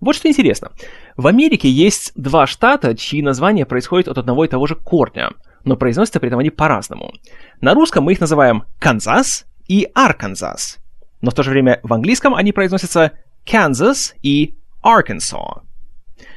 Вот 0.00 0.16
что 0.16 0.28
интересно. 0.28 0.72
В 1.16 1.26
Америке 1.26 1.68
есть 1.68 2.12
два 2.14 2.46
штата, 2.46 2.96
чьи 2.96 3.22
названия 3.22 3.66
происходят 3.66 4.08
от 4.08 4.18
одного 4.18 4.44
и 4.44 4.48
того 4.48 4.66
же 4.66 4.74
корня, 4.74 5.30
но 5.64 5.76
произносятся 5.76 6.20
при 6.20 6.28
этом 6.28 6.40
они 6.40 6.50
по-разному. 6.50 7.12
На 7.60 7.74
русском 7.74 8.04
мы 8.04 8.12
их 8.12 8.20
называем 8.20 8.64
Канзас 8.78 9.44
и 9.68 9.88
Арканзас, 9.94 10.78
но 11.20 11.30
в 11.30 11.34
то 11.34 11.42
же 11.42 11.50
время 11.50 11.80
в 11.82 11.92
английском 11.92 12.34
они 12.34 12.52
произносятся 12.52 13.12
Kansas 13.44 14.14
и 14.22 14.54
Arkansas. 14.82 15.62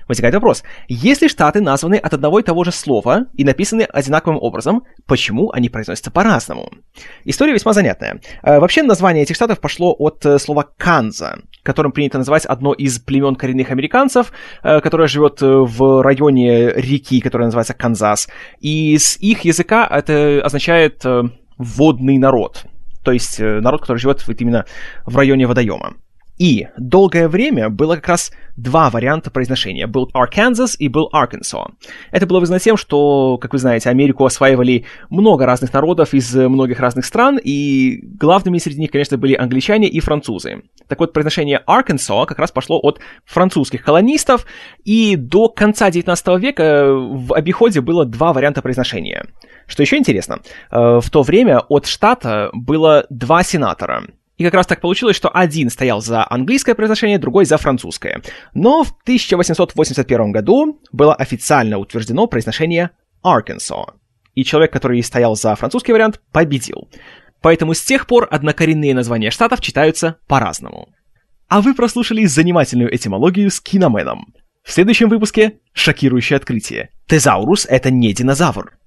Возникает 0.07 0.35
вопрос, 0.35 0.63
если 0.87 1.27
штаты 1.27 1.61
названы 1.61 1.95
от 1.95 2.13
одного 2.13 2.39
и 2.39 2.43
того 2.43 2.63
же 2.63 2.71
слова 2.71 3.25
и 3.33 3.43
написаны 3.43 3.83
одинаковым 3.83 4.37
образом, 4.41 4.83
почему 5.05 5.51
они 5.51 5.69
произносятся 5.69 6.11
по-разному? 6.11 6.71
История 7.25 7.53
весьма 7.53 7.73
занятная. 7.73 8.19
Э, 8.43 8.59
вообще 8.59 8.83
название 8.83 9.23
этих 9.23 9.35
штатов 9.35 9.59
пошло 9.59 9.95
от 9.97 10.25
э, 10.25 10.39
слова 10.39 10.67
«канза», 10.77 11.39
которым 11.63 11.91
принято 11.91 12.17
называть 12.17 12.45
одно 12.45 12.73
из 12.73 12.99
племен 12.99 13.35
коренных 13.35 13.71
американцев, 13.71 14.33
э, 14.63 14.81
которое 14.81 15.07
живет 15.07 15.39
в 15.41 16.01
районе 16.01 16.73
реки, 16.73 17.21
которая 17.21 17.47
называется 17.47 17.73
Канзас. 17.73 18.27
И 18.59 18.97
с 18.97 19.17
их 19.17 19.41
языка 19.45 19.87
это 19.89 20.41
означает 20.43 21.03
«водный 21.57 22.17
народ», 22.17 22.65
то 23.03 23.11
есть 23.11 23.39
народ, 23.39 23.81
который 23.81 23.97
живет 23.97 24.23
именно 24.39 24.65
в 25.05 25.17
районе 25.17 25.45
водоема. 25.45 25.95
И 26.37 26.67
долгое 26.77 27.27
время 27.27 27.69
было 27.69 27.95
как 27.95 28.07
раз 28.07 28.31
два 28.57 28.89
варианта 28.89 29.29
произношения. 29.29 29.87
Был 29.87 30.09
Arkansas 30.13 30.75
и 30.77 30.87
был 30.87 31.09
Arkansas. 31.13 31.67
Это 32.11 32.25
было 32.25 32.39
вызвано 32.39 32.59
тем, 32.59 32.75
что, 32.75 33.37
как 33.37 33.53
вы 33.53 33.59
знаете, 33.59 33.89
Америку 33.89 34.25
осваивали 34.25 34.85
много 35.09 35.45
разных 35.45 35.71
народов 35.73 36.13
из 36.13 36.33
многих 36.33 36.79
разных 36.79 37.05
стран, 37.05 37.39
и 37.41 37.99
главными 38.03 38.57
среди 38.57 38.81
них, 38.81 38.91
конечно, 38.91 39.17
были 39.17 39.35
англичане 39.35 39.87
и 39.87 39.99
французы. 39.99 40.63
Так 40.87 40.99
вот, 40.99 41.13
произношение 41.13 41.61
Arkansas 41.67 42.25
как 42.25 42.39
раз 42.39 42.51
пошло 42.51 42.79
от 42.81 42.99
французских 43.25 43.83
колонистов, 43.83 44.45
и 44.83 45.15
до 45.15 45.49
конца 45.49 45.91
19 45.91 46.39
века 46.39 46.85
в 46.93 47.33
обиходе 47.33 47.81
было 47.81 48.05
два 48.05 48.33
варианта 48.33 48.61
произношения. 48.61 49.27
Что 49.67 49.83
еще 49.83 49.97
интересно, 49.97 50.39
э, 50.71 50.99
в 50.99 51.09
то 51.09 51.21
время 51.21 51.59
от 51.59 51.85
штата 51.85 52.49
было 52.53 53.05
два 53.09 53.43
сенатора— 53.43 54.03
и 54.37 54.43
как 54.43 54.53
раз 54.53 54.65
так 54.65 54.81
получилось, 54.81 55.15
что 55.15 55.29
один 55.29 55.69
стоял 55.69 56.01
за 56.01 56.25
английское 56.29 56.75
произношение, 56.75 57.19
другой 57.19 57.45
за 57.45 57.57
французское. 57.57 58.21
Но 58.53 58.83
в 58.83 58.91
1881 59.03 60.31
году 60.31 60.79
было 60.91 61.13
официально 61.13 61.77
утверждено 61.77 62.27
произношение 62.27 62.91
Arkansas. 63.23 63.93
И 64.33 64.43
человек, 64.43 64.73
который 64.73 65.01
стоял 65.03 65.35
за 65.35 65.55
французский 65.55 65.93
вариант, 65.93 66.19
победил. 66.31 66.89
Поэтому 67.41 67.73
с 67.73 67.81
тех 67.83 68.07
пор 68.07 68.27
однокоренные 68.31 68.95
названия 68.95 69.29
штатов 69.29 69.61
читаются 69.61 70.17
по-разному. 70.27 70.89
А 71.47 71.61
вы 71.61 71.75
прослушали 71.75 72.25
занимательную 72.25 72.93
этимологию 72.95 73.51
с 73.51 73.59
киноменом. 73.59 74.33
В 74.63 74.71
следующем 74.71 75.09
выпуске 75.09 75.59
шокирующее 75.73 76.37
открытие. 76.37 76.89
Тезаурус— 77.05 77.67
это 77.69 77.91
не 77.91 78.13
динозавр. 78.13 78.77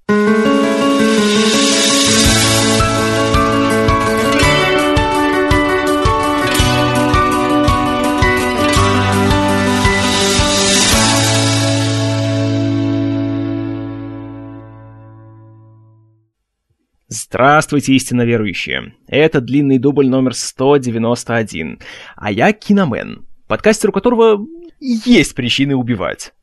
Здравствуйте, 17.09 17.93
истинно 17.93 18.23
верующие! 18.23 18.93
Это 19.07 19.39
длинный 19.39 19.77
дубль 19.77 20.09
номер 20.09 20.33
191, 20.33 21.79
а 22.17 22.31
я 22.33 22.51
Киномен, 22.51 23.25
подкастер, 23.47 23.91
у 23.91 23.93
которого 23.93 24.45
есть 24.81 25.33
причины 25.33 25.73
убивать. 25.73 26.33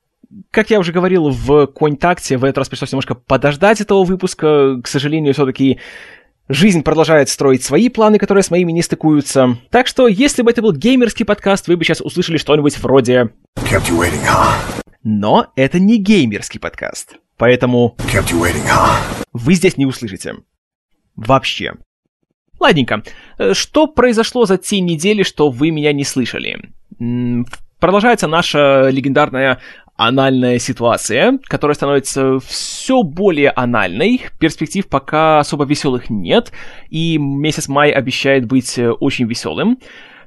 Как 0.50 0.70
я 0.70 0.80
уже 0.80 0.92
говорил 0.92 1.28
в 1.28 1.66
Контакте, 1.66 2.38
в 2.38 2.44
этот 2.44 2.56
раз 2.56 2.70
пришлось 2.70 2.92
немножко 2.92 3.14
подождать 3.14 3.82
этого 3.82 4.04
выпуска. 4.04 4.80
К 4.82 4.88
сожалению, 4.88 5.34
все-таки 5.34 5.80
Жизнь 6.48 6.82
продолжает 6.82 7.30
строить 7.30 7.62
свои 7.62 7.90
планы, 7.90 8.18
которые 8.18 8.42
с 8.42 8.50
моими 8.50 8.72
не 8.72 8.82
стыкуются. 8.82 9.58
Так 9.70 9.86
что, 9.86 10.08
если 10.08 10.42
бы 10.42 10.50
это 10.50 10.60
был 10.60 10.72
геймерский 10.72 11.24
подкаст, 11.24 11.68
вы 11.68 11.76
бы 11.78 11.84
сейчас 11.84 12.02
услышали 12.02 12.36
что-нибудь 12.36 12.78
вроде... 12.78 13.30
Waiting, 13.56 14.20
huh? 14.26 14.82
Но 15.02 15.52
это 15.56 15.78
не 15.78 15.96
геймерский 15.96 16.60
подкаст. 16.60 17.16
Поэтому... 17.38 17.96
Waiting, 17.98 18.66
huh? 18.66 19.24
Вы 19.32 19.54
здесь 19.54 19.78
не 19.78 19.86
услышите 19.86 20.34
вообще. 21.16 21.74
Ладненько, 22.60 23.02
э, 23.38 23.54
что 23.54 23.86
произошло 23.86 24.46
за 24.46 24.58
те 24.58 24.80
недели, 24.80 25.22
что 25.22 25.50
вы 25.50 25.70
меня 25.70 25.92
не 25.92 26.04
слышали? 26.04 26.70
Продолжается 27.78 28.26
наша 28.26 28.88
легендарная 28.88 29.60
анальная 29.96 30.58
ситуация, 30.58 31.38
которая 31.44 31.74
становится 31.74 32.38
все 32.40 33.02
более 33.02 33.50
анальной. 33.50 34.22
Перспектив 34.38 34.86
пока 34.88 35.40
особо 35.40 35.64
веселых 35.64 36.10
нет, 36.10 36.52
и 36.88 37.18
месяц 37.18 37.68
май 37.68 37.90
обещает 37.90 38.46
быть 38.46 38.78
э, 38.78 38.90
очень 38.90 39.26
веселым. 39.26 39.78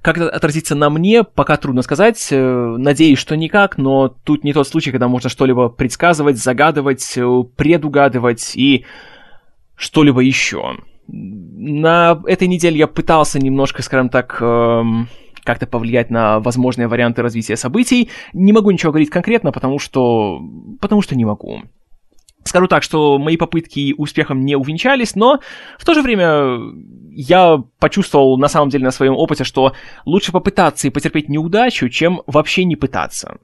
Как 0.02 0.18
это 0.18 0.30
отразится 0.30 0.76
на 0.76 0.90
мне, 0.90 1.24
пока 1.24 1.58
трудно 1.58 1.82
сказать. 1.82 2.26
Э, 2.32 2.76
надеюсь, 2.78 3.20
что 3.20 3.36
никак, 3.36 3.78
но 3.78 4.08
тут 4.08 4.44
не 4.44 4.54
тот 4.54 4.68
случай, 4.68 4.92
когда 4.92 5.08
можно 5.08 5.30
что-либо 5.30 5.70
предсказывать, 5.70 6.38
загадывать, 6.38 7.18
предугадывать 7.56 8.56
и 8.56 8.86
что-либо 9.78 10.20
еще. 10.22 10.76
На 11.08 12.22
этой 12.26 12.50
неделе 12.50 12.80
я 12.80 12.88
пытался 12.88 13.40
немножко, 13.40 13.82
скажем 13.82 14.10
так, 14.10 14.38
эм, 14.42 15.08
как-то 15.44 15.66
повлиять 15.66 16.10
на 16.10 16.40
возможные 16.42 16.90
варианты 16.90 17.22
развития 17.22 17.56
событий. 17.56 18.10
Не 18.34 18.52
могу 18.52 18.72
ничего 18.72 18.92
говорить 18.92 19.10
конкретно, 19.10 19.54
потому 19.54 19.80
что... 19.80 20.42
потому 20.82 21.02
что 21.02 21.16
не 21.16 21.24
могу. 21.24 21.62
Скажу 22.44 22.68
так, 22.68 22.84
что 22.84 23.18
мои 23.18 23.38
попытки 23.38 23.94
успехом 23.98 24.44
не 24.44 24.56
увенчались, 24.56 25.16
но 25.16 25.40
в 25.78 25.86
то 25.86 25.94
же 25.94 26.02
время 26.02 26.60
я 27.12 27.58
почувствовал 27.80 28.38
на 28.38 28.48
самом 28.48 28.70
деле 28.70 28.86
на 28.86 28.92
своем 28.92 29.16
опыте, 29.16 29.44
что 29.44 29.74
лучше 30.06 30.32
попытаться 30.32 30.88
и 30.88 30.92
потерпеть 30.92 31.30
неудачу, 31.30 31.90
чем 31.90 32.22
вообще 32.26 32.64
не 32.64 32.76
пытаться. 32.76 33.38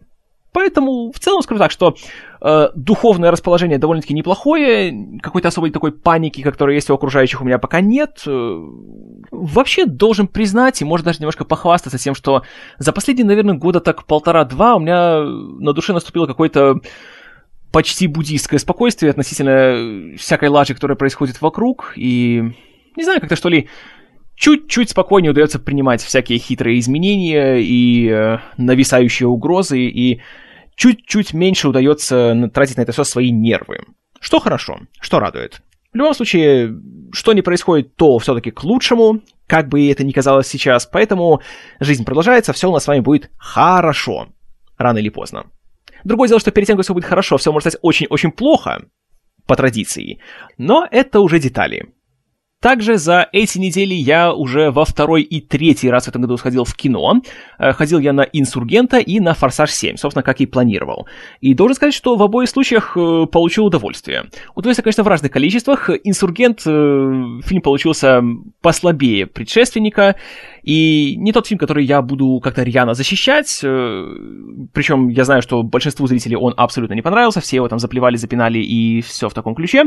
Поэтому 0.54 1.12
в 1.12 1.20
целом 1.20 1.42
скажу 1.42 1.60
так, 1.60 1.72
что 1.72 1.96
э, 2.44 2.70
духовное 2.76 3.32
расположение 3.32 3.80
довольно-таки 3.80 4.14
неплохое, 4.14 5.20
какой-то 5.22 5.48
особой 5.48 5.72
такой 5.72 5.92
паники, 5.92 6.42
которая 6.42 6.76
есть 6.76 6.90
у 6.90 6.94
окружающих, 6.94 7.42
у 7.42 7.46
меня 7.46 7.58
пока 7.58 7.82
нет. 7.82 8.22
Э, 8.28 8.68
вообще 9.32 9.86
должен 9.86 10.28
признать 10.28 10.82
и 10.82 10.86
может 10.86 11.06
даже 11.06 11.20
немножко 11.20 11.46
похвастаться 11.46 11.98
тем, 11.98 12.14
что 12.14 12.44
за 12.78 12.92
последние, 12.92 13.26
наверное, 13.26 13.56
года 13.56 13.80
так 13.80 14.06
полтора-два 14.06 14.76
у 14.76 14.80
меня 14.80 15.22
на 15.22 15.74
душе 15.74 15.94
наступило 15.94 16.28
какое-то 16.28 16.82
почти 17.72 18.06
буддийское 18.06 18.60
спокойствие 18.60 19.10
относительно 19.10 20.16
всякой 20.18 20.50
лажи, 20.50 20.76
которая 20.76 20.96
происходит 20.96 21.42
вокруг, 21.42 21.94
и 21.96 22.54
не 22.96 23.04
знаю, 23.04 23.20
как-то 23.20 23.36
что 23.36 23.50
ли 23.50 23.68
чуть-чуть 24.36 24.92
спокойнее 24.92 25.32
удается 25.32 25.60
принимать 25.60 26.04
всякие 26.04 26.38
хитрые 26.38 26.80
изменения 26.80 27.58
и 27.58 28.10
э, 28.10 28.38
нависающие 28.58 29.28
угрозы, 29.28 29.80
и 29.80 30.22
чуть-чуть 30.76 31.34
меньше 31.34 31.68
удается 31.68 32.50
тратить 32.54 32.78
на 32.78 32.82
это 32.82 32.92
все 32.92 33.04
свои 33.04 33.32
нервы. 33.32 33.86
Что 34.20 34.40
хорошо, 34.40 34.80
что 35.00 35.20
радует. 35.20 35.62
В 35.92 35.98
любом 35.98 36.14
случае, 36.14 36.76
что 37.12 37.34
не 37.34 37.42
происходит, 37.42 37.96
то 37.96 38.18
все-таки 38.18 38.52
к 38.52 38.64
лучшему, 38.64 39.22
как 39.46 39.70
бы 39.70 39.92
это 39.92 40.04
ни 40.04 40.12
казалось 40.12 40.48
сейчас, 40.48 40.86
поэтому 40.86 41.42
жизнь 41.80 42.04
продолжается, 42.04 42.54
все 42.54 42.70
у 42.70 42.74
нас 42.74 42.86
с 42.86 42.88
вами 42.88 43.02
будет 43.02 43.30
хорошо, 43.38 44.30
рано 44.78 44.98
или 44.98 45.10
поздно. 45.10 45.46
Другое 46.04 46.28
дело, 46.28 46.40
что 46.40 46.52
перед 46.52 46.68
тем, 46.68 46.78
как 46.78 46.86
все 46.86 46.94
будет 46.94 47.06
хорошо, 47.06 47.38
все 47.38 47.52
может 47.52 47.70
стать 47.70 47.80
очень-очень 47.84 48.32
плохо, 48.32 48.86
по 49.46 49.56
традиции, 49.56 50.20
но 50.58 50.88
это 50.90 51.20
уже 51.20 51.40
детали. 51.40 51.94
Также 52.64 52.98
за 52.98 53.28
эти 53.34 53.58
недели 53.58 53.94
я 53.94 54.34
уже 54.34 54.72
во 54.72 54.86
второй 54.86 55.22
и 55.22 55.42
третий 55.42 55.90
раз 55.90 56.06
в 56.06 56.08
этом 56.08 56.22
году 56.22 56.38
сходил 56.38 56.64
в 56.64 56.74
кино. 56.76 57.22
Э, 57.60 57.74
ходил 57.74 58.00
я 58.00 58.14
на 58.14 58.22
«Инсургента» 58.22 59.00
и 59.00 59.20
на 59.20 59.34
«Форсаж 59.34 59.70
7», 59.70 59.98
собственно, 59.98 60.24
как 60.24 60.40
и 60.40 60.46
планировал. 60.46 61.06
И 61.42 61.54
должен 61.56 61.76
сказать, 61.76 61.94
что 61.94 62.16
в 62.16 62.24
обоих 62.24 62.48
случаях 62.48 62.96
э, 62.96 63.26
получил 63.30 63.66
удовольствие. 63.66 64.30
Удовольствие, 64.56 64.84
конечно, 64.86 65.04
в 65.04 65.10
разных 65.10 65.30
количествах. 65.34 65.90
«Инсургент» 66.06 66.62
э, 66.66 67.42
фильм 67.44 67.62
получился 67.62 68.24
послабее 68.62 69.28
предшественника, 69.28 70.16
и 70.64 71.16
не 71.18 71.32
тот 71.34 71.46
фильм, 71.48 71.60
который 71.60 71.86
я 71.86 72.02
буду 72.02 72.40
как-то 72.42 72.64
рьяно 72.64 72.94
защищать. 72.94 73.60
Причем 73.62 75.10
я 75.10 75.26
знаю, 75.26 75.42
что 75.42 75.62
большинству 75.62 76.08
зрителей 76.08 76.38
он 76.38 76.54
абсолютно 76.58 76.94
не 76.94 77.02
понравился, 77.02 77.42
все 77.42 77.58
его 77.58 77.68
там 77.68 77.80
заплевали, 77.80 78.16
запинали 78.16 78.60
и 78.60 79.02
все 79.02 79.28
в 79.28 79.34
таком 79.34 79.56
ключе. 79.56 79.84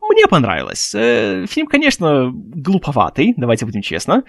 Мне 0.00 0.26
понравилось. 0.28 0.90
Фильм, 0.92 1.66
конечно, 1.66 2.30
глуповатый, 2.32 3.34
давайте 3.36 3.66
будем 3.66 3.82
честно, 3.82 4.22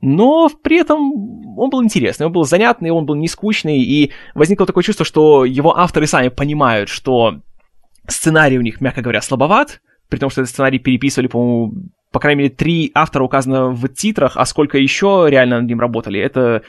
но 0.00 0.48
при 0.48 0.78
этом 0.78 1.58
он 1.58 1.70
был 1.70 1.84
интересный, 1.84 2.26
он 2.26 2.32
был 2.32 2.44
занятный, 2.44 2.90
он 2.90 3.06
был 3.06 3.14
не 3.14 3.28
скучный, 3.28 3.80
и 3.80 4.10
возникло 4.34 4.66
такое 4.66 4.82
чувство, 4.82 5.04
что 5.04 5.44
его 5.44 5.78
авторы 5.78 6.06
сами 6.06 6.28
понимают, 6.28 6.88
что 6.88 7.40
сценарий 8.08 8.58
у 8.58 8.62
них, 8.62 8.80
мягко 8.80 9.00
говоря, 9.00 9.20
слабоват, 9.20 9.80
при 10.08 10.18
том, 10.18 10.28
что 10.28 10.40
этот 10.40 10.50
сценарий 10.50 10.78
переписывали, 10.78 11.28
по-моему, 11.28 11.74
по 12.12 12.20
крайней 12.20 12.42
мере, 12.42 12.54
три 12.54 12.92
автора 12.94 13.24
указано 13.24 13.70
в 13.70 13.88
титрах, 13.88 14.36
а 14.36 14.44
сколько 14.44 14.78
еще 14.78 15.26
реально 15.28 15.60
над 15.60 15.68
ним 15.68 15.80
работали, 15.80 16.20
это 16.20 16.62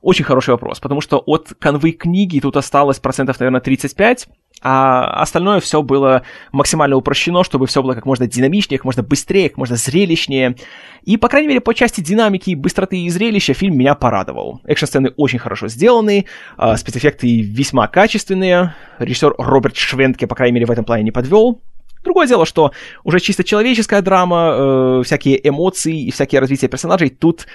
очень 0.00 0.24
хороший 0.24 0.50
вопрос, 0.50 0.80
потому 0.80 1.00
что 1.00 1.22
от 1.24 1.54
канвы 1.58 1.92
книги 1.92 2.38
тут 2.38 2.56
осталось 2.56 2.98
процентов, 3.00 3.40
наверное, 3.40 3.62
35, 3.62 4.28
а 4.62 5.20
остальное 5.20 5.60
все 5.60 5.82
было 5.82 6.22
максимально 6.52 6.96
упрощено, 6.96 7.42
чтобы 7.42 7.66
все 7.66 7.82
было 7.82 7.94
как 7.94 8.06
можно 8.06 8.26
динамичнее, 8.26 8.78
как 8.78 8.84
можно 8.84 9.02
быстрее, 9.02 9.48
как 9.48 9.58
можно 9.58 9.76
зрелищнее. 9.76 10.56
И, 11.04 11.16
по 11.16 11.28
крайней 11.28 11.48
мере, 11.48 11.60
по 11.60 11.74
части 11.74 12.00
динамики, 12.00 12.54
быстроты 12.54 12.98
и 12.98 13.08
зрелища 13.08 13.54
фильм 13.54 13.76
меня 13.76 13.94
порадовал. 13.94 14.60
Экшн-сцены 14.64 15.12
очень 15.16 15.38
хорошо 15.38 15.68
сделаны, 15.68 16.26
а, 16.56 16.76
спецэффекты 16.76 17.40
весьма 17.40 17.88
качественные, 17.88 18.74
режиссер 18.98 19.34
Роберт 19.38 19.76
Швентке, 19.76 20.26
по 20.26 20.34
крайней 20.34 20.54
мере, 20.54 20.66
в 20.66 20.70
этом 20.70 20.84
плане 20.84 21.02
не 21.02 21.12
подвел. 21.12 21.62
Другое 22.04 22.26
дело, 22.26 22.44
что 22.46 22.72
уже 23.02 23.18
чисто 23.18 23.42
человеческая 23.44 24.02
драма, 24.02 24.54
э, 24.56 25.02
всякие 25.04 25.48
эмоции 25.48 26.04
и 26.04 26.10
всякие 26.10 26.40
развития 26.40 26.68
персонажей 26.68 27.08
тут 27.08 27.46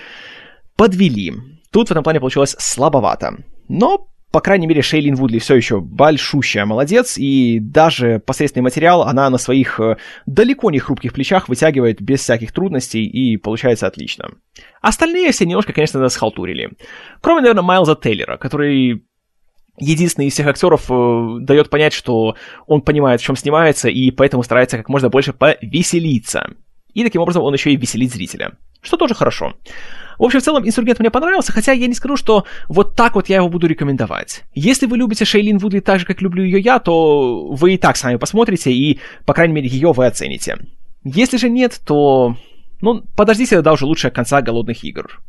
подвели. 0.76 1.34
Тут 1.72 1.90
в 1.90 1.92
этом 1.92 2.04
плане 2.04 2.20
получилось 2.20 2.56
слабовато. 2.58 3.38
Но, 3.68 4.08
по 4.32 4.42
крайней 4.42 4.66
мере, 4.66 4.82
Шейлин 4.82 5.14
Вудли 5.14 5.38
все 5.38 5.56
еще 5.56 5.80
большущая 5.80 6.66
молодец, 6.66 7.18
и 7.18 7.60
даже 7.60 8.20
посредственный 8.26 8.64
материал 8.64 9.04
она 9.04 9.30
на 9.30 9.38
своих 9.38 9.80
э, 9.80 9.98
далеко 10.26 10.72
не 10.72 10.80
хрупких 10.80 11.14
плечах 11.14 11.48
вытягивает 11.48 12.02
без 12.02 12.22
всяких 12.22 12.52
трудностей, 12.52 13.06
и 13.06 13.38
получается 13.38 13.86
отлично. 13.86 14.32
Остальные 14.82 15.32
все 15.32 15.46
немножко, 15.46 15.74
конечно, 15.74 16.08
схалтурили. 16.10 16.72
Кроме, 17.22 17.42
наверное, 17.42 17.64
Майлза 17.64 17.96
Тейлера, 17.96 18.38
который 18.38 19.04
единственный 19.80 20.28
из 20.28 20.34
всех 20.34 20.48
актеров 20.48 20.86
э, 20.90 21.38
дает 21.42 21.70
понять, 21.70 21.94
что 21.94 22.36
он 22.68 22.82
понимает, 22.82 23.22
в 23.22 23.24
чем 23.24 23.36
снимается, 23.36 23.90
и 23.90 24.12
поэтому 24.12 24.44
старается 24.44 24.78
как 24.78 24.90
можно 24.90 25.10
больше 25.10 25.34
повеселиться. 25.34 26.52
И 26.94 27.04
таким 27.04 27.22
образом 27.22 27.44
он 27.44 27.54
еще 27.54 27.72
и 27.72 27.76
веселит 27.76 28.12
зрителя. 28.12 28.54
Что 28.82 28.98
тоже 28.98 29.14
хорошо. 29.14 29.54
В 30.18 30.24
общем, 30.24 30.42
в 30.42 30.44
целом, 30.44 30.68
инсургент 30.68 31.00
мне 31.00 31.10
понравился, 31.10 31.54
хотя 31.54 31.72
я 31.72 31.88
не 31.88 31.94
скажу, 31.94 32.18
что 32.18 32.46
вот 32.68 32.96
так 32.96 33.16
вот 33.16 33.30
я 33.30 33.38
его 33.38 33.48
буду 33.48 33.68
рекомендовать. 33.68 34.44
Если 34.54 34.86
вы 34.86 34.98
любите 34.98 35.24
Шейлин 35.24 35.58
Вудли 35.60 35.80
так 35.80 36.00
же, 36.00 36.06
как 36.06 36.22
люблю 36.22 36.44
ее 36.44 36.60
я, 36.60 36.80
то 36.80 37.48
вы 37.48 37.76
и 37.76 37.78
так 37.78 37.96
сами 37.96 38.18
посмотрите, 38.18 38.72
и, 38.72 39.00
по 39.26 39.34
крайней 39.34 39.54
мере, 39.54 39.70
ее 39.70 39.94
вы 39.94 40.06
оцените. 40.06 40.58
Если 41.04 41.38
же 41.38 41.50
нет, 41.50 41.80
то... 41.86 42.36
Ну, 42.82 43.04
подождите 43.16 43.56
тогда 43.56 43.74
уже 43.74 43.86
лучше 43.86 44.10
конца 44.10 44.42
«Голодных 44.42 44.84
игр». 44.84 45.22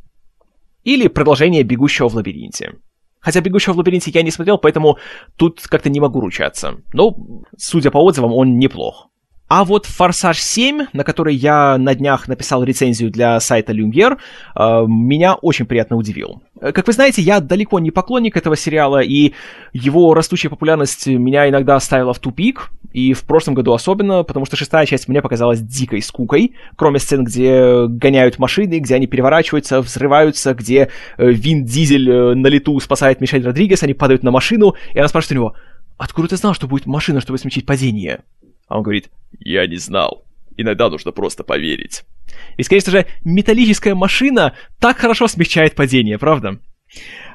Или 0.83 1.09
продолжение 1.09 1.63
«Бегущего 1.63 2.09
в 2.09 2.15
лабиринте». 2.15 2.73
Хотя 3.21 3.41
«Бегущего 3.41 3.75
в 3.75 3.79
лабиринте» 3.79 4.11
я 4.11 4.23
не 4.23 4.31
смотрел, 4.31 4.59
поэтому 4.59 4.99
тут 5.37 5.61
как-то 5.63 5.91
не 5.91 6.01
могу 6.01 6.21
ручаться. 6.21 6.77
Но, 6.93 7.15
судя 7.57 7.91
по 7.91 7.99
отзывам, 7.99 8.33
он 8.33 8.59
неплох. 8.59 9.10
А 9.51 9.65
вот 9.65 9.87
«Форсаж 9.87 10.39
7», 10.39 10.87
на 10.93 11.03
который 11.03 11.35
я 11.35 11.77
на 11.77 11.97
днях 11.97 12.29
написал 12.29 12.63
рецензию 12.63 13.11
для 13.11 13.41
сайта 13.41 13.73
Lumiere, 13.73 14.17
э, 14.55 14.85
меня 14.87 15.35
очень 15.35 15.67
приятно 15.67 15.97
удивил. 15.97 16.41
Как 16.61 16.87
вы 16.87 16.93
знаете, 16.93 17.21
я 17.21 17.41
далеко 17.41 17.81
не 17.81 17.91
поклонник 17.91 18.37
этого 18.37 18.55
сериала, 18.55 19.01
и 19.01 19.33
его 19.73 20.15
растущая 20.15 20.51
популярность 20.51 21.09
меня 21.09 21.49
иногда 21.49 21.81
ставила 21.81 22.15
в 22.15 22.21
тупик, 22.21 22.71
и 22.93 23.13
в 23.13 23.23
прошлом 23.25 23.55
году 23.55 23.73
особенно, 23.73 24.23
потому 24.23 24.47
что 24.47 24.55
шестая 24.55 24.87
часть 24.87 25.09
мне 25.09 25.21
показалась 25.21 25.61
дикой 25.61 26.01
скукой, 26.01 26.55
кроме 26.77 27.01
сцен, 27.01 27.25
где 27.25 27.89
гоняют 27.89 28.39
машины, 28.39 28.79
где 28.79 28.95
они 28.95 29.09
переворачиваются, 29.09 29.81
взрываются, 29.81 30.55
где 30.55 30.91
э, 31.19 31.29
Вин 31.29 31.65
Дизель 31.65 32.09
э, 32.09 32.35
на 32.37 32.47
лету 32.47 32.79
спасает 32.79 33.21
Мишель 33.21 33.45
Родригес, 33.45 33.83
они 33.83 33.95
падают 33.95 34.23
на 34.23 34.31
машину, 34.31 34.77
и 34.95 34.99
она 35.01 35.09
спрашивает 35.09 35.33
у 35.33 35.43
него, 35.43 35.55
«Откуда 35.99 36.29
ты 36.29 36.37
знал, 36.37 36.55
что 36.55 36.69
будет 36.69 36.87
машина, 36.87 37.21
чтобы 37.21 37.41
смягчить 37.41 37.67
падение?» 37.67 38.21
А 38.71 38.79
он 38.79 38.85
говорит, 38.85 39.11
я 39.41 39.67
не 39.67 39.77
знал. 39.77 40.25
Иногда 40.57 40.89
нужно 40.89 41.11
просто 41.11 41.43
поверить. 41.43 42.05
Ведь, 42.57 42.69
конечно 42.69 42.93
же, 42.93 43.07
металлическая 43.25 43.95
машина 43.97 44.55
так 44.79 44.97
хорошо 44.97 45.27
смягчает 45.27 45.75
падение, 45.75 46.19
правда? 46.19 46.61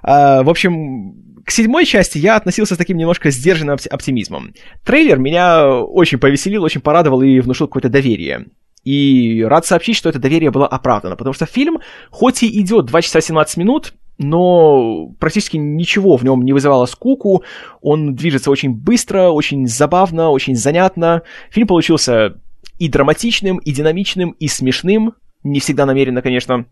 А, 0.01 0.43
в 0.43 0.49
общем, 0.49 1.41
к 1.45 1.51
седьмой 1.51 1.85
части 1.85 2.17
я 2.17 2.37
относился 2.37 2.75
с 2.75 2.77
таким 2.77 2.97
немножко 2.97 3.31
сдержанным 3.31 3.77
оптимизмом. 3.91 4.53
Трейлер 4.85 5.19
меня 5.19 5.67
очень 5.67 6.19
повеселил, 6.19 6.63
очень 6.63 6.81
порадовал 6.81 7.21
и 7.21 7.41
внушил 7.41 7.67
какое-то 7.67 7.89
доверие. 7.89 8.45
И 8.85 9.43
рад 9.43 9.65
сообщить, 9.65 9.97
что 9.97 10.07
это 10.07 10.19
доверие 10.19 10.51
было 10.51 10.67
оправдано, 10.67 11.17
потому 11.17 11.33
что 11.33 11.45
фильм, 11.45 11.79
хоть 12.11 12.43
и 12.43 12.61
идет 12.61 12.85
2 12.85 13.01
часа 13.01 13.19
17 13.19 13.57
минут, 13.57 13.93
но 14.17 15.09
практически 15.19 15.57
ничего 15.57 16.17
в 16.17 16.23
нем 16.23 16.43
не 16.43 16.53
вызывало 16.53 16.85
скуку, 16.85 17.43
он 17.81 18.15
движется 18.15 18.51
очень 18.51 18.73
быстро, 18.73 19.29
очень 19.29 19.67
забавно, 19.67 20.29
очень 20.29 20.55
занятно. 20.55 21.21
Фильм 21.49 21.67
получился 21.67 22.35
и 22.79 22.89
драматичным, 22.89 23.57
и 23.57 23.71
динамичным, 23.71 24.31
и 24.31 24.47
смешным, 24.47 25.13
не 25.43 25.59
всегда 25.59 25.85
намеренно, 25.85 26.21
конечно. 26.21 26.65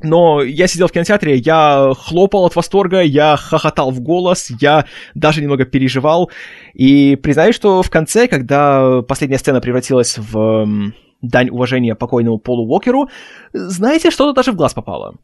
Но 0.00 0.42
я 0.42 0.68
сидел 0.68 0.86
в 0.86 0.92
кинотеатре, 0.92 1.36
я 1.36 1.92
хлопал 1.98 2.46
от 2.46 2.54
восторга, 2.54 3.00
я 3.00 3.36
хохотал 3.36 3.90
в 3.90 4.00
голос, 4.00 4.48
я 4.60 4.84
даже 5.14 5.40
немного 5.40 5.64
переживал. 5.64 6.30
И 6.72 7.16
признаюсь, 7.16 7.56
что 7.56 7.82
в 7.82 7.90
конце, 7.90 8.28
когда 8.28 9.02
последняя 9.02 9.38
сцена 9.38 9.60
превратилась 9.60 10.16
в 10.16 10.92
дань 11.20 11.50
уважения 11.50 11.96
покойному 11.96 12.38
Полу 12.38 12.64
Уокеру, 12.68 13.08
знаете, 13.52 14.12
что-то 14.12 14.34
даже 14.34 14.52
в 14.52 14.56
глаз 14.56 14.72
попало. 14.72 15.16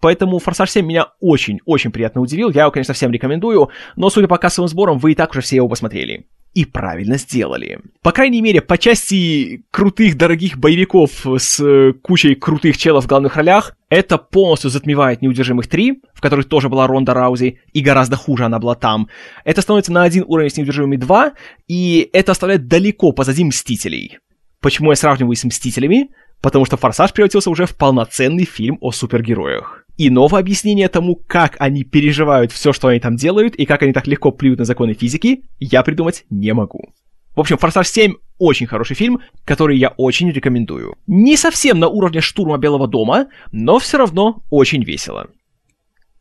Поэтому 0.00 0.38
«Форсаж 0.38 0.70
7» 0.70 0.82
меня 0.82 1.06
очень-очень 1.20 1.92
приятно 1.92 2.20
удивил. 2.20 2.50
Я 2.50 2.62
его, 2.62 2.70
конечно, 2.70 2.94
всем 2.94 3.12
рекомендую, 3.12 3.70
но, 3.96 4.10
судя 4.10 4.28
по 4.28 4.38
кассовым 4.38 4.68
сборам, 4.68 4.98
вы 4.98 5.12
и 5.12 5.14
так 5.14 5.30
уже 5.30 5.42
все 5.42 5.56
его 5.56 5.68
посмотрели. 5.68 6.26
И 6.52 6.64
правильно 6.64 7.16
сделали. 7.16 7.78
По 8.02 8.10
крайней 8.10 8.40
мере, 8.40 8.60
по 8.60 8.76
части 8.76 9.62
крутых, 9.70 10.16
дорогих 10.16 10.58
боевиков 10.58 11.24
с 11.24 11.60
э, 11.60 11.92
кучей 12.02 12.34
крутых 12.34 12.76
челов 12.76 13.04
в 13.04 13.06
главных 13.06 13.36
ролях, 13.36 13.76
это 13.88 14.18
полностью 14.18 14.68
затмевает 14.68 15.22
«Неудержимых 15.22 15.68
3», 15.68 16.00
в 16.12 16.20
которых 16.20 16.48
тоже 16.48 16.68
была 16.68 16.88
Ронда 16.88 17.14
Раузи, 17.14 17.60
и 17.72 17.80
гораздо 17.80 18.16
хуже 18.16 18.46
она 18.46 18.58
была 18.58 18.74
там. 18.74 19.08
Это 19.44 19.62
становится 19.62 19.92
на 19.92 20.02
один 20.02 20.24
уровень 20.26 20.50
с 20.50 20.56
«Неудержимыми 20.56 20.96
2», 20.96 21.32
и 21.68 22.10
это 22.12 22.32
оставляет 22.32 22.66
далеко 22.66 23.12
позади 23.12 23.44
«Мстителей». 23.44 24.18
Почему 24.60 24.90
я 24.90 24.96
сравниваю 24.96 25.36
с 25.36 25.44
«Мстителями»? 25.44 26.08
Потому 26.40 26.64
что 26.64 26.76
«Форсаж» 26.76 27.12
превратился 27.12 27.50
уже 27.50 27.66
в 27.66 27.76
полноценный 27.76 28.44
фильм 28.44 28.76
о 28.80 28.90
супергероях. 28.90 29.79
Иного 30.02 30.38
объяснения 30.38 30.88
тому, 30.88 31.14
как 31.14 31.56
они 31.58 31.84
переживают 31.84 32.52
все, 32.52 32.72
что 32.72 32.88
они 32.88 33.00
там 33.00 33.16
делают, 33.16 33.54
и 33.54 33.66
как 33.66 33.82
они 33.82 33.92
так 33.92 34.06
легко 34.06 34.30
плюют 34.30 34.58
на 34.58 34.64
законы 34.64 34.94
физики, 34.94 35.42
я 35.58 35.82
придумать 35.82 36.24
не 36.30 36.54
могу. 36.54 36.94
В 37.36 37.40
общем, 37.40 37.58
«Форсаж 37.58 37.86
7» 37.86 38.14
очень 38.38 38.66
хороший 38.66 38.96
фильм, 38.96 39.20
который 39.44 39.76
я 39.76 39.88
очень 39.90 40.30
рекомендую. 40.32 40.96
Не 41.06 41.36
совсем 41.36 41.78
на 41.78 41.88
уровне 41.88 42.22
«Штурма 42.22 42.56
Белого 42.56 42.88
дома», 42.88 43.26
но 43.52 43.78
все 43.78 43.98
равно 43.98 44.42
очень 44.48 44.84
весело. 44.84 45.26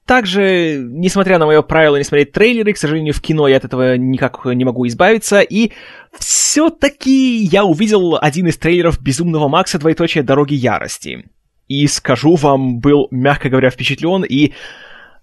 Также, 0.06 0.78
несмотря 0.86 1.40
на 1.40 1.46
мое 1.46 1.62
правило 1.62 1.96
не 1.96 2.04
смотреть 2.04 2.34
трейлеры, 2.34 2.74
к 2.74 2.78
сожалению, 2.78 3.14
в 3.14 3.22
кино 3.22 3.48
я 3.48 3.56
от 3.56 3.64
этого 3.64 3.96
никак 3.96 4.44
не 4.44 4.66
могу 4.66 4.88
избавиться, 4.88 5.40
и 5.40 5.72
все-таки 6.20 7.38
я 7.46 7.64
увидел 7.64 8.18
один 8.20 8.48
из 8.48 8.58
трейлеров 8.58 9.02
«Безумного 9.02 9.48
Макса. 9.48 9.80
Двоеточие. 9.80 10.22
Дороги 10.22 10.56
Ярости» 10.56 11.30
и 11.70 11.88
скажу 11.88 12.36
вам, 12.36 12.80
был, 12.80 13.08
мягко 13.12 13.48
говоря, 13.48 13.70
впечатлен, 13.70 14.24
и, 14.24 14.54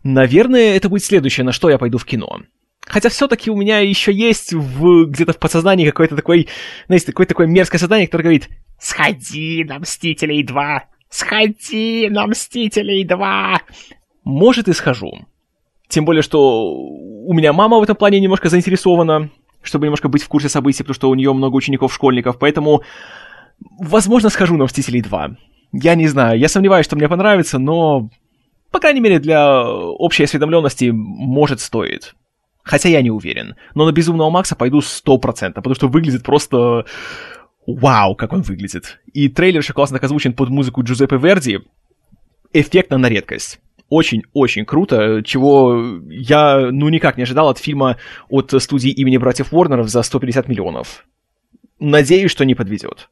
наверное, 0.03 0.76
это 0.76 0.88
будет 0.88 1.05
следующее, 1.05 1.45
на 1.45 1.53
что 1.53 1.69
я 1.69 1.76
пойду 1.76 1.99
в 1.99 2.07
кино. 2.07 2.41
Хотя 2.87 3.09
все-таки 3.09 3.50
у 3.50 3.57
меня 3.57 3.81
еще 3.81 4.12
есть 4.12 4.55
в, 4.55 5.07
где-то 5.07 5.33
в 5.33 5.38
подсознании 5.38 5.87
какой-то 5.87 6.15
такой, 6.15 6.49
знаете, 6.87 7.07
какое-то 7.07 7.31
такое 7.35 7.49
мерзкое 7.49 7.81
сознание, 7.81 8.07
которое 8.07 8.23
говорит 8.23 8.49
«Сходи 8.79 9.65
на 9.65 9.81
Мстителей 9.81 10.45
2! 10.45 10.85
Сходи 11.11 12.09
на 12.09 12.29
Мстителей 12.29 13.05
2!» 13.05 13.57
Может, 14.23 14.69
и 14.69 14.73
схожу. 14.73 15.26
Тем 15.88 16.05
более, 16.05 16.23
что 16.23 16.73
у 16.73 17.33
меня 17.33 17.53
мама 17.53 17.79
в 17.79 17.83
этом 17.83 17.97
плане 17.97 18.21
немножко 18.21 18.49
заинтересована, 18.49 19.31
чтобы 19.62 19.87
немножко 19.87 20.09
быть 20.09 20.23
в 20.23 20.29
курсе 20.29 20.49
событий, 20.49 20.85
потому 20.85 20.95
что 20.95 21.11
у 21.11 21.15
нее 21.17 21.33
много 21.33 21.57
учеников-школьников, 21.57 22.38
поэтому, 22.38 22.83
возможно, 23.81 24.31
схожу 24.31 24.57
на 24.57 24.65
Мстителей 24.65 25.00
2. 25.00 25.37
Я 25.83 25.95
не 25.95 26.09
знаю, 26.09 26.38
я 26.38 26.49
сомневаюсь, 26.49 26.87
что 26.87 26.97
мне 26.97 27.09
понравится, 27.09 27.59
но, 27.59 28.09
по 28.71 28.80
крайней 28.80 29.00
мере, 29.00 29.18
для 29.18 29.62
общей 29.68 30.25
осведомленности, 30.25 30.90
может, 30.90 31.61
стоит. 31.61 32.14
Хотя 32.62 32.88
я 32.88 33.02
не 33.02 33.11
уверен. 33.11 33.56
Но 33.75 33.85
на 33.85 33.92
Безумного 33.92 34.30
Макса 34.30 34.56
пойду 34.56 34.78
100%, 34.78 35.52
потому 35.52 35.75
что 35.75 35.88
выглядит 35.88 36.23
просто... 36.23 36.87
Вау, 37.66 38.14
как 38.14 38.33
он 38.33 38.42
выглядит. 38.42 39.00
И 39.12 39.28
трейлер 39.28 39.61
еще 39.61 39.73
классно 39.73 39.99
озвучен 39.99 40.33
под 40.33 40.50
музыку 40.50 40.83
Джузеппе 40.83 41.16
Верди. 41.16 41.59
Эффектно 42.52 42.97
на 42.97 43.09
редкость. 43.09 43.61
Очень-очень 43.88 44.64
круто, 44.64 45.23
чего 45.25 46.00
я, 46.09 46.71
ну, 46.73 46.88
никак 46.88 47.16
не 47.16 47.25
ожидал 47.25 47.49
от 47.49 47.59
фильма 47.59 47.99
от 48.28 48.52
студии 48.62 48.90
имени 48.90 49.16
братьев 49.16 49.52
Уорнеров 49.52 49.88
за 49.88 50.02
150 50.02 50.49
миллионов. 50.49 51.04
Надеюсь, 51.78 52.30
что 52.30 52.45
не 52.45 52.54
подведет. 52.54 53.09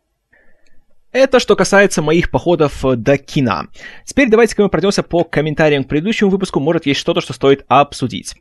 Это 1.14 1.38
что 1.38 1.54
касается 1.54 2.02
моих 2.02 2.28
походов 2.28 2.85
э, 2.85 2.97
до 2.97 3.16
кино. 3.18 3.68
Теперь 4.04 4.28
давайте-ка 4.28 4.64
мы 4.64 4.68
пройдемся 4.68 5.04
по 5.04 5.23
комментариям 5.23 5.85
к 5.85 5.88
предыдущему 5.88 6.28
выпуску, 6.28 6.59
может 6.59 6.87
есть 6.87 6.99
что-то, 6.99 7.21
что 7.21 7.33
стоит 7.33 7.64
обсудить. 7.68 8.35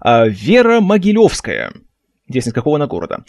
А, 0.00 0.26
Вера 0.26 0.80
Могилевская. 0.80 1.74
Здесь 2.26 2.50
какого 2.50 2.76
она 2.76 2.86
города? 2.86 3.24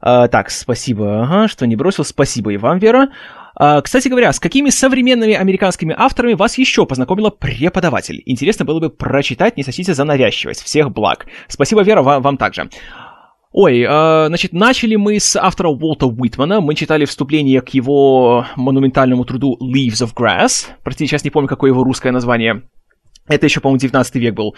А, 0.00 0.28
так, 0.28 0.50
спасибо, 0.50 1.24
ага, 1.24 1.48
что 1.48 1.66
не 1.66 1.74
бросил. 1.74 2.04
Спасибо 2.04 2.52
и 2.52 2.56
вам, 2.56 2.78
Вера. 2.78 3.08
А, 3.56 3.80
кстати 3.80 4.06
говоря, 4.06 4.32
с 4.32 4.38
какими 4.38 4.70
современными 4.70 5.34
американскими 5.34 5.92
авторами 5.98 6.34
вас 6.34 6.56
еще 6.56 6.86
познакомила 6.86 7.30
преподаватель? 7.30 8.22
Интересно 8.26 8.64
было 8.64 8.78
бы 8.78 8.90
прочитать, 8.90 9.56
не 9.56 9.64
сочтите 9.64 9.92
за 9.92 10.04
навязчивость. 10.04 10.62
Всех 10.62 10.92
благ. 10.92 11.26
Спасибо, 11.48 11.82
Вера, 11.82 12.02
вам, 12.02 12.22
вам 12.22 12.36
также. 12.36 12.70
Ой, 13.52 13.80
э, 13.80 14.26
значит, 14.28 14.52
начали 14.52 14.94
мы 14.94 15.18
с 15.18 15.34
автора 15.34 15.68
Уолта 15.68 16.06
Уитмана. 16.06 16.60
Мы 16.60 16.76
читали 16.76 17.04
вступление 17.04 17.60
к 17.60 17.70
его 17.70 18.46
монументальному 18.54 19.24
труду 19.24 19.58
Leaves 19.60 20.04
of 20.06 20.14
Grass. 20.14 20.68
Простите, 20.84 21.10
сейчас 21.10 21.24
не 21.24 21.30
помню, 21.30 21.48
какое 21.48 21.72
его 21.72 21.82
русское 21.82 22.12
название. 22.12 22.62
Это 23.26 23.46
еще, 23.46 23.60
по-моему, 23.60 23.80
19 23.80 24.14
век 24.16 24.34
был. 24.34 24.54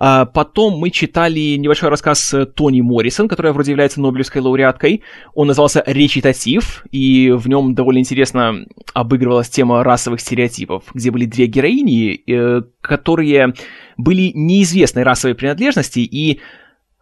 А 0.00 0.26
потом 0.26 0.78
мы 0.78 0.90
читали 0.90 1.56
небольшой 1.56 1.90
рассказ 1.90 2.34
Тони 2.56 2.80
Моррисон, 2.80 3.28
которая 3.28 3.52
вроде 3.52 3.72
является 3.72 4.00
Нобелевской 4.00 4.40
лауреаткой. 4.40 5.02
Он 5.34 5.48
назывался 5.48 5.82
«Речитатив», 5.86 6.84
и 6.90 7.30
в 7.30 7.48
нем 7.48 7.74
довольно 7.74 7.98
интересно 7.98 8.64
обыгрывалась 8.94 9.48
тема 9.48 9.82
расовых 9.82 10.20
стереотипов, 10.20 10.84
где 10.94 11.10
были 11.12 11.24
две 11.24 11.46
героини, 11.46 12.20
э, 12.28 12.62
которые 12.80 13.54
были 13.96 14.32
неизвестной 14.34 15.02
расовой 15.02 15.34
принадлежности, 15.34 16.00
и 16.00 16.40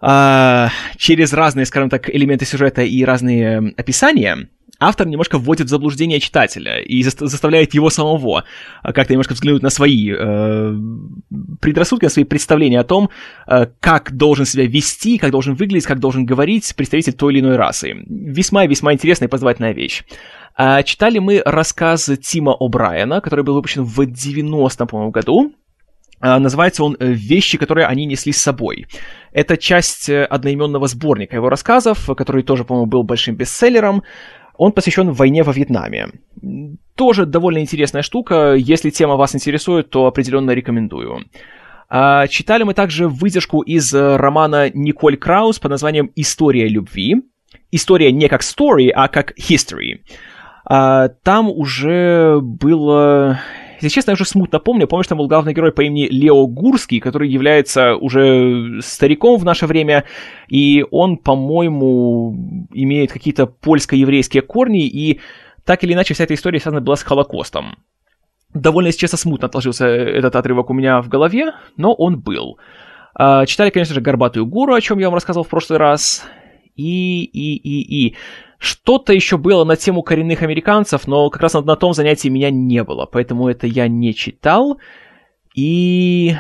а, 0.09 0.71
через 0.97 1.33
разные, 1.33 1.67
скажем 1.67 1.91
так, 1.91 2.09
элементы 2.09 2.45
сюжета 2.45 2.83
и 2.83 3.05
разные 3.05 3.75
описания 3.77 4.49
автор 4.79 5.07
немножко 5.09 5.39
вводит 5.39 5.67
в 5.67 5.71
заблуждение 5.71 6.21
читателя 6.21 6.81
и 6.81 7.03
заставляет 7.03 7.75
его 7.75 7.91
самого 7.91 8.45
а, 8.83 8.93
как-то 8.93 9.15
немножко 9.15 9.33
взглянуть 9.33 9.63
на 9.63 9.71
свои 9.71 10.13
э, 10.13 10.75
предрассудки, 11.61 12.05
на 12.05 12.11
свои 12.11 12.25
представления 12.25 12.79
о 12.79 12.85
том, 12.85 13.11
э, 13.49 13.67
как 13.81 14.17
должен 14.17 14.45
себя 14.45 14.67
вести, 14.67 15.19
как 15.19 15.33
должен 15.33 15.55
выглядеть, 15.55 15.87
как 15.87 15.99
должен 15.99 16.25
говорить 16.25 16.73
представитель 16.77 17.15
той 17.15 17.33
или 17.33 17.41
иной 17.41 17.57
расы. 17.57 17.95
Весьма-весьма 18.07 18.93
интересная 18.93 19.27
и 19.27 19.31
познавательная 19.31 19.73
вещь. 19.73 20.05
А, 20.55 20.85
читали 20.85 21.19
мы 21.19 21.43
рассказ 21.45 22.11
Тима 22.23 22.57
О'Брайена, 22.59 23.21
который 23.21 23.45
был 23.45 23.55
выпущен 23.55 23.83
в 23.83 24.01
90-м, 24.01 24.87
по-моему, 24.87 25.11
году. 25.11 25.53
Называется 26.19 26.83
он 26.83 26.97
«Вещи, 26.99 27.59
которые 27.59 27.87
они 27.87 28.07
несли 28.07 28.33
с 28.33 28.41
собой». 28.41 28.87
Это 29.37 29.59
часть 29.59 30.09
э, 30.09 30.25
одноименного 30.25 30.87
сборника 30.87 31.37
его 31.37 31.51
рассказов, 31.51 32.09
который 32.17 32.43
тоже, 32.43 32.65
по-моему, 32.65 32.87
был 32.87 33.03
большим 33.03 33.37
бестселлером. 33.37 34.03
Он 34.57 34.73
посвящен 34.73 35.13
войне 35.13 35.43
во 35.43 35.53
Вьетнаме. 35.53 36.09
Тоже 36.95 37.27
довольно 37.27 37.59
интересная 37.59 38.01
штука. 38.01 38.55
Если 38.55 38.89
тема 38.89 39.17
вас 39.17 39.35
интересует, 39.35 39.91
то 39.91 40.07
определенно 40.07 40.53
рекомендую. 40.53 41.27
А, 41.91 42.27
читали 42.29 42.63
мы 42.63 42.73
также 42.73 43.09
выдержку 43.09 43.61
из 43.61 43.93
романа 43.93 44.71
Николь 44.73 45.19
Краус 45.19 45.59
под 45.59 45.73
названием 45.73 46.11
«История 46.17 46.67
любви». 46.67 47.17
История 47.71 48.13
не 48.13 48.29
как 48.29 48.41
story, 48.41 48.89
а 48.89 49.09
как 49.09 49.35
history. 49.39 50.01
А, 50.65 51.09
там 51.09 51.51
уже 51.51 52.41
было 52.41 53.39
если 53.81 53.95
честно, 53.95 54.11
я 54.11 54.15
уже 54.15 54.25
смутно 54.25 54.59
помню. 54.59 54.87
Помню, 54.87 55.05
что 55.05 55.11
там 55.11 55.19
был 55.19 55.29
главный 55.29 55.55
герой 55.55 55.73
по 55.73 55.83
имени 55.83 56.07
Лео 56.07 56.47
Гурский, 56.47 57.01
который 57.01 57.29
является 57.29 57.97
уже 57.97 58.81
стариком 58.81 59.39
в 59.39 59.45
наше 59.45 59.67
время, 59.67 60.05
и 60.49 60.85
он, 60.91 61.17
по-моему, 61.19 62.69
имеет 62.73 63.13
какие-то 63.13 63.47
польско-еврейские 63.47 64.43
корни, 64.43 64.87
и 64.87 65.21
так 65.65 65.85
или 65.85 65.93
иначе 65.93 66.15
вся 66.15 66.25
эта 66.25 66.35
история 66.35 66.61
связана 66.61 66.81
была 66.81 66.97
с 66.97 67.03
Холокостом. 67.03 67.77
Довольно, 68.55 68.89
если 68.89 69.01
честно, 69.01 69.19
смутно 69.19 69.49
отложился 69.49 69.87
этот 69.87 70.37
отрывок 70.37 70.71
у 70.71 70.75
меня 70.75 71.03
в 71.03 71.09
голове, 71.09 71.53
но 71.77 71.93
он 71.93 72.21
был. 72.21 72.59
А, 73.15 73.45
читали, 73.47 73.71
конечно 73.71 73.95
же, 73.95 74.01
«Горбатую 74.01 74.47
гору», 74.47 74.75
о 74.75 74.81
чем 74.81 74.99
я 74.99 75.07
вам 75.07 75.15
рассказывал 75.15 75.45
в 75.45 75.49
прошлый 75.49 75.79
раз. 75.79 76.25
И, 76.75 77.25
и, 77.25 77.57
и, 77.57 78.07
и. 78.07 78.17
Что-то 78.59 79.13
еще 79.13 79.37
было 79.37 79.65
на 79.65 79.77
тему 79.77 80.03
коренных 80.03 80.43
американцев, 80.43 81.07
но 81.07 81.29
как 81.31 81.43
раз 81.43 81.55
на, 81.55 81.63
на 81.63 81.77
том 81.77 81.93
занятии 81.93 82.29
меня 82.29 82.51
не 82.51 82.83
было, 82.83 83.07
поэтому 83.07 83.49
это 83.49 83.67
я 83.67 83.89
не 83.89 84.15
читал. 84.15 84.79
И... 85.55 86.35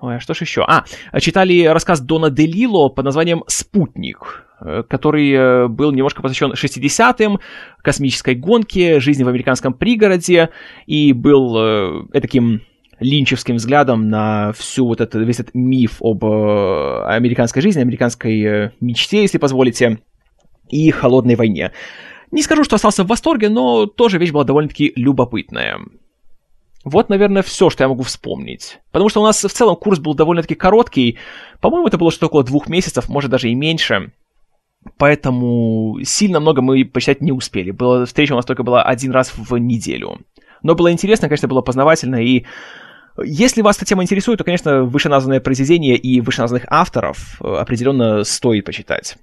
Ой, 0.00 0.16
а 0.16 0.20
что 0.20 0.34
ж 0.34 0.40
еще? 0.42 0.64
А, 0.66 0.84
читали 1.20 1.64
рассказ 1.64 2.00
Дона 2.00 2.30
Делило 2.30 2.88
под 2.88 3.04
названием 3.04 3.44
«Спутник», 3.48 4.46
э, 4.60 4.82
который 4.88 5.30
э, 5.30 5.68
был 5.68 5.92
немножко 5.92 6.22
посвящен 6.22 6.52
60-м, 6.52 7.38
космической 7.82 8.34
гонке, 8.34 9.00
жизни 9.00 9.24
в 9.24 9.28
американском 9.28 9.74
пригороде, 9.74 10.50
и 10.86 11.12
был 11.12 11.56
э, 11.58 12.20
таким 12.20 12.62
линчевским 13.00 13.56
взглядом 13.56 14.08
на 14.08 14.52
всю 14.52 14.86
вот 14.86 15.00
этот, 15.00 15.26
весь 15.26 15.40
этот 15.40 15.54
миф 15.54 15.96
об 16.00 16.24
э, 16.24 17.04
американской 17.06 17.62
жизни, 17.62 17.80
американской 17.80 18.40
э, 18.42 18.70
мечте, 18.80 19.22
если 19.22 19.38
позволите 19.38 19.98
и 20.70 20.90
холодной 20.90 21.36
войне. 21.36 21.72
Не 22.30 22.42
скажу, 22.42 22.64
что 22.64 22.76
остался 22.76 23.04
в 23.04 23.08
восторге, 23.08 23.48
но 23.48 23.86
тоже 23.86 24.18
вещь 24.18 24.30
была 24.30 24.44
довольно-таки 24.44 24.92
любопытная. 24.96 25.80
Вот, 26.84 27.08
наверное, 27.10 27.42
все, 27.42 27.68
что 27.68 27.84
я 27.84 27.88
могу 27.88 28.02
вспомнить. 28.04 28.78
Потому 28.90 29.10
что 29.10 29.20
у 29.20 29.24
нас 29.24 29.42
в 29.44 29.50
целом 29.50 29.76
курс 29.76 29.98
был 29.98 30.14
довольно-таки 30.14 30.54
короткий. 30.54 31.18
По-моему, 31.60 31.88
это 31.88 31.98
было 31.98 32.10
что-то 32.10 32.26
около 32.26 32.44
двух 32.44 32.68
месяцев, 32.68 33.08
может 33.08 33.30
даже 33.30 33.50
и 33.50 33.54
меньше. 33.54 34.12
Поэтому 34.96 35.98
сильно 36.04 36.40
много 36.40 36.62
мы 36.62 36.84
почитать 36.86 37.20
не 37.20 37.32
успели. 37.32 37.70
Была, 37.70 38.06
встреча 38.06 38.32
у 38.32 38.36
нас 38.36 38.46
только 38.46 38.62
была 38.62 38.82
один 38.82 39.10
раз 39.10 39.32
в 39.36 39.56
неделю. 39.58 40.20
Но 40.62 40.74
было 40.74 40.90
интересно, 40.90 41.28
конечно, 41.28 41.48
было 41.48 41.60
познавательно, 41.60 42.16
и 42.16 42.44
если 43.22 43.62
вас 43.62 43.76
эта 43.76 43.86
тема 43.86 44.02
интересует, 44.02 44.38
то, 44.38 44.44
конечно, 44.44 44.84
вышеназванное 44.84 45.40
произведение 45.40 45.96
и 45.96 46.20
вышеназванных 46.20 46.64
авторов 46.68 47.40
э, 47.40 47.46
определенно 47.46 48.24
стоит 48.24 48.64
почитать. 48.64 49.16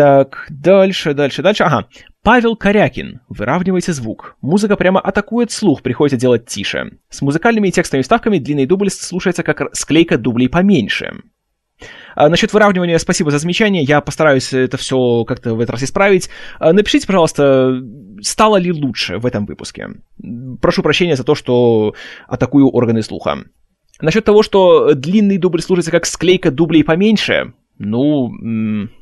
Так, 0.00 0.46
дальше, 0.48 1.12
дальше, 1.12 1.42
дальше. 1.42 1.64
Ага. 1.64 1.86
Павел 2.22 2.56
Корякин. 2.56 3.20
Выравнивайте 3.28 3.92
звук. 3.92 4.34
Музыка 4.40 4.76
прямо 4.76 4.98
атакует 4.98 5.50
слух, 5.50 5.82
приходится 5.82 6.16
делать 6.16 6.46
тише. 6.46 6.92
С 7.10 7.20
музыкальными 7.20 7.68
и 7.68 7.70
текстовыми 7.70 8.00
вставками 8.00 8.38
длинный 8.38 8.64
дубль 8.64 8.88
слушается 8.88 9.42
как 9.42 9.76
склейка 9.76 10.16
дублей 10.16 10.48
поменьше. 10.48 11.20
А, 12.14 12.30
насчет 12.30 12.50
выравнивания, 12.54 12.96
спасибо 12.96 13.30
за 13.30 13.40
замечание. 13.40 13.82
Я 13.82 14.00
постараюсь 14.00 14.54
это 14.54 14.78
все 14.78 15.24
как-то 15.24 15.54
в 15.54 15.60
этот 15.60 15.72
раз 15.72 15.82
исправить. 15.82 16.30
А, 16.58 16.72
напишите, 16.72 17.06
пожалуйста, 17.06 17.82
стало 18.22 18.56
ли 18.56 18.72
лучше 18.72 19.18
в 19.18 19.26
этом 19.26 19.44
выпуске. 19.44 19.90
Прошу 20.62 20.82
прощения 20.82 21.16
за 21.16 21.24
то, 21.24 21.34
что 21.34 21.94
атакую 22.26 22.70
органы 22.70 23.02
слуха. 23.02 23.44
Насчет 24.00 24.24
того, 24.24 24.42
что 24.42 24.94
длинный 24.94 25.36
дубль 25.36 25.60
служится 25.60 25.90
как 25.90 26.06
склейка 26.06 26.50
дублей 26.50 26.84
поменьше, 26.84 27.52
ну, 27.80 28.30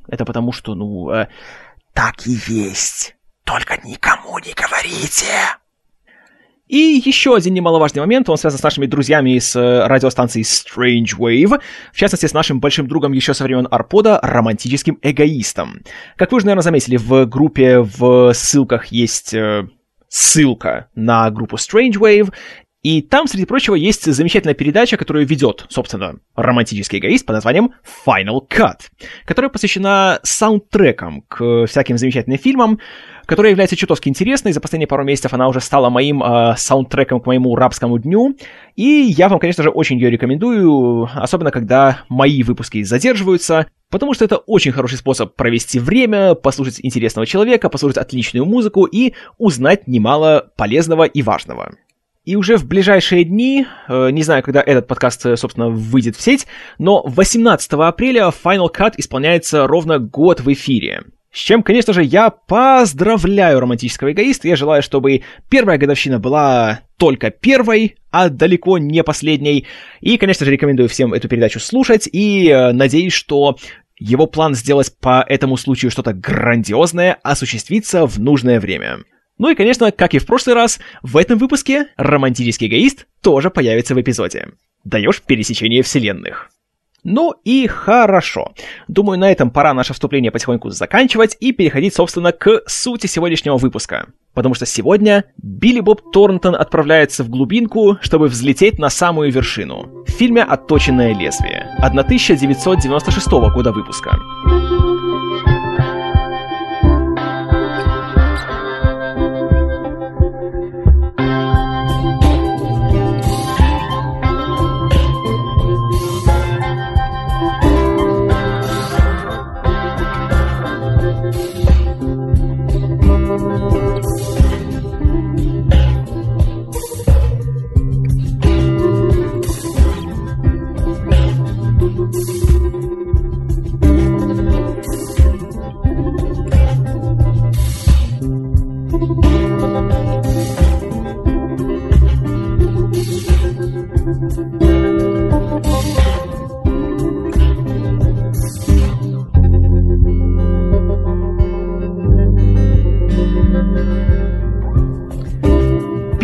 это 0.07 0.25
потому 0.25 0.53
что, 0.53 0.77
ну, 0.77 1.11
э, 1.11 1.27
так 1.93 2.27
и 2.27 2.39
есть. 2.47 3.17
Только 3.43 3.77
никому 3.85 4.39
не 4.39 4.55
говорите. 4.55 5.27
И 6.69 7.03
еще 7.05 7.35
один 7.35 7.55
немаловажный 7.55 8.03
момент, 8.03 8.29
он 8.29 8.37
связан 8.37 8.61
с 8.61 8.63
нашими 8.63 8.87
друзьями 8.87 9.37
из 9.37 9.57
э, 9.57 9.87
радиостанции 9.87 10.43
Strange 10.43 11.19
Wave, 11.19 11.61
в 11.93 11.97
частности, 11.97 12.27
с 12.27 12.35
нашим 12.35 12.61
большим 12.61 12.87
другом 12.87 13.13
еще 13.13 13.35
со 13.35 13.43
времен 13.43 13.67
Арпода, 13.69 14.21
романтическим 14.23 14.99
эгоистом. 15.03 15.81
Как 16.17 16.31
вы 16.31 16.37
уже, 16.37 16.47
наверное, 16.47 16.63
заметили, 16.63 16.99
в 16.99 17.25
группе 17.25 17.81
в 17.81 18.33
ссылках 18.33 18.87
есть 18.87 19.35
э, 19.35 19.67
ссылка 20.09 20.89
на 20.95 21.31
группу 21.31 21.57
Strange 21.57 21.95
Wave, 21.95 22.33
и 22.89 23.03
там, 23.03 23.27
среди 23.27 23.45
прочего, 23.45 23.75
есть 23.75 24.11
замечательная 24.11 24.55
передача, 24.55 24.97
которую 24.97 25.27
ведет, 25.27 25.67
собственно, 25.69 26.21
романтический 26.35 26.99
эгоист 26.99 27.27
под 27.27 27.35
названием 27.35 27.75
Final 28.07 28.41
Cut, 28.49 28.79
которая 29.27 29.51
посвящена 29.51 30.21
саундтрекам 30.23 31.21
к 31.29 31.67
всяким 31.67 31.99
замечательным 31.99 32.39
фильмам, 32.39 32.79
которая 33.27 33.51
является 33.51 33.77
чутовски 33.77 34.09
интересной. 34.09 34.53
За 34.53 34.63
последние 34.63 34.87
пару 34.87 35.05
месяцев 35.05 35.35
она 35.35 35.49
уже 35.49 35.61
стала 35.61 35.91
моим 35.91 36.23
э, 36.23 36.55
саундтреком 36.57 37.21
к 37.21 37.27
моему 37.27 37.55
рабскому 37.57 37.99
дню. 37.99 38.39
И 38.75 38.85
я 38.85 39.29
вам, 39.29 39.39
конечно 39.39 39.63
же, 39.63 39.69
очень 39.69 39.99
ее 39.99 40.09
рекомендую, 40.09 41.11
особенно 41.15 41.51
когда 41.51 42.05
мои 42.09 42.43
выпуски 42.43 42.83
задерживаются, 42.85 43.67
потому 43.91 44.15
что 44.15 44.25
это 44.25 44.39
очень 44.39 44.73
хороший 44.73 44.97
способ 44.97 45.37
провести 45.37 45.79
время, 45.79 46.35
послушать 46.37 46.81
интересного 46.83 47.27
человека, 47.27 47.69
послушать 47.69 47.99
отличную 47.99 48.47
музыку 48.47 48.87
и 48.87 49.13
узнать 49.37 49.87
немало 49.87 50.51
полезного 50.57 51.05
и 51.05 51.21
важного. 51.21 51.75
И 52.29 52.37
уже 52.37 52.59
в 52.59 52.67
ближайшие 52.67 53.25
дни, 53.25 53.65
э, 53.89 54.11
не 54.11 54.23
знаю, 54.23 54.43
когда 54.43 54.61
этот 54.61 54.87
подкаст, 54.87 55.25
э, 55.25 55.35
собственно, 55.39 55.71
выйдет 55.71 56.15
в 56.15 56.21
сеть, 56.21 56.47
но 56.79 57.03
18 57.07 57.89
апреля 57.89 58.31
Final 58.45 58.69
Cut 58.71 58.93
исполняется 58.99 59.67
ровно 59.67 59.99
год 59.99 60.43
в 60.43 60.53
эфире. 60.53 61.05
С 61.33 61.39
чем, 61.39 61.63
конечно 61.63 61.95
же, 61.95 62.05
я 62.05 62.29
поздравляю 62.29 63.61
романтического 63.61 64.13
эгоиста. 64.13 64.47
Я 64.47 64.57
желаю, 64.57 64.83
чтобы 64.83 65.23
первая 65.49 65.79
годовщина 65.79 66.19
была 66.19 66.81
только 66.99 67.31
первой, 67.31 67.97
а 68.11 68.29
далеко 68.29 68.77
не 68.77 69.03
последней. 69.03 69.65
И, 70.03 70.19
конечно 70.19 70.45
же, 70.45 70.53
рекомендую 70.53 70.91
всем 70.91 71.15
эту 71.15 71.29
передачу 71.29 71.61
слушать. 71.61 72.07
И 72.13 72.51
э, 72.51 72.73
надеюсь, 72.73 73.15
что 73.15 73.57
его 73.99 74.27
план 74.27 74.55
сделать 74.55 74.95
по 75.01 75.25
этому 75.27 75.57
случаю 75.57 75.91
что-то 75.91 76.13
грандиозное 76.13 77.17
осуществится 77.23 78.07
в 78.07 78.21
нужное 78.21 78.61
время. 78.61 78.99
Ну 79.39 79.51
и, 79.51 79.55
конечно, 79.55 79.91
как 79.93 80.15
и 80.15 80.19
в 80.19 80.27
прошлый 80.27 80.55
раз, 80.55 80.81
в 81.03 81.17
этом 81.17 81.39
выпуске 81.39 81.89
романтический 81.97 82.67
эгоист 82.67 83.07
тоже 83.23 83.51
появится 83.51 83.95
в 83.95 84.01
эпизоде. 84.01 84.49
Даешь 84.85 85.23
пересечение 85.23 85.83
вселенных. 85.83 86.51
Ну 87.05 87.33
и 87.45 87.67
хорошо. 87.69 88.53
Думаю, 88.89 89.19
на 89.19 89.31
этом 89.31 89.51
пора 89.51 89.73
наше 89.73 89.95
вступление 89.95 90.33
потихоньку 90.33 90.71
заканчивать 90.71 91.37
и 91.39 91.53
переходить, 91.53 91.95
собственно, 91.95 92.33
к 92.33 92.63
сути 92.67 93.07
сегодняшнего 93.07 93.57
выпуска. 93.57 94.09
Потому 94.35 94.55
что 94.55 94.67
сегодня 94.67 95.25
Билли 95.37 95.81
Боб 95.81 96.13
Торнтон 96.13 96.55
отправляется 96.55 97.23
в 97.23 97.31
глубинку, 97.31 97.99
чтобы 98.03 98.27
взлететь 98.27 98.79
на 98.79 98.91
самую 98.91 99.33
вершину. 99.33 100.05
В 100.07 100.11
фильме 100.11 100.43
«Отточенное 100.43 101.15
лезвие» 101.15 101.75
1996 101.79 103.27
года 103.55 103.73
выпуска. 103.73 104.19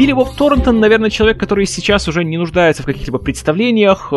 Билли 0.04 0.12
Боб 0.12 0.37
Торнтон, 0.37 0.80
наверное, 0.80 1.08
человек, 1.08 1.40
который 1.40 1.64
сейчас 1.64 2.08
уже 2.08 2.25
не 2.25 2.37
нуждается 2.37 2.82
в 2.82 2.84
каких-либо 2.87 3.18
представлениях. 3.18 4.12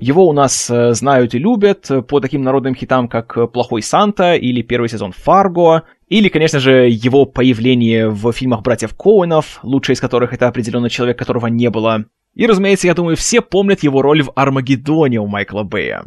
Его 0.00 0.26
у 0.26 0.32
нас 0.32 0.68
э, 0.68 0.92
знают 0.92 1.34
и 1.34 1.38
любят 1.38 1.88
по 2.08 2.18
таким 2.18 2.42
народным 2.42 2.74
хитам, 2.74 3.06
как 3.06 3.52
«Плохой 3.52 3.80
Санта» 3.80 4.34
или 4.34 4.62
первый 4.62 4.88
сезон 4.88 5.12
«Фарго», 5.12 5.84
или, 6.08 6.28
конечно 6.28 6.58
же, 6.58 6.88
его 6.90 7.26
появление 7.26 8.08
в 8.08 8.32
фильмах 8.32 8.62
братьев 8.62 8.92
Коуэнов, 8.96 9.60
лучший 9.62 9.92
из 9.92 10.00
которых 10.00 10.32
это 10.32 10.48
определенно 10.48 10.90
человек, 10.90 11.16
которого 11.16 11.46
не 11.46 11.70
было. 11.70 12.06
И, 12.34 12.44
разумеется, 12.44 12.88
я 12.88 12.94
думаю, 12.94 13.16
все 13.16 13.40
помнят 13.40 13.84
его 13.84 14.02
роль 14.02 14.24
в 14.24 14.32
«Армагеддоне» 14.34 15.20
у 15.20 15.28
Майкла 15.28 15.62
Бэя. 15.62 16.06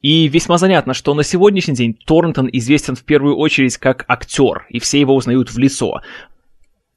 И 0.00 0.28
весьма 0.28 0.58
занятно, 0.58 0.94
что 0.94 1.12
на 1.14 1.24
сегодняшний 1.24 1.74
день 1.74 1.98
Торнтон 2.06 2.48
известен 2.52 2.94
в 2.94 3.02
первую 3.02 3.36
очередь 3.36 3.78
как 3.78 4.04
актер, 4.06 4.66
и 4.68 4.78
все 4.78 5.00
его 5.00 5.16
узнают 5.16 5.50
в 5.50 5.58
лицо. 5.58 6.02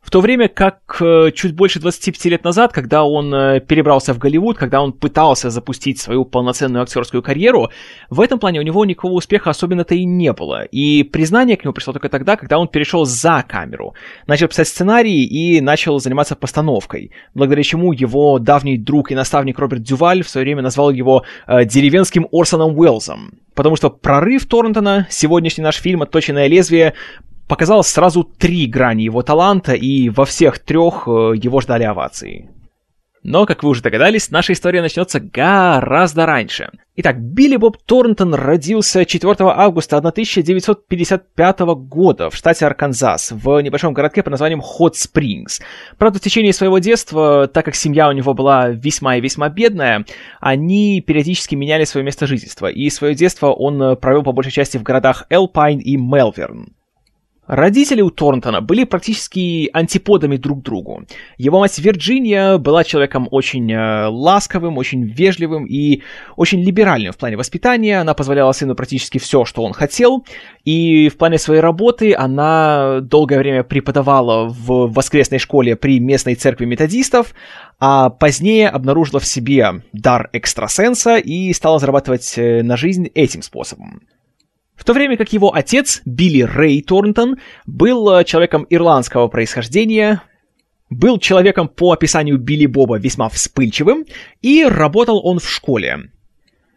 В 0.07 0.09
то 0.09 0.21
время 0.21 0.47
как 0.47 1.01
э, 1.01 1.31
чуть 1.35 1.53
больше 1.53 1.81
25 1.81 2.25
лет 2.31 2.45
назад, 2.45 2.71
когда 2.71 3.03
он 3.03 3.33
э, 3.33 3.59
перебрался 3.59 4.13
в 4.13 4.19
Голливуд, 4.19 4.57
когда 4.57 4.81
он 4.81 4.93
пытался 4.93 5.49
запустить 5.49 5.99
свою 5.99 6.23
полноценную 6.23 6.83
актерскую 6.83 7.21
карьеру, 7.21 7.71
в 8.09 8.21
этом 8.21 8.39
плане 8.39 8.61
у 8.61 8.63
него 8.63 8.85
никакого 8.85 9.11
успеха 9.11 9.49
особенно-то 9.49 9.95
и 9.95 10.05
не 10.05 10.31
было. 10.31 10.63
И 10.63 11.03
признание 11.03 11.57
к 11.57 11.65
нему 11.65 11.73
пришло 11.73 11.91
только 11.91 12.07
тогда, 12.07 12.37
когда 12.37 12.57
он 12.57 12.69
перешел 12.69 13.03
за 13.03 13.43
камеру, 13.45 13.95
начал 14.27 14.47
писать 14.47 14.69
сценарии 14.69 15.25
и 15.25 15.59
начал 15.59 15.99
заниматься 15.99 16.37
постановкой, 16.37 17.11
благодаря 17.33 17.63
чему 17.63 17.91
его 17.91 18.39
давний 18.39 18.77
друг 18.77 19.11
и 19.11 19.15
наставник 19.15 19.59
Роберт 19.59 19.81
Дюваль 19.81 20.23
в 20.23 20.29
свое 20.29 20.45
время 20.45 20.61
назвал 20.61 20.89
его 20.89 21.25
э, 21.47 21.65
деревенским 21.65 22.29
Орсоном 22.31 22.79
Уэллсом. 22.79 23.39
Потому 23.55 23.75
что 23.75 23.89
прорыв 23.89 24.45
Торнтона, 24.45 25.05
сегодняшний 25.09 25.65
наш 25.65 25.81
фильм 25.81 26.01
«Отточенное 26.01 26.47
лезвие», 26.47 26.93
показал 27.47 27.83
сразу 27.83 28.23
три 28.23 28.67
грани 28.67 29.03
его 29.03 29.21
таланта, 29.21 29.73
и 29.73 30.09
во 30.09 30.25
всех 30.25 30.59
трех 30.59 31.07
э, 31.07 31.33
его 31.35 31.61
ждали 31.61 31.83
овации. 31.83 32.49
Но, 33.23 33.45
как 33.45 33.61
вы 33.61 33.71
уже 33.71 33.81
догадались, 33.81 34.31
наша 34.31 34.53
история 34.53 34.81
начнется 34.81 35.19
гораздо 35.19 36.25
раньше. 36.25 36.69
Итак, 36.95 37.19
Билли 37.19 37.57
Боб 37.57 37.77
Торнтон 37.83 38.33
родился 38.33 39.05
4 39.05 39.35
августа 39.39 39.97
1955 39.97 41.59
года 41.59 42.29
в 42.29 42.35
штате 42.35 42.65
Арканзас, 42.65 43.33
в 43.33 43.59
небольшом 43.59 43.93
городке 43.93 44.23
под 44.23 44.31
названием 44.31 44.61
Хот 44.61 44.95
Спрингс. 44.95 45.59
Правда, 45.97 46.19
в 46.19 46.21
течение 46.21 46.53
своего 46.53 46.79
детства, 46.79 47.47
так 47.47 47.65
как 47.65 47.75
семья 47.75 48.07
у 48.07 48.13
него 48.13 48.33
была 48.33 48.69
весьма 48.69 49.17
и 49.17 49.21
весьма 49.21 49.49
бедная, 49.49 50.05
они 50.39 51.01
периодически 51.01 51.55
меняли 51.55 51.83
свое 51.83 52.05
место 52.05 52.27
жительства, 52.27 52.67
и 52.67 52.89
свое 52.89 53.13
детство 53.13 53.47
он 53.47 53.97
провел 53.97 54.23
по 54.23 54.31
большей 54.31 54.53
части 54.53 54.77
в 54.77 54.83
городах 54.83 55.25
Элпайн 55.29 55.79
и 55.79 55.97
Мелверн. 55.97 56.76
Родители 57.47 58.01
у 58.01 58.09
Торнтона 58.09 58.59
были 58.59 58.83
практически 58.83 59.69
антиподами 59.71 60.35
друг 60.35 60.61
другу. 60.61 61.05
Его 61.37 61.59
мать 61.59 61.79
Вирджиния 61.79 62.57
была 62.57 62.83
человеком 62.83 63.29
очень 63.31 63.71
э, 63.71 64.07
ласковым, 64.07 64.77
очень 64.77 65.05
вежливым 65.05 65.65
и 65.65 66.01
очень 66.35 66.61
либеральным 66.61 67.13
в 67.13 67.17
плане 67.17 67.37
воспитания. 67.37 68.01
Она 68.01 68.13
позволяла 68.13 68.51
сыну 68.51 68.75
практически 68.75 69.17
все, 69.17 69.45
что 69.45 69.63
он 69.63 69.71
хотел. 69.71 70.25
И 70.65 71.07
в 71.07 71.17
плане 71.17 71.37
своей 71.37 71.61
работы 71.61 72.13
она 72.13 72.99
долгое 72.99 73.39
время 73.39 73.63
преподавала 73.63 74.49
в 74.49 74.91
воскресной 74.91 75.39
школе 75.39 75.77
при 75.77 76.01
местной 76.01 76.35
церкви 76.35 76.65
методистов, 76.65 77.33
а 77.79 78.09
позднее 78.09 78.67
обнаружила 78.67 79.21
в 79.21 79.25
себе 79.25 79.83
дар 79.93 80.29
экстрасенса 80.33 81.15
и 81.15 81.53
стала 81.53 81.79
зарабатывать 81.79 82.37
э, 82.37 82.61
на 82.61 82.75
жизнь 82.75 83.09
этим 83.15 83.41
способом. 83.41 84.01
В 84.77 84.83
то 84.83 84.93
время 84.93 85.17
как 85.17 85.33
его 85.33 85.53
отец, 85.53 86.01
Билли 86.05 86.43
Рэй 86.43 86.81
Торнтон, 86.83 87.37
был 87.65 88.09
э, 88.11 88.23
человеком 88.23 88.65
ирландского 88.69 89.27
происхождения, 89.27 90.21
был 90.89 91.17
человеком 91.17 91.67
по 91.67 91.91
описанию 91.91 92.37
Билли 92.37 92.67
Боба 92.67 92.97
весьма 92.97 93.27
вспыльчивым, 93.27 94.05
и 94.41 94.63
работал 94.63 95.19
он 95.25 95.39
в 95.39 95.49
школе. 95.49 96.11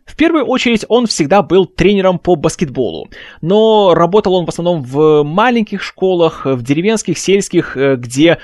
В 0.06 0.16
первую 0.16 0.46
очередь 0.46 0.84
он 0.88 1.06
всегда 1.06 1.42
был 1.42 1.66
тренером 1.66 2.18
по 2.18 2.34
баскетболу, 2.34 3.10
но 3.42 3.94
работал 3.94 4.34
он 4.34 4.46
в 4.46 4.48
основном 4.48 4.82
в 4.82 5.22
маленьких 5.22 5.82
школах, 5.82 6.46
в 6.46 6.62
деревенских, 6.62 7.18
сельских, 7.18 7.76
э, 7.76 7.96
где 7.96 8.38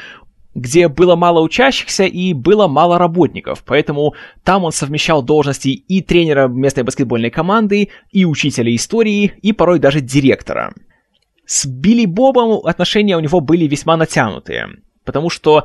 где 0.57 0.89
было 0.89 1.17
мало 1.17 1.41
учащихся 1.41 2.05
и 2.05 2.33
было 2.33 2.67
мало 2.67 2.99
работников, 2.99 3.63
поэтому 3.65 4.15
там 4.43 4.65
он 4.65 4.73
совмещал 4.73 5.23
должности 5.23 5.69
и 5.69 6.01
тренера 6.01 6.49
местной 6.49 6.83
баскетбольной 6.83 7.31
команды, 7.31 7.91
и 8.11 8.25
учителя 8.25 8.75
истории, 8.75 9.35
и 9.43 9.53
порой 9.53 9.79
даже 9.79 10.01
директора. 10.01 10.73
С 11.45 11.67
Билли 11.67 12.07
Бобом 12.07 12.67
отношения 12.67 13.17
у 13.17 13.21
него 13.21 13.41
были 13.41 13.67
весьма 13.67 13.99
натянутые, 13.99 14.69
потому 15.05 15.29
что 15.29 15.65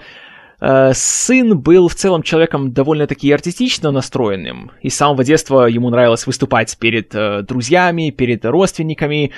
э, 0.59 0.91
сын 0.93 1.57
был 1.57 1.87
в 1.87 1.95
целом 1.95 2.21
человеком 2.21 2.73
довольно-таки 2.73 3.31
артистично 3.31 3.91
настроенным, 3.91 4.71
и 4.81 4.89
с 4.89 4.97
самого 4.97 5.23
детства 5.23 5.67
ему 5.67 5.89
нравилось 5.89 6.27
выступать 6.27 6.77
перед 6.77 7.15
э, 7.15 7.43
друзьями, 7.43 8.09
перед 8.09 8.43
родственниками, 8.45 9.31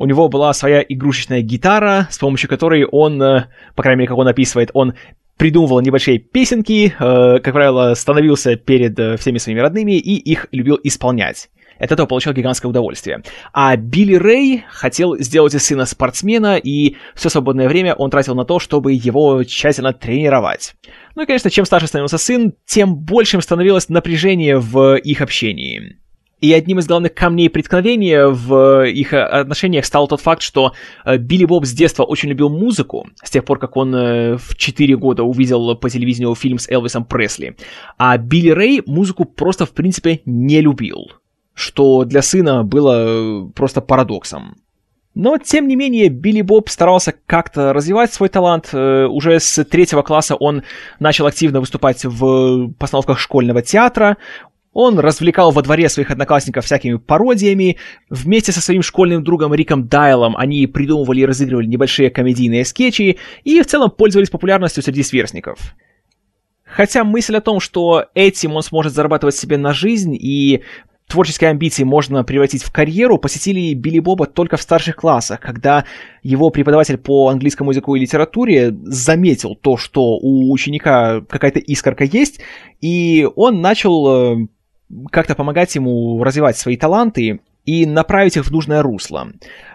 у 0.00 0.06
него 0.06 0.28
была 0.28 0.52
своя 0.54 0.80
игрушечная 0.80 1.42
гитара, 1.42 2.08
с 2.10 2.18
помощью 2.18 2.48
которой 2.48 2.86
он, 2.86 3.22
э, 3.22 3.48
по 3.76 3.82
крайней 3.82 3.98
мере, 3.98 4.08
как 4.08 4.16
он 4.16 4.28
описывает, 4.28 4.70
он 4.72 4.94
придумывал 5.36 5.82
небольшие 5.82 6.18
песенки, 6.18 6.94
э, 6.98 7.38
как 7.40 7.52
правило, 7.52 7.92
становился 7.92 8.56
перед 8.56 8.98
э, 8.98 9.18
всеми 9.18 9.36
своими 9.36 9.60
родными 9.60 9.92
и 9.98 10.16
их 10.16 10.46
любил 10.52 10.80
исполнять. 10.82 11.50
От 11.78 11.92
этого 11.92 12.06
получал 12.06 12.32
гигантское 12.32 12.70
удовольствие. 12.70 13.22
А 13.52 13.76
Билли 13.76 14.14
Рэй 14.14 14.64
хотел 14.70 15.18
сделать 15.18 15.54
из 15.54 15.64
сына 15.64 15.84
спортсмена, 15.84 16.56
и 16.56 16.96
все 17.14 17.28
свободное 17.28 17.68
время 17.68 17.94
он 17.94 18.10
тратил 18.10 18.34
на 18.34 18.46
то, 18.46 18.58
чтобы 18.58 18.94
его 18.94 19.44
тщательно 19.44 19.92
тренировать. 19.92 20.76
Ну 21.14 21.22
и, 21.22 21.26
конечно, 21.26 21.50
чем 21.50 21.66
старше 21.66 21.88
становился 21.88 22.16
сын, 22.16 22.54
тем 22.64 22.96
большим 22.96 23.42
становилось 23.42 23.90
напряжение 23.90 24.58
в 24.58 24.96
их 24.96 25.20
общении. 25.20 26.00
И 26.40 26.54
одним 26.54 26.78
из 26.78 26.86
главных 26.86 27.14
камней 27.14 27.50
преткновения 27.50 28.26
в 28.26 28.86
их 28.86 29.12
отношениях 29.12 29.84
стал 29.84 30.08
тот 30.08 30.20
факт, 30.20 30.42
что 30.42 30.72
э, 31.04 31.18
Билли 31.18 31.44
Боб 31.44 31.66
с 31.66 31.72
детства 31.72 32.04
очень 32.04 32.30
любил 32.30 32.48
музыку, 32.48 33.08
с 33.22 33.30
тех 33.30 33.44
пор, 33.44 33.58
как 33.58 33.76
он 33.76 33.94
э, 33.94 34.36
в 34.38 34.56
4 34.56 34.96
года 34.96 35.22
увидел 35.22 35.76
по 35.76 35.90
телевидению 35.90 36.34
фильм 36.34 36.58
с 36.58 36.68
Элвисом 36.68 37.04
Пресли. 37.04 37.56
А 37.98 38.16
Билли 38.16 38.50
Рэй 38.50 38.82
музыку 38.86 39.26
просто, 39.26 39.66
в 39.66 39.72
принципе, 39.72 40.22
не 40.24 40.62
любил, 40.62 41.12
что 41.52 42.04
для 42.04 42.22
сына 42.22 42.64
было 42.64 43.04
э, 43.06 43.50
просто 43.54 43.82
парадоксом. 43.82 44.56
Но, 45.14 45.36
тем 45.36 45.68
не 45.68 45.76
менее, 45.76 46.08
Билли 46.08 46.40
Боб 46.40 46.70
старался 46.70 47.12
как-то 47.26 47.72
развивать 47.72 48.14
свой 48.14 48.28
талант. 48.28 48.72
Уже 48.72 49.40
с 49.40 49.64
третьего 49.64 50.02
класса 50.02 50.36
он 50.36 50.62
начал 51.00 51.26
активно 51.26 51.58
выступать 51.58 52.04
в 52.04 52.72
постановках 52.78 53.18
школьного 53.18 53.60
театра. 53.60 54.18
Он 54.82 54.98
развлекал 54.98 55.50
во 55.50 55.60
дворе 55.60 55.90
своих 55.90 56.10
одноклассников 56.10 56.64
всякими 56.64 56.96
пародиями. 56.96 57.76
Вместе 58.08 58.50
со 58.50 58.62
своим 58.62 58.80
школьным 58.80 59.22
другом 59.22 59.52
Риком 59.52 59.88
Дайлом 59.88 60.34
они 60.38 60.66
придумывали 60.66 61.20
и 61.20 61.26
разыгрывали 61.26 61.66
небольшие 61.66 62.08
комедийные 62.08 62.64
скетчи 62.64 63.18
и 63.44 63.60
в 63.60 63.66
целом 63.66 63.90
пользовались 63.90 64.30
популярностью 64.30 64.82
среди 64.82 65.02
сверстников. 65.02 65.74
Хотя 66.64 67.04
мысль 67.04 67.36
о 67.36 67.42
том, 67.42 67.60
что 67.60 68.06
этим 68.14 68.56
он 68.56 68.62
сможет 68.62 68.94
зарабатывать 68.94 69.36
себе 69.36 69.58
на 69.58 69.74
жизнь 69.74 70.16
и 70.18 70.62
творческие 71.08 71.50
амбиции 71.50 71.84
можно 71.84 72.24
превратить 72.24 72.62
в 72.62 72.72
карьеру, 72.72 73.18
посетили 73.18 73.74
Билли 73.74 73.98
Боба 73.98 74.24
только 74.24 74.56
в 74.56 74.62
старших 74.62 74.96
классах, 74.96 75.40
когда 75.40 75.84
его 76.22 76.48
преподаватель 76.48 76.96
по 76.96 77.28
английскому 77.28 77.72
языку 77.72 77.96
и 77.96 78.00
литературе 78.00 78.74
заметил 78.84 79.56
то, 79.56 79.76
что 79.76 80.16
у 80.16 80.50
ученика 80.50 81.20
какая-то 81.28 81.58
искорка 81.58 82.04
есть, 82.04 82.40
и 82.80 83.28
он 83.36 83.60
начал 83.60 84.38
э, 84.38 84.46
как-то 85.10 85.34
помогать 85.34 85.74
ему 85.74 86.22
развивать 86.22 86.56
свои 86.56 86.76
таланты 86.76 87.40
и 87.64 87.86
направить 87.86 88.36
их 88.36 88.46
в 88.46 88.50
нужное 88.50 88.82
русло. 88.82 89.28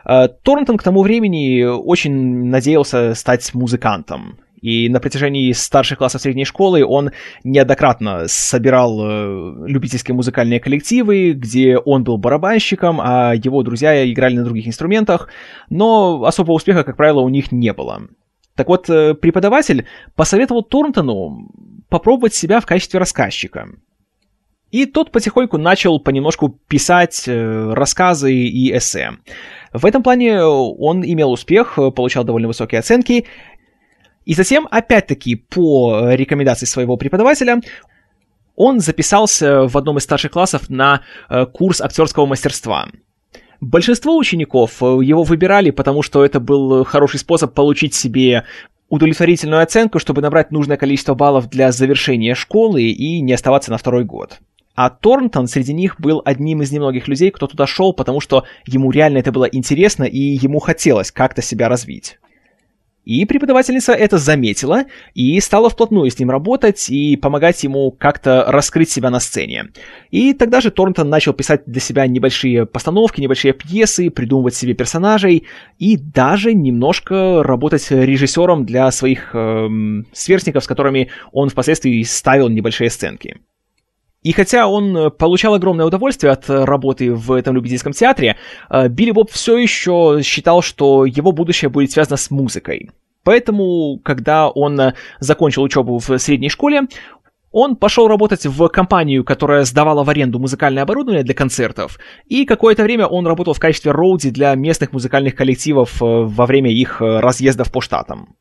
Э, 0.06 0.28
Торнтон 0.28 0.78
к 0.78 0.84
тому 0.84 1.01
времени 1.01 1.63
очень 1.63 2.45
надеялся 2.45 3.13
стать 3.15 3.54
музыкантом. 3.54 4.39
И 4.62 4.89
на 4.89 4.99
протяжении 4.99 5.51
старших 5.51 5.99
классов 5.99 6.21
средней 6.21 6.45
школы 6.45 6.84
он 6.84 7.12
неоднократно 7.43 8.23
собирал 8.25 8.99
э, 8.99 9.67
любительские 9.67 10.15
музыкальные 10.15 10.60
коллективы, 10.60 11.34
где 11.34 11.78
он 11.78 12.04
был 12.04 12.17
барабанщиком, 12.17 12.99
а 12.99 13.34
его 13.36 13.62
друзья 13.62 14.12
играли 14.12 14.38
на 14.38 14.43
других 14.43 14.67
инструментах, 14.67 15.30
но 15.69 16.23
особого 16.23 16.56
успеха, 16.56 16.84
как 16.84 16.97
правило, 16.97 17.19
у 17.19 17.30
них 17.30 17.51
не 17.51 17.73
было. 17.73 18.08
Так 18.56 18.67
вот, 18.67 18.89
э, 18.89 19.13
преподаватель 19.13 19.86
посоветовал 20.15 20.63
Торнтону 20.63 21.51
попробовать 21.89 22.34
себя 22.34 22.60
в 22.60 22.65
качестве 22.65 22.99
рассказчика. 22.99 23.67
И 24.76 24.86
тот 24.86 25.12
потихоньку 25.12 25.58
начал 25.58 26.02
понемножку 26.02 26.50
писать 26.68 27.30
э, 27.30 27.74
рассказы 27.74 28.34
и 28.34 28.76
эссе. 28.76 29.12
В 29.72 29.86
этом 29.86 30.04
плане 30.04 30.44
он 30.44 31.02
имел 31.02 31.32
успех, 31.32 31.80
получал 31.96 32.26
довольно 32.26 32.50
высокие 32.50 32.80
оценки, 32.80 33.26
и 34.26 34.34
затем, 34.34 34.68
опять-таки, 34.70 35.36
по 35.36 36.10
рекомендации 36.12 36.66
своего 36.66 36.98
преподавателя, 36.98 37.62
он 38.58 38.82
записался 38.82 39.66
в 39.66 39.78
одном 39.78 39.98
из 39.98 40.04
старших 40.04 40.32
классов 40.32 40.70
на 40.70 41.04
э, 41.30 41.46
курс 41.46 41.80
актерского 41.80 42.26
мастерства. 42.26 42.90
Большинство 43.62 44.18
учеников 44.18 44.84
э, 44.84 44.86
его 45.04 45.24
выбирали, 45.24 45.70
потому 45.70 46.02
что 46.02 46.26
это 46.26 46.42
был 46.42 46.84
хороший 46.84 47.20
способ 47.22 47.54
получить 47.54 47.94
себе 47.94 48.44
удовлетворительную 48.90 49.64
оценку, 49.64 50.00
чтобы 50.00 50.22
набрать 50.22 50.52
нужное 50.52 50.76
количество 50.76 51.14
баллов 51.14 51.50
для 51.50 51.72
завершения 51.72 52.36
школы 52.36 52.84
и 52.84 53.22
не 53.22 53.32
оставаться 53.32 53.72
на 53.72 53.78
второй 53.78 54.04
год. 54.04 54.42
А 54.76 54.90
Торнтон 54.90 55.48
среди 55.48 55.74
них 55.74 56.00
был 56.00 56.22
одним 56.26 56.62
из 56.62 56.72
немногих 56.72 57.08
людей, 57.08 57.32
кто 57.32 57.48
туда 57.48 57.66
шел, 57.66 57.94
потому 57.94 58.20
что 58.20 58.44
ему 58.68 58.92
реально 58.92 59.20
это 59.20 59.32
было 59.32 59.46
интересно 59.46 60.04
и 60.04 60.20
ему 60.20 60.60
хотелось 60.60 61.12
как-то 61.12 61.42
себя 61.42 61.70
развить. 61.70 62.20
И 63.06 63.24
преподавательница 63.26 63.94
это 63.94 64.18
заметила 64.18 64.86
и 65.14 65.40
стала 65.40 65.70
вплотную 65.70 66.10
с 66.10 66.18
ним 66.18 66.32
работать 66.32 66.90
и 66.90 67.16
помогать 67.16 67.64
ему 67.64 67.92
как-то 67.92 68.46
раскрыть 68.48 68.90
себя 68.90 69.12
на 69.12 69.20
сцене. 69.20 69.68
И 70.10 70.34
тогда 70.34 70.60
же 70.60 70.72
Торнтон 70.72 71.08
начал 71.08 71.34
писать 71.34 71.62
для 71.68 71.80
себя 71.80 72.08
небольшие 72.08 72.66
постановки, 72.66 73.22
небольшие 73.22 73.54
пьесы, 73.54 74.10
придумывать 74.10 74.56
себе 74.56 74.74
персонажей 74.74 75.46
и 75.78 75.98
даже 75.98 76.56
немножко 76.56 77.44
работать 77.44 77.86
режиссером 77.92 78.66
для 78.66 78.90
своих 78.90 79.36
эм, 79.36 80.08
сверстников, 80.12 80.64
с 80.64 80.68
которыми 80.68 81.10
он 81.32 81.50
впоследствии 81.50 82.02
ставил 82.02 82.50
небольшие 82.50 82.90
сценки. 82.90 83.38
И 84.26 84.32
хотя 84.32 84.68
он 84.68 84.98
э, 84.98 85.10
получал 85.12 85.54
огромное 85.54 85.86
удовольствие 85.86 86.34
от 86.34 86.50
э, 86.50 86.64
работы 86.64 87.14
в 87.14 87.32
этом 87.32 87.54
любительском 87.54 87.94
театре, 87.94 88.38
э, 88.72 88.88
Билли 88.88 89.12
Боб 89.12 89.30
все 89.30 89.56
еще 89.56 90.22
считал, 90.24 90.64
что 90.64 91.06
его 91.06 91.32
будущее 91.32 91.70
будет 91.70 91.92
связано 91.92 92.18
с 92.18 92.32
музыкой. 92.32 92.90
Поэтому, 93.24 94.00
когда 94.04 94.50
он 94.50 94.94
закончил 95.20 95.62
учебу 95.62 96.00
в 96.00 96.18
средней 96.18 96.50
школе, 96.50 96.88
он 97.52 97.76
пошел 97.76 98.08
работать 98.08 98.48
в 98.48 98.68
компанию, 98.70 99.24
которая 99.24 99.64
сдавала 99.64 100.04
в 100.04 100.10
аренду 100.10 100.40
музыкальное 100.40 100.82
оборудование 100.82 101.24
для 101.24 101.36
концертов, 101.36 102.00
и 102.26 102.46
какое-то 102.46 102.82
время 102.82 103.06
он 103.06 103.28
работал 103.28 103.54
в 103.54 103.60
качестве 103.60 103.92
роуди 103.92 104.32
для 104.32 104.56
местных 104.56 104.92
музыкальных 104.92 105.36
коллективов 105.36 105.98
во 106.00 106.46
время 106.48 106.72
их 106.72 107.00
разъездов 107.00 107.72
по 107.72 107.80
штатам. 107.80 108.36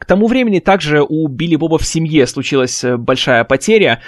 К 0.00 0.06
тому 0.06 0.28
времени 0.28 0.60
также 0.60 1.04
у 1.06 1.28
Билли 1.28 1.56
Боба 1.56 1.76
в 1.76 1.84
семье 1.84 2.26
случилась 2.26 2.82
большая 2.82 3.44
потеря, 3.44 4.00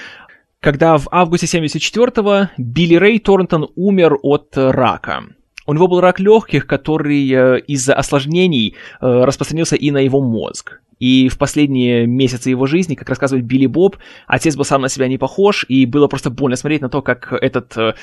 когда 0.62 0.96
в 0.96 1.08
августе 1.10 1.46
74-го 1.58 2.50
Билли 2.56 2.94
Рэй 2.94 3.18
Торнтон 3.18 3.68
умер 3.74 4.16
от 4.22 4.56
рака. 4.56 5.24
У 5.66 5.74
него 5.74 5.88
был 5.88 6.00
рак 6.00 6.18
легких, 6.18 6.66
который 6.66 7.30
э, 7.30 7.60
из-за 7.60 7.94
осложнений 7.94 8.74
э, 9.00 9.24
распространился 9.24 9.76
и 9.76 9.90
на 9.90 9.98
его 9.98 10.20
мозг. 10.20 10.80
И 10.98 11.28
в 11.28 11.36
последние 11.36 12.06
месяцы 12.06 12.50
его 12.50 12.66
жизни, 12.66 12.94
как 12.94 13.08
рассказывает 13.08 13.44
Билли 13.44 13.66
Боб, 13.66 13.96
отец 14.28 14.54
был 14.54 14.64
сам 14.64 14.82
на 14.82 14.88
себя 14.88 15.08
не 15.08 15.18
похож, 15.18 15.64
и 15.68 15.84
было 15.84 16.06
просто 16.06 16.30
больно 16.30 16.54
смотреть 16.54 16.80
на 16.80 16.88
то, 16.88 17.02
как 17.02 17.32
этот 17.32 17.76
э, 17.76 17.94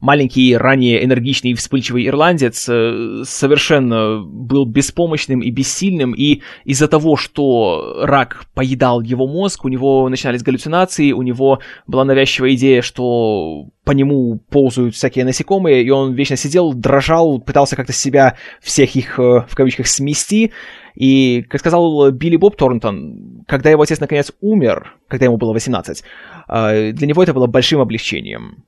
маленький, 0.00 0.56
ранее 0.56 1.04
энергичный 1.04 1.52
и 1.52 1.54
вспыльчивый 1.54 2.06
ирландец 2.06 2.58
совершенно 2.58 4.20
был 4.20 4.64
беспомощным 4.64 5.40
и 5.40 5.50
бессильным, 5.50 6.14
и 6.16 6.40
из-за 6.64 6.88
того, 6.88 7.16
что 7.16 8.00
рак 8.02 8.44
поедал 8.54 9.02
его 9.02 9.28
мозг, 9.28 9.64
у 9.64 9.68
него 9.68 10.08
начинались 10.08 10.42
галлюцинации, 10.42 11.12
у 11.12 11.22
него 11.22 11.60
была 11.86 12.04
навязчивая 12.04 12.54
идея, 12.54 12.82
что 12.82 13.68
по 13.88 13.92
нему 13.92 14.38
ползают 14.50 14.94
всякие 14.94 15.24
насекомые, 15.24 15.82
и 15.82 15.88
он 15.88 16.12
вечно 16.12 16.36
сидел, 16.36 16.74
дрожал, 16.74 17.07
пытался 17.40 17.76
как-то 17.76 17.92
себя, 17.92 18.36
всех 18.60 18.96
их, 18.96 19.18
э, 19.18 19.44
в 19.48 19.54
кавычках, 19.54 19.86
смести, 19.86 20.52
и, 20.94 21.42
как 21.48 21.60
сказал 21.60 22.10
Билли 22.10 22.36
Боб 22.36 22.56
Торнтон, 22.56 23.44
когда 23.46 23.70
его 23.70 23.82
отец 23.82 24.00
наконец 24.00 24.32
умер, 24.40 24.96
когда 25.08 25.26
ему 25.26 25.36
было 25.36 25.52
18, 25.52 26.02
э, 26.48 26.92
для 26.92 27.06
него 27.06 27.22
это 27.22 27.34
было 27.34 27.46
большим 27.46 27.80
облегчением. 27.80 28.64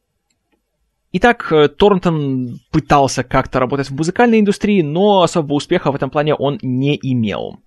Итак, 1.13 1.53
э, 1.53 1.69
Торнтон 1.69 2.61
пытался 2.71 3.25
как-то 3.25 3.59
работать 3.59 3.91
в 3.91 3.97
музыкальной 3.97 4.39
индустрии, 4.39 4.83
но 4.83 5.23
особого 5.23 5.55
успеха 5.55 5.91
в 5.91 5.97
этом 5.97 6.09
плане 6.09 6.35
он 6.35 6.59
не 6.63 6.97
имел. 7.03 7.59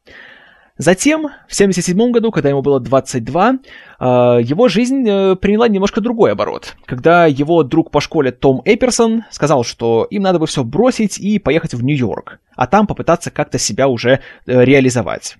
Затем, 0.77 1.21
в 1.21 1.53
1977 1.53 2.11
году, 2.11 2.31
когда 2.31 2.49
ему 2.49 2.63
было 2.63 2.79
22, 2.79 3.59
а, 3.99 4.37
его 4.39 4.67
жизнь 4.67 5.07
э, 5.07 5.35
приняла 5.35 5.67
немножко 5.67 6.01
другой 6.01 6.31
оборот, 6.31 6.75
когда 6.85 7.27
его 7.27 7.61
друг 7.61 7.91
по 7.91 8.01
школе 8.01 8.31
Том 8.31 8.61
Эперсон 8.65 9.25
сказал, 9.29 9.63
что 9.63 10.07
им 10.09 10.23
надо 10.23 10.39
бы 10.39 10.47
все 10.47 10.63
бросить 10.63 11.19
и 11.19 11.37
поехать 11.37 11.75
в 11.75 11.83
Нью-Йорк, 11.83 12.39
а 12.55 12.65
там 12.65 12.87
попытаться 12.87 13.29
как-то 13.29 13.59
себя 13.59 13.87
уже 13.87 14.21
э, 14.47 14.65
реализовать. 14.65 15.37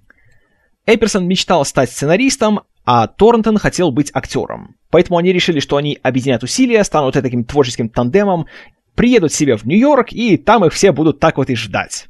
Эперсон 0.86 1.28
мечтал 1.28 1.66
стать 1.66 1.90
сценаристом, 1.90 2.62
а 2.86 3.08
Торнтон 3.08 3.58
хотел 3.58 3.92
быть 3.92 4.12
актером. 4.14 4.76
Поэтому 4.92 5.18
они 5.18 5.34
решили, 5.34 5.60
что 5.60 5.78
они 5.78 5.98
объединят 6.04 6.44
усилия, 6.44 6.84
станут 6.84 7.16
таким 7.16 7.44
творческим 7.44 7.90
тандемом, 7.90 8.46
приедут 8.94 9.34
себе 9.34 9.58
в 9.58 9.66
Нью-Йорк, 9.66 10.12
и 10.12 10.38
там 10.38 10.64
их 10.66 10.74
все 10.74 10.92
будут 10.92 11.20
так 11.20 11.38
вот 11.38 11.50
и 11.50 11.56
ждать. 11.56 12.08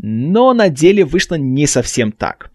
Но 0.00 0.52
на 0.54 0.68
деле 0.68 1.04
вышло 1.04 1.36
не 1.36 1.66
совсем 1.66 2.12
так. 2.12 2.50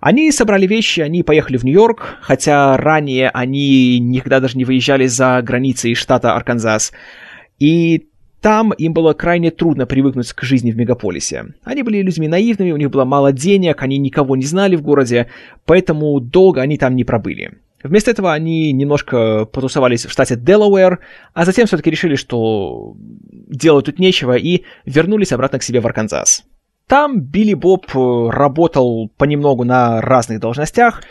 Они 0.00 0.32
собрали 0.32 0.66
вещи, 0.66 1.00
они 1.00 1.22
поехали 1.22 1.56
в 1.56 1.64
Нью-Йорк, 1.64 2.18
хотя 2.22 2.76
ранее 2.76 3.30
они 3.30 4.00
никогда 4.00 4.40
даже 4.40 4.58
не 4.58 4.64
выезжали 4.64 5.06
за 5.06 5.40
границы 5.42 5.94
штата 5.94 6.34
Арканзас. 6.34 6.92
И 7.60 8.08
там 8.40 8.72
им 8.72 8.92
было 8.92 9.12
крайне 9.12 9.52
трудно 9.52 9.86
привыкнуть 9.86 10.32
к 10.32 10.42
жизни 10.42 10.72
в 10.72 10.76
мегаполисе. 10.76 11.54
Они 11.62 11.84
были 11.84 12.02
людьми 12.02 12.26
наивными, 12.26 12.72
у 12.72 12.76
них 12.76 12.90
было 12.90 13.04
мало 13.04 13.32
денег, 13.32 13.80
они 13.80 13.98
никого 13.98 14.34
не 14.34 14.44
знали 14.44 14.74
в 14.74 14.82
городе, 14.82 15.28
поэтому 15.64 16.18
долго 16.18 16.60
они 16.60 16.76
там 16.76 16.96
не 16.96 17.04
пробыли. 17.04 17.52
Вместо 17.84 18.10
этого 18.10 18.32
они 18.32 18.72
немножко 18.72 19.44
потусовались 19.44 20.06
в 20.06 20.10
штате 20.10 20.34
Делауэр, 20.34 20.98
а 21.34 21.44
затем 21.44 21.66
все-таки 21.66 21.90
решили, 21.90 22.16
что 22.16 22.96
делать 23.48 23.86
тут 23.86 24.00
нечего, 24.00 24.36
и 24.36 24.64
вернулись 24.84 25.32
обратно 25.32 25.60
к 25.60 25.62
себе 25.62 25.80
в 25.80 25.86
Арканзас. 25.86 26.44
Там 26.92 27.22
Билли 27.22 27.54
Боб 27.54 27.86
э, 27.94 28.28
работал 28.30 29.10
понемногу 29.16 29.64
на 29.64 30.02
разных 30.02 30.40
должностях. 30.40 31.02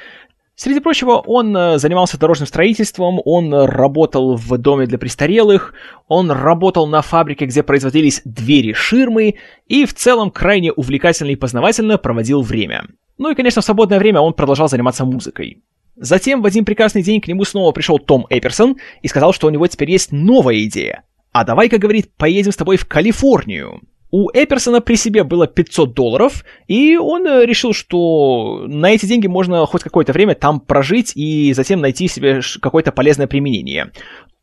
Среди 0.53 0.79
прочего, 0.79 1.13
он 1.13 1.57
э, 1.57 1.79
занимался 1.79 2.19
дорожным 2.19 2.45
строительством, 2.45 3.19
он 3.25 3.51
работал 3.51 4.35
в 4.35 4.59
доме 4.59 4.85
для 4.85 4.99
престарелых, 4.99 5.73
он 6.07 6.29
работал 6.29 6.85
на 6.85 7.01
фабрике, 7.01 7.45
где 7.45 7.63
производились 7.63 8.21
двери-ширмы, 8.25 9.37
и 9.65 9.85
в 9.87 9.95
целом 9.95 10.29
крайне 10.29 10.71
увлекательно 10.71 11.31
и 11.31 11.35
познавательно 11.35 11.97
проводил 11.97 12.43
время. 12.43 12.85
Ну 13.17 13.31
и, 13.31 13.35
конечно, 13.35 13.63
в 13.63 13.65
свободное 13.65 13.97
время 13.97 14.19
он 14.19 14.33
продолжал 14.33 14.69
заниматься 14.69 15.03
музыкой. 15.03 15.63
Затем 15.95 16.43
в 16.43 16.45
один 16.45 16.63
прекрасный 16.63 17.01
день 17.01 17.21
к 17.21 17.27
нему 17.27 17.43
снова 17.43 17.71
пришел 17.71 17.97
Том 17.97 18.27
Эперсон 18.29 18.77
и 19.01 19.07
сказал, 19.07 19.33
что 19.33 19.47
у 19.47 19.49
него 19.49 19.65
теперь 19.65 19.89
есть 19.89 20.11
новая 20.11 20.63
идея. 20.65 21.05
А 21.31 21.43
давай-ка, 21.43 21.79
говорит, 21.79 22.15
поедем 22.17 22.51
с 22.51 22.55
тобой 22.55 22.77
в 22.77 22.85
Калифорнию. 22.85 23.81
У 24.11 24.29
Эперсона 24.33 24.81
при 24.81 24.95
себе 24.95 25.23
было 25.23 25.47
500 25.47 25.93
долларов, 25.93 26.43
и 26.67 26.97
он 26.97 27.25
э, 27.25 27.45
решил, 27.45 27.73
что 27.73 28.65
на 28.67 28.91
эти 28.91 29.05
деньги 29.05 29.27
можно 29.27 29.65
хоть 29.65 29.83
какое-то 29.83 30.11
время 30.11 30.35
там 30.35 30.59
прожить 30.59 31.13
и 31.15 31.53
затем 31.53 31.79
найти 31.79 32.09
себе 32.09 32.41
какое-то 32.61 32.91
полезное 32.91 33.27
применение. 33.27 33.91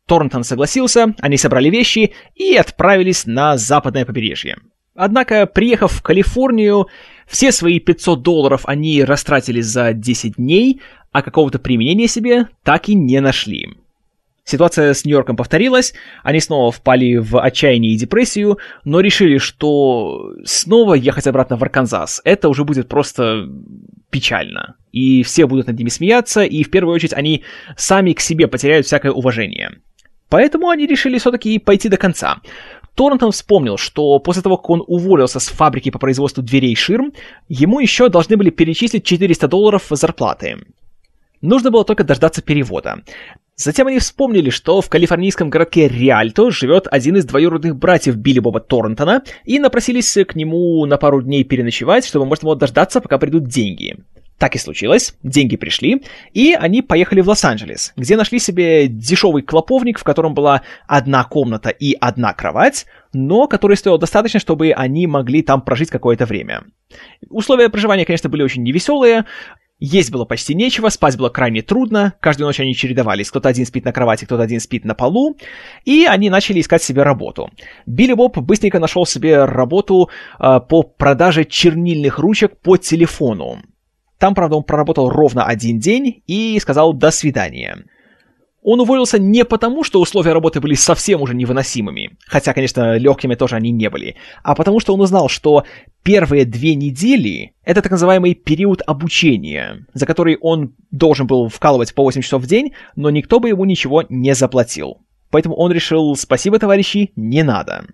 Торнтон 0.07 0.43
согласился, 0.43 1.13
они 1.19 1.37
собрали 1.37 1.69
вещи 1.69 2.13
и 2.33 2.55
отправились 2.55 3.27
на 3.27 3.57
западное 3.57 4.05
побережье. 4.05 4.57
Однако, 4.95 5.45
приехав 5.45 5.91
в 5.91 6.01
Калифорнию, 6.01 6.87
все 7.27 7.51
свои 7.51 7.79
500 7.79 8.23
долларов 8.23 8.63
они 8.65 9.03
растратили 9.03 9.61
за 9.61 9.93
10 9.93 10.37
дней, 10.37 10.81
а 11.11 11.21
какого-то 11.21 11.59
применения 11.59 12.07
себе 12.07 12.47
так 12.63 12.89
и 12.89 12.95
не 12.95 13.21
нашли. 13.21 13.69
Ситуация 14.43 14.93
с 14.93 15.05
Нью-Йорком 15.05 15.35
повторилась, 15.35 15.93
они 16.23 16.39
снова 16.39 16.71
впали 16.71 17.17
в 17.17 17.39
отчаяние 17.39 17.93
и 17.93 17.97
депрессию, 17.97 18.57
но 18.83 18.99
решили, 18.99 19.37
что 19.37 20.33
снова 20.43 20.95
ехать 20.95 21.27
обратно 21.27 21.55
в 21.57 21.63
Арканзас, 21.63 22.21
это 22.23 22.49
уже 22.49 22.63
будет 22.63 22.87
просто 22.87 23.47
печально. 24.09 24.75
И 24.91 25.21
все 25.23 25.45
будут 25.45 25.67
над 25.67 25.77
ними 25.77 25.89
смеяться, 25.89 26.43
и 26.43 26.63
в 26.63 26.71
первую 26.71 26.95
очередь 26.95 27.13
они 27.13 27.43
сами 27.77 28.13
к 28.13 28.21
себе 28.21 28.47
потеряют 28.47 28.87
всякое 28.87 29.11
уважение. 29.11 29.79
Поэтому 30.29 30.69
они 30.69 30.87
решили 30.87 31.17
все-таки 31.17 31.59
пойти 31.59 31.89
до 31.89 31.97
конца. 31.97 32.37
Торнтон 32.95 33.31
вспомнил, 33.31 33.77
что 33.77 34.19
после 34.19 34.41
того, 34.41 34.57
как 34.57 34.69
он 34.69 34.83
уволился 34.85 35.39
с 35.39 35.47
фабрики 35.47 35.89
по 35.89 35.99
производству 35.99 36.43
дверей 36.43 36.75
ширм, 36.75 37.13
ему 37.47 37.79
еще 37.79 38.09
должны 38.09 38.35
были 38.35 38.49
перечислить 38.49 39.05
400 39.05 39.47
долларов 39.47 39.85
зарплаты. 39.89 40.57
Нужно 41.41 41.71
было 41.71 41.85
только 41.85 42.03
дождаться 42.03 42.41
перевода. 42.41 43.01
Затем 43.59 43.87
они 43.87 43.99
вспомнили, 43.99 44.51
что 44.51 44.79
в 44.79 44.87
калифорнийском 44.87 45.49
городке 45.49 45.89
Риальто 45.89 46.49
живет 46.49 46.87
один 46.89 47.17
из 47.17 47.25
двоюродных 47.25 47.75
братьев 47.75 48.15
Билли 48.15 48.39
Боба 48.39 48.61
Торнтона, 48.61 49.21
и 49.43 49.59
напросились 49.59 50.17
к 50.25 50.33
нему 50.35 50.85
на 50.85 50.95
пару 50.95 51.21
дней 51.21 51.43
переночевать, 51.43 52.05
чтобы 52.05 52.25
можно 52.25 52.45
было 52.45 52.55
дождаться, 52.55 53.01
пока 53.01 53.17
придут 53.17 53.49
деньги. 53.49 53.97
Так 54.37 54.55
и 54.55 54.59
случилось, 54.59 55.13
деньги 55.23 55.57
пришли, 55.57 56.01
и 56.33 56.53
они 56.53 56.81
поехали 56.81 57.19
в 57.19 57.27
Лос-Анджелес, 57.27 57.91
где 57.97 58.15
нашли 58.15 58.39
себе 58.39 58.87
дешевый 58.87 59.43
клоповник, 59.43 59.99
в 59.99 60.05
котором 60.05 60.33
была 60.33 60.61
одна 60.87 61.25
комната 61.25 61.69
и 61.69 61.97
одна 61.99 62.33
кровать, 62.33 62.85
но 63.11 63.47
который 63.47 63.75
стоил 63.75 63.97
достаточно, 63.97 64.39
чтобы 64.39 64.71
они 64.71 65.07
могли 65.07 65.41
там 65.41 65.61
прожить 65.61 65.89
какое-то 65.89 66.25
время. 66.25 66.63
Условия 67.29 67.67
проживания, 67.67 68.05
конечно, 68.05 68.29
были 68.29 68.41
очень 68.41 68.63
невеселые, 68.63 69.25
есть 69.79 70.11
было 70.11 70.25
почти 70.25 70.55
нечего, 70.55 70.89
спать 70.89 71.17
было 71.17 71.29
крайне 71.29 71.61
трудно, 71.61 72.13
каждую 72.19 72.47
ночь 72.47 72.59
они 72.59 72.75
чередовались, 72.75 73.29
кто-то 73.29 73.49
один 73.49 73.65
спит 73.65 73.85
на 73.85 73.93
кровати, 73.93 74.25
кто-то 74.25 74.43
один 74.43 74.59
спит 74.59 74.83
на 74.83 74.93
полу, 74.93 75.37
и 75.85 76.05
они 76.05 76.29
начали 76.29 76.59
искать 76.59 76.83
себе 76.83 77.03
работу. 77.03 77.49
Билли 77.85 78.13
Боб 78.13 78.37
быстренько 78.39 78.79
нашел 78.79 79.05
себе 79.05 79.45
работу 79.45 80.09
э, 80.39 80.59
по 80.59 80.83
продаже 80.83 81.45
чернильных 81.45 82.19
ручек 82.19 82.59
по 82.59 82.77
телефону. 82.77 83.61
Там, 84.17 84.35
правда, 84.35 84.57
он 84.57 84.63
проработал 84.63 85.09
ровно 85.09 85.45
один 85.45 85.79
день 85.79 86.23
и 86.27 86.59
сказал 86.59 86.93
«до 86.93 87.09
свидания». 87.09 87.85
Он 88.71 88.79
уволился 88.81 89.17
не 89.17 89.45
потому, 89.45 89.83
что 89.83 89.99
условия 89.99 90.31
работы 90.31 90.61
были 90.61 90.75
совсем 90.75 91.23
уже 91.23 91.33
невыносимыми, 91.33 92.11
хотя, 92.27 92.53
конечно, 92.53 92.99
легкими 92.99 93.33
тоже 93.33 93.55
они 93.55 93.71
не 93.71 93.89
были, 93.89 94.15
а 94.43 94.53
потому 94.53 94.79
что 94.79 94.93
он 94.93 95.01
узнал, 95.01 95.27
что 95.27 95.63
первые 96.03 96.45
две 96.45 96.75
недели— 96.75 97.55
это 97.63 97.81
так 97.81 97.91
называемый 97.91 98.35
период 98.35 98.83
обучения, 98.85 99.87
за 99.95 100.05
который 100.05 100.37
он 100.39 100.75
должен 100.91 101.25
был 101.25 101.49
вкалывать 101.49 101.95
по 101.95 102.03
8 102.03 102.21
часов 102.21 102.43
в 102.43 102.45
день, 102.45 102.73
но 102.95 103.09
никто 103.09 103.39
бы 103.39 103.49
ему 103.49 103.65
ничего 103.65 104.03
не 104.07 104.35
заплатил. 104.35 104.99
Поэтому 105.31 105.55
он 105.55 105.71
решил 105.71 106.15
«спасибо, 106.15 106.59
товарищи, 106.59 107.11
не 107.15 107.41
надо». 107.41 107.85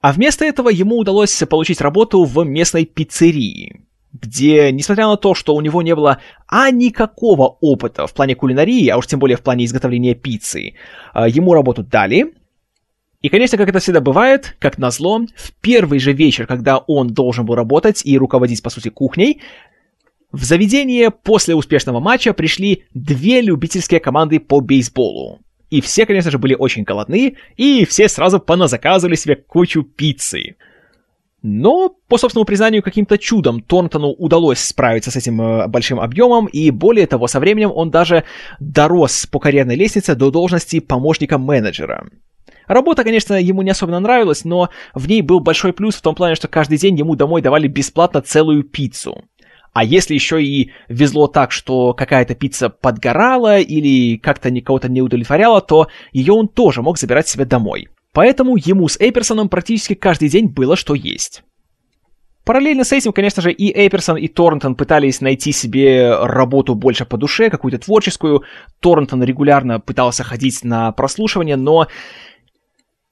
А 0.00 0.12
вместо 0.12 0.44
этого 0.44 0.70
ему 0.70 0.98
удалось 0.98 1.40
получить 1.48 1.80
работу 1.80 2.24
в 2.24 2.44
местной 2.44 2.84
пиццерии 2.84 3.84
где, 4.14 4.70
несмотря 4.70 5.08
на 5.08 5.16
то, 5.16 5.34
что 5.34 5.54
у 5.54 5.60
него 5.60 5.82
не 5.82 5.94
было 5.94 6.18
а 6.46 6.70
никакого 6.70 7.58
опыта 7.60 8.06
в 8.06 8.14
плане 8.14 8.36
кулинарии, 8.36 8.88
а 8.88 8.96
уж 8.96 9.06
тем 9.06 9.18
более 9.18 9.36
в 9.36 9.42
плане 9.42 9.64
изготовления 9.64 10.14
пиццы, 10.14 10.74
а, 11.12 11.28
ему 11.28 11.52
работу 11.52 11.82
дали. 11.82 12.32
И, 13.20 13.28
конечно, 13.28 13.58
как 13.58 13.68
это 13.68 13.80
всегда 13.80 14.00
бывает, 14.00 14.56
как 14.60 14.78
назло, 14.78 15.20
в 15.34 15.52
первый 15.60 15.98
же 15.98 16.12
вечер, 16.12 16.46
когда 16.46 16.78
он 16.78 17.08
должен 17.08 17.44
был 17.44 17.54
работать 17.54 18.02
и 18.04 18.16
руководить, 18.16 18.62
по 18.62 18.70
сути, 18.70 18.88
кухней, 18.88 19.40
в 20.30 20.44
заведение 20.44 21.10
после 21.10 21.54
успешного 21.54 22.00
матча 22.00 22.32
пришли 22.34 22.84
две 22.92 23.40
любительские 23.40 24.00
команды 24.00 24.40
по 24.40 24.60
бейсболу. 24.60 25.40
И 25.70 25.80
все, 25.80 26.06
конечно 26.06 26.30
же, 26.30 26.38
были 26.38 26.54
очень 26.54 26.84
голодны, 26.84 27.36
и 27.56 27.84
все 27.84 28.08
сразу 28.08 28.38
поназаказывали 28.38 29.16
себе 29.16 29.36
кучу 29.36 29.82
пиццы. 29.82 30.56
Но, 31.46 31.94
по 32.08 32.16
собственному 32.16 32.46
признанию, 32.46 32.82
каким-то 32.82 33.18
чудом 33.18 33.60
Торнтону 33.60 34.12
удалось 34.12 34.60
справиться 34.60 35.10
с 35.10 35.16
этим 35.16 35.42
э, 35.42 35.68
большим 35.68 36.00
объемом, 36.00 36.46
и 36.46 36.70
более 36.70 37.06
того, 37.06 37.26
со 37.26 37.38
временем 37.38 37.70
он 37.70 37.90
даже 37.90 38.24
дорос 38.60 39.26
по 39.26 39.38
карьерной 39.38 39.76
лестнице 39.76 40.14
до 40.14 40.30
должности 40.30 40.80
помощника 40.80 41.36
менеджера. 41.36 42.08
Работа, 42.66 43.04
конечно, 43.04 43.34
ему 43.34 43.60
не 43.60 43.72
особенно 43.72 44.00
нравилась, 44.00 44.46
но 44.46 44.70
в 44.94 45.06
ней 45.06 45.20
был 45.20 45.40
большой 45.40 45.74
плюс 45.74 45.96
в 45.96 46.00
том 46.00 46.14
плане, 46.14 46.34
что 46.34 46.48
каждый 46.48 46.78
день 46.78 46.98
ему 46.98 47.14
домой 47.14 47.42
давали 47.42 47.68
бесплатно 47.68 48.22
целую 48.22 48.62
пиццу. 48.64 49.24
А 49.74 49.84
если 49.84 50.14
еще 50.14 50.42
и 50.42 50.70
везло 50.88 51.26
так, 51.26 51.52
что 51.52 51.92
какая-то 51.92 52.34
пицца 52.34 52.70
подгорала 52.70 53.58
или 53.58 54.16
как-то 54.16 54.50
кого-то 54.62 54.88
не 54.88 55.02
удовлетворяла, 55.02 55.60
то 55.60 55.88
ее 56.10 56.32
он 56.32 56.48
тоже 56.48 56.80
мог 56.80 56.98
забирать 56.98 57.28
себе 57.28 57.44
домой. 57.44 57.88
Поэтому 58.14 58.56
ему 58.56 58.88
с 58.88 58.96
Эйперсоном 58.98 59.48
практически 59.48 59.94
каждый 59.94 60.28
день 60.28 60.46
было 60.46 60.76
что 60.76 60.94
есть. 60.94 61.42
Параллельно 62.44 62.84
с 62.84 62.92
этим, 62.92 63.12
конечно 63.12 63.42
же, 63.42 63.50
и 63.50 63.76
Эйперсон, 63.76 64.18
и 64.18 64.28
Торнтон 64.28 64.76
пытались 64.76 65.20
найти 65.20 65.50
себе 65.50 66.14
работу 66.14 66.74
больше 66.74 67.06
по 67.06 67.16
душе, 67.16 67.50
какую-то 67.50 67.78
творческую. 67.78 68.44
Торнтон 68.80 69.24
регулярно 69.24 69.80
пытался 69.80 70.22
ходить 70.22 70.62
на 70.62 70.92
прослушивание, 70.92 71.56
но 71.56 71.88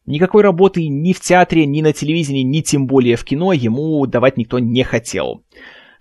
никакой 0.06 0.42
работы 0.42 0.86
ни 0.86 1.12
в 1.12 1.20
театре, 1.20 1.66
ни 1.66 1.80
на 1.82 1.92
телевидении, 1.92 2.42
ни 2.42 2.60
тем 2.60 2.86
более 2.86 3.16
в 3.16 3.24
кино 3.24 3.52
ему 3.52 4.06
давать 4.06 4.36
никто 4.36 4.60
не 4.60 4.84
хотел. 4.84 5.42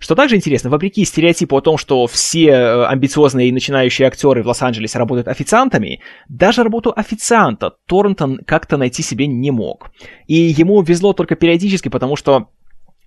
Что 0.02 0.16
также 0.16 0.34
интересно, 0.34 0.68
вопреки 0.68 1.04
стереотипу 1.04 1.56
о 1.56 1.60
том, 1.60 1.78
что 1.78 2.08
все 2.08 2.46
э, 2.48 2.86
амбициозные 2.86 3.48
и 3.50 3.52
начинающие 3.52 4.08
актеры 4.08 4.42
в 4.42 4.48
Лос-Анджелесе 4.48 4.98
работают 4.98 5.28
официантами, 5.28 6.00
даже 6.28 6.64
работу 6.64 6.92
официанта 6.94 7.74
Торнтон 7.86 8.40
как-то 8.44 8.76
найти 8.76 9.00
себе 9.04 9.28
не 9.28 9.52
мог. 9.52 9.92
И 10.26 10.34
ему 10.34 10.82
везло 10.82 11.12
только 11.12 11.36
периодически, 11.36 11.88
потому 11.88 12.16
что 12.16 12.48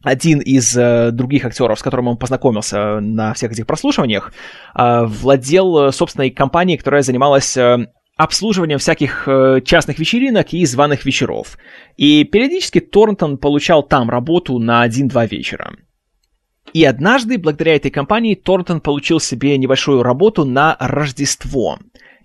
один 0.03 0.39
из 0.39 0.73
э, 0.77 1.11
других 1.11 1.43
актеров, 1.43 1.79
с 1.79 1.83
которым 1.83 2.07
он 2.07 2.17
познакомился 2.17 3.01
на 3.01 3.33
всех 3.33 3.51
этих 3.51 3.67
прослушиваниях, 3.67 4.31
э, 4.73 5.03
владел 5.03 5.91
собственной 5.91 6.29
компанией, 6.29 6.77
которая 6.77 7.01
занималась 7.01 7.57
э, 7.57 7.87
обслуживанием 8.15 8.79
всяких 8.79 9.27
э, 9.27 9.59
частных 9.65 9.99
вечеринок 9.99 10.53
и 10.53 10.65
званых 10.65 11.03
вечеров. 11.03 11.57
И 11.97 12.23
периодически 12.23 12.79
Торнтон 12.79 13.37
получал 13.37 13.83
там 13.83 14.09
работу 14.09 14.59
на 14.59 14.81
один-два 14.81 15.25
вечера. 15.25 15.73
И 16.73 16.83
однажды, 16.83 17.37
благодаря 17.37 17.75
этой 17.75 17.91
компании, 17.91 18.35
Торнтон 18.35 18.81
получил 18.81 19.19
себе 19.19 19.57
небольшую 19.57 20.03
работу 20.03 20.45
на 20.45 20.75
Рождество. 20.79 21.79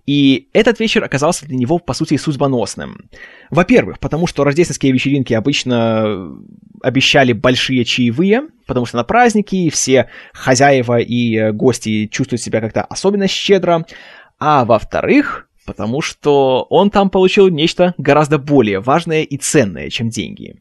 И 0.07 0.49
этот 0.53 0.81
вечер 0.81 1.05
оказался 1.05 1.47
для 1.47 1.57
него, 1.57 1.79
по 1.79 1.93
сути, 1.93 2.17
судьбоносным. 2.17 3.09
Во-первых, 3.51 4.01
потому 4.01 4.27
что 4.27 4.43
рождественские 4.43 4.93
вечеринки 4.93 5.35
обычно 5.35 6.37
обещали 6.83 7.33
большие 7.33 7.85
чаевые, 7.85 8.49
потому 8.67 8.87
что 8.87 8.97
на 8.97 9.05
праздники 9.05 9.71
все 9.71 10.11
хозяева 10.33 10.99
и 10.99 11.37
э, 11.37 11.53
гости 11.53 12.07
чувствуют 12.07 12.43
себя 12.43 12.61
как-то 12.61 12.83
особенно 12.83 13.29
щедро. 13.29 13.87
А 14.41 14.65
во-вторых, 14.65 15.49
потому 15.67 16.01
что 16.01 16.67
он 16.71 16.91
там 16.91 17.11
получил 17.11 17.49
нечто 17.49 17.95
гораздо 17.99 18.39
более 18.39 18.81
важное 18.81 19.23
и 19.23 19.37
ценное, 19.37 19.91
чем 19.91 20.09
деньги. 20.09 20.57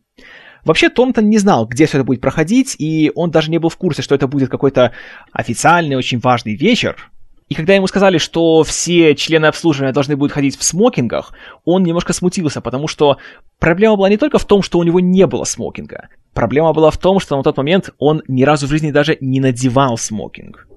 Вообще, 0.65 0.89
Томтон 0.89 1.30
не 1.30 1.38
знал, 1.38 1.65
где 1.65 1.86
все 1.86 1.98
это 1.98 2.06
будет 2.06 2.22
проходить, 2.22 2.76
и 2.80 3.12
он 3.15 3.32
даже 3.32 3.50
не 3.50 3.58
был 3.58 3.69
в 3.69 3.78
курсе, 3.78 4.02
что 4.02 4.15
это 4.15 4.28
будет 4.28 4.50
какой-то 4.50 4.93
официальный, 5.32 5.95
очень 5.95 6.19
важный 6.19 6.56
вечер. 6.56 7.12
И 7.50 7.56
когда 7.56 7.74
ему 7.74 7.88
сказали, 7.88 8.19
что 8.19 8.63
все 8.63 9.15
члены 9.15 9.48
обслуживания 9.48 9.91
должны 9.91 10.15
будут 10.15 10.34
ходить 10.34 10.56
в 10.56 10.63
смокингах, 10.63 11.34
он 11.65 11.84
немножко 11.84 12.13
смутился, 12.13 12.62
потому 12.62 12.88
что 12.88 13.17
проблема 13.58 13.95
была 13.95 14.08
не 14.10 14.17
только 14.17 14.38
в 14.38 14.45
том, 14.45 14.62
что 14.62 14.78
у 14.78 14.84
него 14.84 15.00
не 15.00 15.26
было 15.26 15.45
смокинга. 15.45 16.10
Проблема 16.34 16.74
была 16.74 16.91
в 16.91 16.98
том, 16.98 17.19
что 17.19 17.36
на 17.36 17.43
тот 17.43 17.58
момент 17.58 17.89
он 17.98 18.22
ни 18.28 18.43
разу 18.43 18.67
в 18.67 18.69
жизни 18.69 18.91
даже 18.91 19.17
не 19.19 19.39
надевал 19.39 19.98
смокинг. 19.98 20.67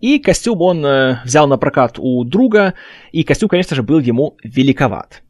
И 0.00 0.20
костюм 0.20 0.62
он 0.62 0.86
э, 0.86 1.20
взял 1.24 1.48
на 1.48 1.58
прокат 1.58 1.98
у 1.98 2.24
друга, 2.24 2.74
и 3.10 3.24
костюм, 3.24 3.48
конечно 3.48 3.74
же, 3.74 3.82
был 3.82 3.98
ему 3.98 4.36
великоват. 4.44 5.22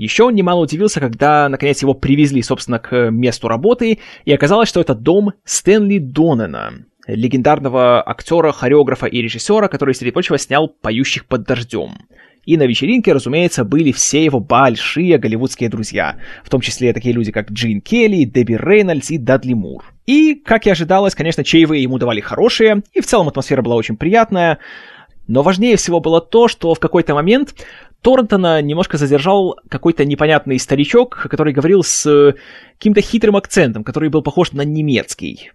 Еще 0.00 0.24
он 0.24 0.34
немало 0.34 0.62
удивился, 0.62 0.98
когда, 0.98 1.46
наконец, 1.50 1.82
его 1.82 1.92
привезли, 1.92 2.42
собственно, 2.42 2.78
к 2.78 3.10
месту 3.10 3.48
работы, 3.48 3.98
и 4.24 4.32
оказалось, 4.32 4.70
что 4.70 4.80
это 4.80 4.94
дом 4.94 5.34
Стэнли 5.44 5.98
Донена, 5.98 6.86
легендарного 7.06 8.02
актера, 8.08 8.50
хореографа 8.50 9.04
и 9.04 9.20
режиссера, 9.20 9.68
который, 9.68 9.94
среди 9.94 10.10
прочего, 10.10 10.38
снял 10.38 10.68
«Поющих 10.68 11.26
под 11.26 11.42
дождем». 11.42 11.98
И 12.46 12.56
на 12.56 12.62
вечеринке, 12.62 13.12
разумеется, 13.12 13.62
были 13.62 13.92
все 13.92 14.24
его 14.24 14.40
большие 14.40 15.18
голливудские 15.18 15.68
друзья, 15.68 16.16
в 16.44 16.48
том 16.48 16.62
числе 16.62 16.94
такие 16.94 17.14
люди, 17.14 17.30
как 17.30 17.50
Джин 17.50 17.82
Келли, 17.82 18.24
Дебби 18.24 18.54
Рейнольдс 18.54 19.10
и 19.10 19.18
Дадли 19.18 19.52
Мур. 19.52 19.84
И, 20.06 20.34
как 20.34 20.66
и 20.66 20.70
ожидалось, 20.70 21.14
конечно, 21.14 21.44
чаевые 21.44 21.82
ему 21.82 21.98
давали 21.98 22.20
хорошие, 22.20 22.84
и 22.94 23.02
в 23.02 23.06
целом 23.06 23.28
атмосфера 23.28 23.60
была 23.60 23.76
очень 23.76 23.98
приятная, 23.98 24.60
но 25.30 25.42
важнее 25.42 25.76
всего 25.76 26.00
было 26.00 26.22
то, 26.22 26.48
что 26.48 26.74
в 26.74 26.80
какой-то 26.80 27.14
момент 27.14 27.54
Торнтона 28.02 28.62
немножко 28.62 28.96
задержал 28.96 29.58
какой-то 29.68 30.04
непонятный 30.04 30.58
старичок, 30.58 31.26
который 31.30 31.52
говорил 31.52 31.82
с 31.82 32.06
э, 32.06 32.34
каким-то 32.78 33.02
хитрым 33.02 33.36
акцентом, 33.36 33.84
который 33.84 34.08
был 34.08 34.22
похож 34.22 34.52
на 34.52 34.62
немецкий. 34.62 35.52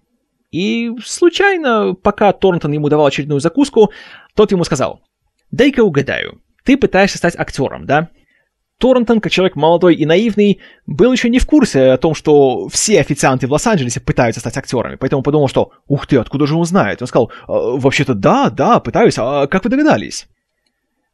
И 0.52 0.92
случайно, 1.04 1.96
пока 1.96 2.32
Торнтон 2.34 2.72
ему 2.72 2.88
давал 2.90 3.08
очередную 3.08 3.40
закуску, 3.40 3.92
тот 4.36 4.52
ему 4.52 4.64
сказал, 4.64 5.02
«Дай-ка 5.52 5.84
угадаю, 5.84 6.40
ты 6.64 6.78
пытаешься 6.78 7.18
стать 7.18 7.36
актером, 7.38 7.86
да? 7.86 8.10
Торнтон, 8.78 9.22
как 9.22 9.32
человек 9.32 9.56
молодой 9.56 9.96
и 9.96 10.06
наивный, 10.06 10.60
был 10.86 11.14
еще 11.14 11.30
не 11.30 11.40
в 11.40 11.48
курсе 11.48 11.92
о 11.92 11.98
том, 11.98 12.14
что 12.14 12.68
все 12.68 13.00
официанты 13.00 13.48
в 13.48 13.52
Лос-Анджелесе 13.54 14.02
пытаются 14.02 14.42
стать 14.42 14.58
актерами, 14.58 14.98
поэтому 14.98 15.24
подумал, 15.24 15.48
что 15.48 15.72
«Ух 15.88 16.08
ты, 16.08 16.18
откуда 16.18 16.46
же 16.46 16.56
он 16.56 16.66
знает?» 16.66 17.02
Он 17.02 17.08
сказал 17.08 17.32
«А, 17.48 17.78
«Вообще-то 17.78 18.14
да, 18.14 18.50
да, 18.50 18.80
пытаюсь, 18.80 19.16
а 19.18 19.48
как 19.48 19.64
вы 19.64 19.70
догадались?» 19.70 20.28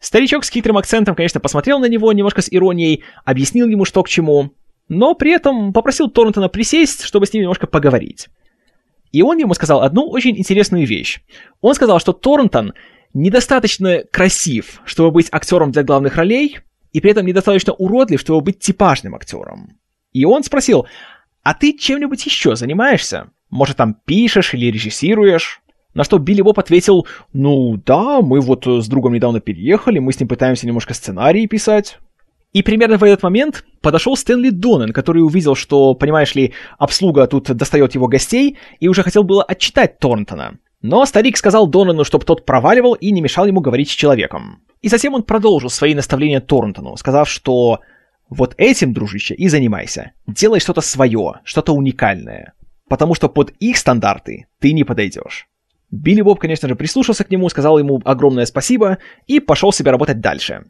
Старичок 0.01 0.43
с 0.43 0.49
хитрым 0.49 0.77
акцентом, 0.77 1.13
конечно, 1.13 1.39
посмотрел 1.39 1.79
на 1.79 1.85
него 1.85 2.11
немножко 2.11 2.41
с 2.41 2.51
иронией, 2.51 3.03
объяснил 3.23 3.67
ему, 3.67 3.85
что 3.85 4.01
к 4.01 4.09
чему, 4.09 4.51
но 4.89 5.13
при 5.13 5.31
этом 5.31 5.73
попросил 5.73 6.09
Торнтона 6.09 6.49
присесть, 6.49 7.03
чтобы 7.03 7.27
с 7.27 7.33
ним 7.33 7.43
немножко 7.43 7.67
поговорить. 7.67 8.27
И 9.11 9.21
он 9.21 9.37
ему 9.37 9.53
сказал 9.53 9.83
одну 9.83 10.09
очень 10.09 10.37
интересную 10.37 10.87
вещь. 10.87 11.21
Он 11.61 11.75
сказал, 11.75 11.99
что 11.99 12.13
Торнтон 12.13 12.73
недостаточно 13.13 14.03
красив, 14.11 14.81
чтобы 14.85 15.11
быть 15.11 15.29
актером 15.31 15.71
для 15.71 15.83
главных 15.83 16.15
ролей, 16.15 16.57
и 16.93 16.99
при 16.99 17.11
этом 17.11 17.25
недостаточно 17.25 17.73
уродлив, 17.73 18.19
чтобы 18.19 18.41
быть 18.41 18.59
типажным 18.59 19.13
актером. 19.13 19.77
И 20.13 20.25
он 20.25 20.43
спросил, 20.43 20.87
а 21.43 21.53
ты 21.53 21.77
чем-нибудь 21.77 22.25
еще 22.25 22.55
занимаешься? 22.55 23.29
Может, 23.51 23.77
там 23.77 23.93
пишешь 23.93 24.53
или 24.55 24.71
режиссируешь? 24.71 25.60
На 25.93 26.03
что 26.03 26.17
Билли 26.17 26.41
Боб 26.41 26.57
ответил, 26.57 27.05
ну 27.33 27.77
да, 27.85 28.21
мы 28.21 28.39
вот 28.39 28.65
с 28.65 28.87
другом 28.87 29.13
недавно 29.13 29.41
переехали, 29.41 29.99
мы 29.99 30.13
с 30.13 30.19
ним 30.19 30.29
пытаемся 30.29 30.65
немножко 30.65 30.93
сценарии 30.93 31.45
писать. 31.47 31.99
И 32.53 32.63
примерно 32.63 32.97
в 32.97 33.03
этот 33.03 33.23
момент 33.23 33.63
подошел 33.81 34.17
Стэнли 34.17 34.49
Донан, 34.49 34.91
который 34.91 35.23
увидел, 35.23 35.55
что, 35.55 35.93
понимаешь 35.93 36.35
ли, 36.35 36.53
обслуга 36.77 37.27
тут 37.27 37.45
достает 37.55 37.95
его 37.95 38.07
гостей, 38.07 38.57
и 38.79 38.87
уже 38.87 39.03
хотел 39.03 39.23
было 39.23 39.43
отчитать 39.43 39.99
Торнтона. 39.99 40.57
Но 40.81 41.05
старик 41.05 41.37
сказал 41.37 41.67
Донану, 41.67 42.03
чтобы 42.03 42.25
тот 42.25 42.45
проваливал 42.45 42.93
и 42.93 43.11
не 43.11 43.21
мешал 43.21 43.45
ему 43.45 43.61
говорить 43.61 43.89
с 43.89 43.93
человеком. 43.93 44.63
И 44.81 44.89
затем 44.89 45.13
он 45.13 45.23
продолжил 45.23 45.69
свои 45.69 45.93
наставления 45.93 46.41
Торнтону, 46.41 46.97
сказав, 46.97 47.29
что 47.29 47.79
вот 48.29 48.55
этим, 48.57 48.93
дружище, 48.93 49.35
и 49.35 49.47
занимайся. 49.47 50.13
Делай 50.25 50.59
что-то 50.59 50.81
свое, 50.81 51.41
что-то 51.43 51.73
уникальное. 51.73 52.53
Потому 52.89 53.13
что 53.13 53.29
под 53.29 53.51
их 53.59 53.77
стандарты 53.77 54.47
ты 54.59 54.73
не 54.73 54.83
подойдешь. 54.83 55.47
Билли 55.91 56.21
Боб, 56.21 56.39
конечно 56.39 56.69
же, 56.69 56.75
прислушался 56.75 57.23
к 57.25 57.29
нему, 57.29 57.49
сказал 57.49 57.77
ему 57.77 58.01
огромное 58.05 58.45
спасибо 58.45 58.97
и 59.27 59.39
пошел 59.39 59.73
себе 59.73 59.91
работать 59.91 60.21
дальше. 60.21 60.65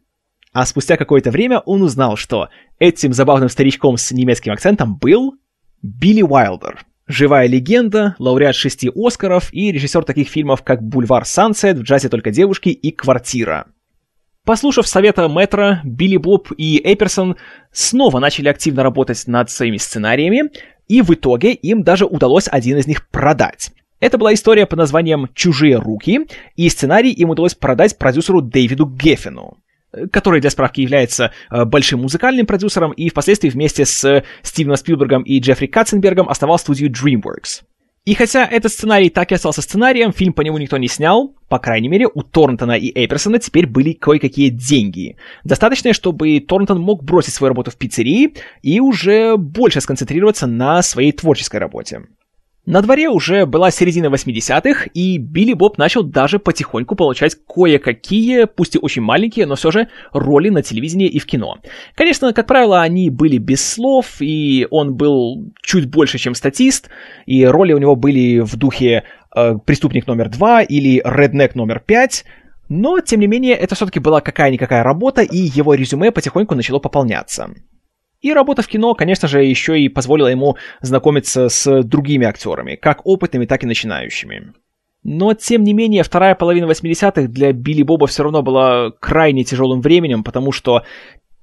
А 0.51 0.65
спустя 0.65 0.97
какое-то 0.97 1.31
время 1.31 1.59
он 1.59 1.83
узнал, 1.83 2.17
что 2.17 2.49
этим 2.79 3.13
забавным 3.13 3.47
старичком 3.47 3.97
с 3.97 4.11
немецким 4.11 4.51
акцентом 4.51 4.97
был 4.97 5.35
Билли 5.81 6.23
Уайлдер. 6.23 6.83
Живая 7.07 7.47
легенда, 7.47 8.15
лауреат 8.19 8.55
шести 8.55 8.89
Оскаров 8.93 9.53
и 9.53 9.71
режиссер 9.71 10.03
таких 10.03 10.27
фильмов, 10.27 10.63
как 10.63 10.81
«Бульвар 10.81 11.25
Сансет», 11.25 11.77
«В 11.77 11.83
джазе 11.83 12.09
только 12.09 12.31
девушки» 12.31 12.69
и 12.69 12.91
«Квартира». 12.91 13.67
Послушав 14.43 14.87
совета 14.87 15.27
Мэтра, 15.27 15.81
Билли 15.83 16.17
Боб 16.17 16.51
и 16.57 16.81
Эперсон 16.83 17.35
снова 17.71 18.19
начали 18.19 18.49
активно 18.49 18.81
работать 18.81 19.27
над 19.27 19.51
своими 19.51 19.77
сценариями, 19.77 20.51
и 20.87 21.01
в 21.01 21.11
итоге 21.13 21.53
им 21.53 21.83
даже 21.83 22.05
удалось 22.05 22.47
один 22.49 22.77
из 22.77 22.87
них 22.87 23.07
продать. 23.09 23.71
Это 24.01 24.17
была 24.17 24.33
история 24.33 24.65
под 24.65 24.79
названием 24.79 25.29
«Чужие 25.33 25.77
руки», 25.77 26.27
и 26.57 26.67
сценарий 26.69 27.11
им 27.11 27.29
удалось 27.29 27.55
продать 27.55 27.97
продюсеру 27.97 28.41
Дэвиду 28.41 28.85
Геффину 28.85 29.57
который 30.11 30.39
для 30.39 30.49
справки 30.49 30.79
является 30.79 31.33
э, 31.49 31.65
большим 31.65 31.99
музыкальным 32.01 32.45
продюсером 32.45 32.91
и 32.93 33.09
впоследствии 33.09 33.49
вместе 33.49 33.85
с 33.85 34.23
Стивеном 34.41 34.77
Спилбергом 34.77 35.23
и 35.23 35.37
Джеффри 35.39 35.67
Катценбергом 35.67 36.29
основал 36.29 36.57
студию 36.59 36.89
DreamWorks. 36.89 37.63
И 38.05 38.15
хотя 38.15 38.47
этот 38.47 38.71
сценарий 38.71 39.09
так 39.09 39.31
и 39.31 39.35
остался 39.35 39.61
сценарием, 39.61 40.11
фильм 40.11 40.33
по 40.33 40.41
нему 40.41 40.57
никто 40.57 40.77
не 40.77 40.87
снял, 40.87 41.35
по 41.49 41.59
крайней 41.59 41.87
мере, 41.87 42.07
у 42.07 42.23
Торнтона 42.23 42.71
и 42.71 42.97
Эйперсона 42.97 43.37
теперь 43.37 43.67
были 43.67 43.91
кое-какие 43.91 44.49
деньги. 44.49 45.17
Достаточно, 45.43 45.93
чтобы 45.93 46.39
Торнтон 46.39 46.79
мог 46.79 47.03
бросить 47.03 47.33
свою 47.33 47.49
работу 47.49 47.69
в 47.69 47.75
пиццерии 47.75 48.33
и 48.63 48.79
уже 48.79 49.37
больше 49.37 49.81
сконцентрироваться 49.81 50.47
на 50.47 50.81
своей 50.81 51.11
творческой 51.11 51.57
работе. 51.57 52.03
На 52.65 52.83
дворе 52.83 53.09
уже 53.09 53.47
была 53.47 53.71
середина 53.71 54.05
80-х, 54.07 54.89
и 54.93 55.17
Билли 55.17 55.53
Боб 55.53 55.79
начал 55.79 56.03
даже 56.03 56.37
потихоньку 56.37 56.95
получать 56.95 57.35
кое-какие, 57.47 58.45
пусть 58.45 58.75
и 58.75 58.79
очень 58.79 59.01
маленькие, 59.01 59.47
но 59.47 59.55
все 59.55 59.71
же 59.71 59.87
роли 60.13 60.49
на 60.49 60.61
телевидении 60.61 61.07
и 61.07 61.17
в 61.17 61.25
кино. 61.25 61.57
Конечно, 61.95 62.33
как 62.33 62.45
правило, 62.45 62.81
они 62.81 63.09
были 63.09 63.39
без 63.39 63.67
слов, 63.67 64.17
и 64.19 64.67
он 64.69 64.93
был 64.95 65.51
чуть 65.63 65.89
больше, 65.89 66.19
чем 66.19 66.35
статист, 66.35 66.89
и 67.25 67.43
роли 67.45 67.73
у 67.73 67.79
него 67.79 67.95
были 67.95 68.39
в 68.39 68.55
духе 68.57 69.05
э, 69.35 69.55
«Преступник 69.65 70.05
номер 70.05 70.29
два» 70.29 70.61
или 70.61 71.01
«Реднек 71.03 71.55
номер 71.55 71.79
пять», 71.79 72.25
но, 72.69 72.99
тем 73.01 73.19
не 73.21 73.27
менее, 73.27 73.55
это 73.55 73.73
все-таки 73.75 73.99
была 73.99 74.21
какая-никакая 74.21 74.83
работа, 74.83 75.23
и 75.23 75.37
его 75.37 75.73
резюме 75.73 76.11
потихоньку 76.11 76.53
начало 76.53 76.79
пополняться. 76.79 77.49
И 78.21 78.33
работа 78.33 78.61
в 78.61 78.67
кино, 78.67 78.93
конечно 78.93 79.27
же, 79.27 79.43
еще 79.43 79.79
и 79.79 79.89
позволила 79.89 80.27
ему 80.27 80.55
знакомиться 80.81 81.49
с 81.49 81.81
другими 81.81 82.27
актерами, 82.27 82.75
как 82.75 83.05
опытными, 83.05 83.45
так 83.45 83.63
и 83.63 83.67
начинающими. 83.67 84.53
Но, 85.03 85.33
тем 85.33 85.63
не 85.63 85.73
менее, 85.73 86.03
вторая 86.03 86.35
половина 86.35 86.65
80-х 86.65 87.23
для 87.23 87.53
Билли 87.53 87.81
Боба 87.81 88.05
все 88.05 88.21
равно 88.21 88.43
была 88.43 88.91
крайне 88.91 89.43
тяжелым 89.43 89.81
временем, 89.81 90.23
потому 90.23 90.51
что 90.51 90.83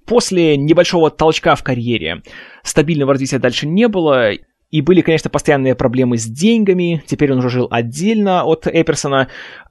после 0.07 0.57
небольшого 0.57 1.11
толчка 1.11 1.57
в 1.57 1.65
карьере 1.65 2.23
стабильного 2.63 3.13
развития 3.13 3.41
дальше 3.41 3.67
не 3.67 3.89
было, 3.89 4.31
и 4.71 4.83
были, 4.83 5.01
конечно, 5.01 5.31
постоянные 5.31 5.75
проблемы 5.75 6.19
с 6.19 6.27
деньгами. 6.27 7.03
Теперь 7.07 7.33
он 7.33 7.39
уже 7.39 7.49
жил 7.49 7.69
отдельно 7.71 8.45
от 8.45 8.67
Эперсона, 8.67 9.29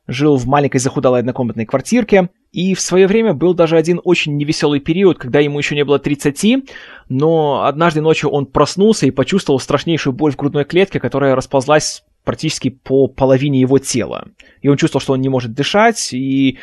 жил 0.08 0.38
в 0.38 0.48
маленькой 0.48 0.80
захудалой 0.80 1.20
однокомнатной 1.20 1.66
квартирке. 1.66 2.30
И 2.52 2.74
в 2.74 2.82
свое 2.82 3.06
время 3.06 3.34
был 3.34 3.54
даже 3.54 3.78
один 3.78 4.02
очень 4.04 4.38
невеселый 4.38 4.80
период, 4.80 5.20
когда 5.20 5.40
ему 5.40 5.60
еще 5.60 5.76
не 5.76 5.86
было 5.86 6.00
30, 6.00 6.70
но 7.10 7.66
однажды 7.66 8.02
ночью 8.02 8.32
он 8.32 8.48
проснулся 8.48 9.06
и 9.06 9.12
почувствовал 9.12 9.60
страшнейшую 9.60 10.14
боль 10.14 10.32
в 10.32 10.38
грудной 10.38 10.66
клетке, 10.66 11.00
которая 11.00 11.36
расползлась 11.36 12.04
практически 12.28 12.70
по 12.70 13.08
половине 13.08 13.62
его 13.62 13.80
тела. 13.80 14.28
И 14.62 14.68
он 14.68 14.76
чувствовал, 14.76 15.02
что 15.02 15.14
он 15.14 15.22
не 15.22 15.30
может 15.30 15.54
дышать 15.54 16.14
и 16.14 16.60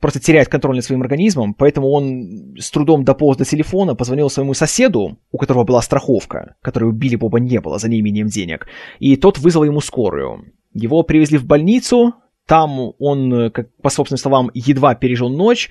просто 0.00 0.20
теряет 0.20 0.48
контроль 0.48 0.76
над 0.76 0.84
своим 0.84 1.02
организмом, 1.02 1.54
поэтому 1.54 1.90
он 1.90 2.54
с 2.56 2.70
трудом 2.70 3.04
дополз 3.04 3.36
до 3.36 3.44
телефона, 3.44 3.96
позвонил 3.96 4.30
своему 4.30 4.54
соседу, 4.54 5.18
у 5.32 5.38
которого 5.38 5.64
была 5.64 5.82
страховка, 5.82 6.54
которой 6.62 6.84
у 6.84 6.92
Билли 6.92 7.16
Боба 7.16 7.40
не 7.40 7.60
было 7.60 7.78
за 7.78 7.90
неимением 7.90 8.28
денег, 8.28 8.68
и 9.00 9.16
тот 9.16 9.38
вызвал 9.38 9.64
ему 9.64 9.80
скорую. 9.80 10.52
Его 10.72 11.02
привезли 11.02 11.36
в 11.36 11.46
больницу, 11.46 12.14
там 12.46 12.92
он, 13.00 13.50
как 13.50 13.74
по 13.82 13.90
собственным 13.90 14.18
словам, 14.18 14.50
едва 14.54 14.94
пережил 14.94 15.30
ночь, 15.30 15.68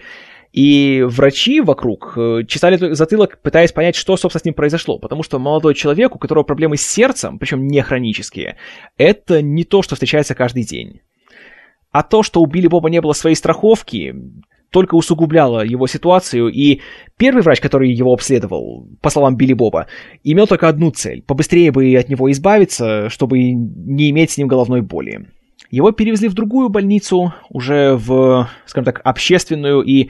и 0.58 1.04
врачи 1.04 1.62
вокруг 1.62 2.14
э, 2.18 2.42
чесали 2.48 2.78
затылок, 2.96 3.40
пытаясь 3.44 3.72
понять, 3.72 3.96
что, 3.96 4.18
собственно, 4.18 4.42
с 4.42 4.46
ним 4.46 4.56
произошло. 4.56 4.98
Потому 4.98 5.22
что 5.22 5.38
молодой 5.38 5.76
человек, 5.76 6.16
у 6.16 6.18
которого 6.18 6.44
проблемы 6.44 6.78
с 6.78 6.82
сердцем, 6.82 7.38
причем 7.38 7.68
не 7.68 7.80
хронические, 7.84 8.58
это 8.98 9.44
не 9.44 9.66
то, 9.66 9.84
что 9.84 9.94
встречается 9.94 10.34
каждый 10.34 10.64
день. 10.64 11.02
А 11.92 12.02
то, 12.02 12.24
что 12.24 12.42
у 12.42 12.48
Билли 12.48 12.66
Боба 12.66 12.90
не 12.90 13.02
было 13.02 13.14
своей 13.14 13.36
страховки, 13.36 14.16
только 14.72 14.96
усугубляло 14.96 15.64
его 15.64 15.86
ситуацию, 15.86 16.48
и 16.48 16.82
первый 17.18 17.44
врач, 17.44 17.60
который 17.62 17.92
его 17.92 18.12
обследовал, 18.12 18.88
по 19.00 19.12
словам 19.12 19.38
Билли 19.38 19.54
Боба, 19.54 19.86
имел 20.24 20.48
только 20.48 20.70
одну 20.70 20.90
цель— 20.90 21.22
побыстрее 21.28 21.72
бы 21.72 21.96
от 21.96 22.10
него 22.10 22.32
избавиться, 22.32 23.10
чтобы 23.10 23.38
не 23.52 24.10
иметь 24.10 24.32
с 24.32 24.38
ним 24.40 24.48
головной 24.48 24.82
боли. 24.82 25.28
Его 25.70 25.92
перевезли 25.92 26.28
в 26.28 26.34
другую 26.34 26.70
больницу, 26.70 27.34
уже 27.50 27.96
в, 27.96 28.50
скажем 28.66 28.86
так, 28.86 29.02
общественную 29.04 29.82
и 29.82 30.10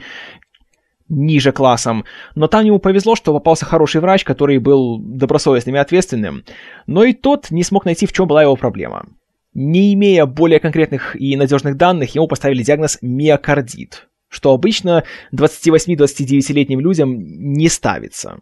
ниже 1.08 1.52
классом, 1.52 2.04
но 2.34 2.48
там 2.48 2.64
ему 2.64 2.78
повезло, 2.78 3.16
что 3.16 3.32
попался 3.32 3.64
хороший 3.64 4.00
врач, 4.00 4.24
который 4.24 4.58
был 4.58 4.98
добросовестным 4.98 5.76
и 5.76 5.78
ответственным, 5.78 6.44
но 6.86 7.04
и 7.04 7.14
тот 7.14 7.50
не 7.50 7.64
смог 7.64 7.84
найти, 7.86 8.06
в 8.06 8.12
чем 8.12 8.28
была 8.28 8.42
его 8.42 8.56
проблема. 8.56 9.06
Не 9.54 9.94
имея 9.94 10.26
более 10.26 10.60
конкретных 10.60 11.20
и 11.20 11.34
надежных 11.36 11.76
данных, 11.76 12.14
ему 12.14 12.28
поставили 12.28 12.62
диагноз 12.62 12.98
миокардит, 13.00 14.08
что 14.28 14.52
обычно 14.52 15.04
28-29-летним 15.34 16.80
людям 16.80 17.18
не 17.18 17.68
ставится. 17.68 18.38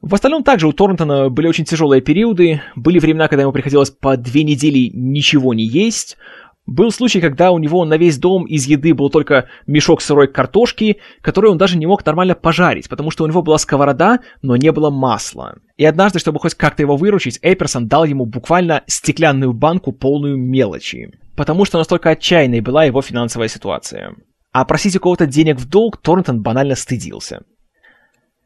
В 0.00 0.14
остальном 0.14 0.44
также 0.44 0.68
у 0.68 0.72
Торнтона 0.72 1.30
были 1.30 1.48
очень 1.48 1.64
тяжелые 1.64 2.02
периоды, 2.02 2.60
были 2.76 2.98
времена, 2.98 3.26
когда 3.26 3.42
ему 3.42 3.52
приходилось 3.52 3.90
по 3.90 4.16
две 4.18 4.44
недели 4.44 4.90
ничего 4.92 5.54
не 5.54 5.64
есть, 5.64 6.18
был 6.66 6.90
случай, 6.90 7.20
когда 7.20 7.50
у 7.50 7.58
него 7.58 7.84
на 7.84 7.96
весь 7.96 8.18
дом 8.18 8.46
из 8.46 8.66
еды 8.66 8.94
был 8.94 9.10
только 9.10 9.48
мешок 9.66 10.00
сырой 10.00 10.28
картошки, 10.28 10.98
который 11.20 11.50
он 11.50 11.58
даже 11.58 11.76
не 11.76 11.86
мог 11.86 12.04
нормально 12.06 12.34
пожарить, 12.34 12.88
потому 12.88 13.10
что 13.10 13.24
у 13.24 13.26
него 13.26 13.42
была 13.42 13.58
сковорода, 13.58 14.20
но 14.40 14.56
не 14.56 14.72
было 14.72 14.90
масла. 14.90 15.56
И 15.76 15.84
однажды, 15.84 16.18
чтобы 16.18 16.40
хоть 16.40 16.54
как-то 16.54 16.82
его 16.82 16.96
выручить, 16.96 17.38
Эйперсон 17.42 17.86
дал 17.86 18.04
ему 18.04 18.24
буквально 18.24 18.82
стеклянную 18.86 19.52
банку, 19.52 19.92
полную 19.92 20.38
мелочи. 20.38 21.12
Потому 21.36 21.64
что 21.64 21.78
настолько 21.78 22.10
отчаянной 22.10 22.60
была 22.60 22.84
его 22.84 23.02
финансовая 23.02 23.48
ситуация. 23.48 24.14
А 24.52 24.64
просить 24.64 24.96
у 24.96 25.00
кого-то 25.00 25.26
денег 25.26 25.58
в 25.58 25.68
долг 25.68 25.98
Торнтон 25.98 26.40
банально 26.40 26.76
стыдился. 26.76 27.42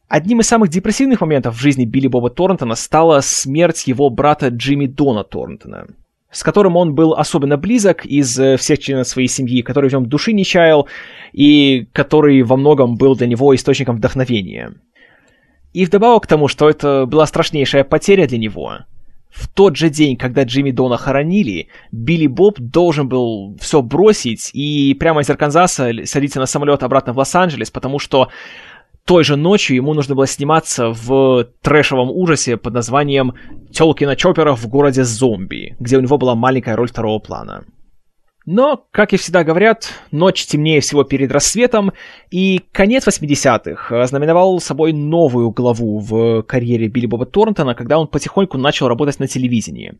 Одним 0.09 0.41
из 0.41 0.49
самых 0.49 0.71
депрессивных 0.71 1.21
моментов 1.21 1.55
в 1.55 1.61
жизни 1.61 1.85
Билли 1.85 2.07
Боба 2.07 2.31
Торнтона 2.31 2.75
стала 2.75 3.21
смерть 3.21 3.87
его 3.87 4.09
брата 4.09 4.49
Джимми 4.49 4.87
Дона 4.87 5.23
Торнтона. 5.23 5.87
С 6.31 6.43
которым 6.43 6.77
он 6.77 6.95
был 6.95 7.15
особенно 7.15 7.57
близок 7.57 8.05
из 8.05 8.39
э, 8.39 8.57
всех 8.57 8.79
членов 8.79 9.09
своей 9.09 9.29
семьи, 9.29 9.63
который 9.63 9.89
в 9.89 9.93
нем 9.93 10.07
души 10.07 10.33
не 10.33 10.45
чаял 10.45 10.89
и 11.33 11.87
который 11.93 12.43
во 12.43 12.57
многом 12.57 12.97
был 12.97 13.17
для 13.17 13.27
него 13.27 13.55
источником 13.55 13.97
вдохновения. 13.97 14.75
И 15.73 15.85
вдобавок 15.85 16.25
к 16.25 16.27
тому, 16.27 16.49
что 16.49 16.69
это 16.69 17.07
была 17.07 17.27
страшнейшая 17.27 17.85
потеря 17.85 18.27
для 18.27 18.39
него, 18.39 18.79
в 19.31 19.47
тот 19.49 19.77
же 19.77 19.91
день, 19.91 20.17
когда 20.17 20.43
Джимми 20.43 20.71
Дона 20.71 20.97
хоронили, 20.97 21.69
Билли 21.93 22.27
Боб 22.27 22.59
должен 22.59 23.09
был 23.09 23.57
все 23.61 23.83
бросить 23.83 24.51
и 24.53 24.95
прямо 24.95 25.21
из 25.21 25.31
Арканзаса 25.31 25.93
садиться 26.05 26.41
на 26.41 26.47
самолет 26.47 26.83
обратно 26.83 27.13
в 27.13 27.19
Лос-Анджелес, 27.19 27.71
потому 27.71 27.99
что 27.99 28.29
той 29.09 29.25
же 29.25 29.37
ночью 29.37 29.75
ему 29.75 29.95
нужно 29.95 30.15
было 30.15 30.27
сниматься 30.27 30.91
в 30.91 31.49
трэшевом 31.63 32.11
ужасе 32.11 32.59
под 32.59 32.75
названием 32.75 33.33
«Телки 33.73 34.05
на 34.05 34.17
чоперах 34.17 34.59
в 34.59 34.69
городе 34.69 35.03
зомби», 35.03 35.77
где 35.81 35.97
у 35.97 36.03
него 36.03 36.19
была 36.19 36.35
маленькая 36.35 36.77
роль 36.77 36.89
второго 36.89 37.19
плана. 37.19 37.65
Но, 38.51 38.87
как 38.93 39.13
и 39.13 39.19
всегда 39.19 39.45
говорят, 39.45 39.93
ночь 40.11 40.47
темнее 40.47 40.81
всего 40.81 41.05
перед 41.05 41.31
рассветом, 41.31 41.93
и 42.31 42.63
конец 42.73 43.07
80-х 43.07 44.01
ознаменовал 44.01 44.59
собой 44.59 44.95
новую 44.95 45.51
главу 45.51 45.99
в 45.99 46.41
карьере 46.45 46.89
Билли 46.89 47.05
Боба 47.05 47.27
Торнтона, 47.27 47.75
когда 47.75 47.99
он 47.99 48.07
потихоньку 48.07 48.57
начал 48.57 48.89
работать 48.89 49.21
на 49.21 49.27
телевидении. 49.27 49.99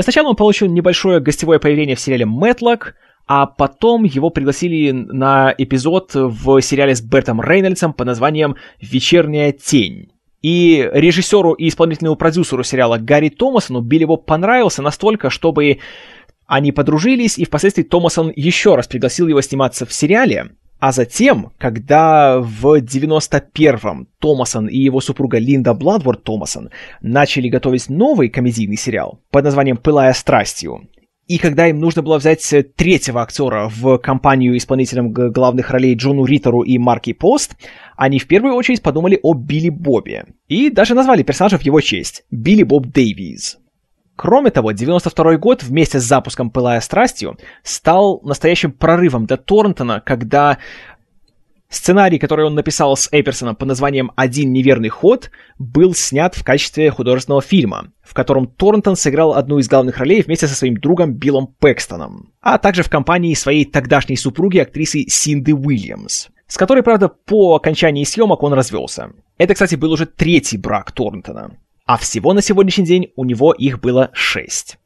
Сначала 0.00 0.30
он 0.30 0.34
получил 0.34 0.66
небольшое 0.66 1.20
гостевое 1.20 1.60
появление 1.60 1.94
в 1.94 2.00
сериале 2.00 2.26
«Мэтлок», 2.26 2.96
а 3.28 3.46
потом 3.46 4.02
его 4.02 4.30
пригласили 4.30 4.90
на 4.90 5.54
эпизод 5.56 6.10
в 6.14 6.60
сериале 6.62 6.96
с 6.96 7.00
Бертом 7.00 7.40
Рейнольдсом 7.40 7.92
под 7.92 8.08
названием 8.08 8.56
«Вечерняя 8.80 9.52
тень». 9.52 10.10
И 10.42 10.90
режиссеру 10.92 11.52
и 11.52 11.68
исполнительному 11.68 12.16
продюсеру 12.16 12.64
сериала 12.64 12.98
Гарри 12.98 13.28
Томасону 13.28 13.80
Билли 13.80 14.04
Боб 14.04 14.26
понравился 14.26 14.82
настолько, 14.82 15.30
чтобы 15.30 15.78
они 16.54 16.70
подружились, 16.70 17.36
и 17.36 17.44
впоследствии 17.44 17.82
Томасон 17.82 18.32
еще 18.36 18.76
раз 18.76 18.86
пригласил 18.86 19.26
его 19.26 19.40
сниматься 19.40 19.86
в 19.86 19.92
сериале. 19.92 20.50
А 20.78 20.92
затем, 20.92 21.50
когда 21.58 22.38
в 22.38 22.78
91-м 22.78 24.06
Томасон 24.20 24.68
и 24.68 24.78
его 24.78 25.00
супруга 25.00 25.38
Линда 25.38 25.74
Бладворд 25.74 26.22
Томасон 26.22 26.70
начали 27.00 27.48
готовить 27.48 27.88
новый 27.88 28.28
комедийный 28.28 28.76
сериал 28.76 29.18
под 29.32 29.44
названием 29.44 29.78
«Пылая 29.78 30.12
страстью», 30.12 30.88
и 31.26 31.38
когда 31.38 31.66
им 31.68 31.80
нужно 31.80 32.02
было 32.02 32.18
взять 32.18 32.46
третьего 32.76 33.22
актера 33.22 33.68
в 33.74 33.96
компанию 33.96 34.56
исполнителям 34.56 35.10
главных 35.10 35.70
ролей 35.70 35.94
Джону 35.94 36.24
Риттеру 36.26 36.60
и 36.60 36.76
Марки 36.76 37.14
Пост, 37.14 37.56
они 37.96 38.18
в 38.18 38.28
первую 38.28 38.54
очередь 38.54 38.82
подумали 38.82 39.18
о 39.22 39.32
Билли 39.32 39.70
Бобе. 39.70 40.26
И 40.48 40.68
даже 40.68 40.94
назвали 40.94 41.22
персонажа 41.22 41.56
в 41.56 41.62
его 41.62 41.80
честь– 41.80 42.24
Билли 42.30 42.62
Боб 42.62 42.88
Дэйвиз. 42.88 43.58
Кроме 44.16 44.50
того, 44.50 44.72
92 44.72 45.36
год 45.38 45.62
вместе 45.62 45.98
с 45.98 46.04
запуском 46.04 46.50
«Пылая 46.50 46.80
страстью» 46.80 47.36
стал 47.62 48.20
настоящим 48.22 48.70
прорывом 48.70 49.26
для 49.26 49.36
Торнтона, 49.36 50.00
когда 50.00 50.58
Сценарий, 51.74 52.20
который 52.20 52.46
он 52.46 52.54
написал 52.54 52.96
с 52.96 53.08
Эперсоном 53.10 53.56
под 53.56 53.66
названием 53.66 54.12
«Один 54.14 54.52
неверный 54.52 54.90
ход», 54.90 55.32
был 55.58 55.92
снят 55.94 56.32
в 56.36 56.44
качестве 56.44 56.88
художественного 56.92 57.42
фильма, 57.42 57.90
в 58.00 58.14
котором 58.14 58.46
Торнтон 58.46 58.94
сыграл 58.94 59.34
одну 59.34 59.58
из 59.58 59.68
главных 59.68 59.98
ролей 59.98 60.22
вместе 60.22 60.46
со 60.46 60.54
своим 60.54 60.76
другом 60.76 61.14
Биллом 61.14 61.48
Пэкстоном, 61.58 62.32
а 62.40 62.58
также 62.58 62.84
в 62.84 62.90
компании 62.90 63.34
своей 63.34 63.64
тогдашней 63.64 64.16
супруги 64.16 64.58
актрисы 64.58 65.04
Синды 65.08 65.52
Уильямс, 65.52 66.28
с 66.46 66.56
которой, 66.56 66.84
правда, 66.84 67.08
по 67.08 67.56
окончании 67.56 68.04
съемок 68.04 68.44
он 68.44 68.52
развелся. 68.52 69.10
Это, 69.36 69.54
кстати, 69.54 69.74
был 69.74 69.90
уже 69.90 70.06
третий 70.06 70.58
брак 70.58 70.92
Торнтона. 70.92 71.58
А 71.86 71.98
всего 71.98 72.32
на 72.32 72.40
сегодняшний 72.40 72.84
день 72.84 73.12
у 73.16 73.24
него 73.24 73.52
их 73.52 73.80
было 73.80 74.10
шесть. 74.12 74.78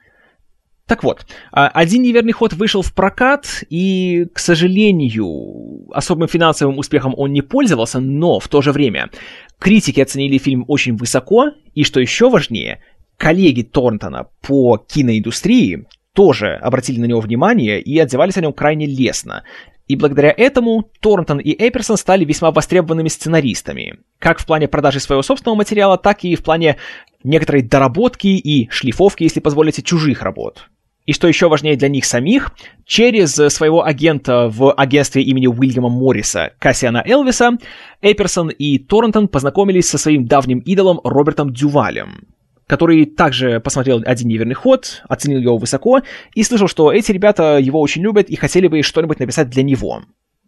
Так 0.86 1.04
вот, 1.04 1.26
а, 1.52 1.68
один 1.68 2.02
неверный 2.02 2.32
ход 2.32 2.54
вышел 2.54 2.80
в 2.80 2.94
прокат, 2.94 3.62
и, 3.68 4.26
к 4.32 4.38
сожалению, 4.38 5.86
особым 5.92 6.28
финансовым 6.28 6.78
успехом 6.78 7.12
он 7.16 7.32
не 7.32 7.42
пользовался, 7.42 8.00
но 8.00 8.40
в 8.40 8.48
то 8.48 8.62
же 8.62 8.72
время 8.72 9.10
критики 9.58 10.00
оценили 10.00 10.38
фильм 10.38 10.64
очень 10.66 10.96
высоко, 10.96 11.50
и, 11.74 11.84
что 11.84 12.00
еще 12.00 12.30
важнее, 12.30 12.82
коллеги 13.18 13.62
Торнтона 13.62 14.28
по 14.40 14.78
киноиндустрии 14.78 15.86
тоже 16.14 16.54
обратили 16.54 17.00
на 17.00 17.04
него 17.04 17.20
внимание 17.20 17.82
и 17.82 17.98
отзывались 17.98 18.38
о 18.38 18.40
нем 18.40 18.54
крайне 18.54 18.86
лестно. 18.86 19.44
И 19.88 19.96
благодаря 19.96 20.34
этому 20.36 20.90
Торнтон 21.00 21.38
и 21.38 21.50
Эперсон 21.50 21.96
стали 21.96 22.24
весьма 22.24 22.50
востребованными 22.50 23.08
сценаристами, 23.08 23.96
как 24.18 24.38
в 24.38 24.46
плане 24.46 24.68
продажи 24.68 25.00
своего 25.00 25.22
собственного 25.22 25.56
материала, 25.56 25.96
так 25.96 26.24
и 26.24 26.36
в 26.36 26.42
плане 26.42 26.76
некоторой 27.24 27.62
доработки 27.62 28.28
и 28.28 28.68
шлифовки, 28.70 29.22
если 29.22 29.40
позволите, 29.40 29.82
чужих 29.82 30.22
работ. 30.22 30.68
И 31.06 31.14
что 31.14 31.26
еще 31.26 31.48
важнее 31.48 31.76
для 31.76 31.88
них 31.88 32.04
самих, 32.04 32.50
через 32.84 33.32
своего 33.32 33.82
агента 33.82 34.50
в 34.50 34.74
агентстве 34.74 35.22
имени 35.22 35.46
Уильяма 35.46 35.88
Морриса, 35.88 36.52
Кассиана 36.58 37.02
Элвиса, 37.06 37.52
Эперсон 38.02 38.50
и 38.50 38.78
Торрентон 38.78 39.26
познакомились 39.26 39.88
со 39.88 39.96
своим 39.96 40.26
давним 40.26 40.58
идолом 40.58 41.00
Робертом 41.02 41.50
Дювалем, 41.50 42.26
который 42.68 43.06
также 43.06 43.58
посмотрел 43.58 44.02
«Один 44.06 44.28
неверный 44.28 44.54
ход», 44.54 45.02
оценил 45.08 45.40
его 45.40 45.56
высоко 45.56 46.02
и 46.34 46.44
слышал, 46.44 46.68
что 46.68 46.92
эти 46.92 47.10
ребята 47.10 47.58
его 47.58 47.80
очень 47.80 48.02
любят 48.02 48.28
и 48.28 48.36
хотели 48.36 48.68
бы 48.68 48.82
что-нибудь 48.82 49.18
написать 49.18 49.48
для 49.50 49.64
него. 49.64 50.02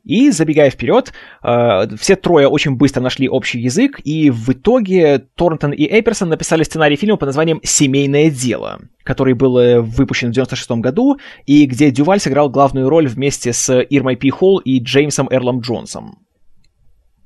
И, 0.05 0.31
забегая 0.31 0.71
вперед, 0.71 1.13
э, 1.43 1.97
все 1.99 2.17
трое 2.17 2.49
очень 2.49 2.77
быстро 2.77 3.03
нашли 3.03 3.29
общий 3.29 3.61
язык, 3.61 4.01
и 4.03 4.31
в 4.31 4.51
итоге 4.51 5.27
Торнтон 5.35 5.73
и 5.73 5.85
Эперсон 5.85 6.31
написали 6.31 6.63
сценарий 6.63 6.97
фильма 6.97 7.17
под 7.17 7.29
названием 7.29 7.61
«Семейное 7.63 8.31
дело», 8.31 8.81
который 9.03 9.35
был 9.35 9.59
э, 9.59 9.81
выпущен 9.81 10.29
в 10.29 10.33
96 10.33 10.71
году, 10.83 11.19
и 11.45 11.67
где 11.67 11.91
Дюваль 11.91 12.21
сыграл 12.21 12.49
главную 12.49 12.89
роль 12.89 13.09
вместе 13.09 13.53
с 13.53 13.79
Ирмой 13.91 14.17
Пи 14.17 14.31
Холл 14.31 14.59
и 14.59 14.81
Джеймсом 14.81 15.29
Эрлом 15.31 15.61
Джонсом. 15.61 16.19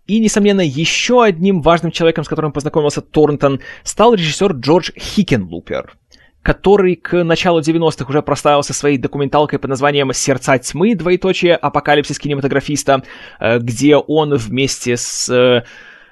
И, 0.06 0.20
несомненно, 0.20 0.60
еще 0.60 1.24
одним 1.24 1.62
важным 1.62 1.90
человеком, 1.90 2.24
с 2.24 2.28
которым 2.28 2.52
познакомился 2.52 3.00
Торнтон, 3.00 3.60
стал 3.82 4.14
режиссер 4.14 4.52
Джордж 4.52 4.90
Хикенлупер— 4.96 5.96
который 6.44 6.94
к 6.96 7.24
началу 7.24 7.60
90-х 7.60 8.04
уже 8.06 8.20
прославился 8.22 8.74
своей 8.74 8.98
документалкой 8.98 9.58
под 9.58 9.70
названием 9.70 10.12
«Сердца 10.12 10.58
тьмы. 10.58 10.94
Двоеточие. 10.94 11.56
Апокалипсис 11.56 12.18
кинематографиста», 12.18 13.02
э, 13.40 13.58
где 13.58 13.96
он 13.96 14.34
вместе 14.34 14.98
с 14.98 15.28
э, 15.30 15.64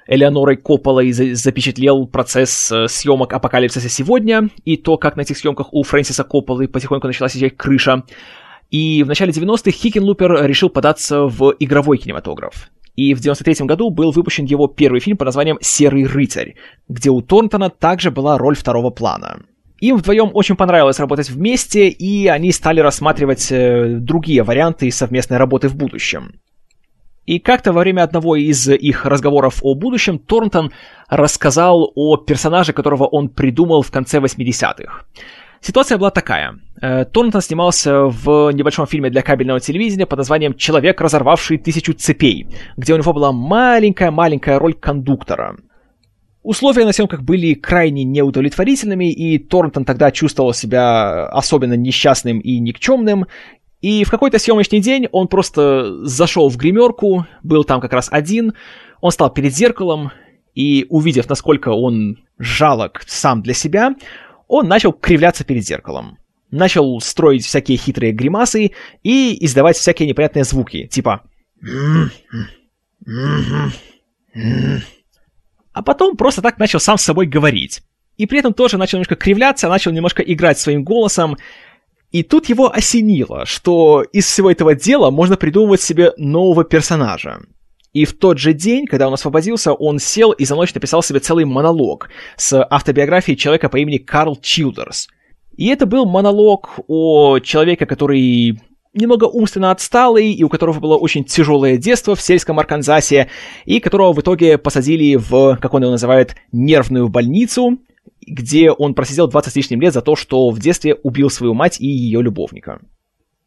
Элеонорой 0.07 0.57
Копполой 0.57 1.11
запечатлел 1.11 2.07
процесс 2.07 2.71
э, 2.71 2.87
съемок 2.87 3.31
«Апокалипсиса 3.31 3.89
сегодня» 3.89 4.49
и 4.65 4.75
то, 4.75 4.97
как 4.97 5.17
на 5.17 5.21
этих 5.21 5.37
съемках 5.37 5.71
у 5.71 5.83
Фрэнсиса 5.83 6.23
Копполы 6.23 6.67
потихоньку 6.67 7.05
начала 7.05 7.29
сидеть 7.29 7.55
крыша. 7.55 8.03
И 8.71 9.03
в 9.03 9.07
начале 9.07 9.31
90-х 9.31 9.69
Хикенлупер 9.69 10.47
решил 10.47 10.69
податься 10.69 11.25
в 11.25 11.53
игровой 11.59 11.99
кинематограф. 11.99 12.71
И 12.95 13.13
в 13.13 13.19
93 13.19 13.65
году 13.65 13.89
был 13.89 14.11
выпущен 14.11 14.45
его 14.45 14.67
первый 14.67 14.99
фильм 14.99 15.17
под 15.17 15.25
названием 15.25 15.57
«Серый 15.61 16.05
рыцарь», 16.05 16.55
где 16.87 17.09
у 17.09 17.21
Торнтона 17.21 17.69
также 17.69 18.11
была 18.11 18.37
роль 18.37 18.55
второго 18.55 18.91
плана. 18.91 19.39
Им 19.79 19.97
вдвоем 19.97 20.29
очень 20.33 20.55
понравилось 20.55 20.99
работать 20.99 21.29
вместе, 21.29 21.89
и 21.89 22.27
они 22.27 22.51
стали 22.51 22.79
рассматривать 22.79 23.51
э, 23.51 23.97
другие 23.99 24.43
варианты 24.43 24.89
совместной 24.91 25.37
работы 25.37 25.67
в 25.67 25.75
будущем. 25.75 26.39
И 27.25 27.39
как-то 27.39 27.73
во 27.73 27.81
время 27.81 28.03
одного 28.03 28.35
из 28.35 28.67
их 28.67 29.05
разговоров 29.05 29.59
о 29.61 29.75
будущем 29.75 30.19
Торнтон 30.19 30.71
рассказал 31.09 31.91
о 31.95 32.17
персонаже, 32.17 32.73
которого 32.73 33.05
он 33.05 33.29
придумал 33.29 33.81
в 33.81 33.91
конце 33.91 34.19
80-х. 34.19 35.05
Ситуация 35.63 35.97
была 35.97 36.11
такая. 36.11 36.59
Э, 36.81 37.05
Торнтон 37.05 37.41
снимался 37.41 38.03
в 38.03 38.51
небольшом 38.51 38.85
фильме 38.85 39.09
для 39.09 39.21
кабельного 39.21 39.61
телевидения 39.61 40.05
под 40.05 40.17
названием 40.17 40.53
«Человек, 40.55 40.99
разорвавший 40.99 41.57
тысячу 41.57 41.93
цепей», 41.93 42.47
где 42.75 42.93
у 42.93 42.97
него 42.97 43.13
была 43.13 43.31
маленькая-маленькая 43.31 44.59
роль 44.59 44.73
кондуктора– 44.73 45.55
Условия 46.43 46.83
на 46.83 46.91
съемках 46.91 47.21
были 47.21 47.53
крайне 47.53 48.03
неудовлетворительными, 48.03 49.13
и 49.13 49.39
Торнтон 49.39 49.85
тогда 49.85 50.11
чувствовал 50.11 50.53
себя 50.53 51.25
особенно 51.27 51.75
несчастным 51.75 52.39
и 52.39 52.59
никчемным, 52.59 53.27
и 53.79 54.03
в 54.03 54.11
какой-то 54.11 54.39
съемочный 54.39 54.81
день 54.81 55.07
он 55.13 55.29
просто 55.29 56.05
зашел 56.05 56.49
в 56.49 56.57
гримерку, 56.57 57.25
был 57.43 57.63
там 57.63 57.79
как 57.79 57.93
раз 57.93 58.09
один, 58.11 58.55
он 58.99 59.11
стал 59.11 59.33
перед 59.33 59.55
зеркалом, 59.55 60.11
и 60.53 60.85
увидев, 60.89 61.29
насколько 61.29 61.69
он 61.69 62.17
жалок 62.37 63.03
сам 63.07 63.41
для 63.41 63.53
себя, 63.53 63.95
он 64.47 64.67
начал 64.67 64.93
кривляться 64.93 65.43
перед 65.43 65.65
зеркалом. 65.65 66.17
Начал 66.51 66.99
строить 67.01 67.45
всякие 67.45 67.77
хитрые 67.77 68.13
гримасы 68.13 68.71
и 69.01 69.45
издавать 69.45 69.77
всякие 69.77 70.07
непонятные 70.07 70.43
звуки, 70.43 70.87
типа 70.87 71.23
а 75.73 75.81
потом 75.81 76.15
просто 76.17 76.41
так 76.41 76.59
начал 76.59 76.79
сам 76.79 76.97
с 76.97 77.03
собой 77.03 77.25
говорить. 77.25 77.81
И 78.17 78.27
при 78.27 78.39
этом 78.39 78.53
тоже 78.53 78.77
начал 78.77 78.97
немножко 78.97 79.15
кривляться, 79.15 79.69
начал 79.69 79.91
немножко 79.91 80.21
играть 80.21 80.59
своим 80.59 80.83
голосом. 80.83 81.37
И 82.11 82.21
тут 82.21 82.47
его 82.47 82.71
осенило, 82.71 83.45
что 83.45 84.03
из 84.03 84.27
всего 84.27 84.51
этого 84.51 84.75
дела 84.75 85.09
можно 85.09 85.35
придумывать 85.35 85.81
себе 85.81 86.11
нового 86.17 86.63
персонажа. 86.63 87.39
И 87.93 88.05
в 88.05 88.17
тот 88.17 88.39
же 88.39 88.53
день, 88.53 88.87
когда 88.87 89.07
он 89.07 89.13
освободился, 89.13 89.71
он 89.71 89.99
сел 89.99 90.31
и 90.31 90.45
за 90.45 90.55
ночь 90.55 90.73
написал 90.73 91.03
себе 91.03 91.19
целый 91.19 91.45
монолог 91.45 92.09
с 92.35 92.59
автобиографией 92.67 93.37
человека 93.37 93.69
по 93.69 93.77
имени 93.77 93.97
Карл 93.97 94.35
Чилдерс. 94.35 95.07
И 95.55 95.67
это 95.67 95.85
был 95.85 96.07
монолог 96.07 96.79
о 96.87 97.37
человеке, 97.39 97.85
который 97.85 98.59
немного 98.95 99.25
умственно 99.25 99.69
отсталый, 99.69 100.33
и 100.33 100.43
у 100.43 100.49
которого 100.49 100.79
было 100.79 100.97
очень 100.97 101.23
тяжелое 101.23 101.77
детство 101.77 102.15
в 102.15 102.21
сельском 102.21 102.59
Арканзасе, 102.59 103.29
и 103.65 103.79
которого 103.79 104.13
в 104.13 104.19
итоге 104.21 104.57
посадили 104.57 105.15
в, 105.15 105.57
как 105.61 105.73
он 105.75 105.83
его 105.83 105.91
называет, 105.91 106.35
нервную 106.51 107.09
больницу, 107.09 107.77
где 108.25 108.71
он 108.71 108.95
просидел 108.95 109.27
20 109.27 109.53
с 109.53 109.55
лишним 109.55 109.81
лет 109.81 109.93
за 109.93 110.01
то, 110.01 110.15
что 110.15 110.49
в 110.49 110.59
детстве 110.59 110.95
убил 110.95 111.29
свою 111.29 111.53
мать 111.53 111.79
и 111.79 111.87
ее 111.87 112.23
любовника. 112.23 112.79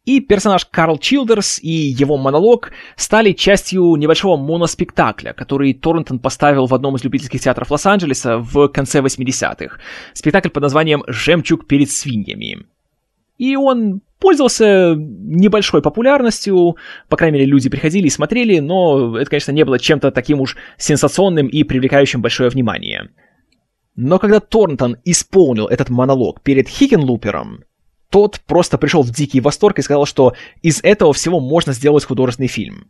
И 0.07 0.21
персонаж 0.21 0.65
Карл 0.65 0.97
Чилдерс 0.99 1.59
и 1.61 1.69
его 1.69 2.15
монолог 2.15 2.71
стали 2.95 3.33
частью 3.33 3.93
небольшого 3.97 4.37
моноспектакля, 4.37 5.33
который 5.33 5.73
Торнтон 5.73 6.19
поставил 6.19 6.65
в 6.65 6.73
одном 6.73 6.95
из 6.95 7.03
любительских 7.03 7.41
театров 7.41 7.71
Лос-Анджелеса 7.71 8.37
в 8.37 8.69
конце 8.69 9.01
80-х. 9.01 9.77
Спектакль 10.13 10.47
под 10.47 10.63
названием 10.63 11.03
«Жемчуг 11.07 11.67
перед 11.67 11.91
свиньями». 11.91 12.67
И 13.37 13.57
он 13.57 13.99
пользовался 14.17 14.95
небольшой 14.95 15.81
популярностью, 15.81 16.77
по 17.09 17.17
крайней 17.17 17.39
мере, 17.39 17.51
люди 17.51 17.67
приходили 17.67 18.07
и 18.07 18.09
смотрели, 18.09 18.59
но 18.59 19.17
это, 19.17 19.29
конечно, 19.29 19.51
не 19.51 19.65
было 19.65 19.77
чем-то 19.77 20.11
таким 20.11 20.39
уж 20.39 20.55
сенсационным 20.77 21.47
и 21.47 21.63
привлекающим 21.63 22.21
большое 22.21 22.49
внимание. 22.49 23.09
Но 23.97 24.19
когда 24.19 24.39
Торнтон 24.39 24.95
исполнил 25.03 25.67
этот 25.67 25.89
монолог 25.89 26.41
перед 26.43 26.69
Хикенлупером, 26.69 27.65
тот 28.09 28.39
просто 28.41 28.77
пришел 28.77 29.03
в 29.03 29.11
дикий 29.11 29.41
восторг 29.41 29.79
и 29.79 29.81
сказал, 29.81 30.05
что 30.05 30.33
из 30.61 30.79
этого 30.83 31.13
всего 31.13 31.39
можно 31.39 31.73
сделать 31.73 32.05
художественный 32.05 32.47
фильм. 32.47 32.87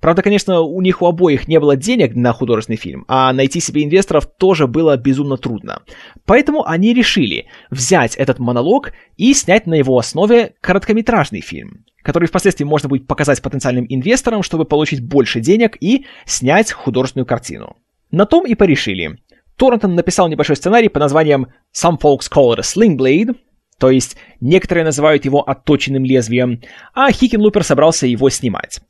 Правда, 0.00 0.22
конечно, 0.22 0.60
у 0.60 0.80
них 0.80 1.02
у 1.02 1.06
обоих 1.06 1.46
не 1.46 1.60
было 1.60 1.76
денег 1.76 2.14
на 2.14 2.32
художественный 2.32 2.78
фильм, 2.78 3.04
а 3.06 3.32
найти 3.34 3.60
себе 3.60 3.84
инвесторов 3.84 4.26
тоже 4.26 4.66
было 4.66 4.96
безумно 4.96 5.36
трудно. 5.36 5.82
Поэтому 6.24 6.66
они 6.66 6.94
решили 6.94 7.46
взять 7.70 8.16
этот 8.16 8.38
монолог 8.38 8.92
и 9.18 9.34
снять 9.34 9.66
на 9.66 9.74
его 9.74 9.98
основе 9.98 10.54
короткометражный 10.62 11.42
фильм, 11.42 11.84
который 12.02 12.28
впоследствии 12.28 12.64
можно 12.64 12.88
будет 12.88 13.06
показать 13.06 13.42
потенциальным 13.42 13.84
инвесторам, 13.88 14.42
чтобы 14.42 14.64
получить 14.64 15.04
больше 15.06 15.40
денег 15.40 15.76
и 15.80 16.06
снять 16.24 16.72
художественную 16.72 17.26
картину. 17.26 17.76
На 18.10 18.24
том 18.24 18.46
и 18.46 18.54
порешили. 18.54 19.18
Торнтон 19.56 19.94
написал 19.94 20.28
небольшой 20.28 20.56
сценарий 20.56 20.88
под 20.88 21.00
названием 21.00 21.48
«Some 21.76 22.00
folks 22.00 22.30
call 22.34 22.54
it 22.54 22.58
a 22.58 22.62
sling 22.62 22.96
blade», 22.96 23.36
то 23.80 23.90
есть 23.90 24.16
некоторые 24.40 24.84
называют 24.84 25.24
его 25.24 25.40
отточенным 25.40 26.04
лезвием, 26.04 26.60
а 26.94 27.10
Хикенлупер 27.10 27.64
собрался 27.64 28.06
его 28.06 28.28
снимать. 28.28 28.80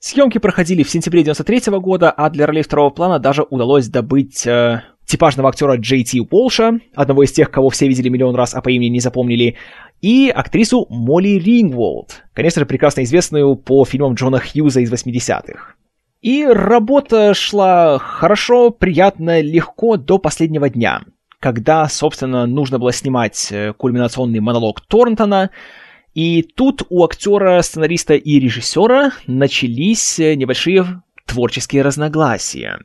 Съемки 0.00 0.38
проходили 0.38 0.82
в 0.82 0.90
сентябре 0.90 1.22
93 1.22 1.70
-го 1.70 1.80
года, 1.80 2.10
а 2.10 2.28
для 2.28 2.46
ролей 2.46 2.62
второго 2.62 2.90
плана 2.90 3.18
даже 3.18 3.44
удалось 3.48 3.86
добыть 3.88 4.44
э, 4.46 4.82
типажного 5.06 5.48
актера 5.48 5.76
Джей 5.76 6.02
Ти 6.02 6.20
Уолша, 6.20 6.80
одного 6.94 7.22
из 7.22 7.32
тех, 7.32 7.50
кого 7.50 7.70
все 7.70 7.86
видели 7.88 8.08
миллион 8.08 8.34
раз, 8.34 8.54
а 8.54 8.60
по 8.60 8.68
имени 8.68 8.90
не 8.90 9.00
запомнили, 9.00 9.56
и 10.02 10.28
актрису 10.28 10.86
Молли 10.90 11.38
Рингволд, 11.38 12.24
конечно 12.34 12.60
же, 12.60 12.66
прекрасно 12.66 13.04
известную 13.04 13.54
по 13.54 13.84
фильмам 13.84 14.14
Джона 14.14 14.40
Хьюза 14.40 14.80
из 14.80 14.92
80-х. 14.92 15.74
И 16.20 16.44
работа 16.44 17.32
шла 17.32 17.98
хорошо, 17.98 18.70
приятно, 18.70 19.40
легко 19.40 19.96
до 19.96 20.18
последнего 20.18 20.68
дня— 20.68 21.02
когда, 21.40 21.88
собственно, 21.88 22.46
нужно 22.46 22.78
было 22.78 22.92
снимать 22.92 23.48
э, 23.50 23.72
кульминационный 23.72 24.40
монолог 24.40 24.80
Торнтона, 24.80 25.50
и 26.14 26.42
тут 26.42 26.82
у 26.88 27.04
актера, 27.04 27.60
сценариста 27.60 28.14
и 28.14 28.40
режиссера 28.40 29.12
начались 29.26 30.18
э, 30.18 30.34
небольшие 30.34 31.02
творческие 31.26 31.82
разногласия. 31.82 32.78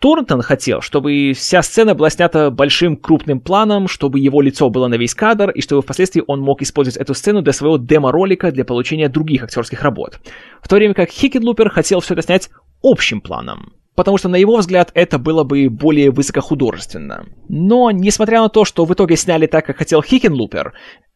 Торнтон 0.00 0.42
хотел, 0.42 0.80
чтобы 0.80 1.32
вся 1.32 1.62
сцена 1.62 1.94
была 1.94 2.10
снята 2.10 2.50
большим 2.50 2.96
крупным 2.96 3.38
планом, 3.38 3.86
чтобы 3.86 4.18
его 4.18 4.40
лицо 4.40 4.68
было 4.68 4.88
на 4.88 4.96
весь 4.96 5.14
кадр, 5.14 5.50
и 5.50 5.60
чтобы 5.62 5.82
впоследствии 5.82 6.24
он 6.26 6.40
мог 6.40 6.60
использовать 6.60 6.96
эту 6.96 7.14
сцену 7.14 7.40
для 7.40 7.52
своего 7.52 7.76
демо-ролика 7.76 8.50
для 8.50 8.64
получения 8.64 9.08
других 9.08 9.44
актерских 9.44 9.80
работ. 9.82 10.18
В 10.60 10.66
то 10.66 10.74
время 10.74 10.94
как 10.94 11.10
Хикенлупер 11.10 11.70
хотел 11.70 12.00
все 12.00 12.14
это 12.14 12.22
снять 12.22 12.50
общим 12.82 13.20
планом 13.20 13.74
потому 13.94 14.18
что, 14.18 14.28
на 14.28 14.36
его 14.36 14.56
взгляд, 14.56 14.90
это 14.94 15.18
было 15.18 15.44
бы 15.44 15.68
более 15.68 16.10
высокохудожественно. 16.10 17.26
Но, 17.48 17.90
несмотря 17.90 18.40
на 18.40 18.48
то, 18.48 18.64
что 18.64 18.84
в 18.84 18.92
итоге 18.92 19.16
сняли 19.16 19.46
так, 19.46 19.66
как 19.66 19.78
хотел 19.78 20.02
Хикенлупер, 20.02 20.72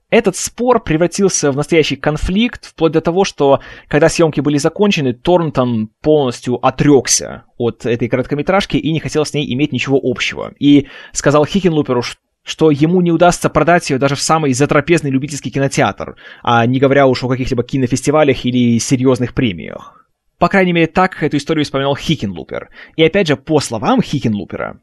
этот 0.09 0.37
спор 0.37 0.83
превратился 0.83 1.51
в 1.51 1.57
настоящий 1.57 1.97
конфликт, 1.97 2.67
вплоть 2.67 2.93
до 2.93 3.01
того, 3.01 3.25
что, 3.25 3.61
когда 3.89 4.09
съемки 4.09 4.41
были 4.41 4.57
закончены, 4.57 5.15
Торнтон 5.15 5.89
полностью 6.01 6.65
отрекся 6.65 7.45
от 7.59 7.87
этой 7.87 8.09
короткометражки 8.09 8.77
и 8.77 8.93
не 8.93 9.01
хотел 9.01 9.25
с 9.25 9.35
ней 9.35 9.53
иметь 9.53 9.73
ничего 9.73 9.99
общего. 10.01 10.55
И 10.61 10.87
сказал 11.13 11.45
Хикенлуперу, 11.45 12.03
что 12.45 12.71
ему 12.71 13.01
не 13.01 13.11
удастся 13.11 13.51
продать 13.51 13.91
ее 13.91 13.99
даже 13.99 14.15
в 14.15 14.21
самый 14.21 14.53
затрапезный 14.53 15.11
любительский 15.11 15.51
кинотеатр, 15.51 16.15
а 16.45 16.65
не 16.67 16.79
говоря 16.79 17.09
уж 17.09 17.25
о 17.25 17.29
каких-либо 17.29 17.65
кинофестивалях 17.65 18.45
или 18.45 18.79
серьезных 18.79 19.35
премиях. 19.35 20.06
По 20.39 20.49
крайней 20.49 20.73
мере, 20.73 20.87
так 20.87 21.23
эту 21.23 21.39
историю 21.39 21.65
вспоминал 21.65 21.97
Хикенлупер. 21.97 22.69
И 22.97 23.03
опять 23.03 23.27
же, 23.27 23.37
по 23.37 23.61
словам 23.61 24.03
Хикенлупера, 24.03 24.81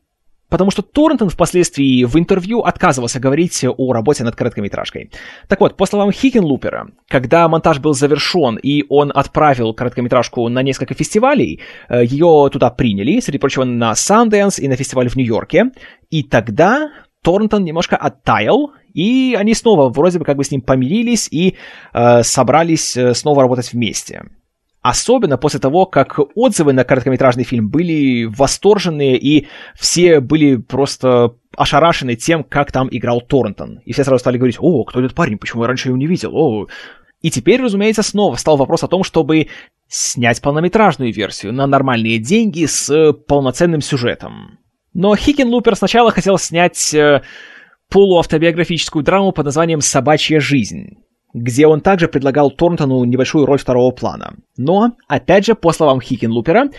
потому 0.50 0.72
что 0.72 0.82
Торнтон 0.82 1.30
впоследствии 1.30 2.04
в 2.04 2.16
интервью 2.18 2.62
отказывался 2.62 3.20
говорить 3.20 3.66
о 3.66 3.94
работе 3.94 4.24
над 4.24 4.36
короткометражкой. 4.36 5.12
Так 5.48 5.60
вот, 5.60 5.78
по 5.78 5.86
словам 5.86 6.12
Хикенлупера, 6.12 6.92
когда 7.08 7.48
монтаж 7.48 7.80
был 7.80 7.94
завершен 7.94 8.58
и 8.58 8.84
он 8.90 9.12
отправил 9.14 9.74
короткометражку 9.74 10.48
на 10.50 10.62
несколько 10.64 10.94
фестивалей, 10.94 11.60
э, 11.90 12.04
ее 12.06 12.50
туда 12.52 12.70
приняли, 12.70 13.20
среди 13.20 13.38
прочего, 13.38 13.64
на 13.64 13.94
Sundance 13.94 14.60
и 14.60 14.68
на 14.68 14.76
фестиваль 14.76 15.10
в 15.10 15.16
Нью-Йорке, 15.16 15.72
и 16.10 16.24
тогда 16.24 16.92
Торнтон 17.24 17.64
немножко 17.64 17.96
оттаял, 17.96 18.74
и 18.94 19.36
они 19.38 19.54
снова 19.56 19.90
вроде 19.90 20.20
бы 20.20 20.26
как 20.26 20.38
бы 20.38 20.44
с 20.44 20.52
ним 20.52 20.62
помирились 20.62 21.28
и 21.32 21.56
э, 21.94 22.24
собрались 22.24 22.96
э, 22.98 23.14
снова 23.14 23.42
работать 23.42 23.74
вместе. 23.74 24.24
Особенно 24.84 25.38
после 25.38 25.62
того, 25.62 25.86
как 25.86 26.20
отзывы 26.36 26.74
на 26.74 26.84
короткометражный 26.84 27.46
фильм 27.46 27.70
были 27.70 28.26
восторженные, 28.26 29.18
и 29.18 29.48
все 29.80 30.20
были 30.20 30.58
просто 30.58 31.36
ошарашены 31.56 32.16
тем, 32.16 32.44
как 32.44 32.74
там 32.74 32.90
играл 32.92 33.22
Торнтон. 33.22 33.80
И 33.86 33.94
все 33.94 34.04
сразу 34.04 34.20
стали 34.20 34.38
говорить, 34.38 34.58
о, 34.60 34.84
кто 34.84 35.00
этот 35.00 35.16
парень, 35.16 35.38
почему 35.38 35.62
я 35.62 35.70
раньше 35.70 35.88
его 35.88 35.98
не 35.98 36.06
видел, 36.06 36.36
о. 36.36 36.68
И 37.22 37.32
теперь, 37.32 37.62
разумеется, 37.62 38.04
снова 38.04 38.36
стал 38.36 38.58
вопрос 38.58 38.84
о 38.84 38.90
том, 38.90 39.06
чтобы 39.06 39.48
снять 39.88 40.42
полнометражную 40.42 41.14
версию 41.14 41.54
на 41.54 41.66
нормальные 41.66 42.20
деньги 42.20 42.66
с 42.66 43.14
полноценным 43.26 43.80
сюжетом. 43.80 44.60
Но 44.94 45.16
Хикенлупер 45.16 45.78
сначала 45.78 46.12
хотел 46.12 46.38
снять 46.38 46.94
э, 46.94 47.22
полуавтобиографическую 47.90 49.02
драму 49.02 49.32
под 49.32 49.46
названием 49.46 49.80
«Собачья 49.80 50.42
жизнь» 50.42 50.98
где 51.34 51.68
он 51.68 51.82
также 51.82 52.08
предлагал 52.08 52.52
Торнтону 52.52 53.04
небольшую 53.04 53.46
роль 53.46 53.58
второго 53.58 53.92
плана. 53.92 54.36
Но, 54.58 54.94
опять 55.08 55.46
же, 55.46 55.56
по 55.56 55.72
словам 55.72 56.00
Хикенлупера, 56.00 56.70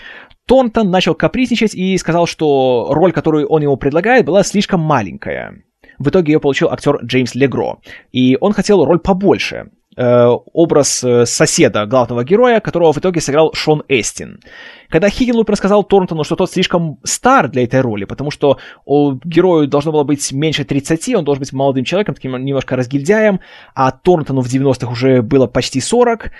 Торнтон 0.46 0.90
начал 0.90 1.14
капризничать 1.14 1.74
и 1.74 1.96
сказал, 1.98 2.26
что 2.26 2.88
роль, 2.90 3.12
которую 3.12 3.46
он 3.48 3.62
ему 3.62 3.76
предлагает, 3.76 4.26
была 4.26 4.42
слишком 4.42 4.80
маленькая. 4.80 5.62
В 5.98 6.08
итоге 6.08 6.32
ее 6.32 6.40
получил 6.40 6.68
актер 6.70 7.04
Джеймс 7.04 7.34
Легро, 7.34 7.78
и 8.12 8.36
он 8.40 8.52
хотел 8.52 8.84
роль 8.84 8.98
побольше. 8.98 9.70
Э, 9.96 10.26
образ 10.52 11.04
э, 11.04 11.24
соседа 11.24 11.86
главного 11.86 12.24
героя, 12.24 12.58
которого 12.58 12.92
в 12.92 12.98
итоге 12.98 13.20
сыграл 13.20 13.52
Шон 13.54 13.84
Эстин. 13.88 14.40
Когда 14.88 15.08
Хиггенлуп 15.08 15.48
рассказал 15.48 15.84
Торнтону, 15.84 16.24
что 16.24 16.34
тот 16.34 16.50
слишком 16.50 16.98
стар 17.04 17.48
для 17.48 17.62
этой 17.62 17.80
роли, 17.80 18.04
потому 18.04 18.32
что 18.32 18.58
у 18.86 19.12
герою 19.12 19.68
должно 19.68 19.92
было 19.92 20.02
быть 20.02 20.32
меньше 20.32 20.64
30, 20.64 21.14
он 21.14 21.24
должен 21.24 21.40
быть 21.40 21.52
молодым 21.52 21.84
человеком, 21.84 22.16
таким 22.16 22.36
немножко 22.44 22.74
разгильдяем, 22.74 23.38
а 23.76 23.92
Торнтону 23.92 24.40
в 24.40 24.52
90-х 24.52 24.90
уже 24.90 25.22
было 25.22 25.46
почти 25.46 25.80
40, 25.80 26.32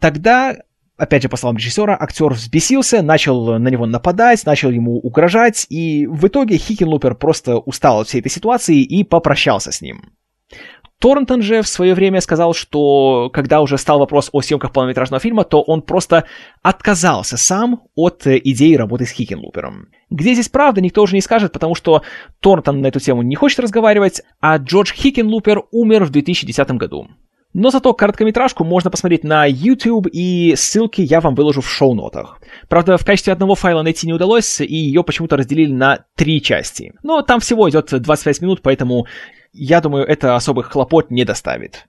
тогда 0.00 0.56
опять 0.96 1.22
же, 1.22 1.28
по 1.28 1.36
словам 1.36 1.58
режиссера, 1.58 1.94
актер 2.00 2.32
взбесился, 2.32 3.02
начал 3.02 3.58
на 3.58 3.68
него 3.68 3.84
нападать, 3.84 4.46
начал 4.46 4.70
ему 4.70 4.98
угрожать, 4.98 5.66
и 5.68 6.06
в 6.06 6.26
итоге 6.28 6.56
Хикенлупер 6.56 7.14
просто 7.14 7.58
устал 7.58 8.00
от 8.00 8.08
всей 8.08 8.20
этой 8.20 8.30
ситуации 8.30 8.80
и 8.80 9.04
попрощался 9.04 9.70
с 9.70 9.82
ним. 9.82 10.15
Торнтон 10.98 11.42
же 11.42 11.60
в 11.60 11.68
свое 11.68 11.94
время 11.94 12.20
сказал, 12.20 12.54
что 12.54 13.30
когда 13.32 13.60
уже 13.60 13.76
стал 13.76 13.98
вопрос 13.98 14.30
о 14.32 14.40
съемках 14.40 14.72
полнометражного 14.72 15.20
фильма, 15.20 15.44
то 15.44 15.60
он 15.60 15.82
просто 15.82 16.24
отказался 16.62 17.36
сам 17.36 17.82
от 17.94 18.26
э, 18.26 18.40
идеи 18.42 18.74
работы 18.74 19.04
с 19.04 19.10
Хикенлупером. 19.10 19.88
Где 20.08 20.32
здесь 20.32 20.48
правда, 20.48 20.80
никто 20.80 21.02
уже 21.02 21.14
не 21.14 21.20
скажет, 21.20 21.52
потому 21.52 21.74
что 21.74 22.02
Торнтон 22.40 22.80
на 22.80 22.86
эту 22.86 22.98
тему 22.98 23.20
не 23.22 23.34
хочет 23.34 23.60
разговаривать, 23.60 24.22
а 24.40 24.56
Джордж 24.56 24.92
Хикенлупер 24.94 25.64
умер 25.70 26.04
в 26.04 26.10
2010 26.10 26.70
году. 26.72 27.08
Но 27.58 27.70
зато 27.70 27.94
короткометражку 27.94 28.64
можно 28.64 28.90
посмотреть 28.90 29.24
на 29.24 29.46
YouTube, 29.46 30.08
и 30.12 30.54
ссылки 30.56 31.00
я 31.00 31.22
вам 31.22 31.34
выложу 31.34 31.62
в 31.62 31.70
шоу-нотах. 31.70 32.38
Правда, 32.68 32.98
в 32.98 33.04
качестве 33.06 33.32
одного 33.32 33.54
файла 33.54 33.80
найти 33.80 34.06
не 34.06 34.12
удалось, 34.12 34.60
и 34.60 34.74
ее 34.74 35.02
почему-то 35.02 35.38
разделили 35.38 35.72
на 35.72 36.04
три 36.16 36.42
части. 36.42 36.92
Но 37.02 37.22
там 37.22 37.40
всего 37.40 37.70
идет 37.70 37.88
25 37.98 38.42
минут, 38.42 38.60
поэтому 38.60 39.06
я 39.56 39.80
думаю, 39.80 40.04
это 40.04 40.36
особых 40.36 40.70
хлопот 40.70 41.10
не 41.10 41.24
доставит. 41.24 41.86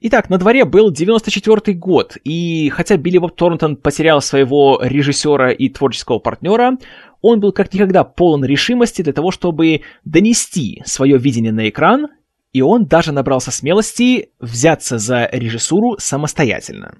Итак, 0.00 0.28
на 0.28 0.36
дворе 0.36 0.64
был 0.64 0.90
94 0.90 1.76
год, 1.78 2.18
и 2.24 2.68
хотя 2.68 2.96
Билли 2.96 3.18
Боб 3.18 3.34
Торнтон 3.34 3.76
потерял 3.76 4.20
своего 4.20 4.78
режиссера 4.82 5.50
и 5.50 5.70
творческого 5.70 6.18
партнера, 6.18 6.76
он 7.22 7.40
был 7.40 7.52
как 7.52 7.72
никогда 7.72 8.04
полон 8.04 8.44
решимости 8.44 9.00
для 9.00 9.14
того, 9.14 9.30
чтобы 9.30 9.80
донести 10.04 10.82
свое 10.84 11.16
видение 11.16 11.52
на 11.52 11.70
экран 11.70 12.08
И 12.52 12.60
он 12.60 12.84
даже 12.84 13.12
набрался 13.12 13.50
смелости 13.50 14.30
взяться 14.40 14.98
за 14.98 15.28
режиссуру 15.32 15.96
самостоятельно. 15.98 16.98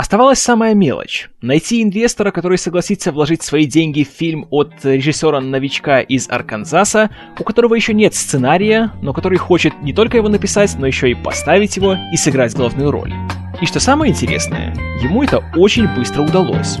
Оставалась 0.00 0.38
самая 0.38 0.72
мелочь— 0.72 1.28
найти 1.42 1.82
инвестора, 1.82 2.30
который 2.30 2.56
согласится 2.56 3.12
вложить 3.12 3.42
свои 3.42 3.66
деньги 3.66 4.02
в 4.02 4.08
фильм 4.08 4.46
от 4.48 4.72
режиссера-новичка 4.82 6.00
из 6.00 6.26
Арканзаса, 6.30 7.10
у 7.38 7.44
которого 7.44 7.74
еще 7.74 7.92
нет 7.92 8.14
сценария, 8.14 8.92
но 9.02 9.12
который 9.12 9.36
хочет 9.36 9.74
не 9.82 9.92
только 9.92 10.16
его 10.16 10.30
написать, 10.30 10.74
но 10.78 10.86
еще 10.86 11.10
и 11.10 11.14
поставить 11.14 11.76
его 11.76 11.98
и 12.14 12.16
сыграть 12.16 12.54
главную 12.54 12.90
роль. 12.90 13.12
И 13.60 13.66
что 13.66 13.78
самое 13.78 14.10
интересное, 14.10 14.74
ему 15.02 15.22
это 15.22 15.44
очень 15.54 15.86
быстро 15.94 16.22
удалось. 16.22 16.78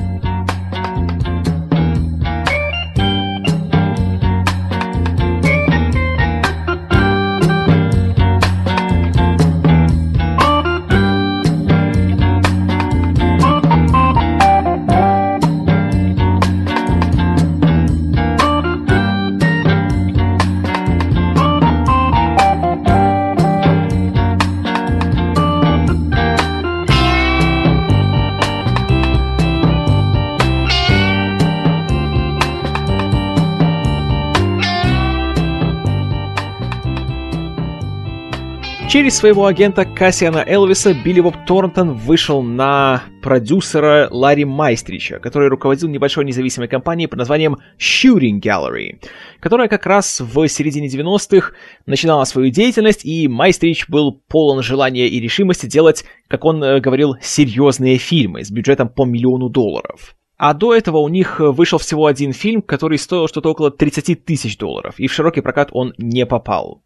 Через 38.90 39.18
своего 39.18 39.46
агента 39.46 39.84
Кассиана 39.84 40.42
Элвиса 40.44 40.92
Билли 40.92 41.20
Боб 41.20 41.36
Торнтон 41.46 41.92
вышел 41.92 42.42
на 42.42 43.04
продюсера 43.22 44.08
Ларри 44.10 44.44
Майстрича, 44.44 45.20
который 45.20 45.48
руководил 45.48 45.88
небольшой 45.88 46.24
независимой 46.24 46.66
компанией 46.66 47.06
под 47.06 47.20
названием 47.20 47.58
Shooting 47.78 48.40
Gallery, 48.40 49.00
которая 49.38 49.68
как 49.68 49.86
раз 49.86 50.20
в 50.20 50.48
середине 50.48 50.88
90-х 50.88 51.52
начинала 51.86 52.24
свою 52.24 52.50
деятельность, 52.50 53.04
и 53.04 53.28
Майстрич 53.28 53.88
был 53.88 54.20
полон 54.26 54.60
желания 54.60 55.06
и 55.06 55.20
решимости 55.20 55.66
делать, 55.66 56.04
как 56.26 56.44
он 56.44 56.60
э, 56.64 56.80
говорил, 56.80 57.14
серьезные 57.22 57.96
фильмы 57.96 58.44
с 58.44 58.50
бюджетом 58.50 58.88
по 58.88 59.04
миллиону 59.04 59.50
долларов. 59.50 60.16
А 60.36 60.52
до 60.52 60.74
этого 60.74 60.98
у 60.98 61.08
них 61.08 61.38
вышел 61.38 61.78
всего 61.78 62.06
один 62.06 62.32
фильм, 62.32 62.60
который 62.60 62.98
стоил 62.98 63.28
что-то 63.28 63.50
около 63.50 63.70
30 63.70 64.24
тысяч 64.24 64.58
долларов, 64.58 64.96
и 64.98 65.06
в 65.06 65.12
широкий 65.12 65.42
прокат 65.42 65.68
он 65.70 65.94
не 65.96 66.26
попал. 66.26 66.82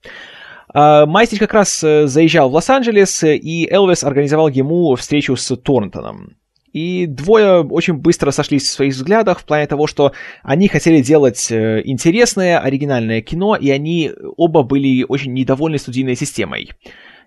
А, 0.74 1.06
Майстич 1.06 1.38
как 1.38 1.54
раз 1.54 1.82
э, 1.84 2.08
заезжал 2.08 2.50
в 2.50 2.54
Лос-Анджелес, 2.54 3.22
и 3.22 3.68
Элвис 3.70 4.02
организовал 4.02 4.48
ему 4.48 4.96
встречу 4.96 5.36
с 5.36 5.56
Торнтоном. 5.56 6.36
И 6.72 7.06
двое 7.06 7.60
очень 7.62 7.94
быстро 7.94 8.32
сошлись 8.32 8.64
в 8.64 8.72
своих 8.72 8.94
взглядах 8.94 9.38
в 9.38 9.44
плане 9.44 9.68
того, 9.68 9.86
что 9.86 10.12
они 10.42 10.66
хотели 10.66 11.00
делать 11.00 11.46
э, 11.52 11.82
интересное, 11.84 12.58
оригинальное 12.58 13.22
кино, 13.22 13.54
и 13.54 13.70
они 13.70 14.10
оба 14.36 14.64
были 14.64 15.06
очень 15.08 15.32
недовольны 15.32 15.78
студийной 15.78 16.16
системой. 16.16 16.70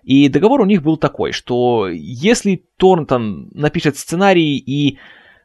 И 0.04 0.28
договор 0.28 0.60
у 0.60 0.66
них 0.66 0.82
был 0.82 0.98
такой, 0.98 1.32
что 1.32 1.88
если 1.88 2.62
Торнтон 2.76 3.48
напишет 3.54 3.96
сценарий 3.96 4.58
и 4.58 4.98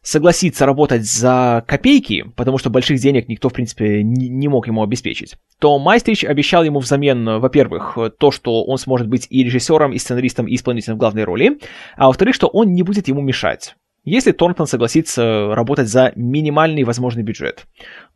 согласится 0.04 0.66
работать 0.66 1.06
за 1.06 1.64
копейки, 1.66 2.26
потому 2.36 2.60
что 2.60 2.70
больших 2.70 3.00
денег 3.00 3.28
никто, 3.28 3.50
в 3.50 3.54
принципе, 3.54 4.04
не, 4.04 4.30
не 4.30 4.48
мог 4.48 4.68
ему 4.68 4.84
обеспечить, 4.84 5.36
то 5.60 5.80
Майстрич 5.80 6.24
обещал 6.24 6.64
ему 6.64 6.80
взамен, 6.80 7.40
во-первых, 7.40 7.98
то, 8.20 8.32
что 8.32 8.64
он 8.66 8.78
сможет 8.78 9.08
быть 9.08 9.26
и 9.30 9.44
режиссером, 9.44 9.94
и 9.94 9.98
сценаристом, 9.98 10.48
и 10.48 10.56
исполнителем 10.56 10.98
главной 10.98 11.24
роли, 11.24 11.60
а 11.96 12.08
во-вторых, 12.08 12.36
что 12.36 12.48
он 12.48 12.74
не 12.74 12.84
будет 12.84 13.08
ему 13.08 13.22
мешать 13.22 13.76
если 14.04 14.32
Торнтон 14.32 14.68
согласится 14.68 15.56
работать 15.56 15.88
за 15.88 16.12
минимальный 16.16 16.84
возможный 16.84 17.24
бюджет. 17.24 17.66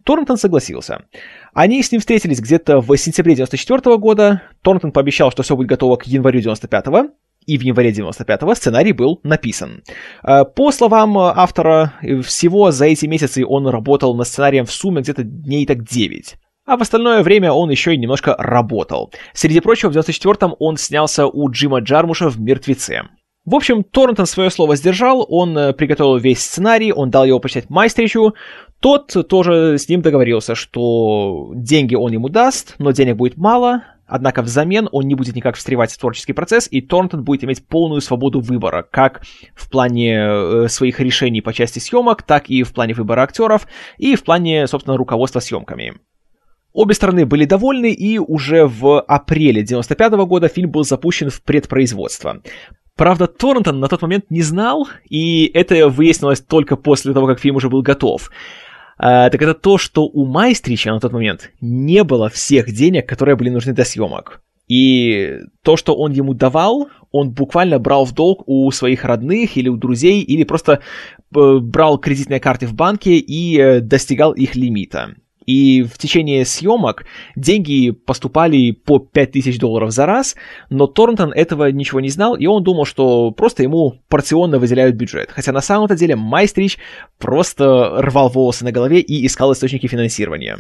Торнтон 0.04 0.38
согласился. 0.38 1.06
Они 1.54 1.82
с 1.82 1.92
ним 1.92 2.02
встретились 2.02 2.42
где-то 2.42 2.82
в 2.82 2.96
сентябре 2.98 3.36
94 3.36 3.98
года. 3.98 4.44
Торнтон 4.62 4.92
пообещал, 4.92 5.32
что 5.32 5.44
все 5.44 5.56
будет 5.56 5.68
готово 5.68 5.96
к 5.96 6.06
январю 6.06 6.42
95 6.42 6.88
и 7.48 7.58
в 7.58 7.62
январе 7.62 7.92
95-го 7.92 8.54
сценарий 8.54 8.92
был 8.92 9.20
написан. 9.24 9.82
Э, 10.24 10.44
по 10.46 10.72
словам 10.72 11.18
автора, 11.18 11.94
всего 12.24 12.70
за 12.72 12.86
эти 12.86 13.08
месяцы 13.08 13.44
он 13.44 13.68
работал 13.68 14.16
над 14.16 14.28
сценарием 14.28 14.66
в 14.66 14.72
сумме 14.72 15.02
где-то 15.02 15.24
дней 15.24 15.66
так 15.66 15.84
9. 15.84 16.36
А 16.68 16.76
в 16.76 16.82
остальное 16.82 17.24
время 17.24 17.54
он 17.54 17.70
еще 17.70 17.96
и 17.96 17.98
немножко 17.98 18.36
работал. 18.38 19.12
Среди 19.34 19.62
прочего, 19.62 19.90
в 19.90 19.96
94-м 19.96 20.56
он 20.60 20.76
снялся 20.76 21.26
у 21.26 21.50
Джима 21.50 21.80
Джармуша 21.80 22.30
в 22.30 22.40
«Мертвеце». 22.42 23.04
В 23.46 23.56
общем, 23.56 23.86
Торнтон 23.86 24.26
свое 24.26 24.50
слово 24.50 24.76
сдержал, 24.76 25.26
он 25.30 25.58
э, 25.58 25.72
приготовил 25.72 26.18
весь 26.18 26.42
сценарий, 26.42 26.92
он 26.92 27.10
дал 27.10 27.24
его 27.24 27.40
почитать 27.40 27.70
Майстричу. 27.70 28.36
Тот 28.82 29.16
тоже 29.30 29.78
с 29.78 29.88
ним 29.88 30.02
договорился, 30.02 30.54
что 30.54 31.54
деньги 31.56 31.96
он 31.96 32.12
ему 32.12 32.28
даст, 32.28 32.76
но 32.78 32.92
денег 32.92 33.16
будет 33.16 33.38
мало, 33.38 33.84
Однако 34.08 34.42
взамен 34.42 34.88
он 34.92 35.06
не 35.06 35.16
будет 35.16 35.36
никак 35.36 35.58
встревать 35.58 35.92
в 35.92 35.98
творческий 36.00 36.34
процесс, 36.34 36.68
и 36.72 36.82
Торнтон 36.82 37.24
будет 37.24 37.44
иметь 37.44 37.68
полную 37.68 38.02
свободу 38.02 38.40
выбора, 38.40 38.84
как 38.90 39.24
в 39.54 39.70
плане 39.70 40.18
э, 40.18 40.68
своих 40.70 41.00
решений 41.00 41.42
по 41.42 41.54
части 41.54 41.80
съемок, 41.80 42.24
так 42.24 42.50
и 42.50 42.64
в 42.64 42.74
плане 42.74 42.94
выбора 42.94 43.22
актеров, 43.22 43.68
и 43.98 44.16
в 44.16 44.24
плане, 44.24 44.68
собственно, 44.68 44.98
руководства 44.98 45.40
съемками. 45.40 45.96
Обе 46.72 46.94
стороны 46.94 47.26
были 47.26 47.46
довольны, 47.46 47.92
и 47.92 48.18
уже 48.18 48.66
в 48.66 49.02
апреле 49.02 49.64
95 49.64 50.14
года 50.26 50.48
фильм 50.48 50.72
был 50.72 50.84
запущен 50.84 51.30
в 51.30 51.42
предпроизводство. 51.42 52.42
Правда, 52.96 53.28
Торнтон 53.28 53.80
на 53.80 53.88
тот 53.88 54.02
момент 54.02 54.26
не 54.30 54.42
знал, 54.42 54.88
и 55.10 55.52
это 55.54 55.90
выяснилось 55.90 56.40
только 56.40 56.76
после 56.76 57.14
того, 57.14 57.28
как 57.28 57.40
фильм 57.40 57.58
уже 57.58 57.70
был 57.70 57.82
готов 57.82 58.32
а, 58.98 59.30
так 59.30 59.42
это 59.42 59.54
то, 59.54 59.78
что 59.78 60.06
у 60.06 60.26
Майстрича 60.26 60.92
на 60.92 61.00
тот 61.00 61.14
момент 61.14 61.52
не 61.62 62.04
было 62.04 62.30
всех 62.30 62.72
денег, 62.72 63.08
которые 63.08 63.36
были 63.36 63.50
нужны 63.50 63.74
для 63.74 63.86
съемок. 63.86 64.42
И 64.68 65.40
то, 65.62 65.78
что 65.78 65.96
он 65.96 66.12
ему 66.12 66.34
давал, 66.34 66.90
он 67.12 67.32
буквально 67.32 67.80
брал 67.80 68.06
в 68.06 68.14
долг 68.14 68.44
у 68.48 68.70
своих 68.72 69.06
родных 69.06 69.56
или 69.56 69.70
у 69.70 69.78
друзей, 69.78 70.22
или 70.22 70.44
просто 70.44 70.82
э, 71.36 71.60
брал 71.62 72.00
кредитные 72.00 72.42
карты 72.42 72.68
в 72.68 72.74
банке 72.74 73.18
и 73.18 73.58
э, 73.58 73.80
достигал 73.80 74.34
их 74.34 74.56
лимита. 74.56 75.16
И 75.48 75.84
в 75.84 75.98
течение 75.98 76.46
съемок 76.46 77.06
деньги 77.38 77.92
поступали 77.92 78.72
по 78.72 79.00
5000 79.00 79.58
долларов 79.58 79.92
за 79.92 80.06
раз, 80.06 80.36
но 80.70 80.88
Торнтон 80.88 81.32
этого 81.32 81.72
ничего 81.72 82.02
не 82.02 82.10
знал, 82.10 82.36
и 82.36 82.46
он 82.46 82.64
думал, 82.64 82.84
что 82.84 83.32
просто 83.32 83.64
ему 83.64 83.96
порционно 84.10 84.60
выделяют 84.60 84.98
бюджет. 84.98 85.32
Хотя 85.32 85.54
на 85.54 85.62
самом-то 85.62 85.96
деле 85.96 86.18
Майстрич 86.18 86.78
просто 87.18 88.02
рвал 88.02 88.28
волосы 88.28 88.66
на 88.66 88.74
голове 88.74 89.00
и 89.00 89.26
искал 89.26 89.54
источники 89.54 89.88
финансирования. 89.88 90.60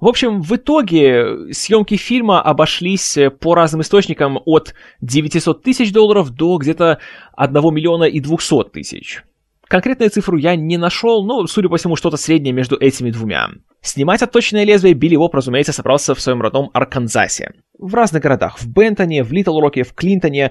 В 0.00 0.08
общем, 0.08 0.42
в 0.42 0.54
итоге 0.54 1.52
съемки 1.52 1.96
фильма 1.96 2.42
обошлись 2.42 3.18
по 3.40 3.54
разным 3.54 3.80
источникам 3.80 4.38
от 4.44 4.74
900 5.00 5.62
тысяч 5.62 5.92
долларов 5.92 6.30
до 6.30 6.58
где-то 6.58 6.98
1 7.36 7.74
миллиона 7.74 8.04
и 8.04 8.20
200 8.20 8.70
тысяч. 8.70 9.22
Конкретную 9.70 10.10
цифру 10.10 10.36
я 10.36 10.56
не 10.56 10.78
нашел, 10.78 11.24
но, 11.24 11.46
судя 11.46 11.68
по 11.68 11.76
всему, 11.76 11.94
что-то 11.94 12.16
среднее 12.16 12.52
между 12.52 12.76
этими 12.76 13.12
двумя. 13.12 13.50
Снимать 13.82 14.20
отточенное 14.20 14.64
лезвие 14.64 14.94
Билли 14.94 15.14
Воп, 15.14 15.32
разумеется, 15.32 15.72
собрался 15.72 16.16
в 16.16 16.20
своем 16.20 16.42
родном 16.42 16.70
Арканзасе. 16.72 17.52
В 17.78 17.94
разных 17.94 18.20
городах. 18.20 18.58
В 18.58 18.68
Бентоне, 18.68 19.22
в 19.22 19.30
Литл 19.30 19.60
Роке, 19.60 19.84
в 19.84 19.94
Клинтоне. 19.94 20.50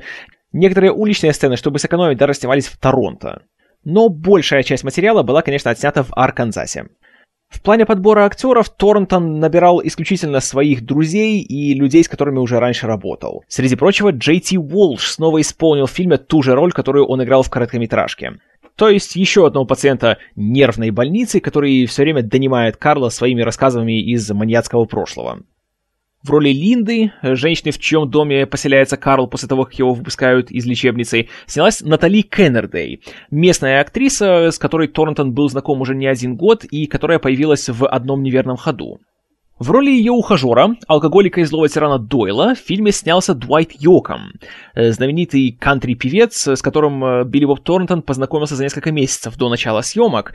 Некоторые 0.53 0.93
уличные 0.93 1.34
сцены, 1.34 1.57
чтобы 1.57 1.80
сэкономить, 1.80 2.17
даже 2.17 2.34
снимались 2.34 2.67
в 2.67 2.78
Торонто. 2.78 3.41
Но 3.84 4.07
большая 4.07 4.63
часть 4.63 4.86
материала 4.86 5.22
была, 5.22 5.41
конечно, 5.41 5.70
отснята 5.70 6.03
в 6.03 6.13
Арканзасе. 6.13 6.86
В 7.49 7.61
плане 7.61 7.86
подбора 7.86 8.24
актеров 8.24 8.70
Торнтон 8.70 9.39
набирал 9.39 9.82
исключительно 9.84 10.39
своих 10.39 10.86
друзей 10.86 11.41
и 11.41 11.74
людей, 11.74 12.05
с 12.05 12.07
которыми 12.07 12.38
уже 12.38 12.57
раньше 12.57 12.88
работал. 12.88 13.43
Среди 13.49 13.76
прочего, 13.76 14.11
Джей 14.11 14.39
Ти 14.39 14.57
Уолш 14.57 15.11
снова 15.11 15.41
исполнил 15.41 15.88
в 15.88 15.91
фильме 15.91 16.17
ту 16.17 16.41
же 16.41 16.55
роль, 16.55 16.72
которую 16.72 17.05
он 17.07 17.22
играл 17.22 17.43
в 17.43 17.49
короткометражке. 17.49 18.39
То 18.80 18.88
есть 18.88 19.17
еще 19.17 19.45
одного 19.45 19.65
пациента 19.65 20.19
нервной 20.38 20.91
больницы, 20.91 21.41
который 21.41 21.86
все 21.86 22.03
время 22.03 22.23
донимает 22.23 22.77
Карла 22.77 23.09
своими 23.09 23.41
рассказами 23.41 24.01
из 24.01 24.32
маньяцкого 24.32 24.86
прошлого. 24.86 25.43
В 26.23 26.30
роли 26.30 26.49
Линды, 26.49 27.11
женщины, 27.21 27.71
в 27.71 27.80
чьем 27.80 28.09
доме 28.09 28.47
поселяется 28.47 28.95
Карл 28.95 29.27
после 29.27 29.49
того, 29.49 29.65
как 29.65 29.73
его 29.73 29.93
выпускают 29.93 30.49
из 30.49 30.65
лечебницы, 30.65 31.27
снялась 31.45 31.82
Натали 31.82 32.21
Кеннердей, 32.21 33.03
местная 33.32 33.82
актриса, 33.82 34.49
с 34.49 34.57
которой 34.57 34.88
Торнтон 34.88 35.34
был 35.34 35.49
знаком 35.49 35.82
уже 35.82 35.93
не 35.93 36.07
один 36.07 36.38
год 36.38 36.63
и 36.63 36.88
которая 36.88 37.19
появилась 37.19 37.67
в 37.67 37.86
«Одном 37.86 38.23
неверном 38.23 38.55
ходу». 38.55 38.99
В 39.60 39.72
роли 39.72 39.91
ее 39.91 40.14
ухажера, 40.14 40.78
алкоголика 40.88 41.41
и 41.41 41.43
злого 41.43 41.68
тирана 41.68 41.99
Дойла, 41.99 42.55
в 42.55 42.60
фильме 42.60 42.93
снялся 42.93 43.34
Дуайт 43.34 43.74
Йоком, 43.74 44.32
э, 44.74 44.91
знаменитый 44.93 45.51
кантри-певец, 45.51 46.47
с 46.47 46.62
которым 46.62 47.03
э, 47.03 47.24
Билли 47.26 47.43
Боб 47.43 47.60
Торнтон 47.60 48.01
познакомился 48.01 48.55
за 48.55 48.64
несколько 48.64 48.93
месяцев 48.93 49.36
до 49.36 49.49
начала 49.49 49.82
съемок, 49.82 50.34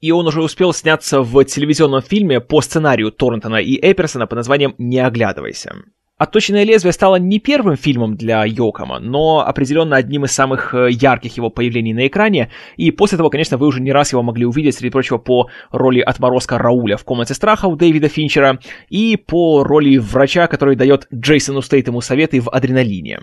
и 0.00 0.12
он 0.12 0.26
уже 0.26 0.42
успел 0.42 0.72
сняться 0.72 1.20
в 1.20 1.44
телевизионном 1.44 2.00
фильме 2.00 2.40
по 2.40 2.62
сценарию 2.62 3.12
Торнтона 3.12 3.56
и 3.56 3.76
Эперсона 3.76 4.26
под 4.26 4.36
названием 4.36 4.74
«Не 4.78 5.00
оглядывайся». 5.00 5.74
«Отточенное 6.16 6.62
лезвие» 6.62 6.92
стало 6.92 7.16
не 7.16 7.40
первым 7.40 7.76
фильмом 7.76 8.16
для 8.16 8.44
Йокома, 8.44 9.00
но 9.00 9.40
определенно 9.40 9.96
одним 9.96 10.24
из 10.24 10.30
самых 10.30 10.72
э, 10.72 10.90
ярких 10.90 11.36
его 11.36 11.50
появлений 11.50 11.92
на 11.92 12.06
экране, 12.06 12.50
и 12.76 12.92
после 12.92 13.18
того, 13.18 13.30
конечно, 13.30 13.56
вы 13.56 13.66
уже 13.66 13.80
не 13.80 13.90
раз 13.90 14.12
его 14.12 14.22
могли 14.22 14.46
увидеть, 14.46 14.76
среди 14.76 14.90
прочего, 14.90 15.18
по 15.18 15.48
роли 15.72 16.00
отморозка 16.00 16.56
Рауля 16.56 16.96
в 16.96 17.04
«Комнате 17.04 17.34
страха» 17.34 17.66
у 17.66 17.74
Дэвида 17.74 18.08
Финчера 18.08 18.60
и 18.88 19.16
по 19.16 19.64
роли 19.64 19.96
врача, 19.96 20.46
который 20.46 20.76
дает 20.76 21.08
Джейсону 21.12 21.62
Стейтему 21.62 22.00
советы 22.00 22.40
в 22.40 22.48
«Адреналине». 22.48 23.20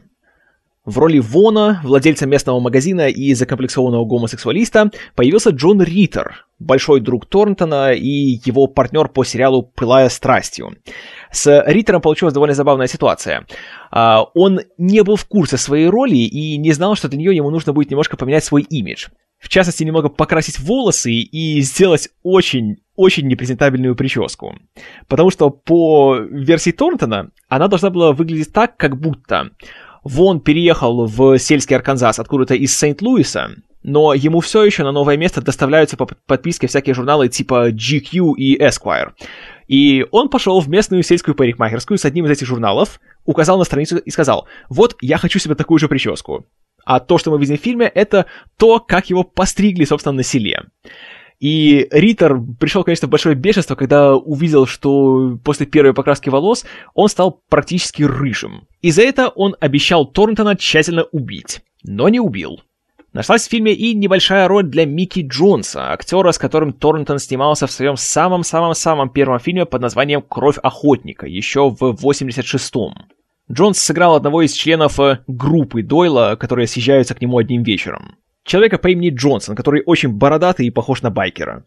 В 0.84 0.98
роли 0.98 1.20
Вона, 1.20 1.80
владельца 1.84 2.26
местного 2.26 2.60
магазина 2.60 3.08
и 3.08 3.34
закомплексованного 3.36 4.04
гомосексуалиста, 4.04 4.90
появился 5.16 5.52
Джон 5.52 5.82
Риттер, 5.82 6.48
большой 6.62 7.02
друг 7.02 7.26
Торнтона 7.26 7.94
и 7.94 8.40
его 8.46 8.68
партнер 8.68 9.08
по 9.08 9.24
сериалу 9.24 9.64
«Пылая 9.64 10.10
страстью». 10.10 10.76
С 11.32 11.64
Риттером 11.68 12.02
получилась 12.02 12.34
довольно 12.34 12.54
забавная 12.54 12.88
ситуация. 12.88 13.46
А, 13.90 14.24
он 14.34 14.62
не 14.78 15.04
был 15.04 15.16
в 15.16 15.26
курсе 15.26 15.58
своей 15.58 15.88
роли 15.88 16.18
и 16.18 16.58
не 16.58 16.72
знал, 16.72 16.96
что 16.96 17.08
для 17.08 17.20
нее 17.20 17.36
ему 17.36 17.50
нужно 17.50 17.74
будет 17.74 17.90
немножко 17.90 18.18
поменять 18.18 18.44
свой 18.44 18.62
имидж. 18.64 19.08
В 19.40 19.50
частности, 19.50 19.84
немного 19.84 20.10
покрасить 20.10 20.60
волосы 20.60 21.12
и 21.12 21.62
сделать 21.62 22.10
очень 22.24 22.78
очень 22.96 23.28
непрезентабельную 23.28 23.96
прическу. 23.96 24.56
Потому 25.08 25.32
что 25.32 25.50
по 25.50 26.18
версии 26.18 26.72
Торнтона 26.72 27.32
она 27.48 27.68
должна 27.68 27.90
была 27.90 28.12
выглядеть 28.12 28.54
так, 28.54 28.78
как 28.78 29.00
будто 29.00 29.50
Вон 30.04 30.40
переехал 30.40 31.06
в 31.06 31.38
сельский 31.38 31.76
Арканзас 31.76 32.20
откуда-то 32.20 32.56
из 32.56 32.76
Сент-Луиса, 32.78 33.52
но 33.84 34.14
ему 34.14 34.40
все 34.40 34.64
еще 34.64 34.84
на 34.84 34.92
новое 34.92 35.18
место 35.18 35.42
доставляются 35.42 35.98
по 35.98 36.06
подписке 36.06 36.68
всякие 36.68 36.94
журналы 36.94 37.30
типа 37.30 37.72
GQ 37.72 38.36
и 38.36 38.58
Esquire. 38.58 39.12
И 39.68 40.06
он 40.12 40.30
пошел 40.30 40.60
в 40.60 40.70
местную 40.70 41.04
сельскую 41.04 41.36
парикмахерскую 41.36 41.98
с 41.98 42.06
одним 42.06 42.26
из 42.26 42.32
этих 42.32 42.48
журналов, 42.48 43.00
указал 43.26 43.58
на 43.58 43.64
страницу 43.64 43.98
и 43.98 44.12
сказал, 44.12 44.48
вот, 44.70 44.98
я 45.02 45.18
хочу 45.18 45.40
себе 45.40 45.56
такую 45.56 45.80
же 45.80 45.88
прическу. 45.88 46.46
А 46.84 47.00
то, 47.00 47.18
что 47.18 47.32
мы 47.32 47.40
видим 47.40 47.58
в 47.58 47.62
фильме, 47.62 47.86
это 47.86 48.26
то, 48.58 48.80
как 48.80 49.10
его 49.10 49.24
постригли, 49.24 49.86
собственно, 49.86 50.18
на 50.18 50.24
селе. 50.24 50.64
И 51.40 51.88
Риттер 51.90 52.40
пришел, 52.60 52.84
конечно, 52.84 53.08
в 53.08 53.12
большое 53.12 53.34
бешенство, 53.34 53.76
когда 53.76 54.16
увидел, 54.16 54.68
что 54.68 55.40
после 55.44 55.66
первой 55.66 55.94
покраски 55.94 56.30
волос 56.30 56.66
он 56.94 57.10
стал 57.10 57.42
практически 57.50 58.04
рыжим. 58.04 58.68
И 58.82 58.92
за 58.92 59.02
это 59.02 59.30
он 59.30 59.56
обещал 59.60 60.06
Торнтона 60.06 60.56
тщательно 60.56 61.04
убить, 61.12 61.62
но 61.84 62.10
не 62.10 62.20
убил. 62.20 62.62
Нашлась 63.14 63.46
в 63.46 63.50
фильме 63.50 63.74
и 63.74 63.94
небольшая 63.94 64.48
роль 64.48 64.64
для 64.64 64.86
Микки 64.86 65.26
Джонса, 65.28 65.92
актера, 65.92 66.32
с 66.32 66.38
которым 66.38 66.72
Торнтон 66.72 67.20
снимался 67.20 67.68
в 67.68 67.72
своем 67.72 67.98
самом-самом-самом 67.98 69.10
первом 69.10 69.40
фильме 69.40 69.66
под 69.66 69.82
названием 69.82 70.22
«Кровь 70.22 70.58
охотника» 70.58 71.28
еще 71.28 71.70
в 71.70 71.82
86-м. 71.82 72.94
Джонс 73.52 73.80
сыграл 73.80 74.16
одного 74.16 74.44
из 74.44 74.54
членов 74.54 74.98
э, 75.02 75.20
группы 75.28 75.84
Дойла, 75.84 76.38
которые 76.40 76.68
съезжаются 76.68 77.14
к 77.14 77.22
нему 77.22 77.38
одним 77.38 77.64
вечером. 77.64 78.16
Человека 78.46 78.78
по 78.78 78.88
имени 78.88 79.10
Джонсон, 79.14 79.58
который 79.58 79.84
очень 79.86 80.10
бородатый 80.10 80.68
и 80.68 80.72
похож 80.72 81.02
на 81.02 81.10
байкера. 81.10 81.66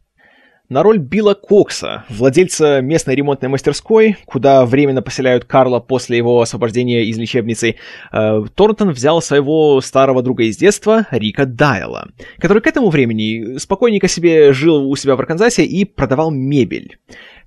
На 0.71 0.83
роль 0.83 0.97
Билла 0.97 1.35
Кокса, 1.35 2.05
владельца 2.09 2.81
местной 2.81 3.15
ремонтной 3.15 3.51
мастерской, 3.51 4.17
куда 4.25 4.65
временно 4.65 5.03
поселяют 5.03 5.45
Карла 5.45 5.79
после 5.79 6.17
его 6.17 6.41
освобождения 6.41 7.05
из 7.05 7.19
лечебницы, 7.19 7.77
э, 8.13 8.43
Торнтон 8.55 8.91
взял 8.93 9.21
своего 9.21 9.83
старого 9.83 10.23
друга 10.23 10.45
из 10.45 10.57
детства, 10.57 11.07
Рика 11.11 11.45
Дайла, 11.45 12.09
который 12.39 12.63
к 12.63 12.67
этому 12.67 12.89
времени 12.89 13.59
спокойненько 13.59 14.09
себе 14.09 14.55
жил 14.55 14.91
у 14.91 14.97
себя 14.97 15.17
в 15.17 15.21
Арканзасе 15.21 15.67
и 15.67 15.85
продавал 15.85 16.31
мебель. 16.31 16.99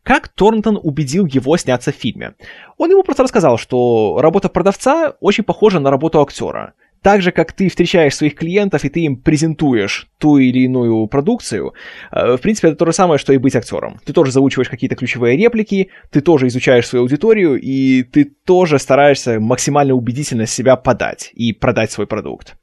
Как 0.03 0.27
Торнтон 0.27 0.79
убедил 0.81 1.25
его 1.25 1.57
сняться 1.57 1.91
в 1.91 1.95
фильме? 1.95 2.35
Он 2.77 2.91
ему 2.91 3.01
просто 3.01 3.23
рассказал, 3.23 3.57
что 3.57 4.19
работа 4.21 4.47
продавца 4.47 5.15
очень 5.21 5.43
похожа 5.43 5.79
на 5.79 5.89
работу 5.89 6.21
актера– 6.21 6.73
так 7.07 7.21
же, 7.21 7.31
как 7.31 7.53
ты 7.53 7.69
встречаешь 7.69 8.15
своих 8.15 8.35
клиентов 8.35 8.83
и 8.83 8.89
ты 8.89 8.99
им 8.99 9.15
презентуешь 9.15 10.09
ту 10.17 10.39
или 10.39 10.65
иную 10.65 11.07
продукцию, 11.07 11.73
э, 12.11 12.35
в 12.35 12.41
принципе, 12.41 12.67
это 12.67 12.75
то 12.75 12.85
же 12.85 12.91
самое, 12.91 13.17
что 13.17 13.31
и 13.31 13.37
быть 13.37 13.55
актером. 13.55 14.01
Ты 14.03 14.11
тоже 14.11 14.33
заучиваешь 14.33 14.67
какие-то 14.67 14.97
ключевые 14.97 15.37
реплики, 15.37 15.89
ты 16.11 16.19
тоже 16.19 16.47
изучаешь 16.47 16.85
свою 16.85 17.03
аудиторию, 17.03 17.57
и 17.61 18.03
ты 18.03 18.25
тоже 18.25 18.77
стараешься 18.77 19.39
максимально 19.39 19.93
убедительно 19.93 20.47
себя 20.47 20.75
подать 20.75 21.31
и 21.33 21.53
продать 21.53 21.93
свой 21.93 22.07
продукт. 22.07 22.56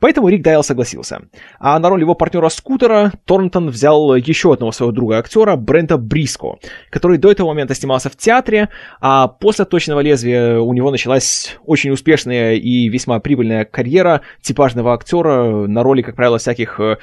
Поэтому 0.00 0.28
Рик 0.28 0.42
Дайл 0.42 0.62
согласился. 0.62 1.22
А 1.58 1.78
на 1.78 1.88
роль 1.88 2.00
его 2.00 2.14
партнера 2.14 2.48
Скутера 2.48 3.12
Торнтон 3.26 3.68
взял 3.68 4.16
еще 4.16 4.52
одного 4.52 4.72
своего 4.72 4.92
друга-актера 4.92 5.56
Брента 5.56 5.98
Бриско, 5.98 6.56
который 6.90 7.18
до 7.18 7.30
этого 7.30 7.48
момента 7.48 7.74
снимался 7.74 8.08
в 8.08 8.16
театре, 8.16 8.70
а 9.00 9.28
после 9.28 9.66
«Точного 9.66 10.00
лезвия» 10.00 10.58
у 10.58 10.72
него 10.72 10.90
началась 10.90 11.58
очень 11.64 11.90
успешная 11.90 12.54
и 12.54 12.88
весьма 12.88 13.20
прибыльная 13.20 13.64
карьера 13.64 14.22
типажного 14.40 14.94
актера 14.94 15.66
на 15.66 15.82
роли, 15.82 16.00
как 16.02 16.16
правило, 16.16 16.38
всяких 16.38 16.80
э, 16.80 16.96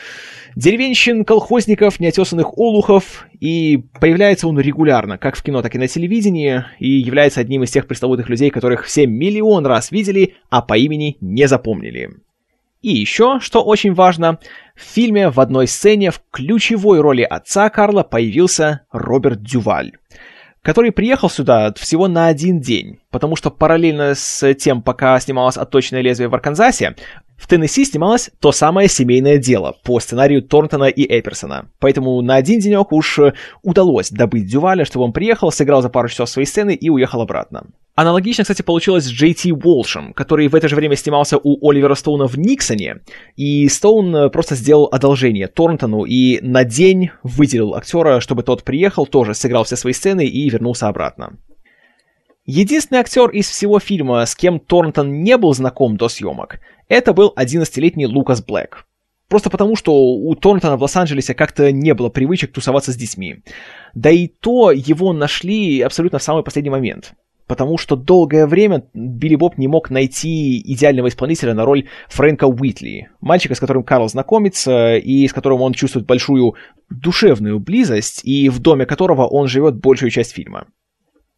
деревенщин, 0.55 1.23
колхозников, 1.23 1.99
неотесанных 1.99 2.57
олухов, 2.57 3.27
и 3.39 3.83
появляется 3.99 4.47
он 4.47 4.59
регулярно, 4.59 5.19
как 5.19 5.35
в 5.35 5.43
кино, 5.43 5.61
так 5.61 5.75
и 5.75 5.77
на 5.77 5.87
телевидении, 5.87 6.65
и 6.79 6.89
является 6.89 7.41
одним 7.41 7.63
из 7.63 7.69
тех 7.69 7.85
пресловутых 7.85 8.27
людей, 8.27 8.49
которых 8.49 8.85
все 8.85 9.05
миллион 9.05 9.67
раз 9.67 9.91
видели, 9.91 10.33
а 10.49 10.63
по 10.63 10.75
имени 10.75 11.17
не 11.21 11.47
запомнили. 11.47 12.09
И 12.81 12.89
еще, 12.89 13.39
что 13.39 13.63
очень 13.63 13.93
важно, 13.93 14.39
в 14.75 14.81
фильме 14.81 15.29
в 15.29 15.39
одной 15.39 15.67
сцене 15.67 16.11
в 16.11 16.21
ключевой 16.31 17.01
роли 17.01 17.23
отца 17.23 17.69
Карла 17.69 18.03
появился 18.03 18.81
Роберт 18.91 19.41
Дюваль, 19.41 19.93
который 20.61 20.91
приехал 20.91 21.29
сюда 21.29 21.73
всего 21.73 22.07
на 22.07 22.27
один 22.27 22.59
день, 22.59 22.99
потому 23.09 23.35
что 23.35 23.49
параллельно 23.49 24.13
с 24.13 24.53
тем, 24.53 24.83
пока 24.83 25.19
снималось 25.19 25.57
«Отточенное 25.57 26.01
лезвие» 26.01 26.29
в 26.29 26.35
Арканзасе, 26.35 26.95
в 27.35 27.47
Теннесси 27.47 27.85
снималось 27.85 28.31
то 28.39 28.51
самое 28.51 28.87
семейное 28.87 29.37
дело 29.37 29.75
по 29.83 29.99
сценарию 29.99 30.41
Торнтона 30.41 30.85
и 30.85 31.03
Эперсона. 31.03 31.69
Поэтому 31.79 32.21
на 32.21 32.35
один 32.35 32.59
денек 32.59 32.91
уж 32.91 33.19
удалось 33.63 34.09
добыть 34.09 34.47
Дюваля, 34.47 34.85
чтобы 34.85 35.05
он 35.05 35.13
приехал, 35.13 35.51
сыграл 35.51 35.81
за 35.81 35.89
пару 35.89 36.09
часов 36.09 36.29
свои 36.29 36.45
сцены 36.45 36.73
и 36.75 36.89
уехал 36.89 37.21
обратно. 37.21 37.67
Аналогично, 37.99 38.43
кстати, 38.43 38.61
получилось 38.61 39.05
с 39.05 39.09
Джей 39.09 39.33
Ти 39.33 39.51
Уолшем, 39.51 40.13
который 40.13 40.47
в 40.49 40.53
это 40.53 40.67
же 40.67 40.75
время 40.75 40.95
снимался 40.95 41.39
у 41.41 41.67
Оливера 41.67 41.95
Стоуна 41.95 42.27
в 42.27 42.37
Никсоне, 42.37 42.97
и 43.35 43.67
Стоун 43.69 44.15
э, 44.15 44.29
просто 44.29 44.53
сделал 44.53 44.87
одолжение 44.91 45.47
Торнтону 45.47 46.03
и 46.03 46.39
на 46.41 46.63
день 46.63 47.09
выделил 47.23 47.73
актера, 47.73 48.19
чтобы 48.19 48.43
тот 48.43 48.63
приехал, 48.63 49.07
тоже 49.07 49.33
сыграл 49.33 49.63
все 49.63 49.77
свои 49.77 49.93
сцены 49.93 50.27
и 50.27 50.47
вернулся 50.47 50.89
обратно. 50.89 51.39
Единственный 52.45 52.99
актер 52.99 53.31
из 53.31 53.49
всего 53.49 53.79
фильма, 53.79 54.27
с 54.27 54.35
кем 54.35 54.59
Торнтон 54.59 55.23
не 55.23 55.35
был 55.35 55.55
знаком 55.55 55.97
до 55.97 56.07
съемок, 56.07 56.59
это 56.89 57.13
был 57.13 57.33
11-летний 57.35 58.05
Лукас 58.05 58.43
Блэк. 58.43 58.85
Просто 59.27 59.49
потому, 59.49 59.75
что 59.75 59.95
у 59.95 60.35
Торнтона 60.35 60.77
в 60.77 60.83
Лос-Анджелесе 60.83 61.33
как-то 61.33 61.71
не 61.71 61.95
было 61.95 62.09
привычек 62.09 62.53
тусоваться 62.53 62.91
с 62.91 62.95
детьми. 62.95 63.37
Да 63.95 64.11
и 64.11 64.27
то 64.27 64.69
его 64.69 65.13
нашли 65.13 65.81
абсолютно 65.81 66.19
в 66.19 66.23
самый 66.23 66.43
последний 66.43 66.69
момент 66.69 67.15
потому 67.47 67.77
что 67.77 67.95
долгое 67.95 68.45
время 68.45 68.83
Билли 68.93 69.35
Боб 69.35 69.57
не 69.57 69.67
мог 69.67 69.89
найти 69.89 70.59
идеального 70.59 71.07
исполнителя 71.07 71.53
на 71.53 71.65
роль 71.65 71.87
Фрэнка 72.09 72.45
Уитли, 72.45 73.09
мальчика, 73.21 73.55
с 73.55 73.59
которым 73.59 73.83
Карл 73.83 74.07
знакомится 74.09 74.97
и 74.97 75.27
с 75.27 75.33
которым 75.33 75.61
он 75.61 75.73
чувствует 75.73 76.05
большую 76.05 76.55
душевную 76.89 77.59
близость, 77.59 78.21
и 78.23 78.49
в 78.49 78.59
доме 78.59 78.85
которого 78.85 79.25
он 79.25 79.47
живет 79.47 79.75
большую 79.75 80.11
часть 80.11 80.33
фильма. 80.33 80.67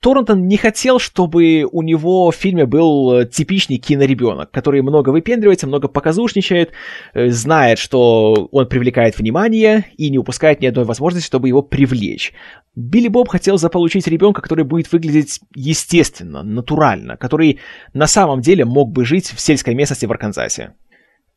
Торнтон 0.01 0.47
не 0.47 0.55
хотел, 0.55 0.97
чтобы 0.97 1.67
у 1.69 1.81
него 1.81 2.31
в 2.31 2.35
фильме 2.35 2.65
был 2.65 3.25
типичный 3.25 3.77
киноребенок, 3.77 4.49
который 4.49 4.81
много 4.81 5.09
выпендривается, 5.09 5.67
много 5.67 5.89
показушничает, 5.89 6.71
э, 7.13 7.29
знает, 7.29 7.79
что 7.79 8.47
он 8.51 8.67
привлекает 8.67 9.17
внимание 9.17 9.85
и 9.97 10.09
не 10.09 10.17
упускает 10.17 10.61
ни 10.61 10.67
одной 10.67 10.85
возможности, 10.85 11.27
чтобы 11.27 11.49
его 11.49 11.61
привлечь. 11.61 12.33
Билли 12.75 13.09
Боб 13.09 13.27
хотел 13.27 13.57
заполучить 13.57 14.07
ребенка, 14.07 14.41
который 14.41 14.63
будет 14.63 14.89
выглядеть 14.93 15.41
естественно, 15.53 16.43
натурально, 16.43 17.17
который 17.17 17.59
на 17.93 18.07
самом 18.07 18.39
деле 18.39 18.63
мог 18.63 18.91
бы 18.93 19.03
жить 19.03 19.33
в 19.35 19.41
сельской 19.41 19.75
местности 19.75 20.05
в 20.05 20.11
Арканзасе. 20.11 20.75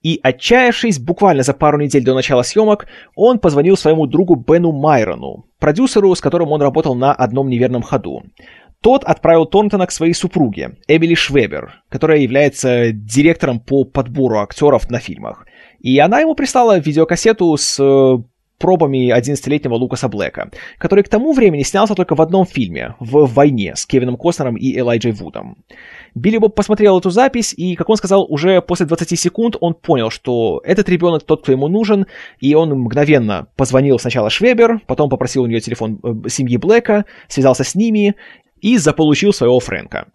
И 0.03 0.18
отчаявшись 0.22 0.98
буквально 0.98 1.42
за 1.42 1.55
пару 1.55 1.78
недель 1.78 2.05
до 2.05 2.14
начала 2.14 2.42
съемок, 2.42 2.86
он 3.14 3.38
позвонил 3.38 3.76
своему 3.76 4.07
другу 4.07 4.34
Бену 4.34 4.72
Майрону, 4.72 5.46
продюсеру, 5.59 6.14
с 6.14 6.20
которым 6.20 6.50
он 6.50 6.61
работал 6.61 6.94
на 6.94 7.12
одном 7.12 7.48
неверном 7.48 7.82
ходу. 7.82 8.22
Тот 8.80 9.05
отправил 9.05 9.46
Торнтона 9.46 9.86
к 9.86 9.92
своей 9.92 10.12
супруге, 10.12 10.76
Эмили 10.88 11.14
Швебер, 11.14 11.82
которая 11.88 12.18
является 12.18 12.90
директором 12.90 13.61
по 13.61 13.84
подбору 13.84 14.40
актеров 14.40 14.90
на 14.90 14.98
фильмах. 14.98 15.46
И 15.78 15.96
она 16.00 16.18
ему 16.18 16.34
прислала 16.34 16.80
видеокассету 16.80 17.57
с 17.57 17.78
э, 17.78 18.22
пробами 18.59 19.12
11-летнего 19.16 19.74
Лукаса 19.74 20.09
Блэка, 20.09 20.50
который 20.78 21.05
к 21.05 21.09
тому 21.09 21.32
времени 21.32 21.64
снялся 21.64 21.94
только 21.94 22.14
в 22.14 22.22
одном 22.22 22.46
фильме, 22.46 22.94
в 23.00 23.26
«Войне» 23.26 23.74
с 23.76 23.86
Кевином 23.86 24.16
Костнером 24.16 24.57
и 24.57 24.78
Элайджей 24.78 25.12
Вудом. 25.12 25.59
Билли 26.14 26.38
Боб 26.38 26.54
посмотрел 26.54 26.98
эту 26.98 27.10
запись, 27.10 27.54
и, 27.56 27.74
как 27.74 27.88
он 27.88 27.96
сказал, 27.96 28.26
уже 28.28 28.60
после 28.60 28.86
20 28.86 29.18
секунд 29.18 29.56
он 29.60 29.74
понял, 29.74 30.10
что 30.10 30.60
этот 30.64 30.88
ребенок 30.88 31.24
тот, 31.24 31.42
кто 31.42 31.52
ему 31.52 31.68
нужен, 31.68 32.06
и 32.40 32.54
он 32.54 32.70
мгновенно 32.70 33.48
позвонил 33.56 33.98
сначала 33.98 34.30
Швебер, 34.30 34.80
потом 34.86 35.08
попросил 35.08 35.42
у 35.42 35.46
нее 35.46 35.60
телефон 35.60 36.00
э, 36.02 36.28
семьи 36.28 36.56
Блэка, 36.56 37.06
связался 37.28 37.64
с 37.64 37.74
ними 37.74 38.14
и 38.60 38.76
заполучил 38.76 39.32
своего 39.32 39.58
Фрэнка. 39.58 40.08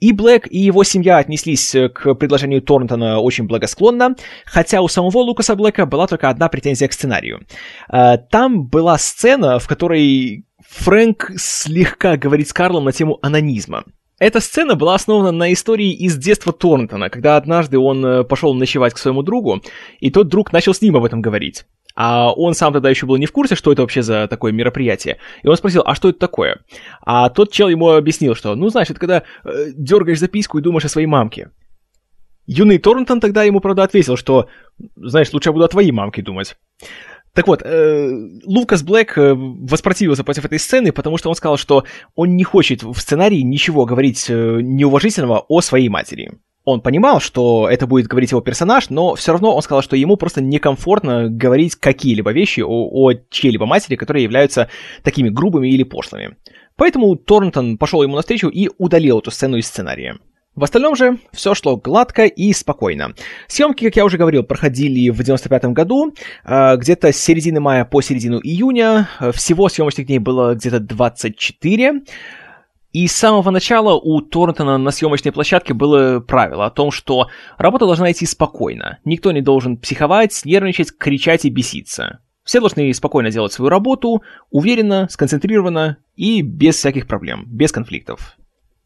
И 0.00 0.12
Блэк, 0.12 0.48
и 0.48 0.58
его 0.58 0.82
семья 0.82 1.18
отнеслись 1.18 1.76
к 1.94 2.14
предложению 2.14 2.60
Торнтона 2.60 3.20
очень 3.20 3.46
благосклонно, 3.46 4.16
хотя 4.44 4.80
у 4.80 4.88
самого 4.88 5.18
Лукаса 5.18 5.54
Блэка 5.54 5.86
была 5.86 6.08
только 6.08 6.28
одна 6.28 6.48
претензия 6.48 6.88
к 6.88 6.92
сценарию. 6.92 7.46
Э, 7.88 8.16
там 8.18 8.66
была 8.66 8.98
сцена, 8.98 9.58
в 9.58 9.68
которой 9.68 10.44
Фрэнк 10.70 11.32
слегка 11.36 12.16
говорит 12.16 12.48
с 12.48 12.52
Карлом 12.52 12.84
на 12.84 12.92
тему 12.92 13.18
анонизма. 13.22 13.84
Эта 14.22 14.38
сцена 14.38 14.76
была 14.76 14.94
основана 14.94 15.32
на 15.32 15.52
истории 15.52 15.90
из 15.90 16.16
детства 16.16 16.52
Торнтона, 16.52 17.10
когда 17.10 17.36
однажды 17.36 17.76
он 17.76 18.06
э, 18.06 18.22
пошел 18.22 18.54
ночевать 18.54 18.94
к 18.94 18.98
своему 18.98 19.24
другу, 19.24 19.60
и 19.98 20.12
тот 20.12 20.28
друг 20.28 20.52
начал 20.52 20.72
с 20.72 20.80
ним 20.80 20.96
об 20.96 21.04
этом 21.04 21.20
говорить. 21.20 21.64
А 21.96 22.32
он 22.32 22.54
сам 22.54 22.72
тогда 22.72 22.88
еще 22.88 23.06
был 23.06 23.16
не 23.16 23.26
в 23.26 23.32
курсе, 23.32 23.56
что 23.56 23.72
это 23.72 23.82
вообще 23.82 24.00
за 24.00 24.28
такое 24.28 24.52
мероприятие. 24.52 25.18
И 25.42 25.48
он 25.48 25.56
спросил, 25.56 25.82
а 25.84 25.96
что 25.96 26.08
это 26.08 26.20
такое? 26.20 26.60
А 27.00 27.30
тот 27.30 27.50
чел 27.50 27.68
ему 27.68 27.90
объяснил, 27.90 28.36
что, 28.36 28.54
ну, 28.54 28.68
значит, 28.68 28.96
когда 28.96 29.24
э, 29.42 29.72
дергаешь 29.74 30.20
записку 30.20 30.56
и 30.56 30.62
думаешь 30.62 30.84
о 30.84 30.88
своей 30.88 31.08
мамке. 31.08 31.50
Юный 32.46 32.78
Торнтон 32.78 33.18
тогда 33.18 33.42
ему, 33.42 33.58
правда, 33.58 33.82
ответил, 33.82 34.16
что, 34.16 34.48
знаешь, 34.94 35.32
лучше 35.32 35.48
я 35.48 35.52
буду 35.52 35.64
о 35.64 35.68
твоей 35.68 35.90
мамке 35.90 36.22
думать. 36.22 36.56
Так 37.34 37.46
вот, 37.46 37.62
э, 37.64 38.10
Лукас 38.44 38.82
Блэк 38.82 39.16
э, 39.16 39.34
воспротивился 39.34 40.22
против 40.22 40.44
этой 40.44 40.58
сцены, 40.58 40.92
потому 40.92 41.16
что 41.16 41.30
он 41.30 41.34
сказал, 41.34 41.56
что 41.56 41.84
он 42.14 42.36
не 42.36 42.44
хочет 42.44 42.82
в 42.82 42.94
сценарии 42.98 43.40
ничего 43.40 43.86
говорить 43.86 44.26
э, 44.28 44.58
неуважительного 44.60 45.46
о 45.48 45.62
своей 45.62 45.88
матери. 45.88 46.32
Он 46.64 46.82
понимал, 46.82 47.20
что 47.20 47.68
это 47.68 47.86
будет 47.86 48.06
говорить 48.06 48.32
его 48.32 48.42
персонаж, 48.42 48.90
но 48.90 49.14
все 49.14 49.32
равно 49.32 49.56
он 49.56 49.62
сказал, 49.62 49.82
что 49.82 49.96
ему 49.96 50.16
просто 50.16 50.42
некомфортно 50.42 51.28
говорить 51.28 51.74
какие-либо 51.74 52.32
вещи 52.32 52.60
о, 52.60 52.88
о 52.92 53.14
чьей-либо 53.30 53.64
матери, 53.64 53.96
которые 53.96 54.24
являются 54.24 54.68
такими 55.02 55.30
грубыми 55.30 55.68
или 55.68 55.82
пошлыми. 55.84 56.36
Поэтому 56.76 57.16
Торнтон 57.16 57.78
пошел 57.78 58.02
ему 58.02 58.14
навстречу 58.16 58.48
и 58.48 58.68
удалил 58.78 59.18
эту 59.18 59.30
сцену 59.30 59.56
из 59.56 59.66
сценария. 59.66 60.18
В 60.54 60.64
остальном 60.64 60.96
же 60.96 61.18
все 61.32 61.54
шло 61.54 61.76
гладко 61.76 62.26
и 62.26 62.52
спокойно. 62.52 63.14
Съемки, 63.48 63.86
как 63.86 63.96
я 63.96 64.04
уже 64.04 64.18
говорил, 64.18 64.42
проходили 64.42 65.08
в 65.08 65.22
95 65.22 65.64
году, 65.72 66.12
э, 66.44 66.76
где-то 66.76 67.10
с 67.10 67.16
середины 67.16 67.58
мая 67.60 67.86
по 67.86 68.02
середину 68.02 68.38
июня. 68.38 69.08
Всего 69.32 69.70
съемочных 69.70 70.06
дней 70.06 70.18
было 70.18 70.54
где-то 70.54 70.78
24. 70.80 72.02
И 72.92 73.08
с 73.08 73.12
самого 73.16 73.50
начала 73.50 73.94
у 73.94 74.20
Торнтона 74.20 74.76
на 74.76 74.90
съемочной 74.90 75.32
площадке 75.32 75.72
было 75.72 76.20
правило 76.20 76.66
о 76.66 76.70
том, 76.70 76.90
что 76.90 77.28
работа 77.56 77.86
должна 77.86 78.12
идти 78.12 78.26
спокойно. 78.26 78.98
Никто 79.06 79.32
не 79.32 79.40
должен 79.40 79.78
психовать, 79.78 80.42
нервничать, 80.44 80.92
кричать 80.96 81.46
и 81.46 81.50
беситься. 81.50 82.20
Все 82.44 82.60
должны 82.60 82.92
спокойно 82.92 83.30
делать 83.30 83.52
свою 83.52 83.70
работу, 83.70 84.22
уверенно, 84.50 85.08
сконцентрированно 85.08 85.96
и 86.16 86.42
без 86.42 86.76
всяких 86.76 87.06
проблем, 87.06 87.44
без 87.46 87.72
конфликтов. 87.72 88.36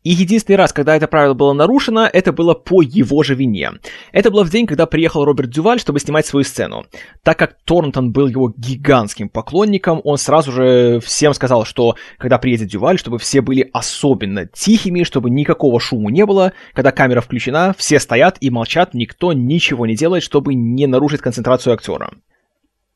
И 0.07 0.11
единственный 0.11 0.55
раз, 0.55 0.73
когда 0.73 0.95
это 0.95 1.09
правило 1.09 1.35
было 1.35 1.53
нарушено, 1.53 2.09
это 2.13 2.33
было 2.33 2.55
по 2.55 2.81
его 2.81 3.25
же 3.25 3.35
вине. 3.35 3.73
Это 4.13 4.31
было 4.31 4.45
в 4.45 4.51
день, 4.51 4.69
когда 4.69 4.87
приехал 4.87 5.25
Роберт 5.25 5.51
Дюваль, 5.51 5.81
чтобы 5.81 5.99
снимать 5.99 6.25
свою 6.25 6.45
сцену. 6.45 6.87
Так 7.25 7.41
как 7.41 7.57
Торнтон 7.65 8.13
был 8.13 8.29
его 8.29 8.55
гигантским 8.57 9.29
поклонником, 9.29 10.01
он 10.05 10.17
сразу 10.17 10.53
же 10.53 11.01
всем 11.05 11.35
сказал, 11.35 11.65
что 11.65 11.97
когда 12.19 12.39
приедет 12.39 12.69
Дюваль, 12.69 13.01
чтобы 13.01 13.19
все 13.19 13.41
были 13.41 13.69
особенно 13.73 14.47
тихими, 14.47 15.03
чтобы 15.03 15.29
никакого 15.29 15.81
шума 15.81 16.13
не 16.13 16.25
было. 16.25 16.53
Когда 16.73 16.93
камера 16.93 17.21
включена, 17.21 17.75
все 17.77 17.99
стоят 17.99 18.37
и 18.41 18.49
молчат, 18.49 18.95
никто 18.95 19.33
ничего 19.33 19.87
не 19.87 19.97
делает, 19.97 20.23
чтобы 20.23 20.55
не 20.55 20.87
нарушить 20.87 21.21
концентрацию 21.21 21.75
актера. 21.75 22.13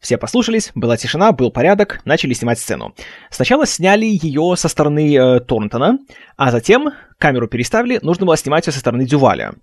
Все 0.01 0.17
послушались, 0.17 0.73
была 0.75 0.97
тишина, 0.97 1.31
был 1.33 1.51
порядок, 1.51 2.01
начали 2.07 2.33
снимать 2.33 2.59
сцену. 2.59 2.95
Сначала 3.31 3.67
сняли 3.67 4.07
ее 4.07 4.55
со 4.57 4.69
стороны 4.69 5.15
э, 5.15 5.41
Торнтона, 5.41 5.99
а 6.39 6.51
затем 6.51 6.93
камеру 7.19 7.49
переставили, 7.49 7.99
нужно 8.01 8.25
было 8.25 8.37
снимать 8.39 8.67
ее 8.67 8.73
со 8.73 8.81
стороны 8.81 9.05
Дюваля. 9.05 9.55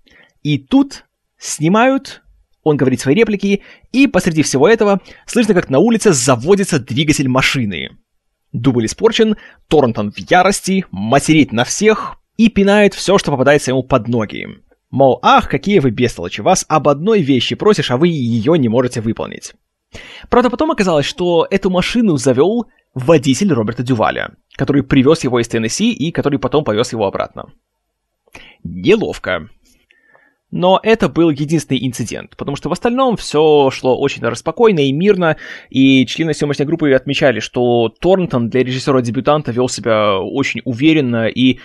И 0.44 0.58
тут 0.58 1.06
снимают, 1.38 2.22
он 2.62 2.76
говорит 2.76 3.00
свои 3.00 3.16
реплики, 3.16 3.64
и 3.90 4.06
посреди 4.06 4.44
всего 4.44 4.68
этого 4.68 5.00
слышно, 5.26 5.54
как 5.54 5.70
на 5.70 5.80
улице 5.80 6.12
заводится 6.12 6.78
двигатель 6.78 7.28
машины. 7.28 7.90
Дубль 8.52 8.86
испорчен, 8.86 9.36
Торнтон 9.66 10.12
в 10.12 10.18
ярости, 10.18 10.84
материт 10.92 11.50
на 11.50 11.64
всех 11.64 12.16
и 12.36 12.48
пинает 12.48 12.94
все, 12.94 13.18
что 13.18 13.32
попадается 13.32 13.72
ему 13.72 13.82
под 13.82 14.06
ноги. 14.06 14.46
Мол, 14.90 15.18
ах, 15.22 15.48
какие 15.48 15.80
вы 15.80 15.90
бестолочи, 15.90 16.42
вас 16.42 16.64
об 16.68 16.88
одной 16.88 17.22
вещи 17.22 17.56
просишь, 17.56 17.90
а 17.90 17.96
вы 17.96 18.06
ее 18.08 18.56
не 18.56 18.68
можете 18.68 19.00
выполнить. 19.00 19.52
Правда, 20.28 20.50
потом 20.50 20.70
оказалось, 20.70 21.06
что 21.06 21.46
эту 21.50 21.70
машину 21.70 22.16
завел 22.16 22.68
водитель 22.94 23.52
Роберта 23.52 23.82
Дюваля, 23.82 24.34
который 24.56 24.82
привез 24.82 25.24
его 25.24 25.40
из 25.40 25.48
Теннесси 25.48 25.92
и 25.92 26.10
который 26.10 26.38
потом 26.38 26.64
повез 26.64 26.92
его 26.92 27.06
обратно. 27.06 27.52
Неловко. 28.64 29.48
Но 30.50 30.80
это 30.82 31.10
был 31.10 31.28
единственный 31.28 31.86
инцидент, 31.86 32.34
потому 32.36 32.56
что 32.56 32.70
в 32.70 32.72
остальном 32.72 33.16
все 33.18 33.70
шло 33.70 33.98
очень 33.98 34.22
распокойно 34.22 34.80
и 34.80 34.92
мирно, 34.92 35.36
и 35.68 36.06
члены 36.06 36.32
съемочной 36.32 36.64
группы 36.64 36.90
отмечали, 36.92 37.40
что 37.40 37.90
Торнтон 38.00 38.48
для 38.48 38.64
режиссера-дебютанта 38.64 39.52
вел 39.52 39.68
себя 39.68 40.18
очень 40.18 40.62
уверенно 40.64 41.26
и 41.26 41.58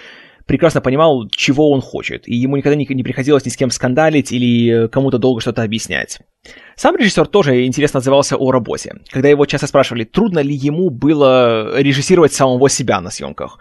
прекрасно 0.46 0.82
понимал, 0.82 1.28
чего 1.30 1.70
он 1.72 1.82
хочет, 1.82 2.28
и 2.28 2.36
ему 2.36 2.58
никогда 2.58 2.76
не, 2.76 3.04
приходилось 3.04 3.46
ни 3.46 3.50
с 3.50 3.58
кем 3.58 3.72
скандалить 3.72 4.32
или 4.32 4.88
кому-то 4.88 5.18
долго 5.18 5.41
что-то 5.41 5.64
объяснять. 5.64 6.20
Сам 6.76 6.96
режиссер 6.98 7.28
тоже 7.28 7.66
интересно 7.66 8.00
отзывался 8.00 8.36
о 8.36 8.52
работе. 8.52 8.96
Когда 9.10 9.30
его 9.30 9.46
часто 9.46 9.68
спрашивали, 9.68 10.04
трудно 10.04 10.39
ли 10.39 10.54
ему 10.54 10.89
было 10.89 11.80
режиссировать 11.80 12.34
самого 12.34 12.70
себя 12.70 13.00
на 13.00 13.12
съемках, 13.12 13.60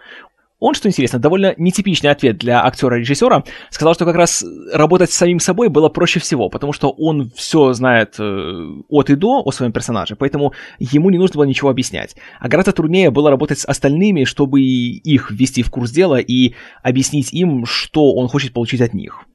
он, 0.63 0.75
что 0.75 0.87
интересно, 0.87 1.19
довольно 1.19 1.53
нетипичный 1.57 2.09
ответ 2.09 2.37
для 2.37 2.65
актера-режиссера, 2.65 3.43
сказал, 3.69 3.95
что 3.95 4.05
как 4.05 4.15
раз 4.15 4.45
работать 4.71 5.11
с 5.11 5.15
самим 5.15 5.39
собой 5.39 5.67
было 5.67 5.89
проще 5.89 6.21
всего, 6.21 6.47
потому 6.47 6.71
что 6.71 6.89
он 6.89 7.31
все 7.35 7.73
знает 7.73 8.15
э, 8.17 8.23
от 8.87 9.09
и 9.09 9.15
до 9.15 9.41
о 9.43 9.51
своем 9.51 9.73
персонаже, 9.73 10.15
поэтому 10.15 10.53
ему 10.79 11.09
не 11.09 11.17
нужно 11.17 11.35
было 11.35 11.43
ничего 11.43 11.69
объяснять. 11.69 12.15
А 12.39 12.47
гораздо 12.47 12.71
труднее 12.71 13.11
было 13.11 13.29
работать 13.29 13.59
с 13.59 13.65
остальными, 13.65 14.23
чтобы 14.23 14.61
их 14.61 15.31
ввести 15.31 15.63
в 15.63 15.69
курс 15.69 15.91
дела 15.91 16.15
и 16.15 16.53
объяснить 16.81 17.33
им, 17.33 17.65
что 17.65 18.13
он 18.13 18.29
хочет 18.29 18.53
получить 18.53 18.79
от 18.79 18.93
них. 18.93 19.25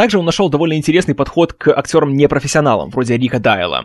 Также 0.00 0.18
он 0.18 0.24
нашел 0.24 0.48
довольно 0.48 0.78
интересный 0.78 1.14
подход 1.14 1.52
к 1.52 1.68
актерам-непрофессионалам, 1.68 2.88
вроде 2.88 3.18
Рика 3.18 3.38
Дайла. 3.38 3.84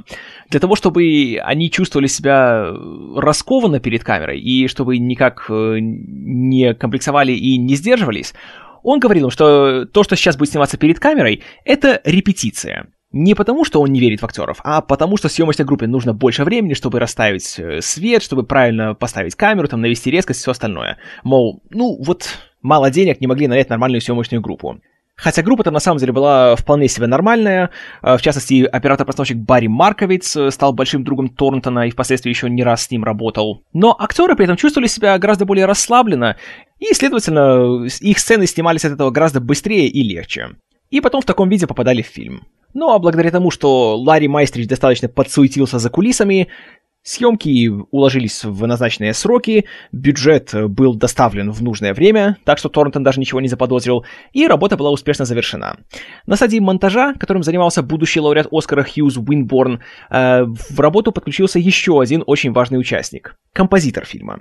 Для 0.49 0.61
того, 0.61 0.77
чтобы 0.77 1.41
они 1.43 1.69
чувствовали 1.69 2.07
себя 2.07 2.71
раскованно 3.17 3.81
перед 3.81 4.05
камерой, 4.05 4.39
и 4.39 4.69
чтобы 4.69 4.97
никак 4.97 5.47
э, 5.49 5.79
не 5.81 6.73
комплексовали 6.73 7.33
и 7.33 7.57
не 7.57 7.75
сдерживались, 7.75 8.33
он 8.81 9.01
говорил, 9.01 9.29
что 9.29 9.83
то, 9.87 10.03
что 10.03 10.15
сейчас 10.15 10.37
будет 10.37 10.51
сниматься 10.51 10.77
перед 10.77 11.01
камерой, 11.01 11.43
это 11.65 11.99
репетиция. 12.05 12.87
Не 13.11 13.35
потому, 13.35 13.65
что 13.65 13.81
он 13.81 13.91
не 13.91 13.99
верит 13.99 14.21
в 14.21 14.25
актеров, 14.25 14.61
а 14.63 14.79
потому, 14.79 15.17
что 15.17 15.27
съемочной 15.27 15.65
группе 15.65 15.85
нужно 15.85 16.13
больше 16.13 16.45
времени, 16.45 16.75
чтобы 16.75 17.01
расставить 17.01 17.59
э, 17.59 17.81
свет, 17.81 18.23
чтобы 18.23 18.43
правильно 18.43 18.93
поставить 18.93 19.35
камеру, 19.35 19.67
там, 19.67 19.81
навести 19.81 20.11
резкость 20.11 20.39
и 20.39 20.43
все 20.43 20.51
остальное. 20.51 20.97
Мол, 21.25 21.61
ну 21.71 22.01
вот 22.01 22.39
мало 22.61 22.89
денег, 22.89 23.19
не 23.19 23.27
могли 23.27 23.49
нанять 23.49 23.69
нормальную 23.69 23.99
съемочную 23.99 24.39
группу. 24.41 24.79
Хотя 25.15 25.43
группа-то 25.43 25.71
на 25.71 25.79
самом 25.79 25.99
деле 25.99 26.11
была 26.11 26.55
вполне 26.55 26.87
себе 26.87 27.07
нормальная. 27.07 27.69
Э, 28.01 28.17
в 28.17 28.21
частности, 28.21 28.63
оператор-постановщик 28.63 29.37
Барри 29.37 29.67
Марковиц 29.67 30.35
э, 30.35 30.51
стал 30.51 30.73
большим 30.73 31.03
другом 31.03 31.29
Торнтона 31.29 31.87
и 31.87 31.91
впоследствии 31.91 32.29
еще 32.29 32.49
не 32.49 32.63
раз 32.63 32.83
с 32.83 32.91
ним 32.91 33.03
работал. 33.03 33.63
Но 33.73 33.95
актеры 33.97 34.35
при 34.35 34.45
этом 34.45 34.57
чувствовали 34.57 34.87
себя 34.87 35.17
гораздо 35.17 35.45
более 35.45 35.65
расслабленно, 35.65 36.35
и, 36.79 36.93
следовательно, 36.93 37.85
их 37.85 38.19
сцены 38.19 38.45
снимались 38.47 38.83
от 38.83 38.93
этого 38.93 39.09
гораздо 39.09 39.39
быстрее 39.39 39.87
и 39.87 40.03
легче. 40.03 40.49
И 40.89 40.99
потом 40.99 41.21
в 41.21 41.25
таком 41.25 41.49
виде 41.49 41.67
попадали 41.67 42.01
в 42.01 42.07
фильм. 42.07 42.43
Ну 42.73 42.91
а 42.91 42.99
благодаря 42.99 43.31
тому, 43.31 43.51
что 43.51 43.97
Ларри 43.97 44.27
Майстрич 44.27 44.67
достаточно 44.67 45.07
подсуетился 45.07 45.79
за 45.79 45.89
кулисами, 45.89 46.49
Съемки 47.05 47.69
уложились 47.91 48.43
в 48.43 48.65
назначенные 48.65 49.13
сроки, 49.13 49.65
бюджет 49.91 50.49
был 50.69 50.95
доставлен 50.95 51.51
в 51.51 51.61
нужное 51.61 51.93
время, 51.93 52.37
так 52.45 52.57
что 52.57 52.67
Торнтон 52.67 53.03
даже 53.03 53.19
ничего 53.19 53.39
не 53.41 53.47
заподозрил, 53.47 54.03
и 54.33 54.47
работа 54.47 54.75
была 54.75 54.89
успешно 54.89 55.23
завершена. 55.23 55.77
На 56.25 56.35
стадии 56.35 56.57
монтажа, 56.57 57.13
которым 57.13 57.43
занимался 57.43 57.83
будущий 57.83 58.19
лауреат 58.19 58.47
Оскара 58.51 58.83
Хьюз 58.83 59.17
Уинборн, 59.17 59.81
э, 60.09 60.45
в 60.45 60.79
работу 60.79 61.11
подключился 61.11 61.59
еще 61.59 62.01
один 62.01 62.23
очень 62.25 62.51
важный 62.51 62.79
участник— 62.79 63.35
композитор 63.53 64.05
фильма. 64.05 64.39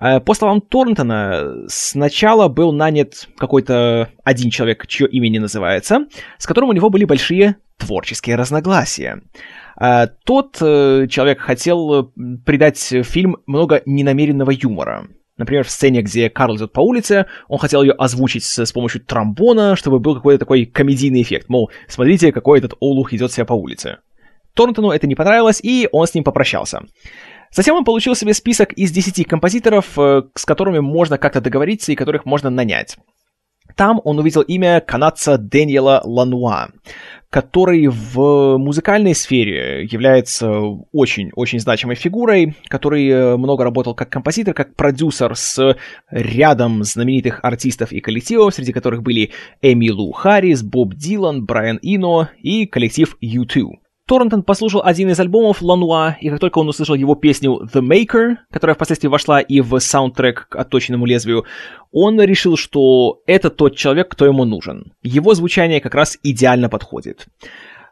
Э, 0.00 0.20
по 0.20 0.32
словам 0.32 0.62
Торнтона, 0.62 1.66
сначала 1.68 2.48
был 2.48 2.72
нанят 2.72 3.28
какой-то 3.36 4.08
один 4.24 4.48
человек, 4.48 4.86
чье 4.86 5.06
имя 5.06 5.28
не 5.28 5.40
называется, 5.40 6.06
с 6.38 6.46
которым 6.46 6.70
у 6.70 6.72
него 6.72 6.88
были 6.88 7.04
большие 7.04 7.56
творческие 7.76 8.36
разногласия. 8.36 9.22
А, 9.80 10.08
тот 10.08 10.58
э, 10.60 11.06
человек 11.08 11.40
хотел 11.40 11.94
э, 11.94 12.04
придать 12.44 12.78
фильм 12.78 13.36
много 13.46 13.80
ненамеренного 13.86 14.50
юмора. 14.50 15.06
Например, 15.36 15.64
в 15.64 15.70
сцене, 15.70 16.02
где 16.02 16.28
Карл 16.28 16.56
идет 16.56 16.72
по 16.72 16.80
улице, 16.80 17.26
он 17.46 17.58
хотел 17.58 17.82
ее 17.82 17.92
озвучить 17.92 18.42
с, 18.42 18.58
с 18.58 18.72
помощью 18.72 19.02
тромбона, 19.02 19.76
чтобы 19.76 20.00
был 20.00 20.16
какой-то 20.16 20.40
такой 20.40 20.66
комедийный 20.66 21.22
эффект. 21.22 21.48
Мол, 21.48 21.70
смотрите, 21.86 22.32
какой 22.32 22.58
этот 22.58 22.74
олух 22.80 23.12
идет 23.12 23.30
себя 23.30 23.44
по 23.44 23.52
улице. 23.52 23.98
Торнтону 24.54 24.90
это 24.90 25.06
не 25.06 25.14
понравилось, 25.14 25.60
и 25.62 25.88
он 25.92 26.08
с 26.08 26.14
ним 26.14 26.24
попрощался. 26.24 26.82
Затем 27.52 27.76
он 27.76 27.84
получил 27.84 28.16
себе 28.16 28.34
список 28.34 28.72
из 28.72 28.90
10 28.90 29.28
композиторов, 29.28 29.96
э, 29.96 30.22
с 30.34 30.44
которыми 30.44 30.80
можно 30.80 31.18
как-то 31.18 31.40
договориться 31.40 31.92
и 31.92 31.96
которых 31.96 32.24
можно 32.24 32.50
нанять. 32.50 32.96
там 33.76 34.00
он 34.02 34.18
увидел 34.18 34.40
имя 34.40 34.80
канадца 34.80 35.38
Дэниела 35.38 36.02
Лануа, 36.04 36.70
который 37.30 37.86
в 37.88 38.56
музыкальной 38.56 39.14
сфере 39.14 39.84
является 39.84 40.50
очень-очень 40.92 41.60
значимой 41.60 41.96
фигурой, 41.96 42.54
который 42.68 43.08
э, 43.08 43.36
много 43.36 43.64
работал 43.64 43.94
как 43.94 44.08
композитор, 44.08 44.54
как 44.54 44.74
продюсер 44.74 45.36
с 45.36 45.76
рядом 46.10 46.84
знаменитых 46.84 47.40
артистов 47.42 47.92
и 47.92 48.00
коллективов, 48.00 48.54
среди 48.54 48.72
которых 48.72 49.02
были 49.02 49.30
Эми 49.60 49.90
Лу 49.90 50.12
Харрис, 50.12 50.62
Боб 50.62 50.94
Дилан, 50.94 51.44
Брайан 51.44 51.78
Ино 51.82 52.30
и 52.40 52.66
коллектив 52.66 53.16
U2. 53.22 53.87
Торрентон 54.08 54.42
послушал 54.42 54.80
один 54.82 55.10
из 55.10 55.20
альбомов 55.20 55.60
Лануа, 55.60 56.16
и 56.18 56.30
как 56.30 56.40
только 56.40 56.58
он 56.58 56.68
услышал 56.68 56.94
его 56.94 57.14
песню 57.14 57.68
The 57.70 57.82
Maker, 57.82 58.36
которая 58.50 58.74
впоследствии 58.74 59.06
вошла 59.06 59.38
и 59.38 59.60
в 59.60 59.78
саундтрек 59.78 60.48
к 60.48 60.56
«Отточенному 60.56 61.04
лезвию», 61.04 61.44
он 61.92 62.18
решил, 62.18 62.56
что 62.56 63.20
это 63.26 63.50
тот 63.50 63.76
человек, 63.76 64.08
кто 64.08 64.24
ему 64.24 64.46
нужен. 64.46 64.94
Его 65.02 65.34
звучание 65.34 65.82
как 65.82 65.94
раз 65.94 66.18
идеально 66.22 66.70
подходит. 66.70 67.26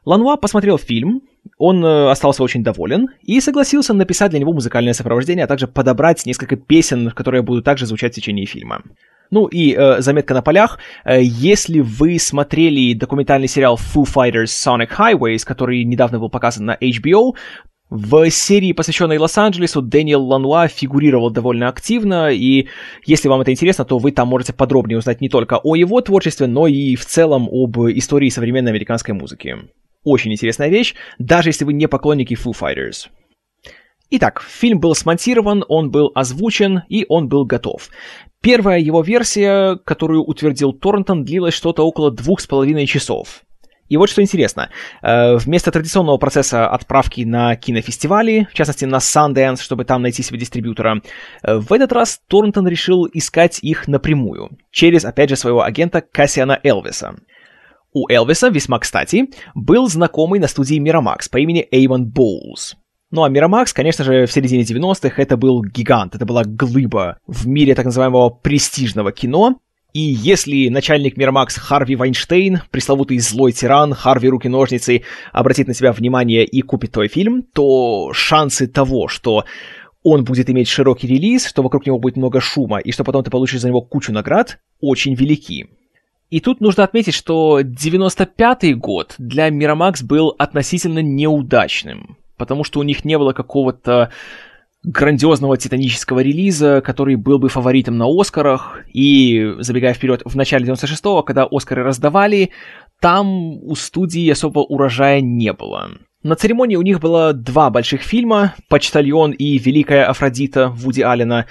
Лануа 0.06 0.38
посмотрел 0.38 0.78
фильм, 0.78 1.20
он 1.58 1.84
э, 1.84 2.10
остался 2.10 2.42
очень 2.42 2.64
доволен 2.64 3.08
и 3.20 3.38
согласился 3.42 3.92
написать 3.92 4.30
для 4.30 4.40
него 4.40 4.54
музыкальное 4.54 4.94
сопровождение, 4.94 5.44
а 5.44 5.48
также 5.48 5.66
подобрать 5.66 6.24
несколько 6.24 6.56
песен, 6.56 7.10
которые 7.10 7.42
будут 7.42 7.66
также 7.66 7.84
звучать 7.84 8.12
в 8.12 8.16
течение 8.16 8.46
фильма. 8.46 8.82
Ну 9.30 9.46
и 9.46 9.74
э, 9.74 10.00
заметка 10.00 10.34
на 10.34 10.42
полях. 10.42 10.78
Э, 11.04 11.22
если 11.22 11.80
вы 11.80 12.18
смотрели 12.18 12.94
документальный 12.94 13.48
сериал 13.48 13.76
Foo 13.76 14.04
Fighters 14.04 14.46
Sonic 14.46 14.90
Highways, 14.96 15.44
который 15.44 15.84
недавно 15.84 16.18
был 16.18 16.30
показан 16.30 16.66
на 16.66 16.76
HBO, 16.80 17.34
в 17.88 18.30
серии, 18.30 18.72
посвященной 18.72 19.18
Лос-Анджелесу, 19.18 19.80
Дэниел 19.80 20.24
Лануа 20.24 20.66
фигурировал 20.66 21.30
довольно 21.30 21.68
активно, 21.68 22.32
и 22.32 22.66
если 23.04 23.28
вам 23.28 23.42
это 23.42 23.52
интересно, 23.52 23.84
то 23.84 23.98
вы 23.98 24.10
там 24.10 24.26
можете 24.26 24.52
подробнее 24.52 24.98
узнать 24.98 25.20
не 25.20 25.28
только 25.28 25.60
о 25.62 25.76
его 25.76 26.00
творчестве, 26.00 26.48
но 26.48 26.66
и 26.66 26.96
в 26.96 27.06
целом 27.06 27.48
об 27.48 27.78
истории 27.78 28.28
современной 28.28 28.72
американской 28.72 29.14
музыки. 29.14 29.56
Очень 30.02 30.32
интересная 30.32 30.68
вещь, 30.68 30.94
даже 31.18 31.50
если 31.50 31.64
вы 31.64 31.74
не 31.74 31.86
поклонники 31.86 32.34
Foo 32.34 32.52
Fighters. 32.52 33.08
Итак, 34.08 34.40
фильм 34.40 34.78
был 34.78 34.94
смонтирован, 34.94 35.64
он 35.68 35.90
был 35.90 36.12
озвучен 36.14 36.82
и 36.88 37.04
он 37.08 37.28
был 37.28 37.44
готов. 37.44 37.88
Первая 38.40 38.78
его 38.78 39.02
версия, 39.02 39.76
которую 39.84 40.22
утвердил 40.22 40.72
Торнтон, 40.72 41.24
длилась 41.24 41.54
что-то 41.54 41.82
около 41.84 42.12
двух 42.12 42.40
с 42.40 42.46
половиной 42.46 42.86
часов. 42.86 43.42
И 43.88 43.96
вот 43.96 44.08
что 44.08 44.22
интересно, 44.22 44.70
э, 45.02 45.36
вместо 45.36 45.70
традиционного 45.70 46.18
процесса 46.18 46.68
отправки 46.68 47.22
на 47.22 47.54
кинофестивали, 47.56 48.48
в 48.50 48.54
частности 48.54 48.84
на 48.84 48.96
Sundance, 48.96 49.60
чтобы 49.60 49.84
там 49.84 50.02
найти 50.02 50.22
себе 50.22 50.38
дистрибьютора, 50.38 51.02
э, 51.42 51.56
в 51.56 51.72
этот 51.72 51.92
раз 51.92 52.20
Торнтон 52.28 52.66
решил 52.68 53.08
искать 53.12 53.60
их 53.62 53.86
напрямую, 53.86 54.58
через, 54.70 55.04
опять 55.04 55.30
же, 55.30 55.36
своего 55.36 55.62
агента 55.62 56.00
Кассиана 56.00 56.58
Элвиса. 56.62 57.16
У 57.92 58.08
Элвиса, 58.08 58.48
весьма 58.48 58.78
кстати, 58.78 59.30
был 59.54 59.88
знакомый 59.88 60.40
на 60.40 60.48
студии 60.48 60.80
Miramax 60.80 61.30
по 61.30 61.38
имени 61.38 61.66
Эйвон 61.70 62.06
Боулс. 62.06 62.76
Ну 63.16 63.24
а 63.24 63.30
Miramax, 63.30 63.72
конечно 63.72 64.04
же, 64.04 64.26
в 64.26 64.30
середине 64.30 64.62
90-х 64.62 65.22
это 65.22 65.38
был 65.38 65.64
гигант, 65.64 66.14
это 66.14 66.26
была 66.26 66.44
глыба 66.44 67.16
в 67.26 67.46
мире 67.46 67.74
так 67.74 67.86
называемого 67.86 68.28
престижного 68.28 69.10
кино, 69.10 69.58
и 69.94 70.00
если 70.00 70.68
начальник 70.68 71.16
Мирмакс 71.16 71.56
Харви 71.56 71.96
Вайнштейн, 71.96 72.60
пресловутый 72.70 73.18
злой 73.20 73.52
тиран, 73.52 73.94
Харви 73.94 74.28
руки-ножницы, 74.28 75.04
обратит 75.32 75.66
на 75.66 75.72
себя 75.72 75.92
внимание 75.92 76.44
и 76.44 76.60
купит 76.60 76.92
твой 76.92 77.08
фильм, 77.08 77.42
то 77.42 78.12
шансы 78.12 78.66
того, 78.66 79.08
что 79.08 79.46
он 80.02 80.24
будет 80.24 80.50
иметь 80.50 80.68
широкий 80.68 81.06
релиз, 81.06 81.46
что 81.46 81.62
вокруг 81.62 81.86
него 81.86 81.98
будет 81.98 82.18
много 82.18 82.42
шума, 82.42 82.80
и 82.80 82.92
что 82.92 83.02
потом 83.02 83.24
ты 83.24 83.30
получишь 83.30 83.62
за 83.62 83.68
него 83.68 83.80
кучу 83.80 84.12
наград, 84.12 84.58
очень 84.82 85.14
велики. 85.14 85.70
И 86.28 86.40
тут 86.40 86.60
нужно 86.60 86.84
отметить, 86.84 87.14
что 87.14 87.60
95-й 87.62 88.74
год 88.74 89.14
для 89.16 89.48
Miramax 89.48 90.04
был 90.04 90.34
относительно 90.36 90.98
неудачным 90.98 92.18
потому 92.36 92.64
что 92.64 92.80
у 92.80 92.82
них 92.82 93.04
не 93.04 93.18
было 93.18 93.32
какого-то 93.32 94.10
грандиозного 94.86 95.56
титанического 95.56 96.20
релиза, 96.20 96.80
который 96.80 97.16
был 97.16 97.38
бы 97.38 97.48
фаворитом 97.48 97.98
на 97.98 98.06
Оскарах. 98.06 98.80
И, 98.92 99.54
забегая 99.58 99.94
вперед, 99.94 100.22
в 100.24 100.36
начале 100.36 100.66
96-го, 100.66 101.22
когда 101.22 101.46
Оскары 101.50 101.82
раздавали, 101.82 102.50
там 103.00 103.62
у 103.62 103.74
студии 103.74 104.30
особо 104.30 104.60
урожая 104.60 105.20
не 105.20 105.52
было. 105.52 105.90
На 106.22 106.36
церемонии 106.36 106.76
у 106.76 106.82
них 106.82 107.00
было 107.00 107.32
два 107.32 107.70
больших 107.70 108.02
фильма 108.02 108.54
«Почтальон» 108.68 109.32
и 109.32 109.58
«Великая 109.58 110.06
Афродита» 110.06 110.68
Вуди 110.68 111.02
Аллена, 111.02 111.46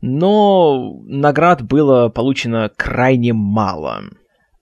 но 0.00 1.00
наград 1.06 1.62
было 1.62 2.08
получено 2.08 2.70
крайне 2.74 3.32
мало. 3.32 4.02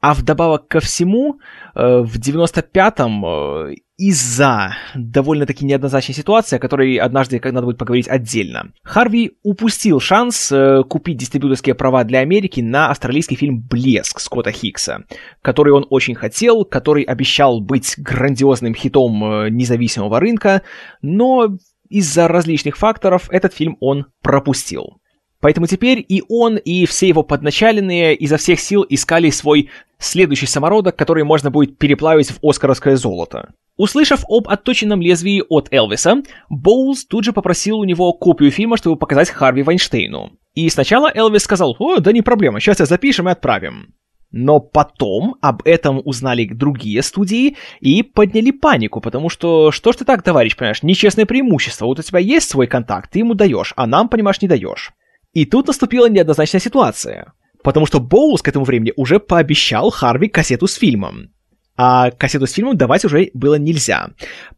А 0.01 0.15
вдобавок 0.15 0.69
ко 0.69 0.79
всему, 0.79 1.41
э, 1.75 2.03
в 2.03 2.19
95-м 2.21 3.27
э, 3.27 3.75
из-за 3.97 4.77
довольно-таки 4.95 5.65
неоднозначной 5.65 6.15
ситуации, 6.15 6.55
о 6.55 6.61
которой 6.61 6.97
однажды 6.97 7.41
надо 7.43 7.63
будет 7.63 7.79
поговорить 7.79 8.07
отдельно, 8.07 8.73
Харви 8.85 9.33
упустил 9.43 9.99
шанс 9.99 10.53
э, 10.53 10.85
купить 10.89 11.17
дистрибьюторские 11.17 11.75
права 11.75 12.05
для 12.05 12.21
Америки 12.21 12.61
на 12.61 12.91
австралийский 12.91 13.35
фильм 13.35 13.61
«Блеск» 13.61 14.21
Скотта 14.21 14.53
Хиггса, 14.53 15.03
который 15.43 15.73
он 15.73 15.85
очень 15.91 16.15
хотел, 16.15 16.65
который 16.65 17.03
обещал 17.03 17.61
быть 17.61 17.95
грандиозным 17.99 18.75
хитом 18.75 19.49
независимого 19.53 20.21
рынка, 20.21 20.63
но 21.03 21.59
из-за 21.89 22.29
различных 22.29 22.77
факторов 22.77 23.29
этот 23.31 23.53
фильм 23.53 23.77
он 23.81 24.07
пропустил. 24.23 24.98
Поэтому 25.41 25.67
теперь 25.67 26.05
и 26.09 26.23
он, 26.29 26.57
и 26.57 26.85
все 26.87 27.09
его 27.09 27.23
подначаленные 27.23 28.15
изо 28.17 28.37
всех 28.37 28.59
сил 28.59 28.85
искали 28.89 29.31
свой 29.31 29.71
следующий 29.99 30.47
самородок, 30.47 30.97
который 30.97 31.25
можно 31.25 31.51
будет 31.51 31.79
переплавить 31.79 32.31
в 32.31 32.39
оскаровское 32.43 32.97
золото. 32.97 33.53
Услышав 33.77 34.25
об 34.29 34.49
отточенном 34.49 35.01
лезвии 35.01 35.45
от 35.49 35.73
Элвиса, 35.73 36.23
Боулс 36.49 37.05
тут 37.05 37.25
же 37.25 37.33
попросил 37.33 37.79
у 37.79 37.85
него 37.85 38.13
копию 38.13 38.51
фильма, 38.51 38.77
чтобы 38.77 38.97
показать 38.97 39.31
Харви 39.31 39.63
Вайнштейну. 39.63 40.33
И 40.55 40.69
сначала 40.69 41.11
Элвис 41.15 41.45
сказал, 41.45 41.77
«О, 41.79 42.01
да 42.01 42.11
не 42.11 42.23
проблема, 42.23 42.59
сейчас 42.59 42.81
я 42.81 42.87
запишем 42.87 43.29
и 43.29 43.33
отправим». 43.33 43.95
Но 44.31 44.59
потом 44.61 45.37
об 45.41 45.63
этом 45.65 46.03
узнали 46.05 46.45
другие 46.45 47.03
студии 47.03 47.57
и 47.81 48.03
подняли 48.03 48.51
панику, 48.51 49.01
потому 49.01 49.31
что 49.31 49.71
что 49.71 49.93
ж 49.93 49.97
ты 49.97 50.05
так, 50.05 50.23
товарищ, 50.23 50.55
понимаешь, 50.55 50.83
нечестное 50.83 51.25
преимущество. 51.25 51.87
Вот 51.87 51.99
у 52.01 52.03
тебя 52.03 52.19
есть 52.19 52.51
свой 52.51 52.67
контакт, 52.67 53.13
ты 53.13 53.21
ему 53.21 53.35
даешь, 53.35 53.73
а 53.77 53.87
нам, 53.87 54.09
понимаешь, 54.09 54.43
не 54.43 54.49
даешь. 54.49 54.93
И 55.33 55.45
тут 55.45 55.67
наступила 55.67 56.09
неоднозначная 56.09 56.61
ситуация, 56.61 57.33
потому 57.63 57.87
что 57.87 58.01
Боулс 58.01 58.43
к 58.43 58.49
этому 58.49 58.65
времени 58.65 58.93
уже 58.97 59.21
пообещал 59.21 59.91
Харви 59.91 60.29
кассету 60.29 60.67
с 60.67 60.75
фильмом. 60.75 61.31
А 61.77 62.11
кассету 62.11 62.47
с 62.47 62.53
фильмом 62.53 62.77
давать 62.77 63.05
уже 63.05 63.31
было 63.35 63.55
нельзя. 63.55 64.11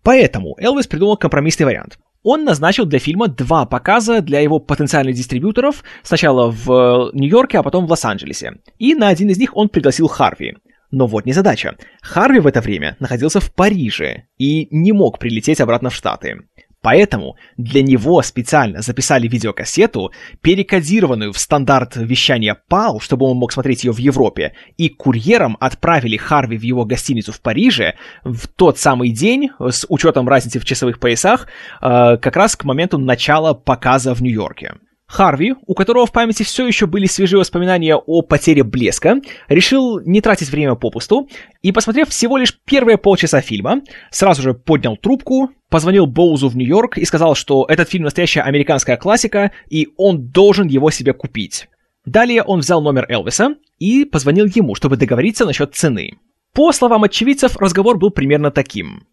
Поэтому 0.02 0.56
Элвис 0.58 0.86
придумал 0.86 1.16
компромиссный 1.16 1.66
вариант. 1.66 1.98
Он 2.22 2.44
назначил 2.44 2.84
для 2.84 2.98
фильма 2.98 3.28
два 3.28 3.66
показа 3.66 4.20
для 4.20 4.40
его 4.40 4.58
потенциальных 4.58 5.14
дистрибьюторов, 5.14 5.82
сначала 6.02 6.50
в 6.50 7.10
Нью-Йорке, 7.12 7.58
а 7.58 7.62
потом 7.62 7.86
в 7.86 7.90
Лос-Анджелесе. 7.90 8.58
И 8.78 8.94
на 8.94 9.08
один 9.08 9.30
из 9.30 9.38
них 9.38 9.56
он 9.56 9.68
пригласил 9.68 10.06
Харви. 10.06 10.56
Но 10.90 11.06
вот 11.06 11.24
незадача. 11.24 11.76
Харви 12.02 12.40
в 12.40 12.46
это 12.46 12.60
время 12.60 12.96
находился 13.00 13.40
в 13.40 13.54
Париже 13.54 14.24
и 14.38 14.66
не 14.70 14.92
мог 14.92 15.18
прилететь 15.18 15.60
обратно 15.60 15.90
в 15.90 15.94
Штаты. 15.94 16.40
Поэтому 16.82 17.36
для 17.56 17.82
него 17.82 18.22
специально 18.22 18.80
записали 18.80 19.28
видеокассету, 19.28 20.12
перекодированную 20.40 21.32
в 21.32 21.38
стандарт 21.38 21.96
вещания 21.96 22.56
PAL, 22.70 23.00
чтобы 23.00 23.26
он 23.26 23.36
мог 23.36 23.52
смотреть 23.52 23.84
ее 23.84 23.92
в 23.92 23.98
Европе, 23.98 24.54
и 24.78 24.88
курьером 24.88 25.56
отправили 25.60 26.16
Харви 26.16 26.56
в 26.56 26.62
его 26.62 26.84
гостиницу 26.84 27.32
в 27.32 27.40
Париже 27.40 27.96
в 28.24 28.48
тот 28.48 28.78
самый 28.78 29.10
день, 29.10 29.50
с 29.58 29.84
учетом 29.88 30.26
разницы 30.28 30.58
в 30.58 30.64
часовых 30.64 31.00
поясах, 31.00 31.48
э, 31.82 32.16
как 32.16 32.36
раз 32.36 32.56
к 32.56 32.64
моменту 32.64 32.98
начала 32.98 33.52
показа 33.52 34.14
в 34.14 34.22
Нью-Йорке. 34.22 34.74
Харви, 35.10 35.54
у 35.66 35.74
которого 35.74 36.06
в 36.06 36.12
памяти 36.12 36.44
все 36.44 36.64
еще 36.68 36.86
были 36.86 37.06
свежие 37.06 37.40
воспоминания 37.40 37.96
о 37.96 38.22
потере 38.22 38.62
блеска, 38.62 39.16
решил 39.48 39.98
не 40.00 40.20
тратить 40.20 40.50
время 40.50 40.76
попусту 40.76 41.28
и, 41.62 41.72
посмотрев 41.72 42.10
всего 42.10 42.36
лишь 42.36 42.56
первые 42.64 42.96
полчаса 42.96 43.40
фильма, 43.40 43.80
сразу 44.12 44.40
же 44.40 44.54
поднял 44.54 44.96
трубку, 44.96 45.50
позвонил 45.68 46.06
Боузу 46.06 46.48
в 46.48 46.56
Нью-Йорк 46.56 46.96
и 46.96 47.04
сказал, 47.04 47.34
что 47.34 47.66
этот 47.68 47.88
фильм 47.90 48.04
настоящая 48.04 48.42
американская 48.42 48.96
классика, 48.96 49.50
и 49.68 49.88
он 49.96 50.28
должен 50.28 50.68
его 50.68 50.92
себе 50.92 51.12
купить. 51.12 51.68
Далее 52.04 52.44
он 52.44 52.60
взял 52.60 52.80
номер 52.80 53.06
Элвиса 53.08 53.56
и 53.80 54.04
позвонил 54.04 54.46
ему, 54.46 54.76
чтобы 54.76 54.96
договориться 54.96 55.44
насчет 55.44 55.74
цены. 55.74 56.20
По 56.54 56.70
словам 56.70 57.02
очевидцев, 57.02 57.56
разговор 57.56 57.98
был 57.98 58.10
примерно 58.10 58.52
таким. 58.52 59.08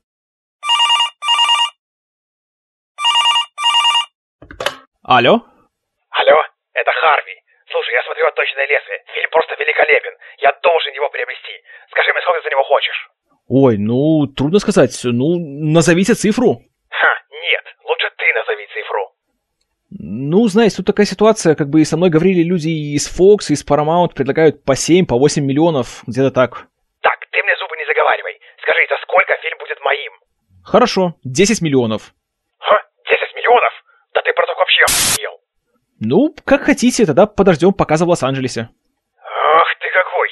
Алло? 5.01 5.41
Это 6.77 6.91
Харви. 6.91 7.33
Слушай, 7.71 7.93
я 7.95 8.03
смотрю 8.03 8.27
«Отточенное 8.27 8.67
лезвие». 8.67 9.01
Фильм 9.15 9.29
просто 9.31 9.55
великолепен. 9.57 10.13
Я 10.37 10.53
должен 10.61 10.93
его 10.93 11.09
приобрести. 11.09 11.55
Скажи 11.89 12.13
мне, 12.13 12.21
сколько 12.21 12.39
ты 12.39 12.43
за 12.45 12.51
него 12.51 12.63
хочешь? 12.63 13.09
Ой, 13.49 13.77
ну, 13.79 14.27
трудно 14.27 14.59
сказать. 14.59 14.93
Ну, 15.03 15.41
назовите 15.73 16.13
цифру. 16.13 16.61
Ха, 16.89 17.13
нет. 17.31 17.65
Лучше 17.83 18.07
ты 18.15 18.25
назови 18.33 18.67
цифру. 18.67 19.03
Ну, 19.89 20.47
знаете, 20.47 20.77
тут 20.77 20.85
такая 20.85 21.07
ситуация, 21.07 21.55
как 21.55 21.69
бы 21.69 21.81
и 21.81 21.85
со 21.85 21.97
мной 21.97 22.09
говорили 22.11 22.43
люди 22.43 22.69
из 22.69 23.09
Fox, 23.09 23.49
из 23.49 23.65
Paramount, 23.65 24.13
предлагают 24.13 24.63
по 24.63 24.75
7, 24.75 25.07
по 25.07 25.17
8 25.17 25.43
миллионов, 25.43 26.03
где-то 26.05 26.29
так. 26.29 26.67
Так, 27.01 27.17
ты 27.31 27.41
мне 27.41 27.55
зубы 27.57 27.75
не 27.77 27.85
заговаривай. 27.85 28.37
Скажи, 28.61 28.85
за 28.87 28.97
сколько 29.01 29.33
фильм 29.41 29.57
будет 29.57 29.79
моим? 29.81 30.13
Хорошо, 30.63 31.15
10 31.23 31.61
миллионов. 31.63 32.13
Ха, 32.59 32.77
10 33.09 33.35
миллионов? 33.35 33.73
Да 34.13 34.21
ты 34.21 34.31
про 34.33 34.45
вообще. 34.55 34.85
Ну, 35.99 36.35
как 36.45 36.61
хотите, 36.61 37.05
тогда 37.07 37.25
подождем 37.25 37.73
показа 37.73 38.05
в 38.05 38.09
Лос-Анджелесе. 38.09 38.69
Ах 39.19 39.67
ты 39.79 39.87
какой! 39.95 40.29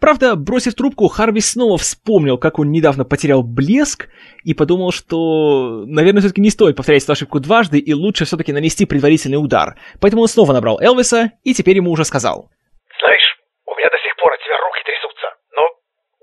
Правда, 0.00 0.34
бросив 0.34 0.74
трубку, 0.74 1.08
Харви 1.08 1.40
снова 1.40 1.76
вспомнил, 1.76 2.38
как 2.38 2.58
он 2.58 2.70
недавно 2.70 3.04
потерял 3.04 3.42
блеск, 3.42 4.08
и 4.44 4.54
подумал, 4.54 4.92
что, 4.92 5.84
наверное, 5.86 6.20
все-таки 6.20 6.40
не 6.40 6.50
стоит 6.50 6.76
повторять 6.76 7.02
эту 7.02 7.12
ошибку 7.12 7.38
дважды, 7.38 7.78
и 7.78 7.92
лучше 7.92 8.24
все-таки 8.24 8.52
нанести 8.54 8.86
предварительный 8.86 9.36
удар. 9.36 9.76
Поэтому 10.00 10.22
он 10.22 10.28
снова 10.28 10.54
набрал 10.54 10.80
Элвиса, 10.80 11.32
и 11.42 11.52
теперь 11.52 11.76
ему 11.76 11.90
уже 11.90 12.04
сказал. 12.06 12.50
Знаешь, 12.98 13.38
у 13.66 13.74
меня 13.76 13.90
до 13.90 13.98
сих 13.98 14.16
пор 14.16 14.32
от 14.32 14.40
тебя 14.40 14.56
руки 14.56 14.80
трясутся, 14.84 15.26
но 15.52 15.62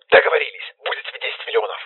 договорились, 0.09 0.73
будет 0.85 1.05
тебе 1.05 1.19
10 1.21 1.47
миллионов. 1.47 1.77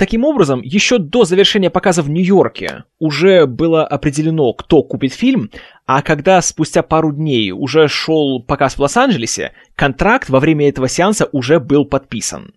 Таким 0.00 0.24
образом, 0.24 0.62
еще 0.62 0.96
до 0.96 1.24
завершения 1.24 1.68
показа 1.68 2.00
в 2.00 2.08
Нью-Йорке 2.08 2.84
уже 2.98 3.44
было 3.44 3.86
определено, 3.86 4.54
кто 4.54 4.82
купит 4.82 5.12
фильм, 5.12 5.50
а 5.84 6.00
когда 6.00 6.40
спустя 6.40 6.82
пару 6.82 7.12
дней 7.12 7.50
уже 7.50 7.86
шел 7.86 8.42
показ 8.42 8.76
в 8.76 8.80
Лос-Анджелесе, 8.80 9.52
контракт 9.76 10.30
во 10.30 10.40
время 10.40 10.70
этого 10.70 10.88
сеанса 10.88 11.28
уже 11.32 11.60
был 11.60 11.84
подписан. 11.84 12.54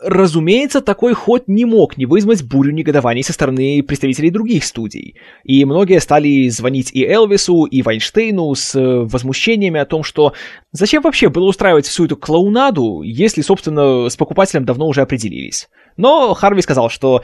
Разумеется, 0.00 0.80
такой 0.80 1.12
ход 1.12 1.48
не 1.48 1.64
мог 1.64 1.96
не 1.96 2.06
вызвать 2.06 2.44
бурю 2.44 2.72
негодований 2.72 3.24
со 3.24 3.32
стороны 3.32 3.82
представителей 3.82 4.30
других 4.30 4.64
студий. 4.64 5.16
И 5.42 5.64
многие 5.64 6.00
стали 6.00 6.48
звонить 6.50 6.92
и 6.92 7.04
Элвису, 7.04 7.64
и 7.64 7.82
Вайнштейну 7.82 8.54
с 8.54 8.76
э, 8.76 8.80
возмущениями 8.80 9.80
о 9.80 9.86
том, 9.86 10.04
что 10.04 10.34
зачем 10.70 11.02
вообще 11.02 11.30
было 11.30 11.48
устраивать 11.48 11.86
всю 11.86 12.04
эту 12.04 12.16
клоунаду, 12.16 13.02
если, 13.02 13.42
собственно, 13.42 14.08
с 14.08 14.16
покупателем 14.16 14.64
давно 14.64 14.86
уже 14.86 15.00
определились. 15.00 15.68
Но 15.96 16.32
Харви 16.34 16.62
сказал, 16.62 16.90
что 16.90 17.22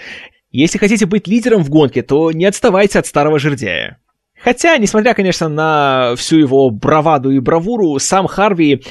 если 0.50 0.78
хотите 0.78 1.06
быть 1.06 1.28
лидером 1.28 1.62
в 1.62 1.70
гонке, 1.70 2.02
то 2.02 2.32
не 2.32 2.44
отставайте 2.44 2.98
от 2.98 3.06
старого 3.06 3.38
жердяя. 3.38 3.98
Хотя, 4.42 4.76
несмотря, 4.78 5.14
конечно, 5.14 5.48
на 5.48 6.14
всю 6.16 6.38
его 6.38 6.70
браваду 6.70 7.30
и 7.30 7.38
бравуру, 7.38 8.00
сам 8.00 8.26
Харви 8.26 8.82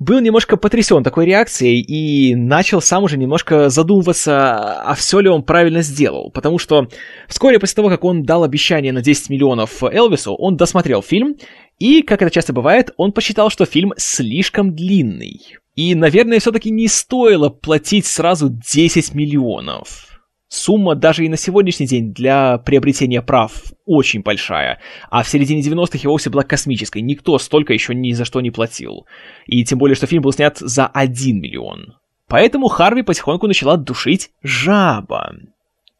был 0.00 0.18
немножко 0.20 0.56
потрясен 0.56 1.04
такой 1.04 1.26
реакцией 1.26 1.80
и 1.82 2.34
начал 2.34 2.80
сам 2.80 3.04
уже 3.04 3.18
немножко 3.18 3.68
задумываться, 3.68 4.80
а 4.82 4.94
все 4.94 5.20
ли 5.20 5.28
он 5.28 5.42
правильно 5.42 5.82
сделал. 5.82 6.30
Потому 6.30 6.58
что 6.58 6.88
вскоре 7.28 7.60
после 7.60 7.76
того, 7.76 7.90
как 7.90 8.02
он 8.02 8.22
дал 8.22 8.42
обещание 8.42 8.92
на 8.92 9.02
10 9.02 9.28
миллионов 9.28 9.84
Элвису, 9.84 10.34
он 10.34 10.56
досмотрел 10.56 11.02
фильм, 11.02 11.36
и, 11.78 12.02
как 12.02 12.22
это 12.22 12.30
часто 12.30 12.52
бывает, 12.54 12.92
он 12.96 13.12
посчитал, 13.12 13.50
что 13.50 13.66
фильм 13.66 13.92
слишком 13.98 14.74
длинный. 14.74 15.40
И, 15.76 15.94
наверное, 15.94 16.40
все-таки 16.40 16.70
не 16.70 16.88
стоило 16.88 17.50
платить 17.50 18.06
сразу 18.06 18.48
10 18.48 19.14
миллионов. 19.14 20.09
Сумма 20.52 20.96
даже 20.96 21.24
и 21.24 21.28
на 21.28 21.36
сегодняшний 21.36 21.86
день 21.86 22.12
для 22.12 22.58
приобретения 22.58 23.22
прав 23.22 23.52
очень 23.86 24.22
большая, 24.22 24.80
а 25.08 25.22
в 25.22 25.28
середине 25.28 25.62
90-х 25.62 26.00
и 26.02 26.06
вовсе 26.08 26.28
была 26.28 26.42
космической, 26.42 27.02
никто 27.02 27.38
столько 27.38 27.72
еще 27.72 27.94
ни 27.94 28.10
за 28.10 28.24
что 28.24 28.40
не 28.40 28.50
платил. 28.50 29.06
И 29.46 29.64
тем 29.64 29.78
более, 29.78 29.94
что 29.94 30.08
фильм 30.08 30.22
был 30.22 30.32
снят 30.32 30.58
за 30.58 30.88
1 30.88 31.40
миллион. 31.40 31.94
Поэтому 32.26 32.66
Харви 32.66 33.02
потихоньку 33.02 33.46
начала 33.46 33.76
душить 33.76 34.30
жаба. 34.42 35.36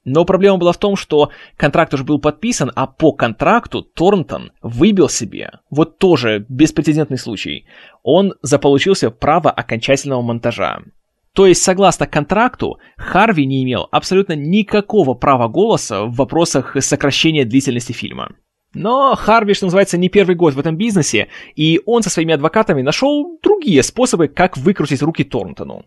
Но 0.05 0.25
проблема 0.25 0.57
была 0.57 0.73
в 0.73 0.79
том, 0.79 0.97
что 0.97 1.31
контракт 1.57 1.95
уже 1.95 2.03
был 2.03 2.19
подписан, 2.19 2.73
а 2.75 2.89
по 2.89 3.13
контракту 3.13 3.83
Торнтон 3.83 4.51
выбил 4.63 5.09
себе, 5.09 5.61
вот 5.71 5.99
тоже 5.99 6.45
беспрецедентный 6.49 7.19
случай, 7.19 7.67
он 8.03 8.35
заполучился 8.43 9.13
право 9.13 9.49
окончательного 9.49 10.23
монтажа. 10.23 10.81
То 11.35 11.47
есть, 11.47 11.63
согласно 11.63 12.07
контракту, 12.07 12.79
Харви 12.97 13.47
не 13.47 13.63
имел 13.63 13.89
абсолютно 13.93 14.35
никакого 14.35 15.15
права 15.15 15.49
голоса 15.49 16.05
в 16.05 16.15
вопросах 16.15 16.77
сокращения 16.81 17.45
длительности 17.45 17.93
фильма. 17.93 18.35
Но 18.75 19.15
Харви, 19.17 19.55
что 19.55 19.67
называется, 19.67 19.99
не 19.99 20.09
первый 20.09 20.37
год 20.37 20.55
в 20.55 20.59
этом 20.59 20.77
бизнесе, 20.77 21.29
и 21.55 21.81
он 21.87 22.03
со 22.03 22.11
своими 22.11 22.35
адвокатами 22.35 22.83
нашел 22.83 23.39
другие 23.43 23.83
способы, 23.83 24.29
как 24.29 24.57
выкрутить 24.57 25.03
руки 25.03 25.25
Торнтону 25.25 25.85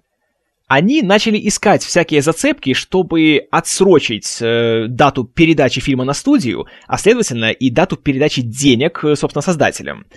они 0.73 1.03
начали 1.03 1.39
искать 1.47 1.83
всякие 1.83 2.23
зацепки, 2.23 2.73
чтобы 2.73 3.45
отсрочить 3.51 4.39
э, 4.41 4.87
дату 4.87 5.23
передачи 5.23 5.79
фильма 5.79 6.03
на 6.03 6.13
студию, 6.13 6.65
а 6.87 6.97
следовательно 6.97 7.51
и 7.51 7.69
дату 7.69 7.95
передачи 7.95 8.41
денег, 8.41 9.03
э, 9.03 9.15
собственно, 9.15 9.43
создателям. 9.43 10.07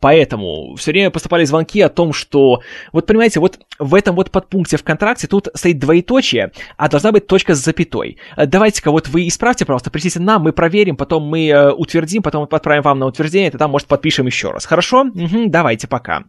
Поэтому 0.00 0.74
все 0.76 0.92
время 0.92 1.10
поступали 1.10 1.44
звонки 1.44 1.82
о 1.82 1.90
том, 1.90 2.14
что, 2.14 2.62
вот 2.92 3.04
понимаете, 3.04 3.40
вот 3.40 3.58
в 3.78 3.94
этом 3.94 4.16
вот 4.16 4.30
подпункте 4.30 4.78
в 4.78 4.84
контракте 4.84 5.26
тут 5.26 5.48
стоит 5.52 5.78
двоеточие, 5.78 6.50
а 6.78 6.88
должна 6.88 7.12
быть 7.12 7.26
точка 7.26 7.54
с 7.54 7.62
запятой. 7.62 8.16
Э, 8.38 8.46
давайте-ка 8.46 8.90
вот 8.90 9.08
вы 9.08 9.28
исправьте, 9.28 9.66
пожалуйста, 9.66 9.90
пришлите 9.90 10.20
нам, 10.20 10.44
мы 10.44 10.52
проверим, 10.54 10.96
потом 10.96 11.24
мы 11.24 11.46
э, 11.46 11.72
утвердим, 11.72 12.22
потом 12.22 12.48
отправим 12.50 12.82
вам 12.82 13.00
на 13.00 13.06
утверждение, 13.06 13.50
тогда, 13.50 13.68
может, 13.68 13.86
подпишем 13.86 14.24
еще 14.24 14.50
раз. 14.50 14.64
Хорошо? 14.64 15.02
Угу, 15.02 15.50
давайте, 15.50 15.88
пока. 15.88 16.24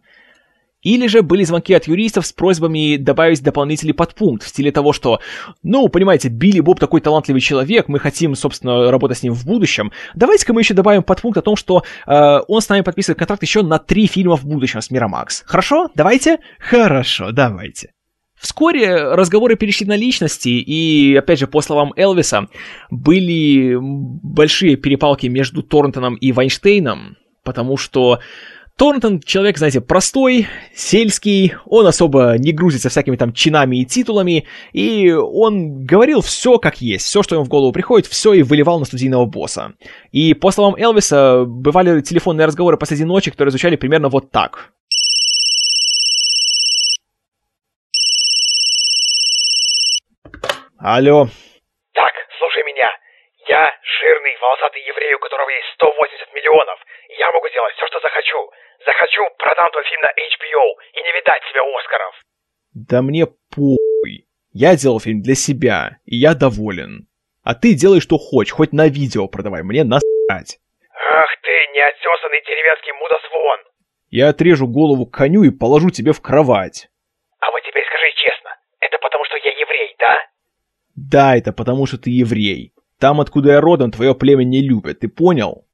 Или 0.82 1.08
же 1.08 1.22
были 1.22 1.42
звонки 1.42 1.74
от 1.74 1.88
юристов 1.88 2.26
с 2.26 2.32
просьбами 2.32 2.96
добавить 2.96 3.42
дополнительный 3.42 3.94
подпункт 3.94 4.44
в 4.44 4.48
стиле 4.48 4.70
того, 4.70 4.92
что, 4.92 5.20
ну, 5.62 5.88
понимаете, 5.88 6.28
Билли 6.28 6.60
Боб 6.60 6.78
такой 6.78 7.00
талантливый 7.00 7.40
человек, 7.40 7.88
мы 7.88 7.98
хотим, 7.98 8.34
собственно, 8.36 8.90
работать 8.90 9.18
с 9.18 9.22
ним 9.22 9.34
в 9.34 9.44
будущем. 9.44 9.90
Давайте-ка 10.14 10.52
мы 10.52 10.60
еще 10.60 10.74
добавим 10.74 11.02
подпункт 11.02 11.38
о 11.38 11.42
том, 11.42 11.56
что 11.56 11.82
э, 12.06 12.38
он 12.46 12.60
с 12.60 12.68
нами 12.68 12.82
подписывает 12.82 13.18
контракт 13.18 13.42
еще 13.42 13.62
на 13.62 13.78
три 13.78 14.06
фильма 14.06 14.36
в 14.36 14.44
будущем 14.44 14.80
с 14.80 14.90
Мирамакс. 14.90 15.42
Хорошо? 15.46 15.88
Давайте? 15.94 16.38
Хорошо, 16.60 17.32
давайте. 17.32 17.90
Вскоре 18.40 19.14
разговоры 19.14 19.56
перешли 19.56 19.84
на 19.84 19.96
личности, 19.96 20.50
и, 20.50 21.16
опять 21.16 21.40
же, 21.40 21.48
по 21.48 21.60
словам 21.60 21.92
Элвиса, 21.96 22.46
были 22.88 23.76
большие 23.80 24.76
перепалки 24.76 25.26
между 25.26 25.62
Торнтоном 25.64 26.14
и 26.14 26.30
Вайнштейном, 26.30 27.16
потому 27.42 27.76
что 27.76 28.20
Торнтон 28.78 29.20
человек, 29.20 29.58
знаете, 29.58 29.80
простой, 29.80 30.46
сельский, 30.72 31.54
он 31.66 31.88
особо 31.88 32.38
не 32.38 32.52
грузится 32.52 32.90
всякими 32.90 33.16
там 33.16 33.32
чинами 33.32 33.78
и 33.78 33.84
титулами, 33.84 34.46
и 34.72 35.10
он 35.10 35.84
говорил 35.84 36.20
все 36.20 36.58
как 36.58 36.80
есть, 36.80 37.06
все, 37.06 37.24
что 37.24 37.34
ему 37.34 37.44
в 37.44 37.48
голову 37.48 37.72
приходит, 37.72 38.06
все 38.06 38.34
и 38.34 38.44
выливал 38.44 38.78
на 38.78 38.84
студийного 38.84 39.24
босса. 39.24 39.72
И 40.12 40.32
по 40.32 40.52
словам 40.52 40.76
Элвиса, 40.76 41.44
бывали 41.44 42.02
телефонные 42.02 42.46
разговоры 42.46 42.76
посреди 42.76 43.04
ночи, 43.04 43.32
которые 43.32 43.50
звучали 43.50 43.74
примерно 43.74 44.10
вот 44.10 44.30
так. 44.30 44.70
Алло. 50.78 51.26
Так, 51.94 52.14
слушай 52.38 52.62
меня. 52.62 52.88
Я 53.48 53.74
жирный 53.82 54.38
волосатый 54.40 54.86
еврей, 54.86 55.14
у 55.14 55.18
которого 55.18 55.50
есть 55.50 55.66
180 55.74 56.32
миллионов. 56.32 56.78
Я 57.18 57.32
могу 57.32 57.48
сделать 57.48 57.74
все, 57.74 57.86
что 57.88 57.98
захочу. 57.98 58.38
Захочу, 58.88 59.22
продам 59.36 59.70
твой 59.70 59.84
фильм 59.84 60.00
на 60.00 60.08
HBO 60.08 60.64
и 60.94 61.02
не 61.04 61.12
видать 61.12 61.42
тебе 61.50 61.60
Оскаров. 61.60 62.14
Да 62.72 63.02
мне 63.02 63.26
похуй. 63.54 64.24
Я 64.54 64.76
делал 64.76 64.98
фильм 64.98 65.20
для 65.20 65.34
себя, 65.34 65.98
и 66.06 66.16
я 66.16 66.34
доволен. 66.34 67.06
А 67.44 67.54
ты 67.54 67.74
делай, 67.74 68.00
что 68.00 68.16
хочешь, 68.16 68.54
хоть 68.54 68.72
на 68.72 68.88
видео 68.88 69.28
продавай, 69.28 69.62
мне 69.62 69.84
насрать. 69.84 70.58
Ах 70.88 71.28
ты, 71.42 71.50
неотесанный 71.74 72.40
деревенский 72.40 72.92
мудосвон. 72.92 73.58
Я 74.08 74.30
отрежу 74.30 74.66
голову 74.66 75.04
коню 75.04 75.42
и 75.42 75.50
положу 75.50 75.90
тебе 75.90 76.12
в 76.12 76.22
кровать. 76.22 76.88
А 77.40 77.50
вот 77.50 77.60
теперь 77.68 77.84
скажи 77.84 78.06
честно, 78.16 78.56
это 78.80 78.96
потому 79.02 79.22
что 79.26 79.36
я 79.36 79.50
еврей, 79.50 79.94
да? 79.98 80.16
Да, 80.96 81.36
это 81.36 81.52
потому 81.52 81.84
что 81.84 81.98
ты 81.98 82.08
еврей. 82.08 82.72
Там, 82.98 83.20
откуда 83.20 83.52
я 83.52 83.60
родом, 83.60 83.90
твое 83.90 84.14
племя 84.14 84.44
не 84.44 84.66
любят, 84.66 85.00
ты 85.00 85.08
понял? 85.08 85.66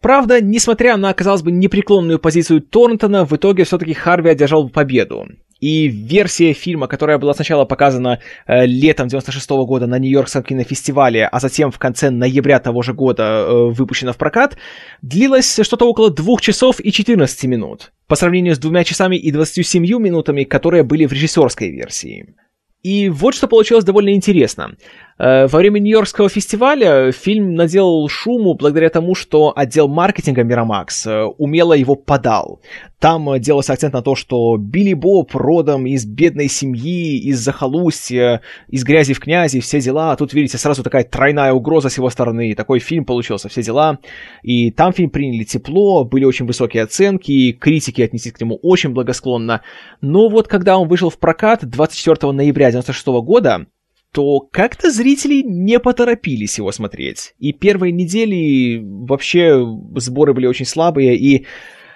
Правда, 0.00 0.40
несмотря 0.40 0.96
на, 0.96 1.12
казалось 1.12 1.42
бы, 1.42 1.50
непреклонную 1.50 2.18
позицию 2.18 2.60
Торнтона, 2.60 3.24
в 3.24 3.32
итоге 3.32 3.64
все-таки 3.64 3.94
Харви 3.94 4.30
одержал 4.30 4.68
победу. 4.68 5.26
И 5.60 5.88
версия 5.88 6.52
фильма, 6.52 6.86
которая 6.86 7.18
была 7.18 7.34
сначала 7.34 7.64
показана 7.64 8.20
э, 8.46 8.64
летом 8.64 9.08
96 9.08 9.50
-го 9.50 9.66
года 9.66 9.88
на 9.88 9.98
Нью-Йоркском 9.98 10.44
кинофестивале, 10.44 11.26
а 11.26 11.40
затем 11.40 11.72
в 11.72 11.78
конце 11.78 12.10
ноября 12.10 12.60
того 12.60 12.82
же 12.82 12.92
года 12.92 13.22
э, 13.22 13.72
выпущена 13.72 14.12
в 14.12 14.16
прокат, 14.16 14.56
длилась 15.02 15.58
что-то 15.60 15.88
около 15.88 16.10
2 16.10 16.36
часов 16.40 16.78
и 16.78 16.92
14 16.92 17.44
минут, 17.44 17.92
по 18.06 18.14
сравнению 18.14 18.54
с 18.54 18.58
двумя 18.58 18.84
часами 18.84 19.16
и 19.16 19.32
27 19.32 19.82
минутами, 19.82 20.44
которые 20.44 20.84
были 20.84 21.06
в 21.06 21.12
режиссерской 21.12 21.70
версии. 21.70 22.36
И 22.84 23.08
вот 23.08 23.34
что 23.34 23.48
получилось 23.48 23.84
довольно 23.84 24.14
интересно. 24.14 24.76
Э, 25.18 25.46
во 25.46 25.58
время 25.58 25.80
Нью-Йоркского 25.80 26.28
фестиваля 26.28 27.10
фильм 27.12 27.54
наделал 27.54 28.08
шуму 28.08 28.54
благодаря 28.54 28.88
тому, 28.88 29.14
что 29.14 29.52
отдел 29.54 29.88
маркетинга 29.88 30.42
Miramax 30.42 31.06
э, 31.06 31.24
умело 31.38 31.72
его 31.72 31.96
подал. 31.96 32.60
Там 33.00 33.28
э, 33.30 33.40
делался 33.40 33.72
акцент 33.72 33.94
на 33.94 34.02
то, 34.02 34.14
что 34.14 34.56
Билли 34.56 34.94
Боб 34.94 35.34
родом 35.34 35.86
из 35.86 36.06
бедной 36.06 36.48
семьи, 36.48 37.18
из 37.18 37.40
захолустья, 37.40 38.42
из 38.68 38.84
грязи 38.84 39.12
в 39.12 39.20
князи, 39.20 39.60
все 39.60 39.80
дела. 39.80 40.12
А 40.12 40.16
тут, 40.16 40.32
видите, 40.32 40.56
сразу 40.56 40.84
такая 40.84 41.02
тройная 41.02 41.52
угроза 41.52 41.88
с 41.88 41.96
его 41.96 42.10
стороны. 42.10 42.54
Такой 42.54 42.78
фильм 42.78 43.04
получился, 43.04 43.48
все 43.48 43.62
дела. 43.62 43.98
И 44.42 44.70
там 44.70 44.92
фильм 44.92 45.10
приняли 45.10 45.42
тепло, 45.42 46.04
были 46.04 46.24
очень 46.24 46.46
высокие 46.46 46.84
оценки, 46.84 47.52
критики 47.52 48.02
отнеслись 48.02 48.34
к 48.34 48.40
нему 48.40 48.56
очень 48.62 48.90
благосклонно. 48.90 49.62
Но 50.00 50.28
вот 50.28 50.46
когда 50.46 50.78
он 50.78 50.86
вышел 50.86 51.10
в 51.10 51.18
прокат 51.18 51.64
24 51.64 52.32
ноября 52.32 52.70
96 52.70 53.06
года, 53.06 53.66
то 54.12 54.40
как-то 54.40 54.90
зрители 54.90 55.42
не 55.42 55.78
поторопились 55.78 56.58
его 56.58 56.72
смотреть. 56.72 57.34
И 57.38 57.52
первые 57.52 57.92
недели 57.92 58.80
вообще 58.82 59.64
сборы 59.96 60.34
были 60.34 60.46
очень 60.46 60.64
слабые, 60.64 61.16
и 61.16 61.46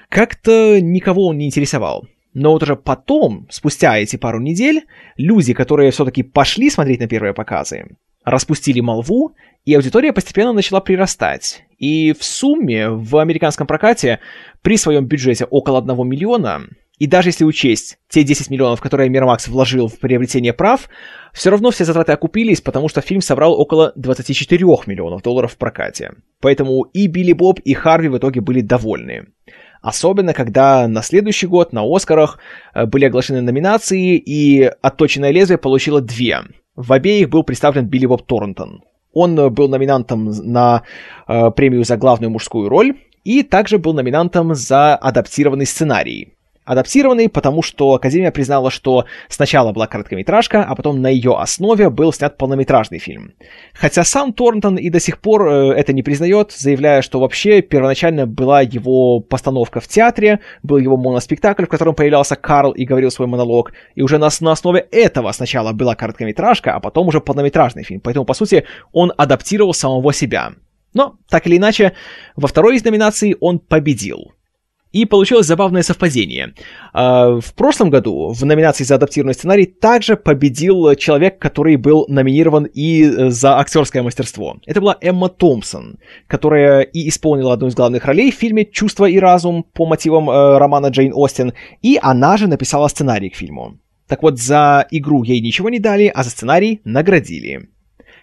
как-то 0.09 0.81
никого 0.81 1.29
он 1.29 1.39
не 1.39 1.47
интересовал. 1.47 2.07
Но 2.35 2.53
вот 2.53 2.63
уже 2.63 2.77
потом, 2.77 3.47
спустя 3.51 3.99
эти 3.99 4.17
пару 4.17 4.41
недель, 4.41 4.83
люди, 5.17 5.53
которые 5.53 5.91
все-таки 5.91 6.23
пошли 6.23 6.71
смотреть 6.71 7.01
на 7.01 7.09
первые 7.09 7.35
показы, 7.35 7.97
распустили 8.25 8.81
молву, 8.81 9.35
и 9.65 9.75
аудитория 9.75 10.13
постепенно 10.13 10.53
начала 10.53 10.81
прирастать. 10.81 11.65
И 11.79 12.13
в 12.13 12.25
сумме 12.25 12.89
в 12.89 13.17
американском 13.17 13.67
прокате 13.67 14.21
при 14.63 14.77
своем 14.77 15.07
бюджете 15.07 15.45
около 15.45 15.79
1 15.79 16.09
миллиона 16.09 16.63
и 17.03 17.09
даже 17.09 17.31
если 17.31 17.45
учесть 17.45 17.99
те 18.09 18.23
10 18.23 18.49
миллионов, 18.49 18.81
которые 18.81 19.11
Miramax 19.11 19.51
вложил 19.51 19.89
в 19.89 19.99
приобретение 19.99 20.53
прав, 20.53 20.89
все 21.33 21.51
равно 21.51 21.73
все 21.73 21.85
затраты 21.85 22.13
окупились, 22.13 22.61
потому 22.61 22.89
что 22.89 23.01
фильм 23.01 23.21
собрал 23.21 23.61
около 23.61 23.93
24 23.97 24.65
миллионов 24.87 25.21
долларов 25.21 25.51
в 25.51 25.57
прокате. 25.57 26.13
Поэтому 26.41 26.83
и 26.83 27.09
Билли 27.09 27.33
Боб, 27.33 27.59
и 27.59 27.75
Харви 27.75 28.07
в 28.07 28.19
итоге 28.19 28.41
были 28.41 28.61
довольны. 28.61 29.27
Особенно, 29.81 30.33
когда 30.33 30.87
на 30.87 31.03
следующий 31.03 31.49
год 31.49 31.73
на 31.73 31.83
Оскарах 31.83 32.39
э, 32.73 32.87
были 32.87 33.07
оглашены 33.07 33.41
номинации, 33.41 34.17
и 34.17 34.71
«Отточенное 34.81 35.33
лезвие» 35.33 35.59
получило 35.59 36.01
две. 36.01 36.43
В 36.77 36.93
обеих 36.93 37.31
был 37.31 37.43
представлен 37.43 37.87
Билли 37.87 38.07
Боб 38.07 38.25
Торнтон. 38.29 38.85
Он 39.13 39.53
был 39.53 39.69
номинантом 39.69 40.27
на 40.27 40.85
э, 41.27 41.51
премию 41.51 41.83
за 41.83 41.97
главную 41.97 42.31
мужскую 42.31 42.69
роль, 42.69 42.95
и 43.25 43.43
также 43.43 43.79
был 43.79 43.93
номинантом 43.93 44.55
за 44.55 44.95
адаптированный 44.95 45.67
сценарий 45.67 46.37
адаптированный, 46.65 47.29
потому 47.29 47.63
что 47.63 47.95
Академия 47.95 48.31
признала, 48.31 48.71
что 48.71 49.07
сначала 49.29 49.73
была 49.73 49.87
короткометражка, 49.87 50.63
а 50.63 50.75
потом 50.75 51.01
на 51.01 51.09
ее 51.09 51.37
основе 51.37 51.91
был 51.91 52.13
снят 52.13 52.37
полнометражный 52.37 52.99
фильм. 52.99 53.35
Хотя 53.75 54.05
сам 54.05 54.33
Торнтон 54.33 54.77
и 54.77 54.89
до 54.91 55.01
сих 55.01 55.19
пор 55.19 55.49
э, 55.49 55.73
это 55.73 55.93
не 55.93 56.03
признает, 56.03 56.53
заявляя, 56.53 57.03
что 57.03 57.21
вообще 57.21 57.63
первоначально 57.63 58.27
была 58.27 58.63
его 58.63 59.21
постановка 59.21 59.81
в 59.81 59.89
театре, 59.89 60.41
был 60.63 60.79
его 60.79 60.97
моноспектакль, 60.97 61.65
в 61.65 61.69
котором 61.69 61.95
появлялся 61.95 62.37
Карл 62.37 62.73
и 62.73 62.85
говорил 62.85 63.11
свой 63.11 63.29
монолог, 63.29 63.73
и 63.95 64.03
уже 64.03 64.19
на, 64.19 64.29
на 64.41 64.53
основе 64.53 64.87
этого 64.93 65.33
сначала 65.33 65.73
была 65.73 65.95
короткометражка, 65.95 66.75
а 66.75 66.81
потом 66.81 67.09
уже 67.09 67.21
полнометражный 67.21 67.83
фильм. 67.83 68.01
Поэтому, 68.01 68.25
по 68.25 68.35
сути, 68.35 68.65
он 68.93 69.13
адаптировал 69.17 69.75
самого 69.75 70.13
себя. 70.13 70.53
Но, 70.95 71.17
так 71.29 71.47
или 71.47 71.57
иначе, 71.57 71.95
во 72.37 72.49
второй 72.49 72.77
из 72.77 72.85
номинаций 72.85 73.37
он 73.41 73.59
победил. 73.59 74.33
И 74.93 75.07
получилось 75.07 75.47
забавное 75.47 75.83
совпадение. 75.83 76.55
А, 76.93 77.41
в 77.41 77.55
прошлом 77.55 77.89
году 77.89 78.33
в 78.33 78.45
номинации 78.45 78.85
за 78.85 78.97
адаптированный 78.97 79.35
сценарий 79.35 79.65
также 79.67 80.17
победил 80.17 80.95
человек, 80.97 81.39
который 81.39 81.77
был 81.77 82.05
номинирован 82.09 82.65
и 82.65 83.05
э, 83.05 83.31
за 83.31 83.59
актерское 83.59 84.03
мастерство. 84.03 84.59
Это 84.67 84.81
была 84.83 84.99
Эмма 85.01 85.31
Томпсон, 85.31 85.99
которая 86.27 86.83
и 86.83 87.09
исполнила 87.09 87.55
одну 87.55 87.69
из 87.69 87.75
главных 87.75 88.05
ролей 88.05 88.31
в 88.31 88.35
фильме 88.35 88.67
«Чувство 88.67 89.07
и 89.07 89.19
разум» 89.19 89.65
по 89.73 89.87
мотивам 89.87 90.29
э, 90.29 90.59
романа 90.59 90.89
Джейн 90.89 91.13
Остин, 91.15 91.55
и 91.81 91.99
она 92.01 92.37
же 92.37 92.47
написала 92.47 92.89
сценарий 92.89 93.31
к 93.31 93.37
фильму. 93.37 93.79
Так 94.09 94.23
вот, 94.23 94.39
за 94.39 94.87
игру 94.91 95.23
ей 95.23 95.41
ничего 95.41 95.71
не 95.71 95.79
дали, 95.79 96.13
а 96.15 96.23
за 96.23 96.29
сценарий 96.29 96.83
наградили. 96.85 97.71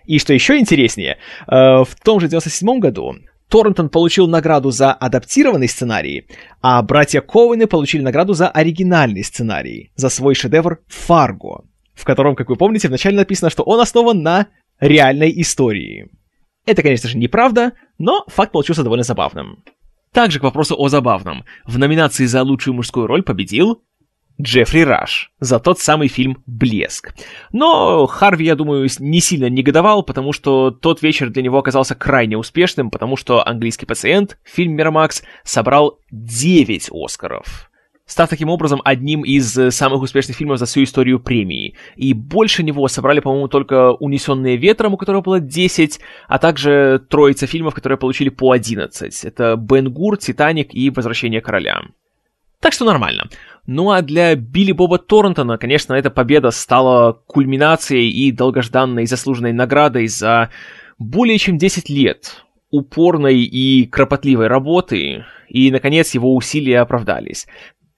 И 0.06 0.20
что 0.20 0.34
еще 0.34 0.60
интереснее, 0.60 1.18
э, 1.48 1.52
в 1.52 1.90
том 2.04 2.20
же 2.20 2.28
97 2.28 2.80
году 2.80 3.16
Торнтон 3.50 3.90
получил 3.90 4.28
награду 4.28 4.70
за 4.70 4.94
адаптированный 4.94 5.68
сценарий, 5.68 6.28
а 6.62 6.82
братья 6.84 7.20
Коуэны 7.20 7.66
получили 7.66 8.04
награду 8.04 8.34
за 8.34 8.48
оригинальный 8.48 9.24
сценарий, 9.24 9.92
за 9.96 10.10
свой 10.10 10.36
шедевр 10.36 10.80
«Фарго», 10.88 11.66
в 11.96 12.06
котором, 12.06 12.36
как 12.36 12.50
вы 12.50 12.56
помните, 12.56 12.88
вначале 12.88 13.18
написано, 13.18 13.50
что 13.50 13.64
он 13.64 13.80
основан 13.82 14.22
на 14.22 14.48
реальной 14.80 15.34
истории. 15.42 16.10
Это, 16.66 16.84
конечно 16.84 17.10
же, 17.10 17.18
неправда, 17.18 17.74
но 17.98 18.24
факт 18.28 18.52
получился 18.52 18.84
довольно 18.84 19.04
забавным. 19.04 19.64
Также 20.14 20.40
к 20.40 20.44
вопросу 20.44 20.76
о 20.78 20.88
забавном. 20.88 21.44
В 21.66 21.78
номинации 21.80 22.26
за 22.26 22.44
лучшую 22.44 22.76
мужскую 22.76 23.08
роль 23.08 23.24
победил 23.24 23.84
Джеффри 24.42 24.82
Раш 24.82 25.32
за 25.40 25.60
тот 25.60 25.80
самый 25.80 26.08
фильм 26.08 26.44
«Блеск». 26.46 27.14
Но 27.52 28.06
Харви, 28.08 28.46
я 28.46 28.56
думаю, 28.56 28.88
не 29.00 29.20
сильно 29.20 29.50
негодовал, 29.50 30.04
потому 30.04 30.32
что 30.32 30.72
тот 30.72 31.02
вечер 31.02 31.30
для 31.30 31.42
него 31.42 31.58
оказался 31.58 31.96
крайне 31.96 32.38
успешным, 32.38 32.90
потому 32.90 33.18
что 33.18 33.46
«Английский 33.46 33.86
пациент», 33.86 34.38
фильм 34.44 34.74
Мирамакс, 34.74 35.24
собрал 35.44 36.00
9 36.12 36.90
Оскаров 36.92 37.70
став 38.06 38.28
таким 38.28 38.50
образом 38.50 38.82
одним 38.84 39.24
из 39.24 39.54
самых 39.70 40.02
успешных 40.02 40.36
фильмов 40.36 40.58
за 40.58 40.66
всю 40.66 40.84
историю 40.84 41.20
премии. 41.20 41.76
И 41.96 42.14
больше 42.14 42.64
него 42.64 42.88
собрали, 42.88 43.20
по-моему, 43.20 43.48
только 43.48 43.92
«Унесенные 43.92 44.58
ветром», 44.58 44.96
у 44.96 44.98
которого 44.98 45.22
было 45.22 45.40
10, 45.40 46.00
а 46.28 46.40
также 46.40 47.06
троица 47.08 47.46
фильмов, 47.46 47.76
которые 47.76 48.00
получили 48.00 48.30
по 48.30 48.52
11. 48.52 49.26
Это 49.26 49.56
«Бен 49.56 49.94
Гур», 49.94 50.18
«Титаник» 50.18 50.74
и 50.74 50.90
«Возвращение 50.90 51.40
короля». 51.40 51.84
Так 52.62 52.74
что 52.74 52.86
нормально. 52.86 53.30
Ну 53.66 53.92
а 53.92 54.02
для 54.02 54.36
Билли 54.36 54.72
Боба 54.72 54.98
Торнтона, 54.98 55.58
конечно, 55.58 55.94
эта 55.94 56.10
победа 56.10 56.52
стала 56.52 57.14
кульминацией 57.14 58.10
и 58.10 58.32
долгожданной 58.32 59.06
заслуженной 59.06 59.54
наградой 59.54 60.08
за 60.08 60.50
более 60.98 61.38
чем 61.38 61.58
10 61.58 61.90
лет 61.90 62.44
упорной 62.72 63.42
и 63.42 63.86
кропотливой 63.86 64.48
работы, 64.48 65.26
и, 65.48 65.72
наконец, 65.72 66.14
его 66.14 66.36
усилия 66.36 66.82
оправдались. 66.82 67.48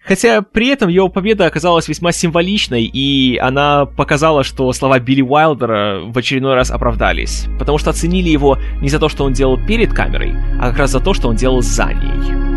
Хотя 0.03 0.41
при 0.41 0.69
этом 0.69 0.89
его 0.89 1.09
победа 1.09 1.45
оказалась 1.45 1.87
весьма 1.87 2.11
символичной, 2.11 2.85
и 2.85 3.37
она 3.37 3.85
показала, 3.85 4.43
что 4.43 4.71
слова 4.73 4.99
Билли 4.99 5.21
Уайлдера 5.21 6.01
в 6.05 6.17
очередной 6.17 6.55
раз 6.55 6.71
оправдались, 6.71 7.45
потому 7.59 7.77
что 7.77 7.91
оценили 7.91 8.29
его 8.29 8.57
не 8.81 8.89
за 8.89 8.99
то, 8.99 9.09
что 9.09 9.25
он 9.25 9.33
делал 9.33 9.63
перед 9.67 9.93
камерой, 9.93 10.33
а 10.59 10.69
как 10.69 10.79
раз 10.79 10.91
за 10.91 11.01
то, 11.01 11.13
что 11.13 11.27
он 11.29 11.35
делал 11.35 11.61
за 11.61 11.93
ней. 11.93 12.50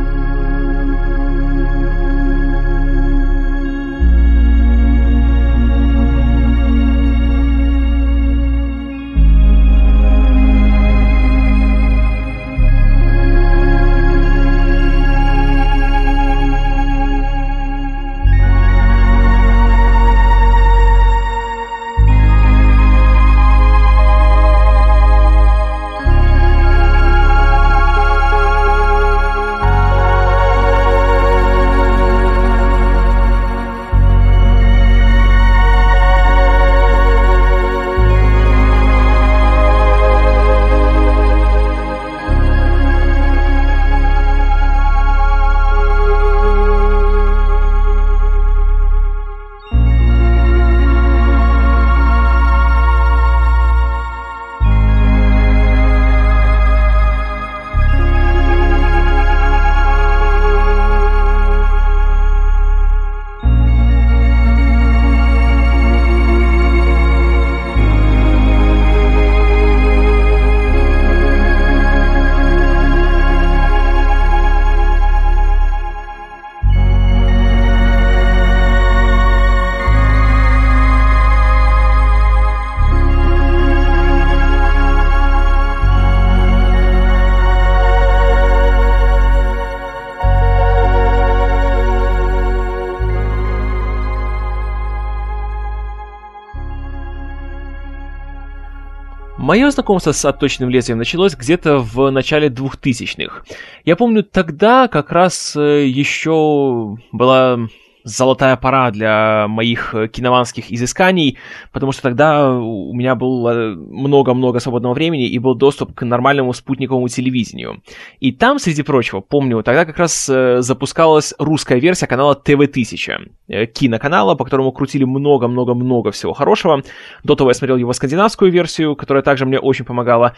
Мое 99.55 99.70
знакомство 99.70 100.10
с 100.10 100.24
отточенным 100.24 100.68
лезвием 100.68 100.98
началось 100.98 101.36
где-то 101.36 101.78
в 101.78 102.10
начале 102.10 102.48
2000-х. 102.48 103.44
Я 103.85 103.94
помню, 103.94 104.24
тогда 104.24 104.89
как 104.89 105.12
раз 105.12 105.55
э, 105.55 105.86
еще 105.86 106.97
была 107.12 107.60
золотая 108.05 108.56
пора 108.56 108.90
для 108.90 109.47
моих 109.48 109.94
э, 109.94 110.09
кинованских 110.09 110.70
изысканий, 110.70 111.39
потому 111.72 111.93
что 111.93 112.02
тогда 112.02 112.52
у 112.52 112.93
меня 112.93 113.14
было 113.14 113.74
много-много 113.76 114.60
свободного 114.60 114.93
времени 114.93 115.26
и 115.26 115.39
был 115.39 115.55
доступ 115.55 115.94
к 115.94 116.02
нормальному 116.05 116.52
спутниковому 116.52 117.09
телевидению. 117.09 117.82
И 118.20 118.31
там, 118.31 118.59
среди 118.59 118.82
прочего, 118.82 119.20
помню, 119.20 119.62
тогда 119.62 119.86
как 119.86 119.97
раз 119.97 120.28
э, 120.28 120.60
запускалась 120.60 121.35
русская 121.39 121.81
версия 121.81 122.06
канала 122.06 122.35
ТВ-1000, 122.35 123.31
э, 123.48 123.66
киноканала, 123.66 124.35
по 124.35 124.44
которому 124.44 124.70
крутили 124.72 125.05
много-много-много 125.05 126.10
всего 126.10 126.35
хорошего. 126.35 126.82
До 127.24 127.35
того 127.35 127.51
я 127.51 127.55
смотрел 127.55 127.78
его 127.78 127.93
скандинавскую 127.94 128.52
версию, 128.52 128.97
которая 128.97 129.22
также 129.22 129.47
мне 129.47 129.59
очень 129.59 129.86
помогала. 129.86 130.35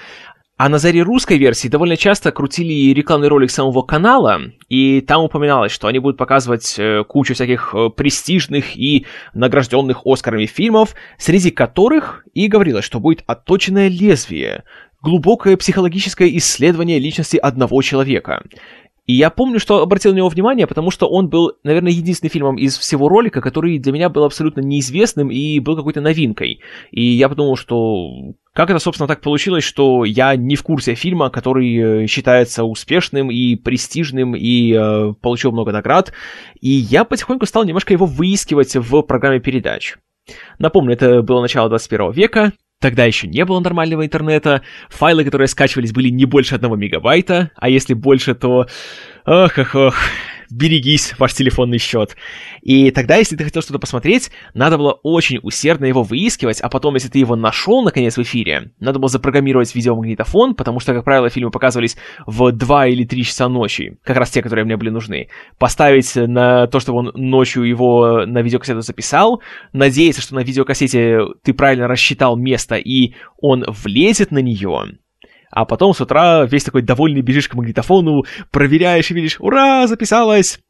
А 0.58 0.70
на 0.70 0.78
заре 0.78 1.02
русской 1.02 1.36
версии 1.36 1.68
довольно 1.68 1.98
часто 1.98 2.32
крутили 2.32 2.94
рекламный 2.94 3.28
ролик 3.28 3.50
самого 3.50 3.82
канала, 3.82 4.40
и 4.70 5.02
там 5.02 5.22
упоминалось, 5.22 5.70
что 5.70 5.86
они 5.86 5.98
будут 5.98 6.16
показывать 6.16 6.76
э, 6.78 7.04
кучу 7.06 7.34
всяких 7.34 7.74
э, 7.74 7.90
престижных 7.90 8.74
и 8.74 9.04
награжденных 9.34 10.06
Оскарами 10.06 10.46
фильмов, 10.46 10.94
среди 11.18 11.50
которых 11.50 12.24
и 12.32 12.48
говорилось, 12.48 12.86
что 12.86 13.00
будет 13.00 13.22
отточенное 13.26 13.88
лезвие, 13.88 14.64
глубокое 15.02 15.58
психологическое 15.58 16.34
исследование 16.38 16.98
личности 16.98 17.36
одного 17.36 17.82
человека. 17.82 18.42
И 19.06 19.12
я 19.12 19.30
помню, 19.30 19.60
что 19.60 19.82
обратил 19.82 20.12
на 20.12 20.16
него 20.16 20.28
внимание, 20.28 20.66
потому 20.66 20.90
что 20.90 21.08
он 21.08 21.28
был, 21.28 21.52
наверное, 21.62 21.92
единственным 21.92 22.32
фильмом 22.32 22.56
из 22.56 22.76
всего 22.76 23.08
ролика, 23.08 23.40
который 23.40 23.78
для 23.78 23.92
меня 23.92 24.08
был 24.08 24.24
абсолютно 24.24 24.60
неизвестным 24.60 25.30
и 25.30 25.60
был 25.60 25.76
какой-то 25.76 26.00
новинкой. 26.00 26.60
И 26.90 27.02
я 27.02 27.28
подумал, 27.28 27.56
что 27.56 28.34
как 28.52 28.70
это, 28.70 28.78
собственно, 28.78 29.06
так 29.06 29.20
получилось, 29.20 29.64
что 29.64 30.04
я 30.04 30.34
не 30.34 30.56
в 30.56 30.62
курсе 30.62 30.94
фильма, 30.94 31.30
который 31.30 32.04
э, 32.04 32.06
считается 32.06 32.64
успешным 32.64 33.30
и 33.30 33.54
престижным 33.54 34.34
и 34.34 34.72
э, 34.72 35.12
получил 35.20 35.52
много 35.52 35.72
наград, 35.72 36.12
и 36.60 36.70
я 36.70 37.04
потихоньку 37.04 37.46
стал 37.46 37.64
немножко 37.64 37.92
его 37.92 38.06
выискивать 38.06 38.74
в 38.74 39.02
программе 39.02 39.40
передач. 39.40 39.96
Напомню, 40.58 40.94
это 40.94 41.22
было 41.22 41.40
начало 41.40 41.68
21 41.68 42.10
века, 42.10 42.52
Тогда 42.80 43.04
еще 43.04 43.26
не 43.26 43.44
было 43.44 43.60
нормального 43.60 44.04
интернета, 44.04 44.62
файлы, 44.88 45.24
которые 45.24 45.48
скачивались, 45.48 45.92
были 45.92 46.08
не 46.10 46.26
больше 46.26 46.54
одного 46.54 46.76
мегабайта, 46.76 47.50
а 47.56 47.68
если 47.68 47.94
больше, 47.94 48.34
то... 48.34 48.66
Ох-ох-ох, 49.26 49.96
берегись, 50.50 51.12
ваш 51.18 51.34
телефонный 51.34 51.78
счет. 51.78 52.16
И 52.62 52.92
тогда, 52.92 53.16
если 53.16 53.34
ты 53.34 53.42
хотел 53.42 53.60
что-то 53.60 53.80
посмотреть, 53.80 54.30
надо 54.54 54.78
было 54.78 54.92
очень 55.02 55.40
усердно 55.42 55.86
его 55.86 56.04
выискивать, 56.04 56.60
а 56.60 56.68
потом, 56.68 56.94
если 56.94 57.08
ты 57.08 57.18
его 57.18 57.34
нашел, 57.34 57.82
наконец, 57.82 58.16
в 58.16 58.22
эфире, 58.22 58.70
надо 58.78 59.00
было 59.00 59.08
запрограммировать 59.08 59.74
видеомагнитофон, 59.74 60.54
потому 60.54 60.78
что, 60.78 60.94
как 60.94 61.02
правило, 61.02 61.28
фильмы 61.28 61.50
показывались 61.50 61.96
в 62.24 62.52
2 62.52 62.86
или 62.86 63.04
3 63.04 63.24
часа 63.24 63.48
ночи, 63.48 63.98
как 64.04 64.16
раз 64.16 64.30
те, 64.30 64.42
которые 64.42 64.64
мне 64.64 64.76
были 64.76 64.90
нужны. 64.90 65.28
Поставить 65.58 66.14
на 66.14 66.68
то, 66.68 66.78
чтобы 66.78 67.00
он 67.00 67.10
ночью 67.16 67.64
его 67.64 68.26
на 68.26 68.42
видеокассету 68.42 68.82
записал, 68.82 69.42
надеяться, 69.72 70.22
что 70.22 70.36
на 70.36 70.44
видеокассете 70.44 71.22
ты 71.42 71.52
правильно 71.52 71.88
рассчитал 71.88 72.36
место, 72.36 72.76
и 72.76 73.14
он 73.38 73.64
влезет 73.66 74.30
на 74.30 74.38
нее, 74.38 74.98
а 75.50 75.64
потом 75.64 75.94
с 75.94 76.00
утра 76.00 76.44
весь 76.44 76.64
такой 76.64 76.82
довольный 76.82 77.22
бежишь 77.22 77.48
к 77.48 77.54
магнитофону, 77.54 78.24
проверяешь 78.50 79.10
и 79.10 79.14
видишь, 79.14 79.36
ура, 79.40 79.86
записалось! 79.86 80.60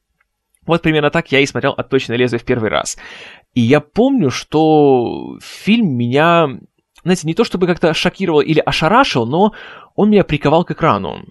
Вот 0.66 0.82
примерно 0.82 1.11
так 1.11 1.31
я 1.31 1.40
и 1.40 1.47
смотрел 1.47 1.73
«Отточенное 1.73 2.19
лезвие» 2.19 2.40
в 2.40 2.44
первый 2.44 2.70
раз. 2.70 2.98
И 3.55 3.61
я 3.61 3.81
помню, 3.81 4.31
что 4.31 5.39
фильм 5.40 5.97
меня, 5.97 6.48
знаете, 7.05 7.27
не 7.27 7.35
то 7.35 7.44
чтобы 7.44 7.66
как-то 7.66 7.94
шокировал 7.94 8.40
или 8.40 8.61
ошарашил, 8.61 9.27
но 9.27 9.53
он 9.94 10.11
меня 10.11 10.24
приковал 10.24 10.65
к 10.65 10.73
экрану. 10.73 11.24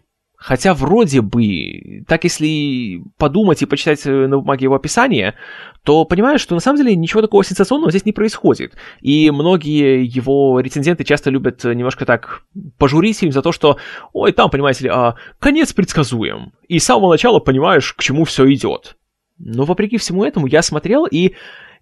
Хотя 0.45 0.75
вроде 0.75 1.21
бы, 1.21 2.03
так 2.07 2.23
если 2.23 3.01
подумать 3.17 3.63
и 3.63 3.65
почитать 3.65 4.05
э, 4.05 4.27
на 4.27 4.37
бумаге 4.37 4.65
его 4.65 4.75
описание, 4.75 5.33
то 5.83 6.05
понимаешь, 6.05 6.39
что 6.39 6.53
на 6.53 6.61
самом 6.61 6.77
деле 6.77 6.95
ничего 6.95 7.23
такого 7.23 7.43
сенсационного 7.43 7.89
здесь 7.89 8.05
не 8.05 8.11
происходит. 8.11 8.75
И 9.01 9.31
многие 9.31 10.05
его 10.05 10.59
рецензенты 10.59 11.03
часто 11.03 11.31
любят 11.31 11.63
немножко 11.63 12.05
так 12.05 12.43
пожурить 12.77 13.23
им 13.23 13.31
за 13.31 13.41
то, 13.41 13.51
что, 13.51 13.79
ой, 14.13 14.33
там, 14.33 14.51
понимаете 14.51 14.83
ли, 14.83 14.91
а, 14.93 15.15
конец 15.39 15.73
предсказуем. 15.73 16.53
И 16.67 16.77
с 16.77 16.85
самого 16.85 17.13
начала 17.13 17.39
понимаешь, 17.39 17.93
к 17.93 18.03
чему 18.03 18.23
все 18.23 18.47
идет. 18.53 18.97
Но 19.39 19.65
вопреки 19.65 19.97
всему 19.97 20.23
этому 20.23 20.45
я 20.45 20.61
смотрел 20.61 21.07
и 21.07 21.33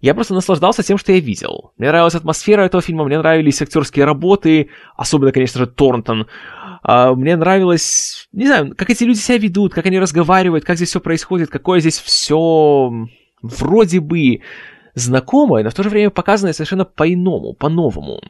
я 0.04 0.14
просто 0.14 0.34
наслаждался 0.34 0.82
тем, 0.82 0.98
что 0.98 1.12
я 1.12 1.20
видел. 1.20 1.72
Мне 1.78 1.88
нравилась 1.88 2.14
атмосфера 2.14 2.62
этого 2.62 2.82
фильма, 2.82 3.04
мне 3.04 3.18
нравились 3.18 3.62
актерские 3.62 4.04
работы, 4.04 4.68
особенно, 4.96 5.32
конечно 5.32 5.58
же, 5.58 5.66
Торнтон. 5.66 6.26
А, 6.86 7.14
мне 7.14 7.34
нравилось, 7.36 8.28
не 8.32 8.46
знаю, 8.46 8.74
как 8.76 8.90
эти 8.90 9.04
люди 9.04 9.18
себя 9.18 9.38
ведут, 9.38 9.72
как 9.72 9.86
они 9.86 9.98
разговаривают, 9.98 10.64
как 10.64 10.76
здесь 10.76 10.90
все 10.90 11.00
происходит, 11.00 11.48
какое 11.48 11.80
здесь 11.80 11.98
все 11.98 12.92
вроде 13.40 14.00
бы 14.00 14.42
знакомое, 14.94 15.64
но 15.64 15.70
в 15.70 15.74
то 15.74 15.82
же 15.82 15.88
время 15.88 16.10
показанное 16.10 16.52
совершенно 16.52 16.84
по-иному, 16.84 17.54
по-новому. 17.54 18.20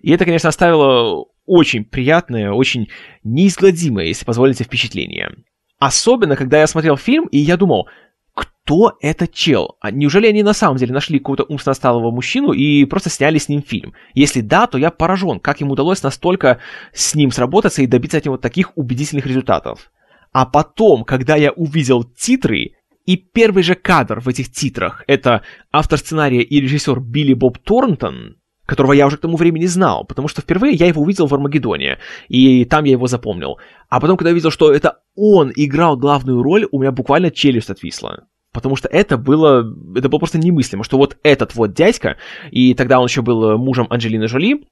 И 0.00 0.12
это, 0.12 0.24
конечно, 0.24 0.48
оставило 0.48 1.26
очень 1.44 1.84
приятное, 1.84 2.52
очень 2.52 2.88
неизгладимое, 3.24 4.06
если 4.06 4.24
позволите, 4.24 4.62
впечатление. 4.62 5.34
Особенно, 5.80 6.36
когда 6.36 6.60
я 6.60 6.68
смотрел 6.68 6.96
фильм, 6.96 7.26
и 7.26 7.38
я 7.38 7.56
думал, 7.56 7.88
кто 8.64 8.96
этот 9.00 9.32
чел? 9.32 9.76
А 9.80 9.90
неужели 9.90 10.28
они 10.28 10.44
на 10.44 10.52
самом 10.52 10.76
деле 10.76 10.92
нашли 10.92 11.18
какого-то 11.18 11.42
умственно 11.42 11.72
отсталого 11.72 12.12
мужчину 12.12 12.52
и 12.52 12.84
просто 12.84 13.10
сняли 13.10 13.38
с 13.38 13.48
ним 13.48 13.62
фильм? 13.62 13.94
Если 14.14 14.42
да, 14.42 14.68
то 14.68 14.78
я 14.78 14.92
поражен, 14.92 15.40
как 15.40 15.60
им 15.60 15.72
удалось 15.72 16.04
настолько 16.04 16.60
с 16.92 17.16
ним 17.16 17.32
сработаться 17.32 17.82
и 17.82 17.88
добиться 17.88 18.18
от 18.18 18.26
него 18.26 18.36
таких 18.36 18.70
убедительных 18.76 19.26
результатов. 19.26 19.90
А 20.32 20.46
потом, 20.46 21.02
когда 21.04 21.34
я 21.34 21.50
увидел 21.50 22.04
титры, 22.04 22.76
и 23.06 23.16
первый 23.16 23.64
же 23.64 23.74
кадр 23.74 24.20
в 24.20 24.28
этих 24.28 24.52
титрах— 24.52 25.02
это 25.08 25.42
автор 25.72 25.98
сценария 25.98 26.42
и 26.42 26.60
режиссер 26.60 27.00
Билли 27.00 27.34
Боб 27.34 27.58
Торнтон, 27.58 28.36
которого 28.66 28.92
я 28.92 29.08
уже 29.08 29.16
к 29.16 29.20
тому 29.20 29.36
времени 29.36 29.66
знал, 29.66 30.04
потому 30.04 30.28
что 30.28 30.42
впервые 30.42 30.74
я 30.74 30.86
его 30.86 31.02
увидел 31.02 31.26
в 31.26 31.34
Армагеддоне, 31.34 31.98
и 32.28 32.64
там 32.66 32.84
я 32.84 32.92
его 32.92 33.08
запомнил. 33.08 33.58
А 33.88 33.98
потом, 33.98 34.16
когда 34.16 34.30
я 34.30 34.34
видел, 34.34 34.52
что 34.52 34.72
это 34.72 35.00
он 35.16 35.50
играл 35.56 35.96
главную 35.96 36.40
роль, 36.40 36.68
у 36.70 36.78
меня 36.78 36.92
буквально 36.92 37.32
челюсть 37.32 37.70
отвисла. 37.70 38.28
Потому 38.52 38.76
что 38.76 38.88
это 38.88 39.16
было, 39.16 39.64
это 39.96 40.08
было 40.08 40.18
просто 40.18 40.38
немыслимо, 40.38 40.82
что 40.82 40.98
вот 40.98 41.16
этот 41.22 41.54
вот 41.54 41.72
дядька, 41.72 42.16
и 42.50 42.74
тогда 42.74 42.98
он 42.98 43.06
еще 43.06 43.22
был 43.22 43.56
мужем 43.58 43.86
Анджелины 43.90 44.26
Жоли, 44.26 44.64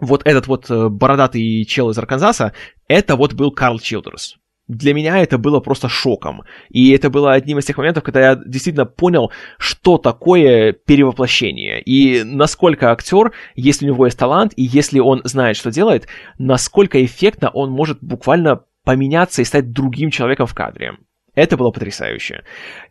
вот 0.00 0.22
этот 0.24 0.46
вот 0.46 0.70
э, 0.70 0.88
бородатый 0.88 1.64
чел 1.64 1.90
из 1.90 1.98
Арканзаса, 1.98 2.52
это 2.88 3.16
вот 3.16 3.34
был 3.34 3.52
Карл 3.52 3.78
Чилдерс. 3.78 4.36
Для 4.66 4.94
меня 4.94 5.18
это 5.18 5.36
было 5.36 5.60
просто 5.60 5.90
шоком. 5.90 6.42
И 6.70 6.90
это 6.90 7.10
было 7.10 7.34
одним 7.34 7.58
из 7.58 7.66
тех 7.66 7.76
моментов, 7.76 8.02
когда 8.02 8.30
я 8.30 8.34
действительно 8.34 8.86
понял, 8.86 9.30
что 9.58 9.98
такое 9.98 10.72
перевоплощение. 10.72 11.82
И 11.82 12.22
насколько 12.24 12.90
актер, 12.90 13.32
если 13.54 13.84
у 13.84 13.94
него 13.94 14.06
есть 14.06 14.18
талант, 14.18 14.54
и 14.56 14.62
если 14.62 15.00
он 15.00 15.20
знает, 15.24 15.58
что 15.58 15.70
делает, 15.70 16.08
насколько 16.38 17.04
эффектно 17.04 17.50
он 17.50 17.70
может 17.70 17.98
буквально 18.02 18.62
поменяться 18.84 19.42
и 19.42 19.44
стать 19.44 19.70
другим 19.72 20.10
человеком 20.10 20.46
в 20.46 20.54
кадре. 20.54 20.94
Это 21.34 21.56
было 21.56 21.70
потрясающе. 21.70 22.44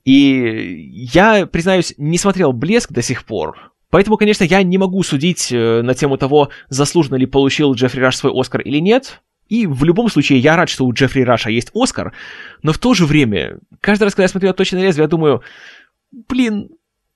И 0.06 0.92
я, 1.14 1.46
признаюсь, 1.46 1.94
не 1.98 2.18
смотрел 2.18 2.54
«Блеск» 2.54 2.92
до 2.92 3.02
сих 3.02 3.26
пор, 3.26 3.74
Поэтому, 3.94 4.18
конечно, 4.18 4.44
я 4.44 4.64
не 4.64 4.80
могу 4.80 5.04
судить 5.04 5.52
э, 5.52 5.84
на 5.84 5.94
тему 5.94 6.18
того, 6.18 6.50
заслуженно 6.68 7.16
ли 7.16 7.28
получил 7.28 7.76
Джеффри 7.76 8.00
Раш 8.00 8.16
свой 8.16 8.34
Оскар 8.36 8.62
или 8.62 8.80
нет. 8.80 9.22
И 9.50 9.68
в 9.68 9.84
любом 9.84 10.10
случае 10.10 10.40
я 10.40 10.56
рад, 10.56 10.68
что 10.68 10.86
у 10.86 10.92
Джеффри 10.92 11.22
Раша 11.22 11.52
есть 11.52 11.70
Оскар, 11.76 12.12
но 12.64 12.74
в 12.74 12.80
то 12.80 12.96
же 12.96 13.06
время, 13.06 13.60
каждый 13.82 14.06
раз, 14.06 14.16
когда 14.16 14.24
я 14.24 14.30
смотрю 14.30 14.52
«Точное 14.54 14.82
лезвие», 14.82 15.04
я 15.04 15.08
думаю, 15.08 15.44
блин, 16.12 16.70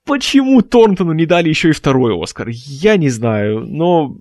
почему 0.05 0.61
Торнтону 0.61 1.13
не 1.13 1.25
дали 1.25 1.49
еще 1.49 1.69
и 1.69 1.73
второй 1.73 2.13
Оскар? 2.21 2.49
Я 2.49 2.95
не 2.97 3.09
знаю, 3.09 3.61
но 3.61 4.15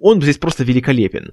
он 0.00 0.20
здесь 0.20 0.38
просто 0.38 0.64
великолепен 0.64 1.32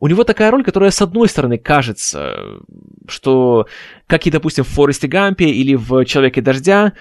у 0.00 0.06
него 0.06 0.24
такая 0.24 0.50
роль, 0.50 0.64
которая, 0.64 0.90
с 0.90 1.02
одной 1.02 1.28
стороны, 1.28 1.58
кажется, 1.58 2.60
что, 3.08 3.66
как 4.06 4.26
и, 4.26 4.30
допустим, 4.30 4.64
в 4.64 4.68
Форесте 4.68 5.08
Гампе 5.08 5.46
или 5.46 5.74
в 5.74 6.04
Человеке 6.04 6.40
Дождя, 6.40 6.92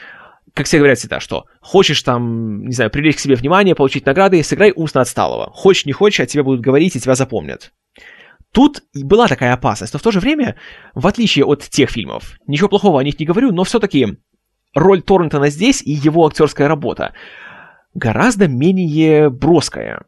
как 0.53 0.65
все 0.65 0.79
говорят 0.79 0.97
всегда, 0.97 1.19
что 1.19 1.45
хочешь 1.61 2.01
там, 2.01 2.65
не 2.65 2.73
знаю, 2.73 2.89
привлечь 2.89 3.17
к 3.17 3.19
себе 3.19 3.35
внимание, 3.35 3.75
получить 3.75 4.05
награды, 4.07 4.41
сыграй 4.41 4.73
умственно 4.75 5.03
отсталого. 5.03 5.51
Хочешь, 5.51 5.85
не 5.85 5.91
хочешь, 5.91 6.19
о 6.19 6.25
тебе 6.25 6.41
будут 6.41 6.61
говорить 6.61 6.95
и 6.95 6.99
тебя 6.99 7.13
запомнят. 7.13 7.71
Тут 8.51 8.81
была 8.95 9.27
такая 9.27 9.53
опасность, 9.53 9.93
но 9.93 9.99
в 9.99 10.01
то 10.01 10.09
же 10.09 10.19
время, 10.19 10.55
в 10.95 11.05
отличие 11.05 11.45
от 11.45 11.63
тех 11.63 11.91
фильмов, 11.91 12.39
ничего 12.47 12.69
плохого 12.69 12.99
о 12.99 13.03
них 13.03 13.19
не 13.19 13.25
говорю, 13.25 13.51
но 13.51 13.63
все-таки 13.65 14.17
роль 14.73 15.03
Торрентона 15.03 15.49
здесь 15.49 15.83
и 15.83 15.91
его 15.91 16.25
актерская 16.25 16.67
работа 16.67 17.13
гораздо 17.93 18.47
менее 18.47 19.29
броская. 19.29 20.05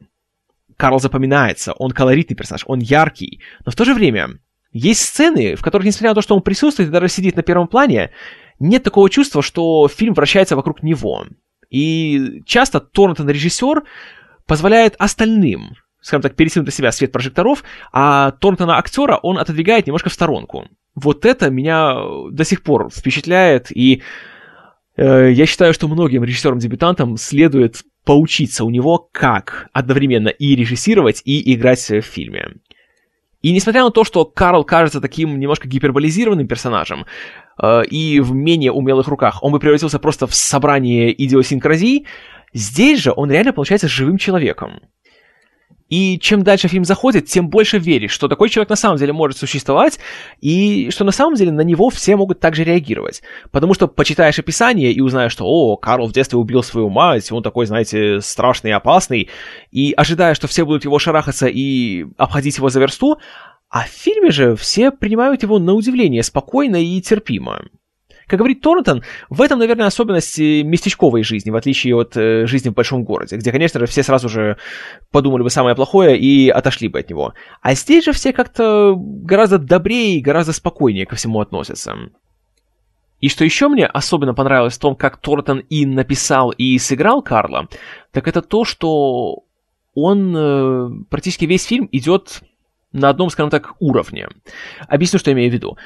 Карл 0.79 1.01
запоминается, 1.01 1.73
он 1.73 1.91
колоритный 1.91 2.37
персонаж, 2.37 2.63
он 2.65 2.79
яркий, 2.79 3.41
но 3.65 3.71
в 3.71 3.75
то 3.75 3.83
же 3.83 3.93
время 3.93 4.39
есть 4.71 5.01
сцены, 5.01 5.55
в 5.55 5.61
которых, 5.61 5.85
несмотря 5.85 6.11
на 6.11 6.15
то, 6.15 6.21
что 6.21 6.35
он 6.35 6.41
присутствует 6.41 6.87
и 6.87 6.91
даже 6.91 7.09
сидит 7.09 7.35
на 7.35 7.43
первом 7.43 7.67
плане, 7.67 8.11
нет 8.59 8.83
такого 8.83 9.09
чувства, 9.09 9.41
что 9.41 9.89
фильм 9.89 10.13
вращается 10.13 10.55
вокруг 10.55 10.81
него. 10.81 11.25
И 11.69 12.41
часто 12.45 12.79
Торнтон 12.79 13.29
режиссер 13.29 13.83
позволяет 14.47 14.95
остальным 14.97 15.75
скажем 16.01 16.21
так, 16.21 16.35
перетянуть 16.37 16.67
на 16.67 16.71
себя 16.71 16.93
свет 16.93 17.11
прожекторов, 17.11 17.61
а 17.91 18.31
Торнтона 18.31 18.77
актера 18.77 19.17
он 19.21 19.37
отодвигает 19.37 19.85
немножко 19.85 20.09
в 20.09 20.13
сторонку. 20.13 20.65
Вот 20.95 21.25
это 21.25 21.49
меня 21.49 21.93
до 22.31 22.45
сих 22.45 22.63
пор 22.63 22.89
впечатляет, 22.89 23.69
и 23.69 24.01
э, 24.95 25.31
я 25.33 25.45
считаю, 25.45 25.73
что 25.73 25.89
многим 25.89 26.23
режиссерам-дебютантам 26.23 27.17
следует 27.17 27.83
поучиться 28.05 28.65
у 28.65 28.69
него, 28.69 29.09
как 29.11 29.69
одновременно 29.73 30.29
и 30.29 30.55
режиссировать, 30.55 31.21
и 31.25 31.53
играть 31.53 31.87
в 31.89 32.01
фильме. 32.01 32.55
И 33.41 33.53
несмотря 33.53 33.83
на 33.83 33.91
то, 33.91 34.03
что 34.03 34.25
Карл 34.25 34.65
кажется 34.65 34.99
таким 34.99 35.39
немножко 35.39 35.67
гиперболизированным 35.67 36.47
персонажем, 36.47 37.05
э, 37.61 37.83
и 37.85 38.19
в 38.19 38.33
менее 38.33 38.71
умелых 38.71 39.07
руках 39.07 39.41
он 39.43 39.53
бы 39.53 39.59
превратился 39.59 39.97
просто 39.97 40.27
в 40.27 40.35
собрание 40.35 41.13
идиосинкразий, 41.23 42.05
здесь 42.53 42.99
же 42.99 43.13
он 43.15 43.31
реально 43.31 43.53
получается 43.53 43.87
живым 43.87 44.17
человеком. 44.17 44.81
И 45.89 46.19
чем 46.19 46.43
дальше 46.43 46.67
фильм 46.67 46.85
заходит, 46.85 47.25
тем 47.25 47.49
больше 47.49 47.79
веришь, 47.79 48.11
что 48.11 48.27
такой 48.27 48.49
человек 48.49 48.69
на 48.69 48.75
самом 48.75 48.97
деле 48.97 49.11
может 49.11 49.37
существовать, 49.37 49.99
и 50.39 50.89
что 50.91 51.03
на 51.03 51.11
самом 51.11 51.35
деле 51.35 51.51
на 51.51 51.61
него 51.61 51.89
все 51.89 52.15
могут 52.15 52.39
также 52.39 52.63
реагировать. 52.63 53.21
Потому 53.51 53.73
что 53.73 53.87
почитаешь 53.87 54.39
описание 54.39 54.91
и 54.91 55.01
узнаешь, 55.01 55.31
что 55.31 55.45
«О, 55.45 55.77
Карл 55.77 56.07
в 56.07 56.13
детстве 56.13 56.37
убил 56.37 56.63
свою 56.63 56.89
мать, 56.89 57.31
он 57.31 57.43
такой, 57.43 57.65
знаете, 57.65 58.21
страшный 58.21 58.69
и 58.69 58.73
опасный», 58.73 59.29
и 59.71 59.93
ожидаешь, 59.97 60.37
что 60.37 60.47
все 60.47 60.65
будут 60.65 60.85
его 60.85 60.99
шарахаться 60.99 61.47
и 61.47 62.05
обходить 62.17 62.57
его 62.57 62.69
за 62.69 62.79
версту, 62.79 63.17
а 63.69 63.83
в 63.83 63.87
фильме 63.87 64.31
же 64.31 64.55
все 64.55 64.91
принимают 64.91 65.43
его 65.43 65.59
на 65.59 65.73
удивление 65.73 66.23
спокойно 66.23 66.77
и 66.77 67.01
терпимо. 67.01 67.65
Как 68.29 68.37
говорит 68.37 68.61
Торнтон, 68.61 69.01
в 69.31 69.41
этом, 69.41 69.57
наверное, 69.57 69.87
особенность 69.87 70.37
местечковой 70.37 71.23
жизни, 71.23 71.49
в 71.49 71.55
отличие 71.55 71.95
от 71.95 72.15
э, 72.15 72.45
жизни 72.45 72.69
в 72.69 72.75
большом 72.75 73.03
городе, 73.03 73.37
где, 73.37 73.51
конечно 73.51 73.79
же, 73.79 73.87
все 73.87 74.03
сразу 74.03 74.29
же 74.29 74.57
подумали 75.11 75.41
бы 75.41 75.49
самое 75.49 75.75
плохое 75.75 76.15
и 76.15 76.47
отошли 76.47 76.89
бы 76.89 76.99
от 76.99 77.09
него. 77.09 77.33
А 77.63 77.73
здесь 77.73 78.05
же 78.05 78.11
все 78.11 78.31
как-то 78.31 78.93
гораздо 78.95 79.57
добрее 79.57 80.17
и 80.17 80.21
гораздо 80.21 80.53
спокойнее 80.53 81.07
ко 81.07 81.15
всему 81.15 81.41
относятся. 81.41 81.95
И 83.19 83.29
что 83.29 83.43
еще 83.43 83.67
мне 83.67 83.87
особенно 83.87 84.35
понравилось 84.35 84.75
в 84.75 84.79
том, 84.79 84.95
как 84.95 85.17
Торнтон 85.17 85.63
и 85.67 85.87
написал, 85.87 86.51
и 86.51 86.77
сыграл 86.77 87.23
Карла, 87.23 87.67
так 88.11 88.27
это 88.27 88.43
то, 88.43 88.63
что 88.63 89.43
он 89.95 90.35
э, 90.37 90.89
практически 91.09 91.45
весь 91.45 91.65
фильм 91.65 91.89
идет 91.91 92.43
на 92.91 93.09
одном, 93.09 93.29
скажем 93.31 93.49
так, 93.49 93.73
уровне. 93.79 94.27
Объясню, 94.87 95.19
что 95.19 95.31
я 95.31 95.35
имею 95.35 95.49
в 95.49 95.53
виду. 95.53 95.77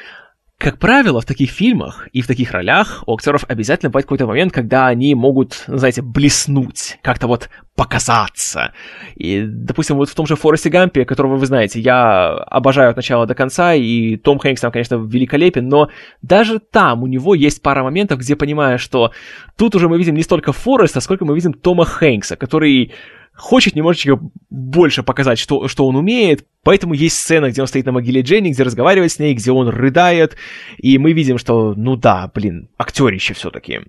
Как 0.64 0.80
правило, 0.80 1.20
в 1.20 1.26
таких 1.26 1.50
фильмах 1.50 2.08
и 2.14 2.22
в 2.22 2.28
таких 2.28 2.52
ролях 2.52 3.04
у 3.06 3.14
актеров 3.14 3.44
обязательно 3.50 3.90
бывает 3.90 4.06
какой-то 4.06 4.26
момент, 4.26 4.54
когда 4.54 4.88
они 4.88 5.14
могут, 5.14 5.66
знаете, 5.68 6.02
блеснуть, 6.02 7.00
как-то 7.02 7.28
вот 7.28 7.50
показаться. 7.76 8.72
И, 9.16 9.44
допустим, 9.46 9.98
вот 9.98 10.08
в 10.08 10.16
том 10.16 10.26
же 10.26 10.38
Форесте 10.38 10.70
Гампе, 10.70 11.04
которого 11.04 11.36
вы 11.36 11.48
знаете, 11.48 11.82
я 11.82 12.30
обожаю 12.30 12.92
от 12.92 12.96
начала 12.96 13.28
до 13.28 13.36
конца, 13.36 13.74
и 13.74 14.16
Том 14.16 14.40
Хэнкс 14.40 14.62
там, 14.62 14.72
конечно, 14.72 14.96
великолепен, 14.96 15.68
но 15.68 15.90
даже 16.22 16.60
там 16.60 17.04
у 17.04 17.08
него 17.08 17.36
есть 17.36 17.62
пара 17.62 17.84
моментов, 17.84 18.20
где 18.20 18.38
понимаю, 18.38 18.80
что 18.80 19.12
тут 19.58 19.76
уже 19.76 19.90
мы 19.90 19.98
видим 19.98 20.16
не 20.16 20.24
столько 20.24 20.54
Фореста, 20.54 21.02
сколько 21.02 21.26
мы 21.26 21.36
видим 21.36 21.52
Тома 21.52 21.84
Хэнкса, 21.84 22.38
который 22.38 22.94
хочет 23.36 23.76
немножечко 23.76 24.20
больше 24.50 25.04
показать, 25.04 25.40
что, 25.40 25.68
что 25.68 25.88
он 25.88 25.96
умеет, 25.96 26.46
поэтому 26.64 26.94
есть 26.94 27.18
сцена, 27.18 27.50
где 27.50 27.62
он 27.62 27.68
стоит 27.68 27.86
на 27.86 27.92
могиле 27.92 28.22
Дженни, 28.22 28.50
где 28.50 28.64
разговаривает 28.64 29.12
с 29.12 29.20
ней, 29.20 29.34
где 29.34 29.52
он 29.52 29.70
рыдает, 29.70 30.36
и 30.78 30.98
мы 30.98 31.14
видим, 31.14 31.38
что, 31.38 31.74
ну 31.76 31.96
да, 31.96 32.32
блин, 32.34 32.70
актерище 32.78 33.34
все-таки. 33.34 33.82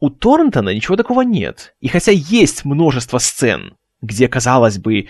У 0.00 0.10
Торнтона 0.10 0.74
ничего 0.74 0.96
такого 0.96 1.22
нет. 1.22 1.74
И 1.80 1.88
хотя 1.88 2.12
есть 2.12 2.64
множество 2.64 3.18
сцен, 3.18 3.74
где, 4.00 4.28
казалось 4.28 4.78
бы, 4.78 5.08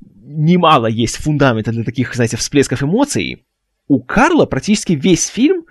немало 0.00 0.86
есть 0.86 1.16
фундамента 1.16 1.70
для 1.70 1.84
таких, 1.84 2.14
знаете, 2.14 2.36
всплесков 2.36 2.82
эмоций, 2.82 3.44
у 3.86 4.00
Карла 4.00 4.46
практически 4.46 4.94
весь 4.94 5.26
фильм 5.26 5.63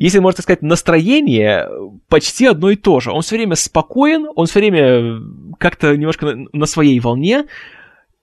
если 0.00 0.20
можно 0.20 0.42
сказать, 0.42 0.62
настроение 0.62 1.68
почти 2.08 2.46
одно 2.46 2.70
и 2.70 2.76
то 2.76 3.00
же. 3.00 3.10
Он 3.10 3.22
все 3.22 3.36
время 3.36 3.56
спокоен, 3.56 4.28
он 4.36 4.46
все 4.46 4.60
время 4.60 5.20
как-то 5.58 5.96
немножко 5.96 6.36
на, 6.52 6.66
своей 6.66 7.00
волне, 7.00 7.46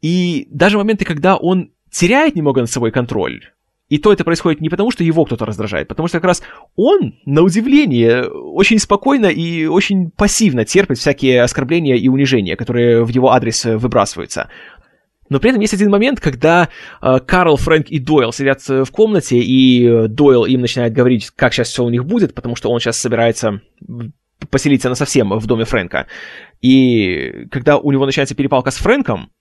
и 0.02 0.48
даже 0.52 0.78
моменты, 0.78 1.04
когда 1.04 1.36
он 1.36 1.72
теряет 1.92 2.36
немного 2.36 2.62
над 2.62 2.72
собой 2.72 2.92
контроль, 2.92 3.42
и 3.90 3.98
то 3.98 4.14
это 4.14 4.24
происходит 4.24 4.62
не 4.62 4.70
потому, 4.70 4.90
что 4.90 5.04
его 5.04 5.26
кто-то 5.26 5.46
раздражает, 5.46 5.90
потому 5.90 6.08
что 6.08 6.20
как 6.20 6.28
раз 6.28 6.44
он, 6.78 7.16
на 7.26 7.42
удивление, 7.42 8.24
очень 8.24 8.80
спокойно 8.80 9.26
и 9.26 9.66
очень 9.66 10.12
пассивно 10.12 10.64
терпит 10.64 10.98
всякие 10.98 11.44
оскорбления 11.44 11.96
и 11.96 12.08
унижения, 12.08 12.56
которые 12.56 13.04
в 13.04 13.10
его 13.10 13.32
адрес 13.32 13.66
выбрасываются. 13.66 14.50
Но 15.30 15.40
при 15.40 15.50
этом 15.50 15.62
есть 15.62 15.74
один 15.74 15.90
момент, 15.90 16.20
когда 16.20 16.70
э, 17.02 17.20
Карл, 17.20 17.58
Фрэнк 17.58 17.88
и 17.90 18.00
Дойл 18.00 18.32
сидят 18.32 18.62
в 18.68 18.92
комнате, 18.92 19.38
и 19.38 19.88
э, 19.88 20.08
Дойл 20.08 20.46
им 20.46 20.62
начинает 20.62 20.94
говорить, 20.94 21.32
как 21.32 21.54
сейчас 21.54 21.70
все 21.70 21.84
у 21.84 21.90
них 21.90 22.06
будет, 22.06 22.36
потому 22.36 22.56
что 22.56 22.70
он 22.70 22.80
сейчас 22.80 22.98
собирается 22.98 23.62
поселиться 24.52 24.90
на 24.90 24.96
совсем 24.96 25.30
в 25.30 25.46
доме 25.48 25.66
Фрэнка. 25.66 26.08
И 26.62 27.48
когда 27.52 27.78
у 27.78 27.92
него 27.92 28.06
начинается 28.06 28.36
перепалка 28.36 28.70
с 28.70 28.78
Фрэнком, 28.78 29.32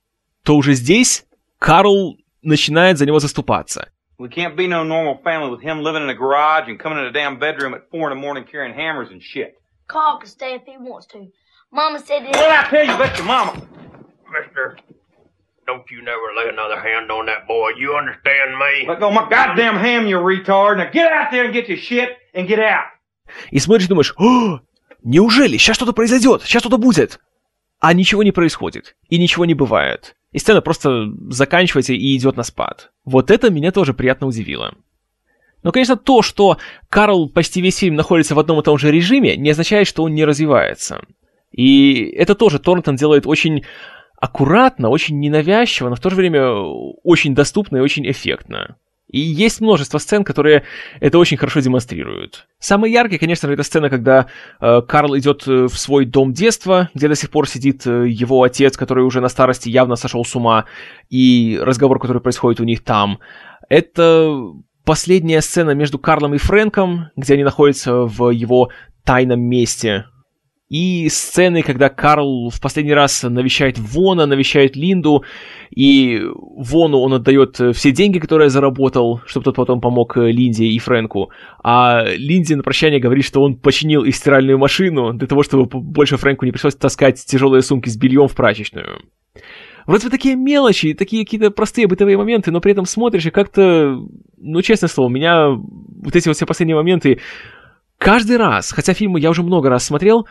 то 0.43 0.55
уже 0.55 0.73
здесь 0.73 1.25
Карл 1.59 2.17
начинает 2.41 2.97
за 2.97 3.05
него 3.05 3.19
заступаться. 3.19 3.89
We 4.17 4.29
can't 4.29 4.55
be 4.55 4.67
no 4.67 4.83
normal 4.83 5.21
family 5.23 5.51
with 5.51 5.61
him 5.61 5.83
living 5.83 6.03
in 6.03 6.09
a 6.09 6.15
garage 6.15 6.69
and 6.69 6.79
coming 6.79 6.99
in 6.99 7.05
a 7.05 7.11
damn 7.11 7.37
bedroom 7.37 7.73
at 7.73 7.89
four 7.91 8.09
in 8.09 8.17
the 8.17 8.21
morning 8.21 8.45
carrying 8.49 8.73
hammers 8.73 9.09
and 9.11 9.21
shit. 9.21 9.55
Carl 9.87 10.19
can 10.19 10.27
stay 10.27 10.55
if 10.55 10.63
he 10.65 10.77
wants 10.79 11.05
to. 11.07 11.27
Mama 11.71 11.99
said 11.99 12.23
that... 12.23 12.31
Well, 12.31 12.49
I 12.49 12.69
tell 12.69 12.85
you, 12.85 12.97
bet 12.97 13.17
your 13.17 13.27
mama. 13.27 13.61
Mister, 14.31 14.77
Don't 15.67 15.89
you 15.89 16.03
never 16.03 16.27
lay 16.37 16.47
another 16.49 16.79
hand 16.79 17.09
on 17.09 17.25
that 17.25 17.47
boy. 17.47 17.71
You 17.79 17.95
understand 17.95 18.55
me? 18.55 18.85
Let 18.87 18.99
go 18.99 19.09
my 19.09 19.27
goddamn 19.27 19.77
hand, 19.77 20.07
you 20.07 20.19
retard. 20.19 20.77
Now 20.77 20.91
get 20.91 21.11
out 21.11 21.31
there 21.31 21.45
and 21.45 21.53
get 21.53 21.67
your 21.67 21.79
shit 21.79 22.09
and 22.35 22.47
get 22.47 22.59
out. 22.59 22.85
И 23.49 23.57
смотришь, 23.57 23.87
думаешь, 23.87 24.13
О, 24.17 24.59
неужели 25.03 25.57
сейчас 25.57 25.77
что-то 25.77 25.93
произойдет, 25.93 26.43
сейчас 26.43 26.61
что-то 26.61 26.77
будет? 26.77 27.19
А 27.79 27.93
ничего 27.93 28.21
не 28.21 28.31
происходит, 28.31 28.95
и 29.09 29.17
ничего 29.17 29.45
не 29.45 29.55
бывает. 29.55 30.15
И 30.31 30.37
сцена 30.37 30.61
просто 30.61 31.07
заканчивается 31.29 31.93
и 31.93 32.15
идет 32.15 32.37
на 32.37 32.43
спад. 32.43 32.91
Вот 33.03 33.31
это 33.31 33.49
меня 33.49 33.71
тоже 33.71 33.95
приятно 33.95 34.27
удивило. 34.27 34.75
Но, 35.63 35.71
конечно, 35.71 35.97
то, 35.97 36.21
что 36.21 36.59
Карл 36.89 37.27
почти 37.27 37.59
весь 37.59 37.77
фильм 37.77 37.95
находится 37.95 38.35
в 38.35 38.39
одном 38.39 38.59
и 38.59 38.63
том 38.63 38.77
же 38.77 38.91
режиме, 38.91 39.35
не 39.35 39.49
означает, 39.49 39.87
что 39.87 40.03
он 40.03 40.13
не 40.13 40.23
развивается. 40.23 41.01
И 41.51 42.03
это 42.15 42.35
тоже 42.35 42.59
Торнтон 42.59 42.97
делает 42.97 43.25
очень 43.25 43.65
аккуратно, 44.17 44.89
очень 44.89 45.19
ненавязчиво, 45.19 45.89
но 45.89 45.95
в 45.95 45.99
то 45.99 46.09
же 46.09 46.15
время 46.15 46.51
очень 47.03 47.35
доступно 47.35 47.77
и 47.77 47.81
очень 47.81 48.09
эффектно. 48.09 48.77
И 49.07 49.19
есть 49.19 49.61
множество 49.61 49.99
сцен, 49.99 50.23
которые 50.23 50.63
это 50.99 51.19
очень 51.19 51.37
хорошо 51.37 51.59
демонстрируют. 51.59 52.47
Самый 52.59 52.91
яркий, 52.91 53.19
конечно 53.19 53.47
же, 53.47 53.53
это 53.53 53.63
сцена, 53.63 53.89
когда 53.89 54.27
э, 54.59 54.81
Карл 54.81 55.15
идет 55.17 55.47
э, 55.47 55.67
в 55.67 55.77
свой 55.77 56.05
дом 56.05 56.33
детства, 56.33 56.89
где 56.95 57.07
до 57.07 57.15
сих 57.15 57.29
пор 57.29 57.47
сидит 57.47 57.85
э, 57.85 58.07
его 58.09 58.41
отец, 58.41 58.75
который 58.75 59.03
уже 59.03 59.21
на 59.21 59.29
старости 59.29 59.69
явно 59.69 59.95
сошел 59.95 60.25
с 60.25 60.35
ума, 60.35 60.65
и 61.09 61.59
разговор, 61.61 61.99
который 61.99 62.21
происходит 62.21 62.59
у 62.59 62.63
них 62.63 62.83
там. 62.83 63.19
Это 63.69 64.35
последняя 64.83 65.41
сцена 65.41 65.71
между 65.71 65.99
Карлом 65.99 66.33
и 66.33 66.39
Фрэнком, 66.39 67.11
где 67.15 67.35
они 67.35 67.43
находятся 67.43 68.05
в 68.05 68.31
его 68.31 68.71
тайном 69.03 69.41
месте, 69.41 70.05
и 70.69 71.07
сцены, 71.09 71.61
когда 71.61 71.89
Карл 71.89 72.49
в 72.49 72.59
последний 72.59 72.93
раз 72.93 73.21
навещает 73.23 73.77
Вона, 73.77 74.25
навещает 74.25 74.75
Линду, 74.75 75.23
и 75.69 76.21
Вону 76.33 76.99
он 76.99 77.13
отдает 77.13 77.59
э, 77.59 77.71
все 77.71 77.91
деньги, 77.91 78.17
которые 78.17 78.49
заработал, 78.49 79.21
чтобы 79.27 79.43
тот 79.43 79.55
потом 79.55 79.79
помог 79.79 80.17
э, 80.17 80.31
Линде 80.31 80.65
и 80.65 80.79
Фрэнку. 80.79 81.29
А 81.63 82.03
Линде 82.15 82.55
на 82.55 82.63
прощание 82.63 82.99
говорит, 82.99 83.25
что 83.25 83.41
он 83.41 83.57
починил 83.57 84.03
их 84.03 84.15
стиральную 84.15 84.57
машину 84.57 85.13
для 85.13 85.27
того, 85.27 85.43
чтобы 85.43 85.65
больше 85.65 86.17
Фрэнку 86.17 86.45
не 86.45 86.51
пришлось 86.51 86.75
таскать 86.75 87.23
тяжелые 87.23 87.61
сумки 87.61 87.89
с 87.89 87.95
бельем 87.95 88.27
в 88.27 88.35
прачечную. 88.35 89.03
Вроде 89.85 90.05
бы 90.05 90.09
такие 90.09 90.35
мелочи, 90.35 90.95
такие 90.95 91.23
какие-то 91.23 91.51
простые 91.51 91.87
бытовые 91.87 92.17
моменты, 92.17 92.49
но 92.49 92.59
при 92.59 92.71
этом 92.71 92.85
смотришь 92.85 93.27
и 93.27 93.29
как-то, 93.29 93.99
ну, 94.37 94.61
честное 94.63 94.87
слово, 94.87 95.09
меня 95.09 95.49
вот 95.49 96.15
эти 96.15 96.27
вот 96.27 96.35
все 96.35 96.47
последние 96.47 96.75
моменты 96.75 97.19
каждый 97.99 98.37
раз, 98.37 98.71
хотя 98.71 98.93
фильмы 98.93 99.19
я 99.19 99.29
уже 99.29 99.43
много 99.43 99.69
раз 99.69 99.85
смотрел, 99.85 100.27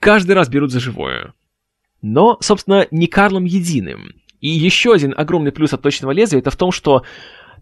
каждый 0.00 0.32
раз 0.32 0.48
берут 0.48 0.72
за 0.72 0.80
живое. 0.80 1.34
Но, 2.02 2.38
собственно, 2.40 2.86
не 2.90 3.06
Карлом 3.06 3.44
единым. 3.44 4.14
И 4.40 4.48
еще 4.48 4.94
один 4.94 5.14
огромный 5.16 5.52
плюс 5.52 5.72
от 5.74 5.82
точного 5.82 6.12
лезвия 6.12 6.40
это 6.40 6.50
в 6.50 6.56
том, 6.56 6.72
что 6.72 7.04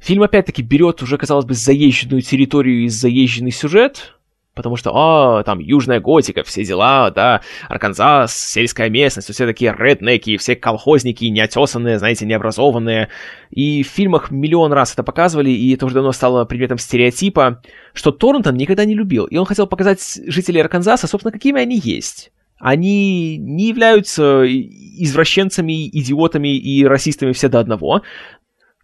фильм 0.01 0.23
опять-таки 0.23 0.63
берет 0.63 1.03
уже, 1.03 1.19
казалось 1.19 1.45
бы, 1.45 1.55
заезженную 1.55 2.23
территорию 2.23 2.85
и 2.85 2.89
заезженный 2.89 3.51
сюжет, 3.51 4.18
потому 4.59 4.75
что, 4.75 4.91
а, 4.93 5.45
там, 5.45 5.61
южная 5.61 6.01
готика, 6.01 6.43
все 6.43 6.65
дела, 6.65 7.13
да, 7.13 7.43
Арканзас, 7.69 8.37
сельская 8.37 8.91
местность, 8.91 9.33
все 9.33 9.47
такие 9.47 9.73
реднеки, 9.79 10.37
все 10.37 10.57
колхозники, 10.57 11.27
неотесанные, 11.27 12.01
знаете, 12.01 12.27
необразованные. 12.27 13.09
И 13.51 13.85
в 13.85 13.87
фильмах 13.87 14.33
миллион 14.33 14.73
раз 14.73 14.93
это 14.95 15.05
показывали, 15.05 15.51
и 15.51 15.73
это 15.75 15.87
уже 15.87 15.95
давно 15.95 16.11
стало 16.11 16.45
предметом 16.45 16.79
стереотипа, 16.79 17.63
что 17.95 18.11
Торнтон 18.11 18.57
никогда 18.57 18.85
не 18.85 18.95
любил, 18.95 19.27
и 19.27 19.37
он 19.37 19.47
хотел 19.47 19.69
показать 19.69 20.01
жителей 20.27 20.61
Арканзаса, 20.61 21.07
собственно, 21.07 21.31
какими 21.31 21.63
они 21.63 21.79
есть. 21.79 22.33
Они 22.59 23.37
не 23.37 23.69
являются 23.69 24.45
извращенцами, 24.45 25.87
идиотами 25.87 26.57
и 26.57 26.85
расистами 26.85 27.31
все 27.31 27.49
до 27.49 27.61
одного, 27.61 28.03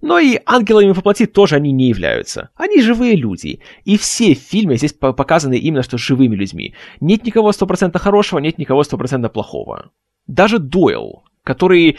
но 0.05 0.18
и 0.18 0.39
ангелами 0.44 0.93
плоти 0.93 1.24
тоже 1.24 1.56
они 1.56 1.72
не 1.72 1.89
являются. 1.89 2.51
Они 2.56 2.82
живые 2.82 3.16
люди. 3.16 3.60
И 3.86 3.97
все 3.97 4.35
в 4.35 4.39
фильме 4.39 4.76
здесь 4.76 4.93
показаны 4.93 5.56
именно 5.56 5.82
что 5.82 5.97
живыми 5.97 6.36
людьми. 6.36 6.74
Нет 7.01 7.24
никого 7.24 7.52
стопроцентно 7.52 7.98
хорошего, 7.98 8.39
нет 8.39 8.59
никого 8.59 8.85
стопроцентно 8.85 9.31
плохого. 9.31 9.93
Даже 10.26 10.59
Дойл, 10.59 11.22
который 11.43 11.97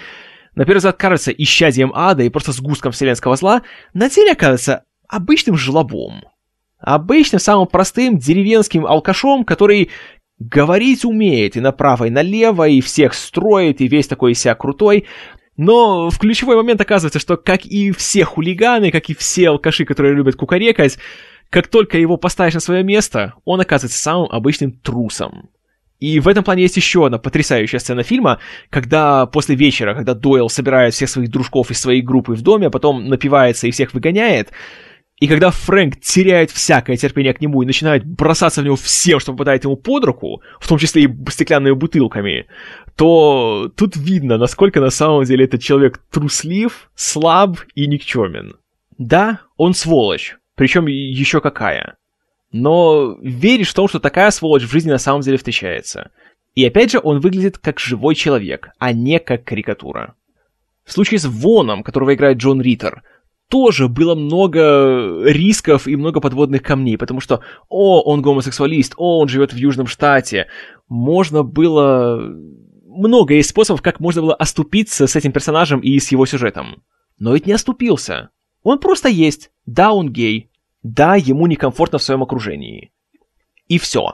на 0.54 0.66
первый 0.66 0.78
взгляд 0.78 0.98
кажется 0.98 1.32
исчадием 1.32 1.92
ада 1.96 2.22
и 2.22 2.30
просто 2.30 2.52
сгустком 2.52 2.92
вселенского 2.92 3.38
зла, 3.38 3.64
на 3.96 4.08
деле 4.08 4.34
оказывается 4.34 4.84
обычным 5.08 5.58
жлобом. 5.58 6.26
Обычным, 6.78 7.40
самым 7.40 7.66
простым 7.66 8.20
деревенским 8.20 8.86
алкашом, 8.86 9.44
который 9.44 9.90
говорить 10.38 11.06
умеет 11.06 11.58
и 11.58 11.60
направо, 11.60 12.06
и 12.06 12.12
налево, 12.12 12.68
и 12.68 12.82
всех 12.82 13.16
строит, 13.16 13.82
и 13.82 13.88
весь 13.88 14.08
такой 14.08 14.36
себя 14.36 14.54
крутой, 14.54 15.06
но 15.58 16.10
в 16.10 16.20
ключевой 16.20 16.56
момент 16.56 16.82
оказывается, 16.82 17.20
что 17.20 17.38
как 17.38 17.66
и 17.66 17.92
все 17.92 18.26
хулиганы, 18.26 18.92
как 18.92 19.10
и 19.10 19.14
все 19.16 19.50
алкаши, 19.50 19.86
которые 19.86 20.14
любят 20.14 20.36
кукарекать, 20.36 20.98
как 21.50 21.68
только 21.68 21.98
его 21.98 22.18
поставишь 22.18 22.56
на 22.56 22.60
свое 22.60 22.84
место, 22.84 23.34
он 23.46 23.62
оказывается 23.62 24.00
самым 24.00 24.30
обычным 24.32 24.74
трусом. 24.74 25.50
И 26.00 26.20
в 26.20 26.28
этом 26.28 26.44
плане 26.44 26.64
есть 26.64 26.76
еще 26.76 27.06
одна 27.06 27.18
потрясающая 27.18 27.80
сцена 27.80 28.04
фильма, 28.04 28.40
когда 28.70 29.26
после 29.28 29.56
вечера, 29.56 29.96
когда 29.96 30.14
Дойл 30.14 30.50
собирает 30.50 30.94
всех 30.94 31.10
своих 31.10 31.30
дружков 31.30 31.72
из 31.72 31.80
своей 31.80 32.02
группы 32.02 32.34
в 32.34 32.42
доме, 32.42 32.68
а 32.68 32.70
потом 32.70 33.08
напивается 33.08 33.68
и 33.68 33.72
всех 33.72 33.94
выгоняет, 33.94 34.52
и 35.20 35.28
когда 35.28 35.50
Фрэнк 35.50 36.02
теряет 36.02 36.52
всякое 36.52 36.98
терпение 36.98 37.34
к 37.34 37.40
нему 37.40 37.62
и 37.62 37.66
начинает 37.66 38.06
бросаться 38.06 38.62
в 38.62 38.66
него 38.66 38.76
всем, 38.76 39.20
что 39.20 39.32
попадает 39.32 39.64
ему 39.64 39.78
под 39.78 40.04
руку, 40.04 40.42
в 40.60 40.68
том 40.68 40.78
числе 40.78 41.04
и 41.04 41.30
стеклянными 41.30 41.74
бутылками, 41.74 42.48
то 42.98 43.72
тут 43.78 43.96
видно, 43.96 44.38
насколько 44.38 44.82
на 44.82 44.90
самом 44.90 45.24
деле 45.24 45.46
этот 45.46 45.62
человек 45.62 46.02
труслив, 46.12 46.90
слаб 46.96 47.60
и 47.76 47.88
никчемен. 47.88 48.58
Да, 48.98 49.42
он 49.56 49.74
сволочь, 49.74 50.36
причем 50.56 50.88
еще 50.88 51.40
какая. 51.40 51.96
Но 52.52 53.18
веришь 53.22 53.70
в 53.70 53.74
том, 53.74 53.88
что 53.88 54.00
такая 54.00 54.32
сволочь 54.32 54.64
в 54.64 54.72
жизни 54.72 54.90
на 54.90 54.98
самом 54.98 55.22
деле 55.22 55.38
встречается. 55.38 56.12
И 56.56 56.66
опять 56.66 56.92
же, 56.92 57.00
он 57.02 57.20
выглядит 57.20 57.58
как 57.58 57.80
живой 57.80 58.16
человек, 58.16 58.70
а 58.80 58.92
не 58.92 59.20
как 59.20 59.46
карикатура. 59.46 60.16
В 60.86 60.92
случае 60.92 61.20
с 61.20 61.26
Воном, 61.26 61.84
которого 61.84 62.14
играет 62.14 62.38
Джон 62.38 62.62
Риттер, 62.62 63.02
тоже 63.50 63.88
было 63.88 64.16
много 64.16 65.24
рисков 65.26 65.88
и 65.88 65.96
много 65.96 66.20
подводных 66.20 66.64
камней, 66.64 66.98
потому 66.98 67.20
что, 67.20 67.42
о, 67.70 68.02
он 68.02 68.22
гомосексуалист, 68.22 68.96
о, 68.98 69.20
он 69.20 69.28
живет 69.28 69.54
в 69.54 69.58
Южном 69.58 69.88
штате. 69.88 70.48
Можно 70.88 71.44
было... 71.44 72.20
Много 72.88 73.34
есть 73.34 73.50
способов, 73.50 73.82
как 73.82 74.00
можно 74.00 74.22
было 74.22 74.36
оступиться 74.36 75.06
с 75.06 75.16
этим 75.16 75.32
персонажем 75.32 75.82
и 75.82 76.00
с 76.00 76.12
его 76.12 76.26
сюжетом. 76.26 76.84
Но 77.20 77.34
ведь 77.34 77.46
не 77.46 77.54
оступился. 77.54 78.30
Он 78.64 78.80
просто 78.80 79.10
есть. 79.10 79.52
Да, 79.66 79.92
он 79.92 80.12
гей. 80.12 80.50
Да, 80.82 81.16
ему 81.16 81.48
некомфортно 81.48 82.00
в 82.00 82.04
своем 82.04 82.24
окружении. 82.24 82.92
И 83.68 83.80
все. 83.80 84.14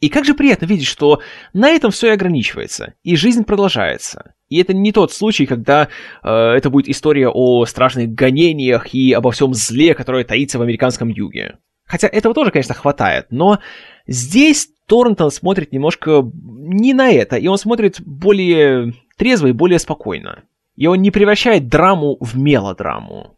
И 0.00 0.08
как 0.08 0.24
же 0.24 0.34
приятно 0.34 0.66
видеть, 0.66 0.86
что 0.86 1.20
на 1.52 1.68
этом 1.70 1.90
все 1.90 2.08
и 2.08 2.10
ограничивается, 2.10 2.94
и 3.02 3.16
жизнь 3.16 3.44
продолжается. 3.44 4.34
И 4.50 4.60
это 4.60 4.74
не 4.74 4.92
тот 4.92 5.12
случай, 5.12 5.46
когда 5.46 5.88
э, 6.22 6.28
это 6.28 6.68
будет 6.68 6.88
история 6.88 7.28
о 7.28 7.64
страшных 7.64 8.12
гонениях 8.12 8.92
и 8.92 9.12
обо 9.12 9.30
всем 9.30 9.54
зле, 9.54 9.94
которое 9.94 10.24
таится 10.24 10.58
в 10.58 10.62
американском 10.62 11.08
юге. 11.08 11.56
Хотя 11.86 12.08
этого 12.08 12.34
тоже, 12.34 12.50
конечно, 12.50 12.74
хватает, 12.74 13.26
но 13.30 13.60
здесь 14.06 14.68
Торнтон 14.86 15.30
смотрит 15.30 15.72
немножко 15.72 16.28
не 16.34 16.94
на 16.94 17.10
это, 17.10 17.36
и 17.36 17.46
он 17.46 17.58
смотрит 17.58 18.00
более 18.00 18.92
трезво 19.16 19.46
и 19.46 19.52
более 19.52 19.78
спокойно. 19.78 20.42
И 20.76 20.86
он 20.86 21.00
не 21.00 21.10
превращает 21.10 21.68
драму 21.68 22.16
в 22.20 22.36
мелодраму. 22.36 23.36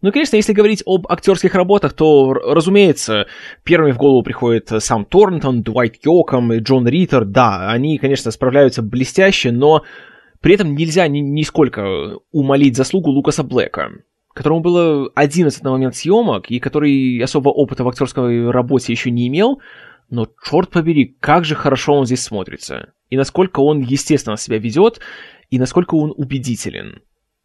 Ну, 0.00 0.12
конечно, 0.12 0.36
если 0.36 0.52
говорить 0.52 0.84
об 0.86 1.10
актерских 1.10 1.54
работах, 1.56 1.92
то, 1.92 2.32
разумеется, 2.32 3.26
первыми 3.64 3.90
в 3.90 3.96
голову 3.96 4.22
приходит 4.22 4.70
сам 4.78 5.04
Торнтон, 5.04 5.62
Дуайт 5.62 5.96
Йоком 6.04 6.52
и 6.52 6.60
Джон 6.60 6.86
Риттер. 6.86 7.24
Да, 7.24 7.68
они, 7.70 7.98
конечно, 7.98 8.30
справляются 8.30 8.80
блестяще, 8.82 9.50
но 9.50 9.82
при 10.40 10.54
этом 10.54 10.76
нельзя 10.76 11.08
ни 11.08 11.18
нисколько 11.18 12.18
умолить 12.30 12.76
заслугу 12.76 13.10
Лукаса 13.10 13.42
Блэка, 13.42 13.90
которому 14.34 14.60
было 14.60 15.10
11 15.16 15.64
на 15.64 15.72
момент 15.72 15.96
съемок, 15.96 16.48
и 16.48 16.60
который 16.60 17.20
особо 17.20 17.48
опыта 17.48 17.82
в 17.82 17.88
актерской 17.88 18.48
работе 18.52 18.92
еще 18.92 19.10
не 19.10 19.26
имел, 19.26 19.60
но, 20.10 20.28
черт 20.48 20.70
побери, 20.70 21.16
как 21.18 21.44
же 21.44 21.56
хорошо 21.56 21.94
он 21.94 22.06
здесь 22.06 22.22
смотрится. 22.22 22.92
И 23.10 23.16
насколько 23.16 23.60
он 23.60 23.80
естественно 23.80 24.36
себя 24.36 24.58
ведет, 24.58 25.00
и 25.50 25.58
насколько 25.58 25.96
он 25.96 26.14
убедителен. 26.16 27.02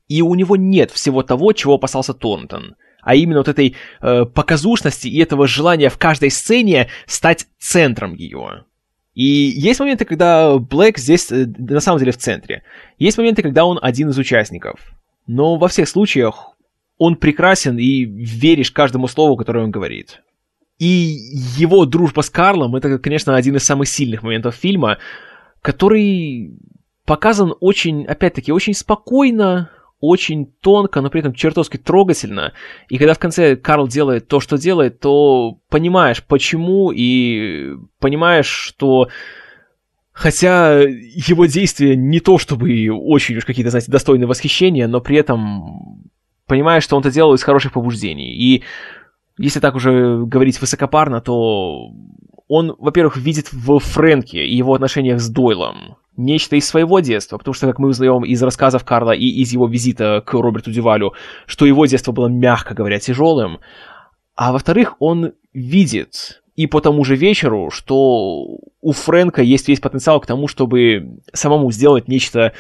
И 0.08 0.22
у 0.22 0.36
него 0.36 0.56
нет 0.56 0.92
всего 0.92 1.24
того, 1.24 1.54
чего 1.54 1.76
опасался 1.76 2.14
Торнтон. 2.14 2.76
А 3.02 3.16
именно 3.16 3.40
вот 3.40 3.48
этой 3.48 3.76
э, 4.02 4.26
показушности 4.26 5.08
и 5.08 5.20
этого 5.20 5.48
желания 5.48 5.90
в 5.90 5.98
каждой 5.98 6.32
сцене 6.32 6.90
стать 7.06 7.48
центром 7.60 8.14
ее. 8.14 8.66
И 9.14 9.24
есть 9.24 9.80
моменты, 9.80 10.06
когда 10.06 10.58
Блэк 10.58 10.98
здесь 10.98 11.32
э, 11.32 11.46
на 11.58 11.82
самом 11.82 12.00
деле 12.00 12.12
в 12.12 12.18
центре. 12.18 12.64
Есть 12.98 13.18
моменты, 13.18 13.42
когда 13.42 13.66
он 13.66 13.78
один 13.82 14.10
из 14.10 14.18
участников. 14.18 14.80
Но 15.28 15.58
во 15.58 15.68
всех 15.68 15.88
случаях 15.88 16.56
он 16.98 17.16
прекрасен 17.16 17.78
и 17.78 18.06
веришь 18.06 18.72
каждому 18.72 19.08
слову, 19.08 19.36
которое 19.36 19.64
он 19.66 19.72
говорит. 19.72 20.22
И 20.80 21.18
его 21.58 21.86
дружба 21.86 22.22
с 22.22 22.30
Карлом 22.30 22.76
это, 22.76 22.98
конечно, 23.00 23.36
один 23.36 23.56
из 23.56 23.64
самых 23.64 23.88
сильных 23.88 24.24
моментов 24.24 24.56
фильма, 24.56 24.98
который 25.62 26.58
показан 27.06 27.54
очень, 27.60 28.06
опять-таки, 28.06 28.52
очень 28.52 28.74
спокойно, 28.74 29.70
очень 30.06 30.48
тонко, 30.60 31.00
но 31.00 31.10
при 31.10 31.22
этом 31.22 31.34
чертовски 31.34 31.78
трогательно. 31.78 32.52
И 32.90 32.98
когда 32.98 33.14
в 33.14 33.20
конце 33.20 33.56
Карл 33.56 33.88
делает 33.88 34.28
то, 34.28 34.42
что 34.42 34.58
делает, 34.58 35.00
то 35.00 35.60
понимаешь, 35.70 36.22
почему, 36.22 36.92
и 36.92 37.76
понимаешь, 38.00 38.48
что 38.48 39.08
Хотя 40.12 40.82
его 40.82 41.48
действия 41.48 41.96
не 41.96 42.20
то 42.20 42.38
чтобы 42.38 42.90
очень 42.92 43.36
уж 43.38 43.46
какие-то, 43.46 43.72
знаете, 43.72 43.92
достойные 43.92 44.28
восхищения, 44.28 44.88
но 44.88 45.02
при 45.02 45.18
этом 45.18 46.04
понимаешь, 46.46 46.84
что 46.84 46.98
он 46.98 47.02
это 47.02 47.10
делал 47.12 47.34
из 47.34 47.42
хороших 47.42 47.72
побуждений. 47.72 48.32
И 48.36 48.64
если 49.40 49.60
так 49.60 49.74
уже 49.74 50.24
говорить 50.26 50.62
высокопарно, 50.62 51.20
то 51.20 51.90
он, 52.48 52.76
во-первых, 52.78 53.18
видит 53.18 53.52
в 53.52 53.80
Фрэнке 53.80 54.46
и 54.46 54.56
его 54.56 54.76
отношениях 54.76 55.20
с 55.20 55.30
Дойлом 55.30 55.98
нечто 56.18 56.56
из 56.56 56.68
своего 56.68 57.00
детства, 57.00 57.38
потому 57.38 57.54
что, 57.54 57.68
как 57.68 57.80
мы 57.80 57.90
узнаем 57.90 58.24
из 58.24 58.42
рассказов 58.44 58.86
Карла 58.86 59.12
и 59.12 59.26
из 59.26 59.52
его 59.52 59.68
визита 59.68 60.22
к 60.26 60.34
Роберту 60.34 60.72
Дювалю, 60.72 61.14
что 61.46 61.66
его 61.66 61.86
детство 61.86 62.12
было, 62.12 62.28
мягко 62.28 62.74
говоря, 62.74 63.00
тяжелым, 63.00 63.60
а 64.36 64.52
во-вторых, 64.52 64.96
он 65.00 65.34
видит 65.54 66.42
и 66.56 66.68
по 66.68 66.82
тому 66.82 67.04
же 67.04 67.16
вечеру, 67.16 67.70
что 67.72 68.60
у 68.82 68.92
Фрэнка 68.92 69.42
есть 69.42 69.68
весь 69.68 69.80
потенциал 69.80 70.20
к 70.20 70.28
тому, 70.28 70.48
чтобы 70.48 71.20
самому 71.34 71.72
сделать 71.72 72.08
нечто, 72.08 72.54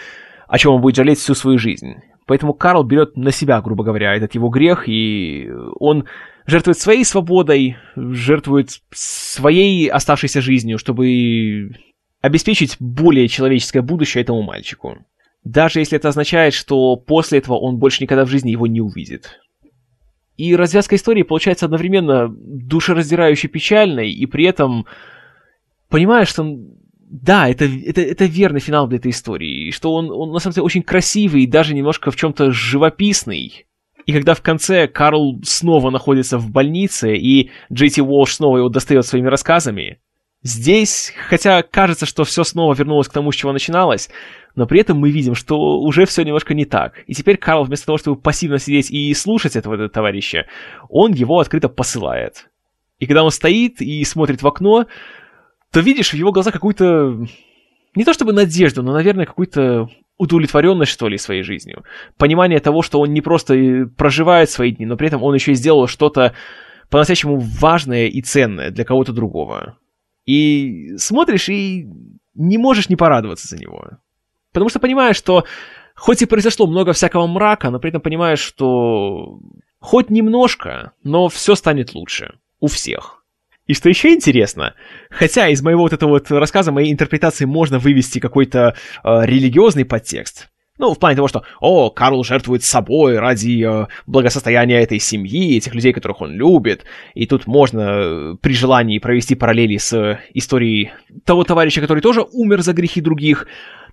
о 0.47 0.57
чем 0.57 0.73
он 0.73 0.81
будет 0.81 0.95
жалеть 0.95 1.19
всю 1.19 1.35
свою 1.35 1.59
жизнь. 1.59 1.95
Поэтому 2.25 2.53
Карл 2.53 2.83
берет 2.83 3.17
на 3.17 3.31
себя, 3.31 3.61
грубо 3.61 3.83
говоря, 3.83 4.15
этот 4.15 4.33
его 4.33 4.49
грех, 4.49 4.87
и 4.87 5.49
он 5.79 6.05
жертвует 6.45 6.79
своей 6.79 7.05
свободой, 7.05 7.77
жертвует 7.95 8.69
своей 8.91 9.87
оставшейся 9.89 10.41
жизнью, 10.41 10.77
чтобы 10.79 11.71
обеспечить 12.23 12.77
более 12.79 13.27
человеческое 13.27 13.81
будущее 13.81 14.23
этому 14.23 14.41
мальчику. 14.41 15.05
Даже 15.43 15.79
если 15.79 15.97
это 15.97 16.07
означает, 16.07 16.53
что 16.53 16.95
после 16.95 17.39
этого 17.39 17.55
он 17.55 17.77
больше 17.77 18.01
никогда 18.01 18.23
в 18.23 18.29
жизни 18.29 18.49
его 18.49 18.65
не 18.65 18.79
увидит. 18.79 19.41
И 20.37 20.55
развязка 20.55 20.95
истории 20.95 21.23
получается 21.23 21.65
одновременно 21.65 22.29
душераздирающе 22.29 23.49
печальной, 23.49 24.09
и 24.09 24.25
при 24.25 24.45
этом 24.45 24.85
понимаешь, 25.89 26.29
что 26.29 26.57
да, 26.97 27.49
это, 27.49 27.65
это, 27.65 28.01
это 28.01 28.23
верный 28.23 28.61
финал 28.61 28.87
для 28.87 28.99
этой 28.99 29.11
истории, 29.11 29.71
что 29.71 29.93
он, 29.93 30.09
он 30.09 30.31
на 30.31 30.39
самом 30.39 30.53
деле 30.53 30.65
очень 30.65 30.81
красивый 30.81 31.43
и 31.43 31.47
даже 31.47 31.75
немножко 31.75 32.09
в 32.09 32.15
чем-то 32.15 32.53
живописный. 32.53 33.65
И 34.05 34.13
когда 34.13 34.33
в 34.33 34.41
конце 34.41 34.87
Карл 34.87 35.41
снова 35.43 35.89
находится 35.89 36.37
в 36.37 36.49
больнице, 36.49 37.17
и 37.17 37.51
Джей 37.71 37.91
Уолш 38.01 38.35
снова 38.35 38.59
его 38.59 38.69
достает 38.69 39.05
своими 39.05 39.27
рассказами, 39.27 39.99
Здесь, 40.43 41.13
хотя 41.29 41.63
кажется, 41.63 42.05
что 42.05 42.25
все 42.25 42.43
снова 42.43 42.73
вернулось 42.73 43.07
к 43.07 43.13
тому, 43.13 43.31
с 43.31 43.35
чего 43.35 43.53
начиналось, 43.53 44.09
но 44.55 44.67
при 44.67 44.81
этом 44.81 44.97
мы 44.97 45.09
видим, 45.09 45.35
что 45.35 45.79
уже 45.79 46.05
все 46.05 46.23
немножко 46.23 46.53
не 46.53 46.65
так. 46.65 46.95
И 47.07 47.13
теперь 47.13 47.37
Карл, 47.37 47.63
вместо 47.63 47.85
того, 47.85 47.97
чтобы 47.97 48.19
пассивно 48.19 48.59
сидеть 48.59 48.91
и 48.91 49.13
слушать 49.13 49.55
этого, 49.55 49.75
этого 49.75 49.89
товарища, 49.89 50.47
он 50.89 51.13
его 51.13 51.39
открыто 51.39 51.69
посылает. 51.69 52.49
И 52.99 53.05
когда 53.05 53.23
он 53.23 53.31
стоит 53.31 53.81
и 53.81 54.03
смотрит 54.03 54.43
в 54.43 54.47
окно, 54.47 54.85
то 55.71 55.79
видишь 55.79 56.11
в 56.11 56.15
его 56.15 56.31
глазах 56.31 56.53
какую-то... 56.53 57.25
Не 57.95 58.03
то 58.03 58.13
чтобы 58.13 58.33
надежду, 58.33 58.83
но, 58.83 58.91
наверное, 58.91 59.25
какую-то 59.25 59.87
удовлетворенность, 60.17 60.91
что 60.91 61.07
ли, 61.07 61.17
своей 61.17 61.43
жизнью. 61.43 61.83
Понимание 62.17 62.59
того, 62.59 62.81
что 62.81 62.99
он 62.99 63.13
не 63.13 63.21
просто 63.21 63.87
проживает 63.97 64.49
свои 64.49 64.71
дни, 64.71 64.85
но 64.85 64.97
при 64.97 65.07
этом 65.07 65.23
он 65.23 65.33
еще 65.35 65.53
и 65.53 65.55
сделал 65.55 65.87
что-то 65.87 66.33
по-настоящему 66.89 67.37
важное 67.37 68.07
и 68.07 68.21
ценное 68.21 68.71
для 68.71 68.83
кого-то 68.83 69.13
другого. 69.13 69.77
И 70.25 70.95
смотришь 70.97 71.49
и 71.49 71.87
не 72.33 72.57
можешь 72.57 72.89
не 72.89 72.95
порадоваться 72.95 73.47
за 73.47 73.57
него. 73.57 73.99
Потому 74.51 74.69
что 74.69 74.79
понимаешь, 74.79 75.17
что 75.17 75.45
хоть 75.95 76.21
и 76.21 76.25
произошло 76.25 76.67
много 76.67 76.93
всякого 76.93 77.27
мрака, 77.27 77.69
но 77.69 77.79
при 77.79 77.89
этом 77.89 78.01
понимаешь, 78.01 78.39
что 78.39 79.39
хоть 79.79 80.09
немножко, 80.09 80.93
но 81.03 81.27
все 81.29 81.55
станет 81.55 81.93
лучше. 81.93 82.35
У 82.59 82.67
всех. 82.67 83.23
И 83.65 83.73
что 83.73 83.89
еще 83.89 84.13
интересно, 84.13 84.75
хотя 85.09 85.47
из 85.47 85.61
моего 85.61 85.83
вот 85.83 85.93
этого 85.93 86.11
вот 86.11 86.29
рассказа, 86.31 86.71
моей 86.71 86.91
интерпретации 86.91 87.45
можно 87.45 87.79
вывести 87.79 88.19
какой-то 88.19 88.75
э, 89.03 89.25
религиозный 89.25 89.85
подтекст, 89.85 90.49
ну, 90.79 90.93
в 90.93 90.99
плане 90.99 91.15
того, 91.15 91.27
что, 91.27 91.43
о, 91.59 91.91
Карл 91.91 92.23
жертвует 92.23 92.63
собой 92.63 93.19
ради 93.19 93.63
э, 93.63 93.87
благосостояния 94.07 94.81
этой 94.81 94.99
семьи, 94.99 95.55
этих 95.57 95.75
людей, 95.75 95.93
которых 95.93 96.21
он 96.21 96.33
любит. 96.33 96.83
И 97.13 97.27
тут 97.27 97.45
можно 97.45 97.81
э, 97.81 98.35
при 98.41 98.53
желании 98.53 98.97
провести 98.97 99.35
параллели 99.35 99.77
с 99.77 99.93
э, 99.93 100.19
историей 100.33 100.91
того 101.25 101.43
товарища, 101.43 101.79
который 101.79 102.01
тоже 102.01 102.25
умер 102.31 102.61
за 102.61 102.73
грехи 102.73 103.01
других. 103.01 103.47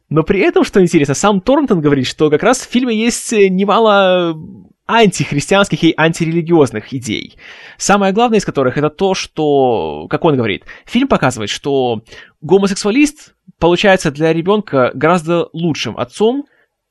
Но 0.09 0.23
при 0.23 0.40
этом, 0.40 0.65
что 0.65 0.81
интересно, 0.81 1.15
сам 1.15 1.40
Торнтон 1.43 1.81
говорит, 1.82 2.07
что 2.07 2.31
как 2.31 2.43
раз 2.43 2.61
в 2.61 2.70
фильме 2.70 2.97
есть 2.97 3.31
э, 3.35 3.48
немало 3.48 4.35
антихристианских 4.86 5.85
и 5.85 5.94
антирелигиозных 5.97 6.93
идей. 6.93 7.36
Самое 7.77 8.12
главное 8.12 8.39
из 8.39 8.44
которых 8.44 8.77
это 8.77 8.90
то, 8.90 9.15
что, 9.15 10.07
как 10.09 10.24
он 10.24 10.36
говорит, 10.36 10.65
фильм 10.85 11.07
показывает, 11.07 11.51
что 11.51 12.02
гомосексуалист 12.40 13.35
получается 13.59 14.11
для 14.11 14.32
ребенка 14.32 14.90
гораздо 14.94 15.48
лучшим 15.52 15.97
отцом, 15.97 16.47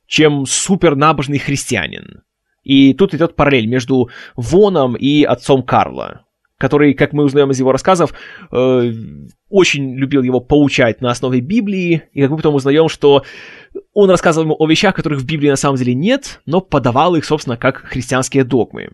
чем 0.10 0.45
супернабожный 0.48 1.38
христианин. 1.38 2.23
И 2.64 2.94
тут 2.94 3.14
идет 3.14 3.36
параллель 3.36 3.68
между 3.68 4.10
Воном 4.36 4.95
и 4.95 5.23
отцом 5.23 5.64
Карла, 5.64 6.26
который, 6.57 6.94
как 6.95 7.14
мы 7.14 7.23
узнаем 7.23 7.52
из 7.52 7.60
его 7.60 7.72
рассказов, 7.72 8.14
э, 8.52 8.91
очень 9.49 9.95
любил 9.95 10.23
его 10.23 10.41
поучать 10.41 10.99
на 10.99 11.11
основе 11.11 11.40
Библии, 11.40 12.03
и 12.11 12.22
как 12.22 12.31
мы 12.31 12.38
потом 12.38 12.56
узнаем, 12.56 12.90
что 12.90 13.23
он 13.94 14.10
рассказывал 14.10 14.45
ему 14.45 14.56
о 14.60 14.68
вещах, 14.68 14.95
которых 14.95 15.19
в 15.19 15.26
Библии 15.26 15.49
на 15.49 15.56
самом 15.56 15.77
деле 15.77 15.94
нет, 15.94 16.41
но 16.45 16.60
подавал 16.60 17.15
их, 17.15 17.23
собственно, 17.23 17.56
как 17.56 17.77
христианские 17.77 18.44
догмы. 18.44 18.90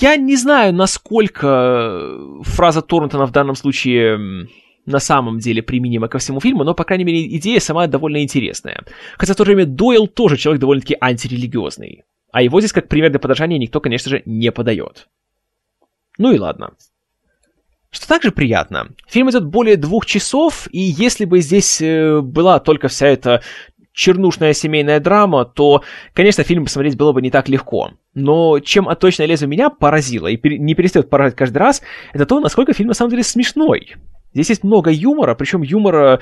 Я 0.00 0.16
не 0.16 0.36
знаю, 0.36 0.74
насколько 0.74 2.18
фраза 2.42 2.82
Торнтона 2.82 3.26
в 3.26 3.32
данном 3.32 3.54
случае 3.54 4.48
на 4.86 5.00
самом 5.00 5.38
деле 5.38 5.62
применима 5.62 6.08
ко 6.08 6.18
всему 6.18 6.40
фильму, 6.40 6.64
но, 6.64 6.74
по 6.74 6.84
крайней 6.84 7.04
мере, 7.04 7.26
идея 7.36 7.60
сама 7.60 7.86
довольно 7.86 8.22
интересная. 8.22 8.84
Хотя 9.18 9.34
в 9.34 9.36
то 9.36 9.44
же 9.44 9.52
время 9.54 9.66
Дойл 9.66 10.06
тоже 10.06 10.36
человек 10.36 10.60
довольно-таки 10.60 10.96
антирелигиозный. 11.00 12.04
А 12.32 12.42
его 12.42 12.60
здесь 12.60 12.72
как 12.72 12.88
пример 12.88 13.10
для 13.10 13.18
подражания 13.18 13.58
никто, 13.58 13.80
конечно 13.80 14.10
же, 14.10 14.22
не 14.24 14.50
подает. 14.52 15.08
Ну 16.18 16.32
и 16.32 16.38
ладно. 16.38 16.72
Что 17.90 18.08
также 18.08 18.30
приятно, 18.30 18.88
фильм 19.08 19.30
идет 19.30 19.46
более 19.46 19.76
двух 19.76 20.06
часов, 20.06 20.68
и 20.70 20.80
если 20.80 21.24
бы 21.24 21.40
здесь 21.40 21.80
э, 21.80 22.20
была 22.20 22.58
только 22.58 22.88
вся 22.88 23.06
эта 23.06 23.42
чернушная 23.96 24.52
семейная 24.52 25.00
драма, 25.00 25.46
то, 25.46 25.82
конечно, 26.12 26.44
фильм 26.44 26.64
посмотреть 26.64 26.96
было 26.96 27.12
бы 27.12 27.22
не 27.22 27.30
так 27.30 27.48
легко. 27.48 27.92
Но 28.12 28.60
чем 28.60 28.88
«Отточное 28.88 29.26
лезвие» 29.26 29.48
меня 29.48 29.70
поразило, 29.70 30.26
и 30.26 30.58
не 30.58 30.74
перестает 30.74 31.08
поражать 31.08 31.34
каждый 31.34 31.58
раз, 31.58 31.80
это 32.12 32.26
то, 32.26 32.38
насколько 32.40 32.74
фильм 32.74 32.88
на 32.88 32.94
самом 32.94 33.10
деле 33.10 33.22
смешной. 33.22 33.96
Здесь 34.36 34.50
есть 34.50 34.64
много 34.64 34.90
юмора, 34.90 35.34
причем 35.34 35.62
юмора 35.62 36.20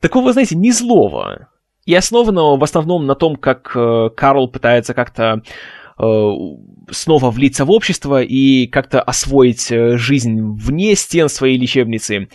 такого, 0.00 0.32
знаете, 0.32 0.56
не 0.56 0.72
злого. 0.72 1.50
И 1.84 1.94
основанного 1.94 2.56
в 2.56 2.64
основном 2.64 3.04
на 3.04 3.14
том, 3.14 3.36
как 3.36 3.70
э, 3.74 4.08
Карл 4.16 4.48
пытается 4.48 4.94
как-то 4.94 5.42
э, 5.98 6.30
снова 6.90 7.30
влиться 7.30 7.66
в 7.66 7.70
общество 7.70 8.22
и 8.22 8.66
как-то 8.66 9.02
освоить 9.02 9.70
э, 9.70 9.98
жизнь 9.98 10.40
вне 10.40 10.94
стен 10.94 11.28
своей 11.28 11.58
лечебницы. 11.58 12.30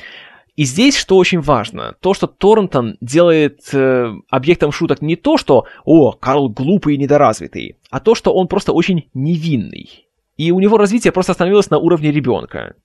И 0.56 0.64
здесь, 0.64 0.96
что 0.96 1.18
очень 1.18 1.40
важно, 1.40 1.96
то, 2.00 2.14
что 2.14 2.28
Торнтон 2.28 2.98
делает 3.02 3.62
э, 3.74 4.14
объектом 4.30 4.72
шуток 4.72 5.02
не 5.02 5.16
то, 5.16 5.38
что 5.38 5.66
«О, 5.86 6.12
Карл 6.12 6.50
глупый 6.50 6.94
и 6.94 7.00
недоразвитый», 7.00 7.78
а 7.90 8.00
то, 8.00 8.14
что 8.14 8.32
он 8.32 8.48
просто 8.48 8.74
очень 8.74 9.10
невинный. 9.16 10.06
И 10.38 10.52
у 10.52 10.60
него 10.60 10.78
развитие 10.78 11.12
просто 11.12 11.32
остановилось 11.32 11.72
на 11.72 11.80
уровне 11.80 12.12
ребенка. 12.12 12.76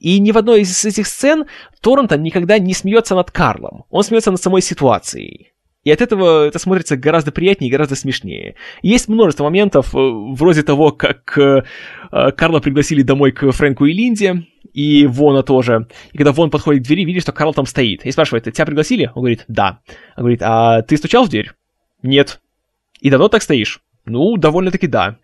И 0.00 0.18
ни 0.18 0.32
в 0.32 0.38
одной 0.38 0.62
из 0.62 0.84
этих 0.84 1.06
сцен 1.06 1.44
Торрентон 1.80 2.22
никогда 2.22 2.58
не 2.58 2.74
смеется 2.74 3.14
над 3.14 3.30
Карлом. 3.30 3.84
Он 3.90 4.02
смеется 4.02 4.30
над 4.30 4.42
самой 4.42 4.62
ситуацией. 4.62 5.52
И 5.84 5.90
от 5.90 6.02
этого 6.02 6.46
это 6.46 6.58
смотрится 6.58 6.96
гораздо 6.96 7.32
приятнее 7.32 7.68
и 7.68 7.72
гораздо 7.72 7.94
смешнее. 7.94 8.56
Есть 8.82 9.08
множество 9.08 9.44
моментов, 9.44 9.94
э, 9.94 9.98
вроде 9.98 10.62
того, 10.62 10.90
как 10.90 11.38
э, 11.38 11.62
э, 12.12 12.32
Карла 12.32 12.60
пригласили 12.60 13.02
домой 13.02 13.32
к 13.32 13.50
Фрэнку 13.50 13.86
и 13.86 13.92
Линде, 13.92 14.46
и 14.74 15.06
Вона 15.06 15.42
тоже. 15.42 15.86
И 16.12 16.18
когда 16.18 16.32
Вон 16.32 16.50
подходит 16.50 16.82
к 16.82 16.86
двери, 16.86 17.04
видит, 17.04 17.22
что 17.22 17.32
Карл 17.32 17.54
там 17.54 17.64
стоит. 17.64 18.04
И 18.04 18.10
спрашивает, 18.10 18.44
тебя 18.44 18.66
пригласили? 18.66 19.10
Он 19.14 19.22
говорит, 19.22 19.44
да. 19.48 19.80
Он 20.16 20.24
говорит, 20.24 20.42
а 20.42 20.82
ты 20.82 20.96
стучал 20.98 21.24
в 21.24 21.30
дверь? 21.30 21.52
Нет. 22.02 22.40
И 23.00 23.08
давно 23.08 23.28
так 23.28 23.42
стоишь? 23.42 23.80
Ну, 24.04 24.36
довольно-таки 24.36 24.86
да. 24.86 25.16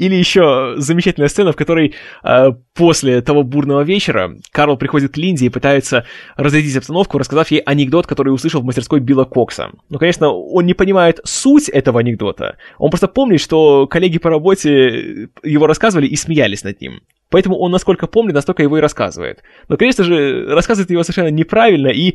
Или 0.00 0.14
еще 0.14 0.76
замечательная 0.78 1.28
сцена, 1.28 1.52
в 1.52 1.56
которой 1.56 1.94
э, 2.24 2.52
после 2.74 3.20
того 3.20 3.42
бурного 3.42 3.82
вечера 3.82 4.34
Карл 4.50 4.78
приходит 4.78 5.12
к 5.12 5.18
Линде 5.18 5.44
и 5.44 5.50
пытается 5.50 6.06
разрядить 6.36 6.74
обстановку, 6.74 7.18
рассказав 7.18 7.50
ей 7.50 7.60
анекдот, 7.60 8.06
который 8.06 8.30
услышал 8.30 8.62
в 8.62 8.64
мастерской 8.64 9.00
Билла 9.00 9.24
Кокса. 9.24 9.72
Но, 9.90 9.98
конечно, 9.98 10.30
он 10.30 10.64
не 10.64 10.72
понимает 10.72 11.20
суть 11.24 11.68
этого 11.68 12.00
анекдота. 12.00 12.56
Он 12.78 12.88
просто 12.88 13.08
помнит, 13.08 13.42
что 13.42 13.86
коллеги 13.88 14.16
по 14.16 14.30
работе 14.30 15.28
его 15.42 15.66
рассказывали 15.66 16.06
и 16.06 16.16
смеялись 16.16 16.64
над 16.64 16.80
ним. 16.80 17.02
Поэтому 17.28 17.58
он 17.58 17.70
насколько 17.70 18.06
помнит, 18.06 18.32
настолько 18.32 18.62
его 18.62 18.78
и 18.78 18.80
рассказывает. 18.80 19.42
Но, 19.68 19.76
конечно 19.76 20.02
же, 20.02 20.46
рассказывает 20.46 20.90
его 20.90 21.02
совершенно 21.02 21.28
неправильно 21.28 21.88
и 21.88 22.14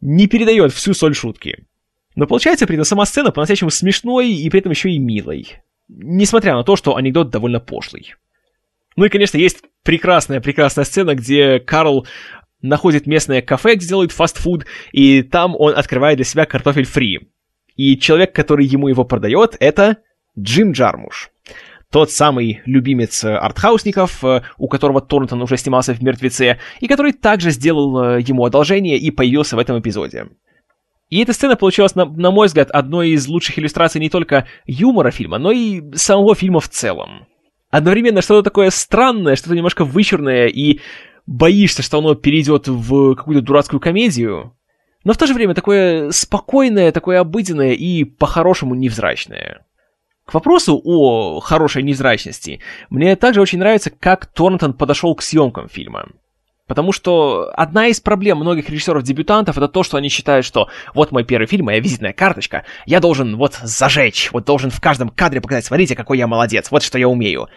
не 0.00 0.26
передает 0.26 0.72
всю 0.72 0.92
соль 0.92 1.14
шутки. 1.14 1.66
Но 2.16 2.26
получается 2.26 2.66
при 2.66 2.74
этом 2.74 2.84
сама 2.84 3.06
сцена 3.06 3.30
по-настоящему 3.30 3.70
смешной 3.70 4.32
и 4.32 4.50
при 4.50 4.58
этом 4.58 4.72
еще 4.72 4.90
и 4.90 4.98
милой 4.98 5.62
несмотря 5.88 6.54
на 6.54 6.64
то, 6.64 6.76
что 6.76 6.96
анекдот 6.96 7.30
довольно 7.30 7.60
пошлый. 7.60 8.14
Ну 8.96 9.04
и, 9.04 9.08
конечно, 9.08 9.38
есть 9.38 9.62
прекрасная-прекрасная 9.84 10.84
сцена, 10.84 11.14
где 11.14 11.58
Карл 11.58 12.06
находит 12.60 13.06
местное 13.06 13.42
кафе, 13.42 13.74
где 13.74 13.88
делают 13.88 14.12
фастфуд, 14.12 14.66
и 14.92 15.22
там 15.22 15.56
он 15.56 15.74
открывает 15.74 16.16
для 16.16 16.24
себя 16.24 16.46
картофель 16.46 16.84
фри. 16.84 17.28
И 17.76 17.96
человек, 17.98 18.34
который 18.34 18.66
ему 18.66 18.88
его 18.88 19.04
продает, 19.04 19.56
это 19.60 19.98
Джим 20.38 20.72
Джармуш. 20.72 21.30
Тот 21.90 22.10
самый 22.10 22.62
любимец 22.64 23.22
артхаусников, 23.22 24.24
э, 24.24 24.42
у 24.56 24.66
которого 24.68 25.02
Торнтон 25.02 25.42
уже 25.42 25.58
снимался 25.58 25.92
в 25.92 26.02
«Мертвеце», 26.02 26.58
и 26.80 26.88
который 26.88 27.12
также 27.12 27.50
сделал 27.50 28.02
э, 28.02 28.20
ему 28.22 28.46
одолжение 28.46 28.96
и 28.96 29.10
появился 29.10 29.56
в 29.56 29.58
этом 29.58 29.78
эпизоде. 29.78 30.28
И 31.12 31.18
эта 31.18 31.34
сцена 31.34 31.56
получилась, 31.56 31.94
на, 31.94 32.06
на 32.06 32.30
мой 32.30 32.46
взгляд, 32.46 32.70
одной 32.70 33.10
из 33.10 33.28
лучших 33.28 33.58
иллюстраций 33.58 34.00
не 34.00 34.08
только 34.08 34.46
юмора 34.64 35.10
фильма, 35.10 35.36
но 35.36 35.52
и 35.52 35.82
самого 35.94 36.34
фильма 36.34 36.60
в 36.60 36.70
целом. 36.70 37.26
Одновременно 37.68 38.22
что-то 38.22 38.44
такое 38.44 38.70
странное, 38.70 39.36
что-то 39.36 39.54
немножко 39.54 39.84
вычурное, 39.84 40.46
и 40.46 40.80
боишься, 41.26 41.82
что 41.82 41.98
оно 41.98 42.14
перейдет 42.14 42.66
в 42.66 43.14
какую-то 43.14 43.44
дурацкую 43.44 43.78
комедию, 43.78 44.56
но 45.04 45.12
в 45.12 45.18
то 45.18 45.26
же 45.26 45.34
время 45.34 45.52
такое 45.52 46.12
спокойное, 46.12 46.92
такое 46.92 47.20
обыденное 47.20 47.72
и 47.72 48.04
по-хорошему 48.04 48.74
невзрачное. 48.74 49.66
К 50.24 50.32
вопросу 50.32 50.80
о 50.82 51.40
хорошей 51.40 51.82
невзрачности, 51.82 52.60
мне 52.88 53.16
также 53.16 53.42
очень 53.42 53.58
нравится, 53.58 53.90
как 53.90 54.24
Торнтон 54.24 54.72
подошел 54.72 55.14
к 55.14 55.20
съемкам 55.20 55.68
фильма. 55.68 56.08
Потому 56.72 56.90
что 56.92 57.52
одна 57.54 57.88
из 57.88 58.00
проблем 58.00 58.38
многих 58.38 58.70
режиссеров-дебютантов 58.70 59.58
это 59.58 59.68
то, 59.68 59.82
что 59.82 59.98
они 59.98 60.08
считают, 60.08 60.46
что 60.46 60.70
вот 60.94 61.12
мой 61.12 61.22
первый 61.22 61.44
фильм, 61.44 61.66
моя 61.66 61.80
визитная 61.80 62.14
карточка, 62.14 62.64
я 62.86 62.98
должен 62.98 63.36
вот 63.36 63.56
зажечь, 63.62 64.30
вот 64.32 64.46
должен 64.46 64.70
в 64.70 64.80
каждом 64.80 65.10
кадре 65.10 65.42
показать, 65.42 65.66
смотрите, 65.66 65.94
какой 65.94 66.16
я 66.16 66.26
молодец, 66.26 66.70
вот 66.70 66.82
что 66.82 66.96
я 66.96 67.10
умею. 67.10 67.48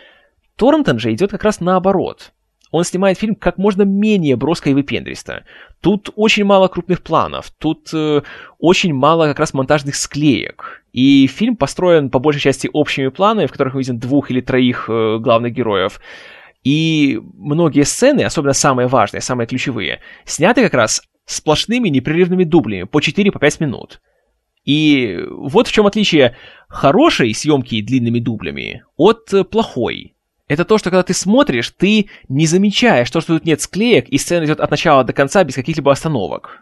Торрентон 0.58 1.00
же 1.00 1.14
идет 1.14 1.32
как 1.32 1.46
раз 1.46 1.62
наоборот. 1.62 2.34
Он 2.72 2.84
снимает 2.84 3.18
фильм 3.18 3.36
как 3.36 3.58
можно 3.58 3.84
менее 3.84 4.36
броско 4.36 4.70
и 4.70 4.74
выпендристо. 4.74 5.46
Тут 5.80 6.10
очень 6.18 6.44
мало 6.44 6.68
крупных 6.68 7.02
планов, 7.02 7.52
тут 7.58 7.92
э, 7.94 8.22
очень 8.60 8.94
мало 8.94 9.28
как 9.28 9.40
раз 9.40 9.54
монтажных 9.54 9.96
склеек. 9.96 10.84
И 10.92 11.28
фильм 11.28 11.56
построен 11.56 12.10
по 12.10 12.20
большей 12.20 12.42
части 12.42 12.70
общими 12.74 13.08
планами, 13.08 13.46
в 13.46 13.52
которых 13.54 13.76
мы 13.76 13.80
видим 13.80 13.98
двух 13.98 14.30
или 14.30 14.42
троих 14.42 14.90
э, 14.90 15.20
главных 15.20 15.54
героев. 15.54 16.02
И 16.66 17.22
многие 17.36 17.84
сцены, 17.84 18.22
особенно 18.22 18.54
самые 18.54 18.88
важные, 18.88 19.22
самые 19.22 19.46
ключевые, 19.46 20.02
сняты 20.26 20.64
как 20.64 20.74
раз 20.74 21.04
сплошными 21.26 21.90
непрерывными 21.90 22.44
дублями 22.44 22.84
по 22.84 23.00
4-5 23.00 23.32
по 23.32 23.64
минут. 23.64 24.02
И 24.66 25.20
вот 25.30 25.68
в 25.68 25.72
чем 25.72 25.86
отличие 25.86 26.36
хорошей 26.68 27.36
съемки 27.36 27.82
длинными 27.82 28.20
дублями 28.20 28.84
от 28.98 29.32
плохой. 29.52 30.16
Это 30.48 30.66
то, 30.66 30.80
что 30.80 30.90
когда 30.90 31.04
ты 31.04 31.14
смотришь, 31.14 31.70
ты 31.70 32.10
не 32.30 32.48
замечаешь 32.48 33.12
то, 33.12 33.22
что 33.22 33.36
тут 33.36 33.46
нет 33.46 33.62
склеек, 33.62 34.10
и 34.10 34.18
сцена 34.18 34.46
идет 34.46 34.60
от 34.60 34.72
начала 34.72 35.04
до 35.04 35.14
конца 35.14 35.44
без 35.44 35.54
каких-либо 35.54 35.92
остановок. 35.92 36.62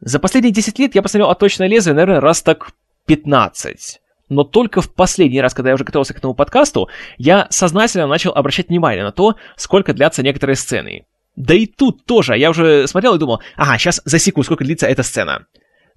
За 0.00 0.20
последние 0.20 0.52
10 0.52 0.78
лет 0.78 0.94
я 0.94 1.02
посмотрел 1.02 1.30
«Отточное 1.30 1.66
лезвие», 1.66 1.94
наверное, 1.94 2.20
раз 2.20 2.42
так 2.42 2.70
15 3.06 4.01
но 4.34 4.44
только 4.44 4.80
в 4.80 4.92
последний 4.92 5.40
раз, 5.40 5.54
когда 5.54 5.70
я 5.70 5.74
уже 5.74 5.84
готовился 5.84 6.14
к 6.14 6.18
этому 6.18 6.34
подкасту, 6.34 6.88
я 7.18 7.46
сознательно 7.50 8.06
начал 8.06 8.32
обращать 8.32 8.68
внимание 8.68 9.04
на 9.04 9.12
то, 9.12 9.36
сколько 9.56 9.92
длятся 9.92 10.22
некоторые 10.22 10.56
сцены. 10.56 11.06
Да 11.36 11.54
и 11.54 11.66
тут 11.66 12.04
тоже. 12.04 12.36
Я 12.36 12.50
уже 12.50 12.86
смотрел 12.86 13.14
и 13.14 13.18
думал, 13.18 13.40
ага, 13.56 13.78
сейчас 13.78 14.02
засеку, 14.04 14.42
сколько 14.42 14.64
длится 14.64 14.86
эта 14.86 15.02
сцена. 15.02 15.46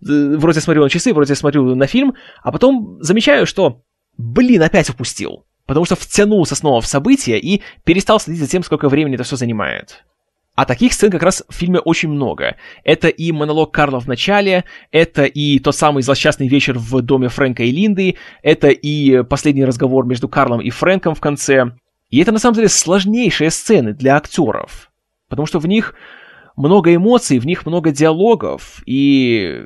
Вроде 0.02 0.62
смотрю 0.62 0.84
на 0.84 0.90
часы, 0.90 1.14
вроде 1.14 1.36
смотрю 1.36 1.76
на 1.76 1.88
фильм, 1.88 2.16
а 2.44 2.52
потом 2.52 2.98
замечаю, 3.02 3.46
что, 3.46 3.82
блин, 4.18 4.62
опять 4.62 4.90
упустил. 4.90 5.46
Потому 5.66 5.86
что 5.86 5.96
втянулся 5.96 6.56
снова 6.56 6.80
в 6.80 6.86
события 6.86 7.40
и 7.40 7.62
перестал 7.84 8.20
следить 8.20 8.42
за 8.42 8.48
тем, 8.48 8.64
сколько 8.64 8.88
времени 8.88 9.16
это 9.16 9.24
все 9.24 9.36
занимает. 9.36 10.04
А 10.56 10.66
таких 10.66 10.94
сцен 10.94 11.12
как 11.12 11.22
раз 11.22 11.44
в 11.50 11.54
фильме 11.54 11.80
очень 11.80 12.10
много. 12.10 12.56
Это 12.86 13.10
и 13.10 13.32
монолог 13.34 13.74
Карла 13.74 14.00
в 14.00 14.08
начале, 14.08 14.64
это 14.90 15.26
и 15.26 15.60
тот 15.60 15.76
самый 15.76 16.02
злосчастный 16.02 16.48
вечер 16.48 16.80
в 16.80 17.02
доме 17.02 17.28
Фрэнка 17.28 17.64
и 17.64 17.72
Линды, 17.72 18.16
это 18.42 18.70
и 18.70 19.24
последний 19.24 19.66
разговор 19.66 20.06
между 20.06 20.30
Карлом 20.30 20.62
и 20.62 20.70
Фрэнком 20.70 21.14
в 21.14 21.20
конце. 21.20 21.74
И 22.10 22.20
это 22.20 22.32
на 22.32 22.40
самом 22.40 22.56
деле 22.56 22.70
сложнейшие 22.70 23.52
сцены 23.52 23.94
для 23.94 24.16
актеров, 24.16 24.92
потому 25.28 25.46
что 25.46 25.60
в 25.60 25.68
них 25.68 25.94
много 26.56 26.96
эмоций, 26.96 27.40
в 27.40 27.46
них 27.46 27.66
много 27.66 27.92
диалогов, 27.92 28.82
и 28.86 29.62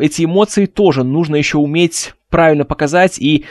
эти 0.00 0.24
эмоции 0.24 0.64
тоже 0.64 1.04
нужно 1.04 1.36
еще 1.36 1.58
уметь 1.58 2.14
правильно 2.30 2.64
показать 2.64 3.18
и 3.18 3.44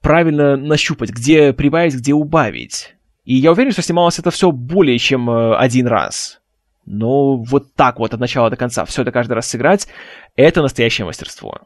правильно 0.00 0.56
нащупать, 0.56 1.10
где 1.10 1.52
прибавить, 1.52 1.94
где 1.94 2.14
убавить. 2.14 2.96
И 3.24 3.34
я 3.34 3.52
уверен, 3.52 3.72
что 3.72 3.82
снималось 3.82 4.18
это 4.18 4.30
все 4.30 4.50
более 4.50 4.98
чем 4.98 5.30
э, 5.30 5.56
один 5.56 5.86
раз. 5.86 6.40
Но 6.84 7.36
вот 7.36 7.74
так 7.74 7.98
вот 7.98 8.12
от 8.12 8.20
начала 8.20 8.50
до 8.50 8.56
конца 8.56 8.84
все 8.84 9.02
это 9.02 9.12
каждый 9.12 9.34
раз 9.34 9.48
сыграть, 9.48 9.86
это 10.34 10.62
настоящее 10.62 11.04
мастерство. 11.04 11.60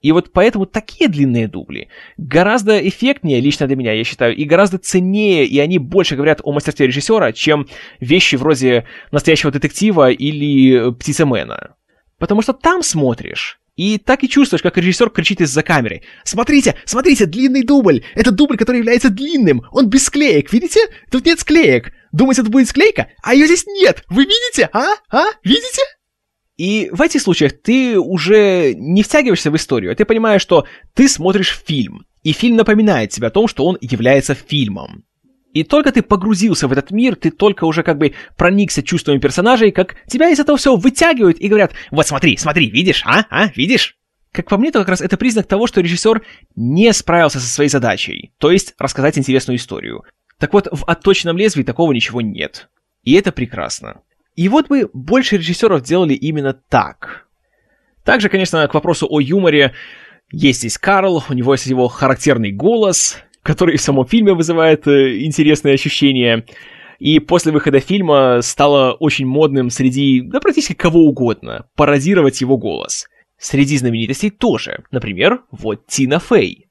И 0.00 0.12
вот 0.12 0.32
поэтому 0.32 0.66
такие 0.66 1.08
длинные 1.08 1.48
дубли 1.48 1.88
гораздо 2.16 2.78
эффектнее, 2.86 3.40
лично 3.40 3.66
для 3.66 3.76
меня, 3.76 3.92
я 3.92 4.04
считаю, 4.04 4.34
и 4.36 4.44
гораздо 4.44 4.78
ценнее, 4.78 5.44
и 5.46 5.58
они 5.58 5.78
больше 5.78 6.16
говорят 6.16 6.40
о 6.44 6.52
мастерстве 6.52 6.86
режиссера, 6.86 7.32
чем 7.32 7.66
вещи 7.98 8.36
вроде 8.36 8.86
настоящего 9.10 9.50
детектива 9.50 10.10
или 10.10 10.92
птицемена. 10.92 11.74
Потому 12.18 12.42
что 12.42 12.52
там 12.52 12.82
смотришь, 12.82 13.58
и 13.76 13.98
так 13.98 14.24
и 14.24 14.28
чувствуешь, 14.28 14.62
как 14.62 14.76
режиссер 14.76 15.10
кричит 15.10 15.40
из-за 15.40 15.62
камеры. 15.62 16.02
«Смотрите, 16.24 16.74
смотрите, 16.84 17.26
длинный 17.26 17.62
дубль! 17.62 18.02
Это 18.14 18.30
дубль, 18.30 18.56
который 18.56 18.78
является 18.78 19.10
длинным! 19.10 19.62
Он 19.70 19.88
без 19.88 20.04
склеек, 20.04 20.52
видите? 20.52 20.80
Тут 21.10 21.26
нет 21.26 21.38
склеек! 21.40 21.92
Думаете, 22.10 22.42
тут 22.42 22.50
будет 22.50 22.68
склейка? 22.68 23.08
А 23.22 23.34
ее 23.34 23.46
здесь 23.46 23.66
нет! 23.66 24.04
Вы 24.08 24.24
видите? 24.24 24.68
А? 24.72 24.94
А? 25.10 25.26
Видите?» 25.44 25.82
И 26.56 26.88
в 26.90 27.02
этих 27.02 27.20
случаях 27.20 27.52
ты 27.52 27.98
уже 27.98 28.72
не 28.74 29.02
втягиваешься 29.02 29.50
в 29.50 29.56
историю, 29.56 29.94
ты 29.94 30.06
понимаешь, 30.06 30.40
что 30.40 30.66
ты 30.94 31.06
смотришь 31.06 31.60
фильм, 31.66 32.06
и 32.22 32.32
фильм 32.32 32.56
напоминает 32.56 33.10
тебе 33.10 33.26
о 33.26 33.30
том, 33.30 33.46
что 33.46 33.66
он 33.66 33.76
является 33.82 34.34
фильмом. 34.34 35.04
И 35.56 35.64
только 35.64 35.90
ты 35.90 36.02
погрузился 36.02 36.68
в 36.68 36.72
этот 36.72 36.90
мир, 36.90 37.16
ты 37.16 37.30
только 37.30 37.64
уже 37.64 37.82
как 37.82 37.96
бы 37.96 38.12
проникся 38.36 38.82
чувствами 38.82 39.18
персонажей, 39.18 39.72
как 39.72 39.96
тебя 40.06 40.28
из 40.28 40.38
этого 40.38 40.58
всего 40.58 40.76
вытягивают 40.76 41.40
и 41.40 41.48
говорят, 41.48 41.72
вот 41.90 42.06
смотри, 42.06 42.36
смотри, 42.36 42.68
видишь, 42.68 43.02
а, 43.06 43.24
а, 43.30 43.46
видишь? 43.56 43.96
Как 44.32 44.50
по 44.50 44.58
мне, 44.58 44.70
то 44.70 44.80
как 44.80 44.90
раз 44.90 45.00
это 45.00 45.16
признак 45.16 45.46
того, 45.46 45.66
что 45.66 45.80
режиссер 45.80 46.20
не 46.56 46.92
справился 46.92 47.40
со 47.40 47.46
своей 47.46 47.70
задачей, 47.70 48.32
то 48.36 48.50
есть 48.50 48.74
рассказать 48.78 49.16
интересную 49.16 49.56
историю. 49.56 50.02
Так 50.38 50.52
вот, 50.52 50.68
в 50.70 50.84
«Отточенном 50.84 51.38
лезвии» 51.38 51.62
такого 51.62 51.90
ничего 51.94 52.20
нет. 52.20 52.68
И 53.02 53.14
это 53.14 53.32
прекрасно. 53.32 54.02
И 54.34 54.50
вот 54.50 54.68
бы 54.68 54.90
больше 54.92 55.38
режиссеров 55.38 55.82
делали 55.82 56.12
именно 56.12 56.52
так. 56.52 57.28
Также, 58.04 58.28
конечно, 58.28 58.68
к 58.68 58.74
вопросу 58.74 59.06
о 59.08 59.20
юморе, 59.20 59.72
есть 60.30 60.58
здесь 60.58 60.76
Карл, 60.76 61.24
у 61.30 61.32
него 61.32 61.54
есть 61.54 61.64
его 61.64 61.88
характерный 61.88 62.52
голос, 62.52 63.16
который 63.46 63.76
в 63.76 63.80
самом 63.80 64.06
фильме 64.06 64.34
вызывает 64.34 64.86
э, 64.88 65.24
интересные 65.24 65.74
ощущения. 65.74 66.44
И 66.98 67.20
после 67.20 67.52
выхода 67.52 67.78
фильма 67.78 68.40
стало 68.42 68.92
очень 68.92 69.26
модным 69.26 69.70
среди, 69.70 70.20
да 70.22 70.40
практически 70.40 70.74
кого 70.74 71.00
угодно, 71.04 71.66
пародировать 71.76 72.40
его 72.40 72.58
голос. 72.58 73.06
Среди 73.38 73.76
знаменитостей 73.76 74.30
тоже. 74.30 74.84
Например, 74.90 75.42
вот 75.50 75.86
Тина 75.86 76.18
Фей. 76.18 76.66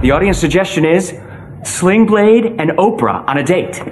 The 0.00 0.10
audience 0.10 0.40
suggestion 0.40 0.84
is 0.84 1.14
Sling 1.64 2.06
Blade 2.06 2.56
and 2.58 2.74
Oprah 2.76 3.24
on 3.26 3.38
a 3.38 3.44
date. 3.44 3.82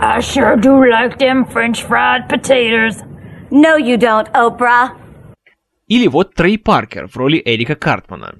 I 0.00 0.20
sure 0.20 0.56
do 0.56 0.84
like 0.84 1.18
them 1.18 1.44
french 1.46 1.82
fried 1.82 2.28
potatoes. 2.28 3.02
No, 3.50 3.76
you 3.76 3.96
don't, 3.96 4.30
Oprah. 4.34 4.90
Или 5.88 6.08
вот 6.08 6.34
Трей 6.34 6.58
Паркер 6.58 7.08
в 7.08 7.16
роли 7.16 7.40
Эрика 7.44 7.74
Картмана. 7.74 8.34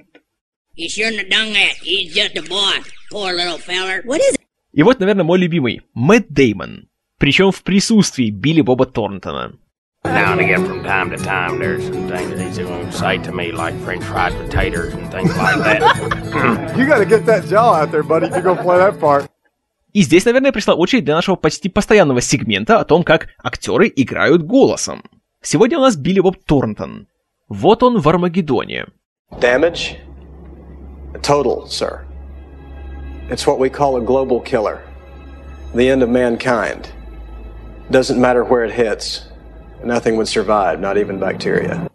He 0.77 0.89
shouldn't 0.89 1.19
have 1.19 1.31
done 1.31 1.53
that. 1.53 1.75
He's 1.83 2.13
just 2.13 2.37
a 2.37 2.43
boy. 2.43 2.83
Poor 3.11 3.33
little 3.33 3.59
feller. 3.59 4.03
What 4.05 4.21
is 4.21 4.35
it? 4.35 4.41
И 4.73 4.83
вот, 4.83 4.99
наверное, 4.99 5.25
мой 5.25 5.39
любимый, 5.39 5.83
Мэтт 5.95 6.27
Деймон. 6.31 6.89
Причем 7.19 7.53
в 7.53 7.63
присутствии 7.63 8.31
Билли 8.31 8.61
Боба 8.61 8.87
Торнтона. 8.87 9.57
Now 10.05 10.33
and 10.33 10.41
again, 10.41 10.67
from 10.67 10.83
time 10.83 11.11
to 11.11 11.17
time, 11.17 11.59
there's 11.59 11.85
some 11.85 12.09
things 12.09 12.39
he's 12.39 12.59
going 12.59 12.87
to 12.87 12.93
say 12.93 13.19
to 13.19 13.33
me, 13.33 13.53
like 13.53 13.75
French 13.85 14.05
fried 14.05 14.35
potatoes 14.35 14.93
and 14.93 15.11
things 15.11 15.35
like 15.37 15.59
that. 15.63 16.77
you 16.77 16.87
gotta 16.87 17.07
get 17.07 17.25
that 17.25 17.47
jaw 17.49 17.75
out 17.75 17.91
there, 17.91 18.03
buddy, 18.03 18.27
if 18.27 18.33
you're 18.33 18.43
gonna 18.43 18.63
play 18.63 18.77
that 18.79 18.99
part. 19.01 19.31
И 19.93 20.03
здесь, 20.03 20.25
наверное, 20.25 20.51
пришла 20.51 20.75
очередь 20.75 21.05
для 21.05 21.15
нашего 21.15 21.37
почти 21.37 21.69
постоянного 21.69 22.21
сегмента 22.21 22.81
о 22.81 22.85
том, 22.85 23.05
как 23.05 23.29
актеры 23.43 23.91
играют 23.95 24.43
голосом. 24.43 25.05
Сегодня 25.41 25.79
у 25.79 25.83
нас 25.83 25.97
Билли 25.97 26.19
Боб 26.19 26.37
Торнтон. 26.45 27.07
Вот 27.49 27.85
он 27.85 28.01
в 28.01 28.09
Армагеддоне. 28.09 28.87
Damage 29.31 29.99
Total, 31.22 31.68
sir. 31.68 32.06
It's 33.30 33.46
what 33.46 33.60
we 33.60 33.70
call 33.70 33.98
a 33.98 34.02
global 34.02 34.40
killer. 34.40 34.82
The 35.76 35.90
end 35.90 36.02
of 36.02 36.10
mankind. 36.10 36.92
Doesn't 37.92 38.20
matter 38.20 38.44
where 38.44 38.64
it 38.64 38.72
hits. 38.72 39.26
Nothing 39.84 40.18
would 40.18 40.28
survive, 40.28 40.80
not 40.80 40.98
even 40.98 41.20
bacteria. 41.20 41.90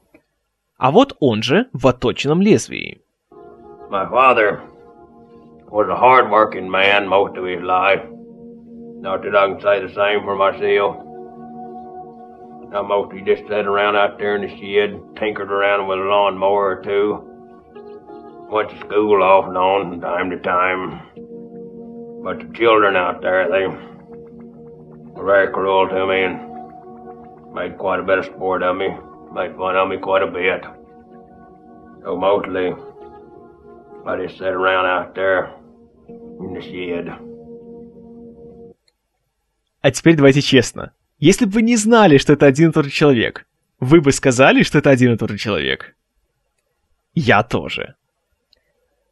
А 0.79 0.91
вот 0.91 1.17
он 1.21 1.43
же 1.43 1.67
в 1.73 1.87
отточенном 1.87 2.41
лезвии. 2.41 3.01
My 3.91 4.09
father 4.09 4.61
was 5.71 5.89
a 5.89 5.97
hard-working 5.97 6.71
man 6.71 7.07
most 7.09 7.37
of 7.37 7.45
his 7.45 7.63
life. 7.63 8.03
Not 9.01 9.23
that 9.23 9.37
I 9.37 9.49
can 9.49 9.61
say 9.61 9.81
the 9.81 9.93
same 9.95 10.23
for 10.25 10.37
myself. 10.37 10.97
I 12.75 12.83
mostly 12.83 13.23
just 13.23 13.47
sat 13.49 13.67
around 13.67 13.97
out 13.97 14.19
there 14.19 14.35
in 14.35 14.43
the 14.43 14.49
shed, 14.49 15.01
tinkered 15.17 15.51
around 15.51 15.87
with 15.87 15.99
a 15.99 16.03
lawnmower 16.03 16.79
or 16.79 16.83
two, 16.83 17.23
Went 18.52 18.70
to 18.70 18.80
school 18.80 19.22
off 19.22 19.48
and 19.48 19.58
on 19.58 19.92
from 19.92 20.02
time 20.02 20.30
to 20.32 20.38
time. 20.40 21.02
But 22.24 22.40
the 22.40 22.54
children 22.54 22.96
out 22.96 23.22
there, 23.22 23.48
they 23.50 23.68
were 23.68 25.26
very 25.26 25.52
cruel 25.52 25.88
to 25.88 26.06
me 26.08 26.24
and 26.24 27.54
made 27.54 27.78
quite 27.78 28.00
a 28.00 28.04
bit 28.04 28.20
of 28.20 28.26
sport 28.26 28.64
of 28.64 28.76
me, 28.76 28.90
made 29.34 29.56
fun 29.56 29.76
of 29.76 29.88
me 29.90 29.98
quite 29.98 30.24
a 30.24 30.28
bit. 30.28 30.64
So 32.04 32.16
mostly, 32.18 32.74
I 34.06 34.18
just 34.24 34.38
sat 34.38 34.54
around 34.54 34.86
out 34.86 35.16
there 35.16 35.54
in 36.08 36.54
the 36.54 36.62
shed. 36.62 37.14
А 39.82 39.92
теперь 39.92 40.16
давайте 40.16 40.42
честно. 40.42 40.94
Если 41.20 41.46
бы 41.46 41.52
вы 41.52 41.62
не 41.62 41.78
знали, 41.78 42.18
что 42.18 42.34
это 42.34 42.46
один 42.46 42.70
и 42.70 42.74
тот 42.74 42.86
же 42.86 42.92
человек, 42.92 43.46
вы 43.80 44.02
бы 44.02 44.12
сказали, 44.12 44.64
что 44.64 44.78
это 44.80 44.90
один 44.90 45.14
и 45.14 45.18
тот 45.18 45.30
же 45.30 45.38
человек? 45.38 45.96
Я 47.14 47.44
тоже. 47.44 47.96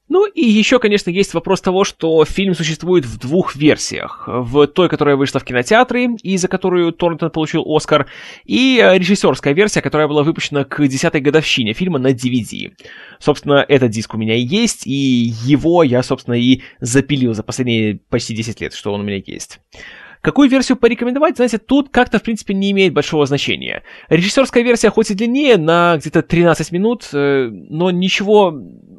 Ну 0.10 0.26
и 0.26 0.46
еще, 0.46 0.80
конечно, 0.80 1.10
есть 1.10 1.34
вопрос 1.34 1.60
того, 1.62 1.84
что 1.84 2.24
фильм 2.24 2.56
существует 2.56 3.06
в 3.06 3.20
двух 3.20 3.56
версиях. 3.56 4.24
В 4.28 4.68
той, 4.68 4.88
которая 4.88 5.18
вышла 5.18 5.40
в 5.40 5.44
кинотеатры, 5.44 6.16
и 6.24 6.38
за 6.38 6.48
которую 6.48 6.94
Торнтон 6.94 7.30
получил 7.30 7.64
Оскар, 7.66 8.08
и 8.46 8.82
режиссерская 8.82 9.54
версия, 9.54 9.82
которая 9.82 10.08
была 10.08 10.24
выпущена 10.24 10.64
к 10.64 10.88
десятой 10.88 11.20
годовщине 11.20 11.74
фильма 11.74 12.00
на 12.00 12.14
DVD. 12.14 12.72
Собственно, 13.20 13.66
этот 13.68 13.92
диск 13.92 14.14
у 14.14 14.18
меня 14.18 14.36
есть, 14.36 14.88
и 14.88 15.34
его 15.44 15.84
я, 15.84 16.02
собственно, 16.04 16.36
и 16.36 16.62
запилил 16.80 17.34
за 17.34 17.44
последние 17.44 18.00
почти 18.10 18.34
10 18.34 18.62
лет, 18.62 18.74
что 18.74 18.94
он 18.94 19.02
у 19.02 19.04
меня 19.04 19.22
есть. 19.26 19.60
Какую 20.22 20.50
версию 20.50 20.78
порекомендовать, 20.78 21.36
знаете, 21.36 21.58
тут 21.58 21.90
как-то, 21.90 22.20
в 22.20 22.24
принципе, 22.24 22.54
не 22.54 22.72
имеет 22.72 22.94
большого 22.94 23.26
значения. 23.26 23.84
Режиссерская 24.10 24.64
версия 24.64 24.90
хоть 24.90 25.12
и 25.12 25.14
длиннее, 25.14 25.58
на 25.58 25.98
где-то 25.98 26.22
13 26.22 26.72
минут, 26.72 27.10
э, 27.14 27.50
но 27.52 27.92
ничего 27.92 28.54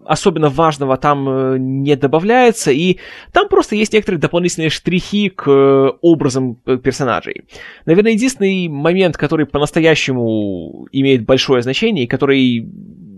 особенно 0.07 0.49
важного 0.49 0.97
там 0.97 1.28
э, 1.28 1.57
не 1.59 1.97
добавляется, 1.97 2.70
и 2.70 2.99
там 3.32 3.49
просто 3.49 3.77
есть 3.77 3.93
некоторые 3.93 4.20
дополнительные 4.20 4.70
штрихи 4.70 5.28
к 5.28 5.49
э, 5.49 5.90
образам 6.01 6.55
персонажей. 6.55 7.43
Наверное, 7.85 8.12
единственный 8.12 8.69
момент, 8.69 9.16
который 9.16 9.47
по-настоящему 9.47 10.86
имеет 10.93 11.24
большое 11.24 11.62
значение, 11.62 12.05
и 12.05 12.09
который 12.09 12.66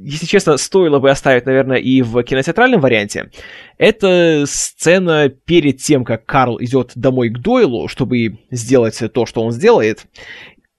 если 0.02 0.26
честно, 0.26 0.56
стоило 0.56 0.98
бы 0.98 1.10
оставить, 1.10 1.46
наверное, 1.46 1.78
и 1.78 2.02
в 2.02 2.22
кинотеатральном 2.22 2.80
варианте, 2.80 3.30
это 3.78 4.44
сцена 4.46 5.28
перед 5.28 5.78
тем, 5.78 6.04
как 6.04 6.26
Карл 6.26 6.60
идет 6.60 6.92
домой 6.94 7.30
к 7.30 7.38
Дойлу, 7.38 7.88
чтобы 7.88 8.38
сделать 8.50 9.00
то, 9.12 9.26
что 9.26 9.42
он 9.42 9.52
сделает. 9.52 10.06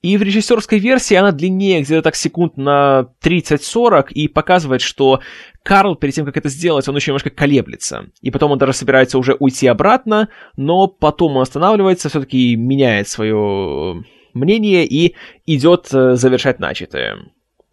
И 0.02 0.18
в 0.18 0.24
режиссерской 0.24 0.80
версии 0.80 1.14
она 1.14 1.32
длиннее 1.32 1.82
где-то 1.82 2.02
так 2.02 2.16
секунд 2.16 2.58
на 2.58 3.10
30-40 3.24 4.08
и 4.10 4.28
показывает, 4.28 4.82
что 4.82 5.22
Карл, 5.64 5.96
перед 5.96 6.16
тем, 6.16 6.26
как 6.26 6.38
это 6.38 6.50
сделать, 6.50 6.88
он 6.88 6.96
еще 6.96 7.12
немножко 7.12 7.30
колеблется. 7.30 8.08
И 8.22 8.32
потом 8.32 8.52
он 8.52 8.58
даже 8.58 8.74
собирается 8.74 9.20
уже 9.20 9.36
уйти 9.40 9.68
обратно, 9.68 10.30
но 10.58 10.88
потом 10.88 11.36
он 11.38 11.44
останавливается, 11.44 12.10
все-таки 12.10 12.56
меняет 12.56 13.10
свое 13.10 14.04
мнение 14.34 14.88
и 14.88 15.16
идет 15.46 15.90
э, 15.94 16.16
завершать 16.16 16.60
начатое. 16.60 17.18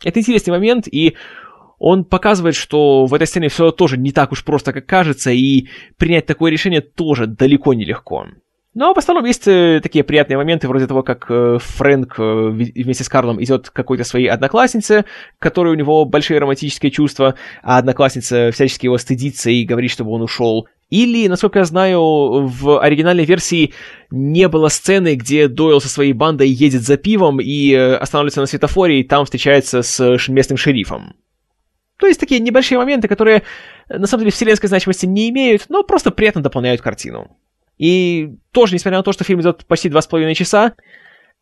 Это 0.02 0.20
интересный 0.20 0.52
момент, 0.52 0.86
и 0.90 1.16
он 1.78 2.04
показывает, 2.04 2.54
что 2.54 3.06
в 3.06 3.14
этой 3.14 3.26
сцене 3.26 3.48
все 3.48 3.70
тоже 3.70 3.96
не 3.96 4.12
так 4.12 4.32
уж 4.32 4.44
просто, 4.44 4.72
как 4.72 4.86
кажется, 4.86 5.30
и 5.30 5.68
принять 5.96 6.26
такое 6.26 6.50
решение 6.50 6.80
тоже 6.80 7.26
далеко 7.26 7.74
не 7.74 7.84
легко. 7.84 8.26
Но 8.74 8.94
в 8.94 8.98
основном 8.98 9.24
есть 9.24 9.48
э, 9.48 9.80
такие 9.82 10.04
приятные 10.04 10.36
моменты, 10.36 10.68
вроде 10.68 10.86
того, 10.86 11.02
как 11.02 11.26
э, 11.30 11.58
Фрэнк 11.60 12.14
э, 12.18 12.48
вместе 12.50 13.02
с 13.02 13.08
Карлом 13.08 13.42
идет 13.42 13.70
к 13.70 13.72
какой-то 13.72 14.04
своей 14.04 14.28
однокласснице, 14.28 15.04
которой 15.38 15.72
у 15.72 15.76
него 15.76 16.04
большие 16.04 16.38
романтические 16.38 16.92
чувства, 16.92 17.34
а 17.62 17.78
одноклассница 17.78 18.50
всячески 18.52 18.86
его 18.86 18.98
стыдится 18.98 19.50
и 19.50 19.64
говорит, 19.64 19.90
чтобы 19.90 20.12
он 20.12 20.22
ушел. 20.22 20.68
Или, 20.90 21.28
насколько 21.28 21.58
я 21.58 21.64
знаю, 21.66 22.00
в 22.46 22.80
оригинальной 22.80 23.26
версии 23.26 23.74
не 24.10 24.48
было 24.48 24.68
сцены, 24.68 25.16
где 25.16 25.46
Дойл 25.46 25.80
со 25.80 25.88
своей 25.88 26.14
бандой 26.14 26.48
едет 26.48 26.82
за 26.82 26.96
пивом 26.96 27.40
и 27.40 27.74
останавливается 27.74 28.40
на 28.40 28.46
светофоре, 28.46 29.00
и 29.00 29.04
там 29.04 29.26
встречается 29.26 29.82
с 29.82 30.28
местным 30.28 30.56
шерифом. 30.56 31.14
То 31.98 32.06
есть 32.06 32.20
такие 32.20 32.40
небольшие 32.40 32.78
моменты, 32.78 33.08
которые 33.08 33.42
на 33.88 34.06
самом 34.06 34.20
деле 34.22 34.30
вселенской 34.30 34.68
значимости 34.68 35.04
не 35.04 35.28
имеют, 35.28 35.66
но 35.68 35.82
просто 35.82 36.10
приятно 36.10 36.42
дополняют 36.42 36.80
картину. 36.80 37.36
И 37.76 38.30
тоже, 38.52 38.74
несмотря 38.74 38.98
на 38.98 39.04
то, 39.04 39.12
что 39.12 39.24
фильм 39.24 39.40
идет 39.40 39.66
почти 39.66 39.88
два 39.88 40.00
с 40.00 40.06
половиной 40.06 40.34
часа, 40.34 40.74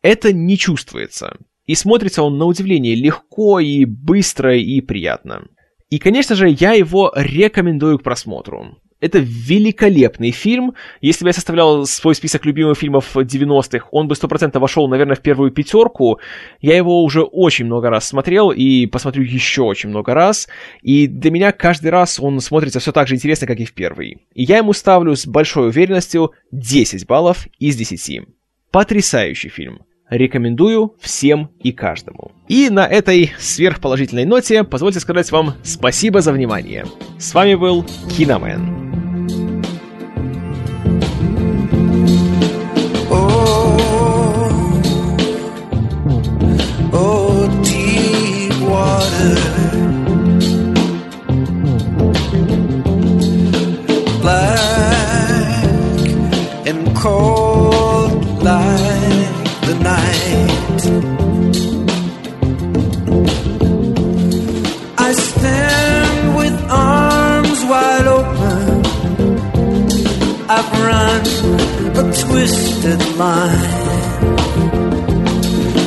это 0.01 0.33
не 0.33 0.57
чувствуется. 0.57 1.37
И 1.65 1.75
смотрится 1.75 2.21
он 2.23 2.37
на 2.37 2.45
удивление 2.45 2.95
легко 2.95 3.59
и 3.59 3.85
быстро 3.85 4.57
и 4.57 4.81
приятно. 4.81 5.47
И, 5.89 5.99
конечно 5.99 6.35
же, 6.35 6.49
я 6.49 6.73
его 6.73 7.13
рекомендую 7.15 7.99
к 7.99 8.03
просмотру. 8.03 8.77
Это 8.99 9.19
великолепный 9.19 10.31
фильм. 10.31 10.73
Если 11.01 11.23
бы 11.23 11.29
я 11.29 11.33
составлял 11.33 11.85
свой 11.85 12.15
список 12.15 12.45
любимых 12.45 12.77
фильмов 12.77 13.15
90-х, 13.15 13.87
он 13.91 14.07
бы 14.07 14.15
100% 14.15 14.57
вошел, 14.57 14.87
наверное, 14.87 15.15
в 15.15 15.21
первую 15.21 15.51
пятерку. 15.51 16.19
Я 16.61 16.75
его 16.75 17.03
уже 17.03 17.21
очень 17.21 17.65
много 17.65 17.89
раз 17.89 18.07
смотрел 18.07 18.51
и 18.51 18.87
посмотрю 18.87 19.23
еще 19.23 19.61
очень 19.61 19.89
много 19.89 20.13
раз. 20.15 20.47
И 20.81 21.07
для 21.07 21.29
меня 21.29 21.51
каждый 21.51 21.91
раз 21.91 22.19
он 22.19 22.39
смотрится 22.39 22.79
все 22.79 22.91
так 22.91 23.07
же 23.07 23.15
интересно, 23.15 23.45
как 23.45 23.59
и 23.59 23.65
в 23.65 23.73
первый. 23.73 24.17
И 24.33 24.43
я 24.43 24.57
ему 24.57 24.73
ставлю 24.73 25.15
с 25.15 25.27
большой 25.27 25.67
уверенностью 25.67 26.31
10 26.51 27.05
баллов 27.05 27.47
из 27.59 27.75
10. 27.75 28.21
Потрясающий 28.71 29.49
фильм. 29.49 29.81
Рекомендую 30.09 30.95
всем 31.01 31.51
и 31.61 31.71
каждому. 31.73 32.31
И 32.47 32.69
на 32.69 32.87
этой 32.87 33.33
сверхположительной 33.39 34.25
ноте 34.25 34.63
позвольте 34.63 35.01
сказать 35.01 35.31
вам 35.31 35.55
спасибо 35.63 36.21
за 36.21 36.31
внимание. 36.31 36.85
С 37.19 37.33
вами 37.33 37.55
был 37.55 37.85
Киномен. 38.15 38.86
Twisted 72.23 73.01
line. 73.17 73.87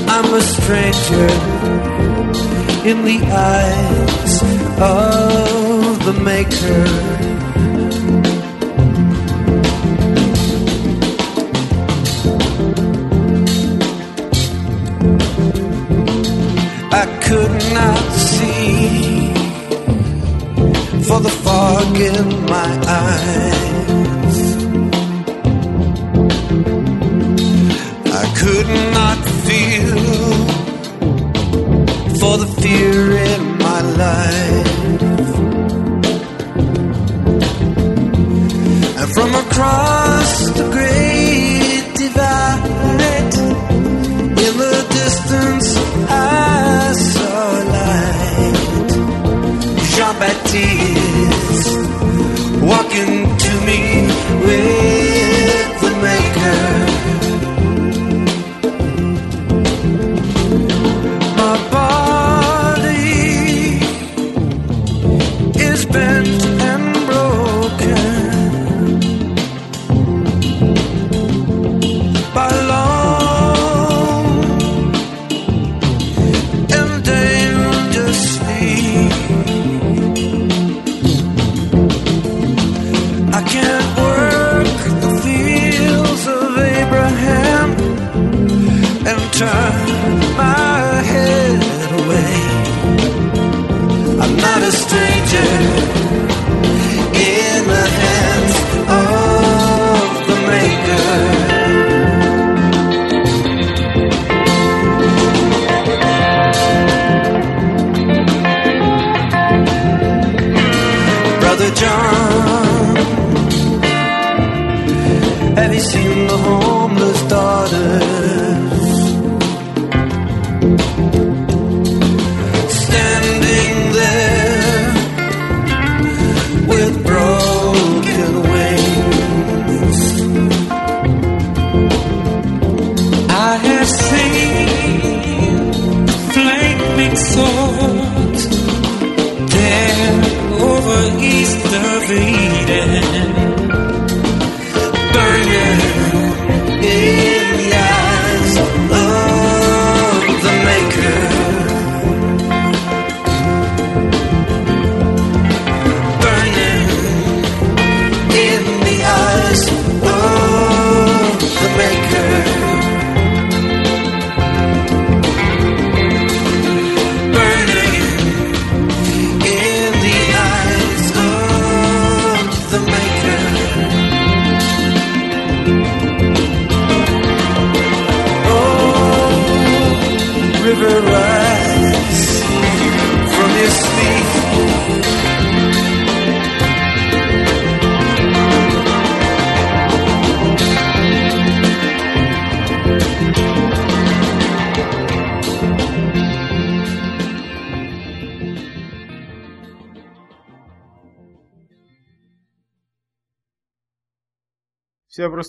I'm 0.09 0.35
a 0.35 0.41
stranger 0.41 1.29
in 2.89 3.05
the 3.05 3.21
eyes 3.31 4.43
of 4.81 6.05
the 6.05 6.13
Maker. 6.25 6.85
I 16.93 17.07
could 17.23 17.55
not 17.73 18.13
see 18.13 19.33
for 21.05 21.21
the 21.21 21.31
fog 21.43 21.97
in 21.97 22.47
my 22.47 22.71
eyes. 22.87 23.70
For 32.31 32.39
the 32.39 32.47
fear 32.63 33.11
in 33.11 33.59
my 33.59 33.81
life. 34.03 34.71
And 39.01 39.09
from 39.15 39.35
across 39.35 40.05
the 40.05 40.10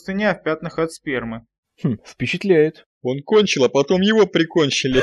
простыня 0.02 0.34
в 0.34 0.44
пятнах 0.44 0.80
от 0.80 0.92
спермы. 0.92 1.46
Хм, 1.84 1.98
впечатляет. 2.06 2.86
Он 3.04 3.22
кончил, 3.24 3.64
а 3.66 3.70
потом 3.70 4.02
его 4.02 4.26
прикончили. 4.26 5.02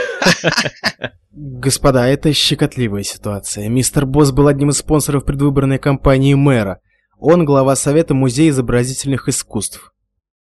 Господа, 1.31 2.07
это 2.09 2.33
щекотливая 2.33 3.03
ситуация. 3.03 3.69
Мистер 3.69 4.07
Босс 4.07 4.33
был 4.33 4.49
одним 4.49 4.70
из 4.70 4.79
спонсоров 4.79 5.25
предвыборной 5.25 5.79
кампании 5.79 6.35
мэра. 6.35 6.81
Он 7.19 7.45
глава 7.45 7.77
Совета 7.77 8.15
Музея 8.15 8.51
изобразительных 8.51 9.29
искусств. 9.29 9.93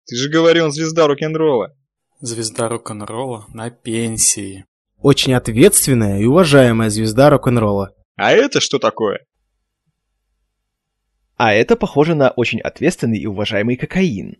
Ты 0.05 0.15
же 0.15 0.29
говорил, 0.29 0.65
он 0.65 0.71
звезда 0.71 1.07
рок-н-ролла. 1.07 1.75
Звезда 2.19 2.69
рок-н-ролла 2.69 3.45
на 3.53 3.69
пенсии. 3.69 4.65
Очень 4.97 5.33
ответственная 5.33 6.19
и 6.19 6.25
уважаемая 6.25 6.89
звезда 6.89 7.29
рок-н-ролла. 7.29 7.93
А 8.15 8.31
это 8.31 8.59
что 8.59 8.79
такое? 8.79 9.25
А 11.37 11.53
это 11.53 11.75
похоже 11.75 12.15
на 12.15 12.29
очень 12.29 12.61
ответственный 12.61 13.19
и 13.19 13.25
уважаемый 13.25 13.75
кокаин. 13.75 14.37